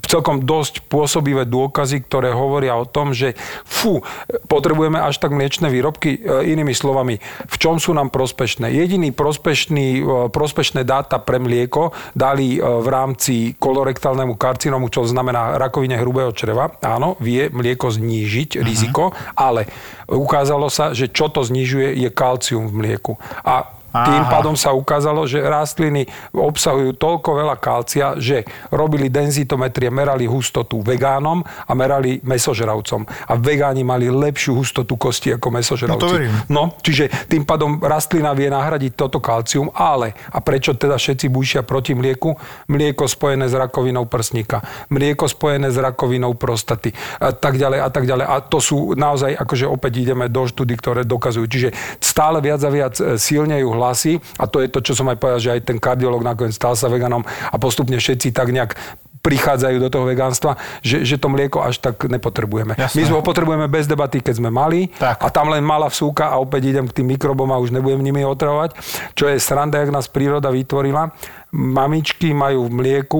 celkom 0.07 0.47
dosť 0.47 0.87
pôsobivé 0.87 1.43
dôkazy, 1.43 2.07
ktoré 2.07 2.31
hovoria 2.31 2.79
o 2.79 2.87
tom, 2.87 3.11
že 3.11 3.35
fú, 3.67 3.99
potrebujeme 4.47 4.95
až 4.95 5.19
tak 5.19 5.35
mliečne 5.35 5.67
výrobky. 5.67 6.23
E, 6.23 6.47
inými 6.55 6.71
slovami, 6.71 7.19
v 7.51 7.55
čom 7.59 7.83
sú 7.83 7.91
nám 7.91 8.15
prospešné? 8.15 8.71
Jediný 8.71 9.11
prospešný, 9.11 9.87
e, 9.99 10.01
prospešné 10.31 10.87
dáta 10.87 11.19
pre 11.19 11.35
mlieko 11.43 11.91
dali 12.15 12.55
v 12.63 12.87
rámci 12.87 13.59
kolorektálnemu 13.59 14.39
karcinómu, 14.39 14.87
čo 14.87 15.03
znamená 15.03 15.59
rakovine 15.59 15.99
hrubého 15.99 16.31
čreva. 16.31 16.71
Áno, 16.79 17.19
vie 17.19 17.51
mlieko 17.51 17.91
znížiť 17.91 18.63
riziko, 18.63 19.11
ale 19.35 19.67
ukázalo 20.07 20.71
sa, 20.71 20.95
že 20.95 21.11
čo 21.11 21.27
to 21.27 21.43
znižuje, 21.43 21.99
je 21.99 22.09
kalcium 22.13 22.71
v 22.71 22.73
mlieku. 22.85 23.19
A 23.43 23.82
tým 23.93 24.23
pádom 24.25 24.57
sa 24.57 24.73
ukázalo, 24.73 25.29
že 25.29 25.37
rastliny 25.37 26.09
obsahujú 26.33 26.97
toľko 26.97 27.29
veľa 27.45 27.55
kalcia, 27.61 28.17
že 28.17 28.41
robili 28.73 29.13
denzitometrie, 29.13 29.93
merali 29.93 30.25
hustotu 30.25 30.81
vegánom 30.81 31.45
a 31.45 31.71
merali 31.77 32.17
mesožravcom. 32.25 33.05
A 33.29 33.37
vegáni 33.37 33.85
mali 33.85 34.09
lepšiu 34.09 34.57
hustotu 34.57 34.97
kosti 34.97 35.37
ako 35.37 35.47
mesožravci. 35.53 35.93
No 35.93 36.01
to 36.01 36.09
verím. 36.09 36.33
No, 36.49 36.63
čiže 36.81 37.29
tým 37.29 37.45
pádom 37.45 37.77
rastlina 37.77 38.33
vie 38.33 38.49
nahradiť 38.49 38.97
toto 38.97 39.21
kalcium, 39.21 39.69
ale 39.77 40.17
a 40.33 40.41
prečo 40.41 40.73
teda 40.73 40.97
všetci 40.97 41.29
búšia 41.29 41.61
proti 41.61 41.93
mlieku? 41.93 42.33
Mlieko 42.65 43.05
spojené 43.05 43.45
s 43.45 43.53
rakovinou 43.53 44.09
prsníka, 44.09 44.65
mlieko 44.89 45.29
spojené 45.29 45.69
s 45.69 45.77
rakovinou 45.77 46.33
prostaty 46.33 46.89
a 47.21 47.29
tak 47.29 47.61
ďalej 47.61 47.79
a 47.85 47.89
tak 47.93 48.09
ďalej. 48.09 48.25
A 48.25 48.35
to 48.41 48.57
sú 48.57 48.97
naozaj, 48.97 49.37
akože 49.37 49.69
opäť 49.69 50.01
ideme 50.01 50.25
do 50.33 50.49
štúdy, 50.49 50.73
ktoré 50.81 51.01
dokazujú. 51.05 51.45
Čiže 51.45 51.69
stále 52.01 52.41
viac 52.41 52.61
a 52.65 52.69
viac 52.73 52.95
e, 52.97 53.21
silnejú 53.21 53.69
hlasy 53.83 54.23
a 54.39 54.47
to 54.47 54.63
je 54.63 54.71
to, 54.71 54.79
čo 54.79 54.95
som 54.95 55.11
aj 55.11 55.19
povedal, 55.19 55.39
že 55.43 55.51
aj 55.59 55.67
ten 55.67 55.77
kardiolog 55.77 56.23
nakoniec 56.23 56.55
stal 56.55 56.79
sa 56.79 56.87
veganom 56.87 57.27
a 57.27 57.55
postupne 57.59 57.99
všetci 57.99 58.31
tak 58.31 58.55
nejak 58.55 58.79
prichádzajú 59.23 59.77
do 59.79 59.87
toho 59.87 60.03
vegánstva, 60.03 60.59
že, 60.83 61.07
že 61.07 61.15
to 61.15 61.31
mlieko 61.31 61.63
až 61.63 61.79
tak 61.79 61.95
nepotrebujeme. 62.03 62.75
Jasné. 62.75 62.99
My 62.99 63.03
sme 63.07 63.15
ho 63.15 63.23
potrebujeme 63.23 63.71
bez 63.71 63.87
debaty, 63.87 64.19
keď 64.19 64.43
sme 64.43 64.51
mali 64.51 64.91
Tak. 64.99 65.23
a 65.23 65.31
tam 65.31 65.47
len 65.47 65.63
malá 65.63 65.87
vsúka 65.87 66.27
a 66.27 66.43
opäť 66.43 66.75
idem 66.75 66.83
k 66.91 66.99
tým 66.99 67.15
mikrobom 67.15 67.47
a 67.55 67.57
už 67.57 67.71
nebudem 67.71 68.03
nimi 68.03 68.27
otravovať. 68.27 68.75
Čo 69.15 69.31
je 69.31 69.39
sranda, 69.39 69.79
jak 69.79 69.95
nás 69.95 70.11
príroda 70.11 70.51
vytvorila. 70.51 71.15
Mamičky 71.55 72.35
majú 72.35 72.67
v 72.67 72.71
mlieku 72.75 73.19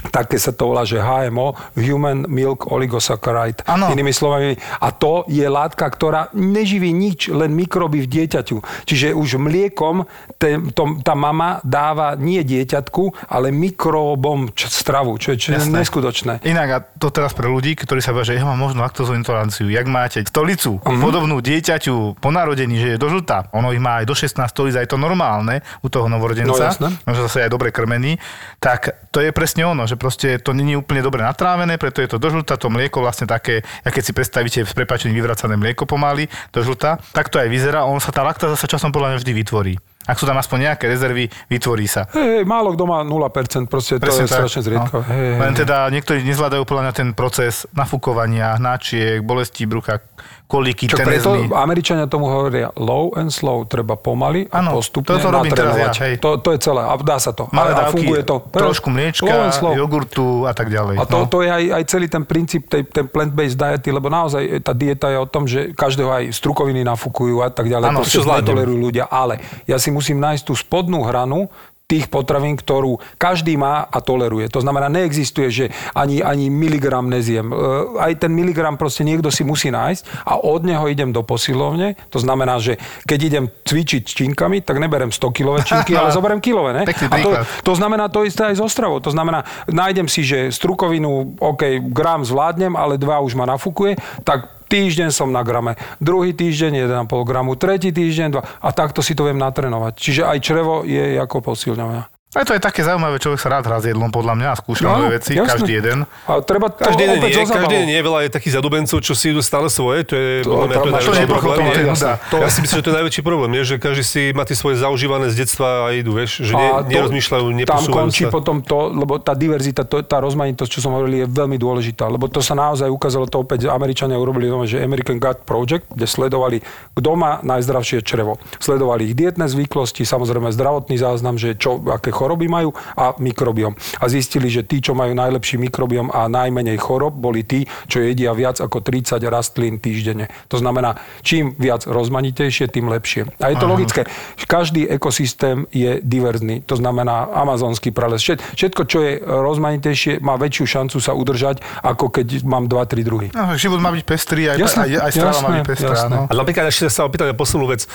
také 0.00 0.36
sa 0.36 0.50
to 0.50 0.68
volá, 0.68 0.82
že 0.82 0.96
HMO, 0.96 1.52
Human 1.74 2.24
Milk 2.24 2.68
Oligosaccharide. 2.68 3.64
Áno. 3.64 3.90
Inými 3.90 4.10
slovami, 4.10 4.52
a 4.54 4.88
to 4.88 5.26
je 5.26 5.42
látka, 5.44 5.82
ktorá 5.84 6.30
neživí 6.32 6.88
nič, 6.88 7.26
len 7.28 7.50
mikroby 7.50 7.98
v 7.98 8.08
dieťaťu. 8.08 8.56
Čiže 8.84 9.10
už 9.10 9.36
mliekom 9.36 10.06
ten, 10.36 10.70
to, 10.70 11.00
tá 11.00 11.12
mama 11.12 11.58
dáva 11.60 12.14
nie 12.14 12.40
dieťatku, 12.40 13.26
ale 13.26 13.50
mikrobom 13.50 14.50
č- 14.50 14.68
stravu, 14.68 15.16
čo 15.16 15.32
je, 15.32 15.50
Jasné. 15.50 15.74
neskutočné. 15.74 16.32
Inak 16.44 16.68
a 16.68 16.78
to 16.94 17.08
teraz 17.08 17.32
pre 17.32 17.46
ľudí, 17.46 17.74
ktorí 17.74 17.98
sa 17.98 18.14
že 18.18 18.34
ja 18.34 18.44
mám 18.44 18.58
možno 18.60 18.80
laktózovú 18.80 19.14
intoleranciu. 19.14 19.66
Jak 19.66 19.86
máte 19.86 20.22
stolicu 20.22 20.78
Mhm. 20.78 21.00
podobnú 21.00 21.38
dieťaťu 21.38 22.18
po 22.18 22.28
narodení, 22.28 22.76
že 22.76 22.88
je 22.90 22.98
dožltá, 22.98 23.50
ono 23.50 23.70
ich 23.70 23.78
má 23.78 23.98
aj 23.98 24.06
do 24.06 24.14
16 24.14 24.46
stolic, 24.48 24.74
aj 24.74 24.86
to 24.86 24.96
normálne 24.96 25.58
u 25.80 25.88
toho 25.88 26.06
novorodenca, 26.06 26.50
No, 26.50 26.58
jasné. 26.60 26.88
možno 27.02 27.24
zase 27.24 27.42
aj 27.42 27.50
dobre 27.50 27.68
krmený, 27.68 28.18
tak 28.58 28.90
to 29.08 29.18
je 29.18 29.30
presne 29.30 29.64
ono, 29.64 29.87
že 29.88 29.96
proste 29.96 30.36
to 30.38 30.52
není 30.52 30.76
úplne 30.76 31.00
dobre 31.00 31.24
natrávené, 31.24 31.80
preto 31.80 32.04
je 32.04 32.12
to 32.12 32.20
dožltá, 32.20 32.60
to 32.60 32.68
mlieko 32.68 33.00
vlastne 33.00 33.24
také, 33.24 33.64
ja 33.64 33.90
keď 33.90 34.02
si 34.04 34.12
predstavíte 34.12 34.58
s 34.68 34.76
prepačením 34.76 35.16
vyvracané 35.16 35.56
mlieko 35.56 35.88
pomaly, 35.88 36.28
dožltá, 36.52 37.00
tak 37.16 37.32
to 37.32 37.40
aj 37.40 37.48
vyzerá, 37.48 37.88
on 37.88 37.98
sa 37.98 38.12
tá 38.12 38.20
laktáza 38.20 38.54
sa 38.54 38.68
časom 38.68 38.92
podľa 38.92 39.16
mňa 39.16 39.20
vždy 39.24 39.32
vytvorí. 39.32 39.74
Ak 40.08 40.16
sú 40.16 40.24
tam 40.24 40.40
aspoň 40.40 40.72
nejaké 40.72 40.88
rezervy, 40.88 41.28
vytvorí 41.52 41.84
sa. 41.84 42.08
Hej, 42.16 42.40
hej, 42.40 42.44
málo 42.48 42.72
kto 42.72 42.88
má 42.88 43.04
0%, 43.04 43.68
proste 43.68 44.00
to 44.00 44.08
je 44.08 44.24
tak, 44.24 44.48
strašne 44.48 44.64
zriedkavé. 44.64 45.04
Hej, 45.04 45.28
hej, 45.36 45.40
Len 45.44 45.52
teda 45.52 45.76
niektorí 45.92 46.24
nezvládajú 46.24 46.64
podľa 46.64 46.82
mňa 46.88 46.94
ten 46.96 47.08
proces 47.12 47.68
nafúkovania, 47.76 48.56
hnáčiek, 48.56 49.20
bolesti 49.20 49.68
brucha, 49.68 50.00
kolíky, 50.48 50.88
Čo 50.88 50.96
preto 51.04 51.36
tenezmy. 51.36 51.52
Američania 51.52 52.08
tomu 52.08 52.32
hovoria 52.32 52.72
low 52.80 53.12
and 53.12 53.28
slow, 53.28 53.68
treba 53.68 54.00
pomaly 54.00 54.48
a 54.48 54.64
Áno, 54.64 54.80
postupne 54.80 55.20
toto 55.20 55.28
robím 55.28 55.52
teraz 55.52 55.76
ja, 55.76 55.92
hej. 56.08 56.16
to, 56.16 56.40
to 56.40 56.56
je 56.56 56.58
celé 56.64 56.80
a 56.80 56.96
dá 56.96 57.20
sa 57.20 57.36
to. 57.36 57.52
Malé 57.52 57.70
a, 57.70 57.74
a 57.76 57.80
dávky, 57.84 58.00
funguje 58.00 58.22
to. 58.24 58.36
trošku 58.48 58.88
Low 58.88 58.96
mliečka, 58.96 59.28
and 59.28 59.52
slow. 59.52 59.76
jogurtu 59.76 60.48
a 60.48 60.56
tak 60.56 60.72
ďalej. 60.72 60.96
A 60.96 61.04
to, 61.04 61.18
no. 61.20 61.28
to 61.28 61.44
je 61.44 61.52
aj, 61.52 61.64
aj 61.76 61.82
celý 61.84 62.08
ten 62.08 62.24
princíp, 62.24 62.64
tej, 62.64 62.88
ten 62.88 63.04
plant-based 63.04 63.60
diety, 63.60 63.92
lebo 63.92 64.08
naozaj 64.08 64.64
tá 64.64 64.72
dieta 64.72 65.12
je 65.12 65.18
o 65.20 65.28
tom, 65.28 65.44
že 65.44 65.76
každého 65.76 66.08
aj 66.08 66.24
strukoviny 66.32 66.80
nafúkujú 66.80 67.44
a 67.44 67.52
tak 67.52 67.68
ďalej. 67.68 67.92
Áno, 67.92 68.00
to 68.00 68.08
čo 68.08 68.24
netolerujú 68.24 68.78
ľudia. 68.80 69.04
Ale 69.12 69.36
ja 69.68 69.76
si 69.76 69.92
musím 69.92 70.16
nájsť 70.16 70.48
tú 70.48 70.56
spodnú 70.56 71.04
hranu 71.04 71.52
tých 71.88 72.12
potravín, 72.12 72.52
ktorú 72.52 73.00
každý 73.16 73.56
má 73.56 73.80
a 73.88 74.04
toleruje. 74.04 74.52
To 74.52 74.60
znamená, 74.60 74.92
neexistuje, 74.92 75.48
že 75.48 75.64
ani, 75.96 76.20
ani 76.20 76.52
miligram 76.52 77.08
nezjem. 77.08 77.48
E, 77.48 77.56
Aj 77.96 78.12
ten 78.12 78.28
miligram 78.28 78.76
proste 78.76 79.08
niekto 79.08 79.32
si 79.32 79.40
musí 79.40 79.72
nájsť 79.72 80.28
a 80.28 80.36
od 80.36 80.68
neho 80.68 80.84
idem 80.84 81.16
do 81.16 81.24
posilovne. 81.24 81.96
To 82.12 82.20
znamená, 82.20 82.60
že 82.60 82.76
keď 83.08 83.18
idem 83.24 83.44
cvičiť 83.48 84.04
činkami, 84.04 84.60
tak 84.60 84.76
neberem 84.76 85.08
100 85.08 85.32
kilové 85.32 85.64
činky, 85.64 85.96
ale 85.96 86.12
zoberiem 86.16 86.44
kilové. 86.44 86.76
Ne? 86.76 86.82
A 86.84 87.16
to, 87.24 87.30
to 87.64 87.72
znamená 87.72 88.12
to 88.12 88.28
isté 88.28 88.44
aj 88.52 88.60
so 88.60 88.68
stravou. 88.68 89.00
To 89.00 89.08
znamená, 89.08 89.48
nájdem 89.72 90.12
si, 90.12 90.20
že 90.28 90.52
strukovinu, 90.52 91.40
OK, 91.40 91.88
gram 91.88 92.20
zvládnem, 92.20 92.76
ale 92.76 93.00
dva 93.00 93.24
už 93.24 93.32
ma 93.32 93.48
nafúkuje, 93.48 93.96
tak 94.28 94.57
týždeň 94.68 95.08
som 95.08 95.32
na 95.32 95.40
grame, 95.40 95.80
druhý 95.98 96.36
týždeň 96.36 96.84
1,5 96.84 97.08
gramu, 97.24 97.56
tretí 97.56 97.90
týždeň 97.90 98.28
2 98.36 98.64
a 98.64 98.68
takto 98.76 99.00
si 99.00 99.16
to 99.16 99.24
viem 99.24 99.40
natrénovať. 99.40 99.92
Čiže 99.96 100.22
aj 100.28 100.38
črevo 100.44 100.84
je 100.84 101.16
ako 101.16 101.40
posilňovňa. 101.40 102.17
A 102.30 102.44
to 102.44 102.52
je 102.52 102.60
také 102.60 102.84
zaujímavé, 102.84 103.16
človek 103.16 103.40
sa 103.40 103.48
rád 103.50 103.64
hrá 103.64 103.80
s 103.80 103.88
jedlom 103.88 104.12
podľa 104.12 104.36
mňa 104.36 104.48
a 104.52 104.54
skúša 104.54 104.84
No, 104.84 105.00
nové 105.00 105.16
veci, 105.16 105.32
jasné. 105.32 105.48
každý 105.48 105.72
jeden. 105.74 105.98
A 106.28 106.32
treba 106.38 106.68
to 106.68 106.84
Každý 106.84 107.02
jeden 107.02 107.18
nie, 107.18 107.32
každý 107.32 107.74
jeden 107.74 107.88
nie, 107.88 107.96
veľa 107.98 108.20
je 108.20 108.30
takých 108.30 108.52
zadubencov, 108.54 109.00
čo 109.00 109.12
si 109.12 109.32
idú 109.32 109.40
stále 109.40 109.66
svoje, 109.66 110.04
to 110.04 110.12
je 110.12 110.44
To- 110.44 110.52
podľa 110.52 110.66
mňa 110.68 110.76
to 110.76 110.84
to 110.84 110.92
je 111.16 111.24
problém. 111.26 111.58
to 111.64 111.80
je. 111.80 111.88
To- 112.28 112.38
Ja 112.38 112.48
si 112.48 112.60
myslím, 112.60 112.76
že 112.78 112.84
to 112.84 112.90
je 112.92 112.98
najväčší 113.00 113.22
problém, 113.22 113.50
je, 113.54 113.62
že 113.64 113.74
každý 113.78 114.04
si 114.04 114.22
má 114.30 114.44
tie 114.44 114.52
svoje 114.52 114.76
zaužívané 114.76 115.32
z 115.32 115.40
detstva 115.40 115.88
a 115.88 115.96
idú, 115.96 116.12
vieš, 116.14 116.44
že 116.44 116.52
ne, 116.52 116.68
to- 116.68 116.84
nerozmýšľajú, 116.86 117.42
Tam 117.42 117.56
neposúvajú 117.56 117.96
končí 117.96 118.22
sa. 118.22 118.30
potom 118.30 118.56
to, 118.60 118.78
lebo 118.92 119.16
tá 119.16 119.32
diverzita, 119.32 119.80
to, 119.82 120.04
tá 120.04 120.20
rozmanitosť, 120.20 120.68
čo 120.68 120.80
som 120.80 120.92
hovoril, 120.92 121.24
je 121.24 121.26
veľmi 121.26 121.56
dôležitá. 121.56 122.04
Lebo 122.06 122.28
to 122.28 122.38
sa 122.38 122.52
naozaj 122.52 122.86
ukázalo, 122.86 123.24
to 123.24 123.40
opäť 123.40 123.66
Američania 123.66 124.14
urobili, 124.14 124.46
že 124.62 124.76
American 124.78 125.16
Gut 125.16 125.42
Project, 125.42 125.88
kde 125.88 126.04
sledovali, 126.04 126.60
kto 126.92 127.10
má 127.10 127.40
najzdravšie 127.40 128.04
črevo. 128.04 128.36
Sledovali 128.58 129.08
ich 129.08 129.16
dietné 129.16 129.48
zvyklosti, 129.48 130.04
samozrejme 130.04 130.52
zdravotný 130.52 130.94
záznam, 130.94 131.34
že 131.34 131.56
čo, 131.56 131.80
aké 131.88 132.12
choroby 132.18 132.50
majú 132.50 132.68
a 132.92 133.14
mikrobiom. 133.16 133.72
A 133.96 134.04
zistili, 134.06 134.48
že 134.48 134.60
tí, 134.60 134.80
čo 134.80 134.92
majú 134.92 135.14
najlepší 135.14 135.54
mikrobiom 135.60 136.10
a 136.10 136.26
najmenej 136.26 136.74
chorob, 136.76 137.14
boli 137.14 137.42
tí, 137.42 137.62
čo 137.86 138.02
jedia 138.02 138.34
viac 138.34 138.58
ako 138.58 138.82
30 138.82 139.22
rastlín 139.24 139.78
týždenne. 139.78 140.26
To 140.48 140.58
znamená, 140.58 140.98
čím 141.20 141.54
viac 141.54 141.86
rozmanitejšie, 141.86 142.66
tým 142.66 142.88
lepšie. 142.88 143.30
A 143.38 143.48
je 143.48 143.56
to 143.56 143.66
logické. 143.66 144.02
Každý 144.40 144.88
ekosystém 144.88 145.68
je 145.70 146.00
diverzný. 146.00 146.64
To 146.64 146.74
znamená 146.74 147.30
amazonský 147.30 147.90
prales. 147.90 148.18
Všet- 148.18 148.40
Všetko, 148.50 148.82
čo 148.84 148.98
je 148.98 149.12
rozmanitejšie, 149.22 150.18
má 150.18 150.34
väčšiu 150.34 150.64
šancu 150.66 150.96
sa 150.98 151.12
udržať, 151.12 151.60
ako 151.80 152.08
keď 152.10 152.42
mám 152.42 152.66
2-3 152.66 153.04
druhy. 153.04 153.28
No, 153.30 153.52
život 153.54 153.78
má 153.78 153.90
byť 153.90 154.04
pestrý, 154.04 154.48
aj, 154.48 154.56
Jasné, 154.56 154.82
aj, 154.82 154.92
aj 154.98 155.12
strava 155.12 155.28
má 155.28 155.36
jasné, 155.38 155.54
byť 155.54 155.66
pestrá. 155.68 155.94
jasné. 155.94 156.08
No. 156.10 156.22
A 156.24 156.32
napríklad 156.32 156.64
ešte 156.66 156.86
sa 156.88 157.04
opýtam 157.04 157.28
na 157.28 157.36
poslednú 157.36 157.66
vec, 157.68 157.84
e, 157.84 157.88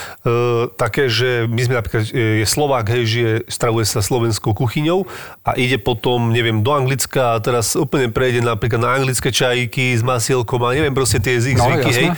také, 0.73 1.09
že 1.09 1.45
my 1.45 1.61
sme 1.61 1.73
napríklad, 1.75 2.03
e, 2.07 2.39
je 2.39 2.47
Slovák, 2.47 2.85
hej, 2.87 3.03
žije, 3.03 3.31
stravuje 3.47 3.83
sa 3.83 3.99
slovenskou 4.13 4.53
kuchyňou 4.53 5.09
a 5.41 5.57
ide 5.57 5.81
potom, 5.81 6.29
neviem, 6.29 6.61
do 6.61 6.69
Anglicka 6.69 7.33
a 7.33 7.41
teraz 7.41 7.73
úplne 7.73 8.13
prejde 8.13 8.45
napríklad 8.45 8.77
na 8.77 8.93
anglické 8.93 9.33
čajky 9.33 9.97
s 9.97 10.05
masielkom 10.05 10.61
a 10.61 10.71
neviem 10.71 10.93
proste 10.93 11.17
tie 11.17 11.41
z 11.41 11.51
ich 11.51 11.57
No, 11.57 11.65
zvyky, 11.65 11.89
jasné. 11.89 11.97
hej. 11.97 12.09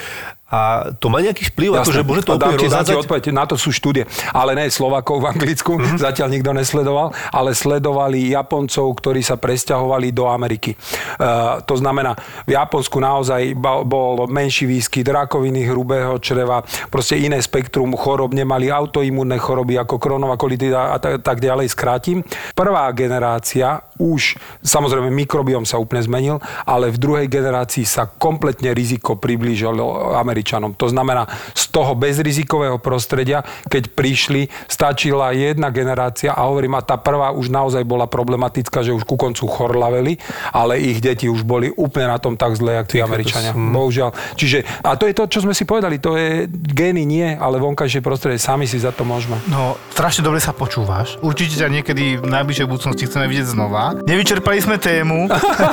A 0.55 0.59
to 0.95 1.11
má 1.11 1.19
nejaký 1.19 1.51
vplyv, 1.51 1.83
akože 1.83 2.01
môže 2.07 2.23
to 2.23 2.39
ti 2.39 2.55
rozhádzať? 2.63 2.95
odpoveď, 3.03 3.23
na 3.35 3.43
to 3.43 3.59
sú 3.59 3.75
štúdie. 3.75 4.07
Ale 4.31 4.55
ne 4.55 4.71
Slovakov 4.71 5.19
v 5.19 5.35
Anglicku, 5.35 5.75
Mhm. 5.75 5.79
mm-hmm. 5.83 5.99
zatiaľ 5.99 6.27
nikto 6.31 6.55
nesledoval, 6.55 7.11
ale 7.35 7.51
sledovali 7.51 8.31
Japoncov, 8.31 8.87
ktorí 8.95 9.19
sa 9.19 9.35
presťahovali 9.35 10.15
do 10.15 10.31
Ameriky. 10.31 10.79
Uh, 11.19 11.59
to 11.67 11.75
znamená, 11.75 12.15
v 12.47 12.55
Japonsku 12.55 13.03
naozaj 13.03 13.51
bol 13.83 14.31
menší 14.31 14.63
výskyt 14.63 15.03
rakoviny 15.11 15.67
hrubého 15.67 16.15
čreva, 16.23 16.63
proste 16.87 17.19
iné 17.19 17.43
spektrum 17.43 17.91
chorob, 17.99 18.31
nemali 18.31 18.71
autoimúnne 18.71 19.35
choroby 19.35 19.75
ako 19.75 19.99
kronová 19.99 20.39
kolitida 20.39 20.93
a 20.93 21.01
tak, 21.01 21.19
tak 21.19 21.43
ďalej, 21.43 21.67
skrátim. 21.67 22.23
Prvá 22.55 22.87
generácia 22.95 23.83
už, 23.97 24.37
samozrejme 24.61 25.11
mikrobiom 25.11 25.67
sa 25.67 25.81
úplne 25.81 26.05
zmenil, 26.05 26.37
ale 26.63 26.93
v 26.93 26.97
druhej 27.01 27.27
generácii 27.27 27.83
sa 27.83 28.05
kompletne 28.07 28.71
riziko 28.71 29.17
priblížilo 29.17 30.13
Američanom. 30.45 30.77
To 30.77 30.87
znamená, 30.87 31.25
z 31.51 31.65
toho 31.67 31.97
bezrizikového 31.97 32.77
prostredia, 32.77 33.41
keď 33.65 33.89
prišli, 33.89 34.41
stačila 34.69 35.33
jedna 35.33 35.73
generácia 35.73 36.29
a 36.31 36.45
hovorím, 36.45 36.77
a 36.77 36.85
tá 36.85 36.95
prvá 36.95 37.33
už 37.33 37.49
naozaj 37.49 37.81
bola 37.81 38.05
problematická, 38.05 38.85
že 38.85 38.93
už 38.93 39.01
ku 39.03 39.17
koncu 39.17 39.41
chorlaveli, 39.43 40.21
ale 40.53 40.77
ich 40.77 41.01
deti 41.01 41.25
už 41.25 41.41
boli 41.41 41.73
úplne 41.73 42.13
na 42.13 42.21
tom 42.21 42.37
tak 42.37 42.53
zle, 42.53 42.77
jak 42.77 42.85
tí 42.85 43.01
Američania. 43.01 43.57
Bohužiaľ. 43.57 44.13
Čiže, 44.35 44.61
a 44.79 44.93
to 44.93 45.09
je 45.09 45.13
to, 45.13 45.25
čo 45.25 45.39
sme 45.41 45.51
si 45.51 45.65
povedali, 45.65 45.97
to 45.97 46.13
je 46.13 46.45
gény 46.47 47.01
nie, 47.03 47.25
ale 47.25 47.57
vonkajšie 47.57 47.99
prostredie, 47.99 48.37
sami 48.37 48.69
si 48.69 48.77
za 48.77 48.93
to 48.93 49.01
môžeme. 49.01 49.41
No, 49.49 49.81
strašne 49.89 50.21
dobre 50.21 50.37
sa 50.37 50.53
počúvaš. 50.53 51.17
Určite 51.19 51.57
ťa 51.57 51.73
niekedy 51.73 52.21
v 52.21 52.27
najbližšej 52.27 52.67
budúcnosti 52.69 53.03
chceme 53.03 53.25
vidieť 53.25 53.47
znova. 53.49 53.97
Nevyčerpali 53.99 54.61
sme 54.61 54.77
tému. 54.77 55.25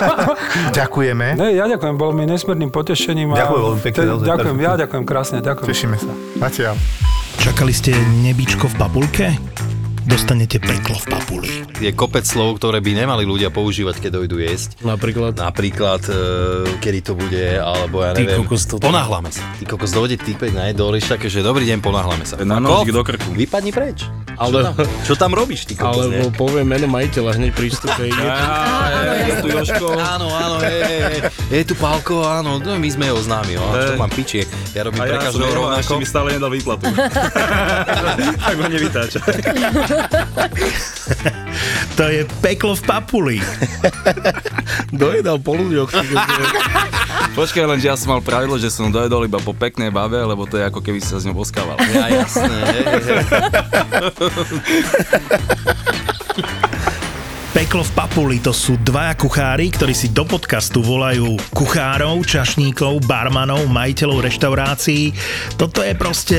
Ďakujeme. 0.78 1.27
Ne, 1.35 1.49
ja 1.53 1.69
ďakujem, 1.69 1.94
bolo 1.94 2.12
mi 2.12 2.24
nesmerným 2.24 2.70
potešením. 2.70 3.32
a- 3.32 3.39
Ďakujem 3.39 3.62
veľmi 3.62 3.82
pekne, 3.82 3.99
Te- 3.99 4.09
naozaj, 4.09 4.27
Ďakujem, 4.53 4.69
ja 4.69 4.85
ďakujem 4.85 5.05
krásne, 5.09 5.39
ďakujem. 5.41 5.69
Tešíme 5.73 5.97
sa. 5.97 6.12
Zatiaľ. 6.37 6.77
Čakali 7.41 7.73
ste 7.73 7.97
nebičko 8.20 8.69
v 8.69 8.74
papulke? 8.77 9.33
Dostanete 10.03 10.59
peklo 10.59 10.99
v 10.99 11.07
papuli. 11.07 11.51
Je 11.79 11.95
kopec 11.95 12.27
slov, 12.27 12.59
ktoré 12.59 12.83
by 12.83 13.07
nemali 13.07 13.23
ľudia 13.23 13.49
používať, 13.49 14.03
keď 14.03 14.11
dojdú 14.19 14.43
jesť. 14.43 14.83
Napríklad 14.83 15.39
Napríklad, 15.39 16.03
e, 16.05 16.15
kedy 16.79 17.01
to 17.01 17.12
bude, 17.15 17.39
alebo 17.55 18.03
ja 18.03 18.11
Ty 18.11 18.27
neviem. 18.27 18.43
kokos, 18.43 18.66
toto- 18.66 18.83
Ponáhľame 18.83 19.31
sa. 19.31 19.47
Ty 19.57 19.65
kokos 19.65 19.95
dojde 19.95 20.19
typek 20.19 20.51
na 20.51 20.70
jedoliš 20.70 21.07
také, 21.07 21.31
že 21.31 21.41
dobrý 21.41 21.62
deň, 21.65 21.79
ponáhľame 21.79 22.27
sa. 22.27 22.35
Na 22.43 22.59
nožík 22.59 22.91
do 22.91 23.07
krku. 23.07 23.31
Vypadni 23.31 23.70
preč. 23.70 24.03
Ale- 24.35 24.51
Čo 24.51 24.74
tam, 24.74 24.74
čo 25.07 25.15
tam 25.15 25.31
robíš, 25.33 25.70
ty 25.70 25.79
kokos, 25.79 26.11
alebo 26.11 26.29
ne? 26.29 26.35
poviem 26.35 26.66
meno 26.66 26.87
majiteľa 26.89 27.39
hneď 27.39 27.51
pri 27.55 27.66
vstupe. 27.69 28.03
Je 28.03 28.15
je 29.23 29.35
tu 29.39 29.49
Joško. 29.49 29.87
Áno, 29.95 30.27
áno, 30.29 30.57
je 31.49 31.62
tu 31.62 31.74
Pálko, 31.79 32.27
áno, 32.27 32.59
no, 32.59 32.74
my 32.74 32.89
sme 32.91 33.07
ho 33.07 33.19
známi, 33.19 33.55
čo 33.55 33.95
mám 33.95 34.11
piči, 34.11 34.43
ja 34.73 34.83
robím 34.83 34.99
pre 34.99 35.15
každého 35.20 35.53
rovnako. 35.53 35.93
stále 36.03 36.35
nedal 36.35 36.51
výplatu. 36.51 36.91
tak 38.43 38.57
ho 38.57 38.66
nevytáča. 38.66 39.20
To 41.97 42.09
je 42.09 42.24
peklo 42.40 42.73
v 42.73 42.82
papuli. 42.89 43.36
Dojedal 45.02 45.36
po 45.44 45.52
ľuďoch. 45.60 45.93
Počkaj, 47.39 47.64
len 47.69 47.78
že 47.81 47.93
ja 47.93 47.97
som 48.01 48.16
mal 48.16 48.24
pravidlo, 48.24 48.56
že 48.56 48.73
som 48.73 48.93
dojedol 48.93 49.28
iba 49.28 49.40
po 49.40 49.52
peknej 49.56 49.93
bave, 49.93 50.20
lebo 50.20 50.44
to 50.44 50.60
je 50.60 50.64
ako 50.69 50.81
keby 50.85 51.01
sa 51.01 51.20
s 51.20 51.24
ňou 51.24 51.36
boskával. 51.36 51.77
Ja, 51.93 52.24
jasné. 52.24 52.56
Peklo 57.52 57.85
v 57.85 57.93
papuli 57.93 58.36
to 58.40 58.52
sú 58.52 58.81
dvaja 58.81 59.16
kuchári, 59.16 59.73
ktorí 59.73 59.93
si 59.97 60.12
do 60.12 60.24
podcastu 60.24 60.81
volajú 60.81 61.36
kuchárov, 61.52 62.24
čašníkov, 62.24 63.05
barmanov, 63.05 63.69
majiteľov 63.69 64.24
reštaurácií. 64.28 65.12
Toto 65.56 65.85
je 65.85 65.93
proste 65.97 66.39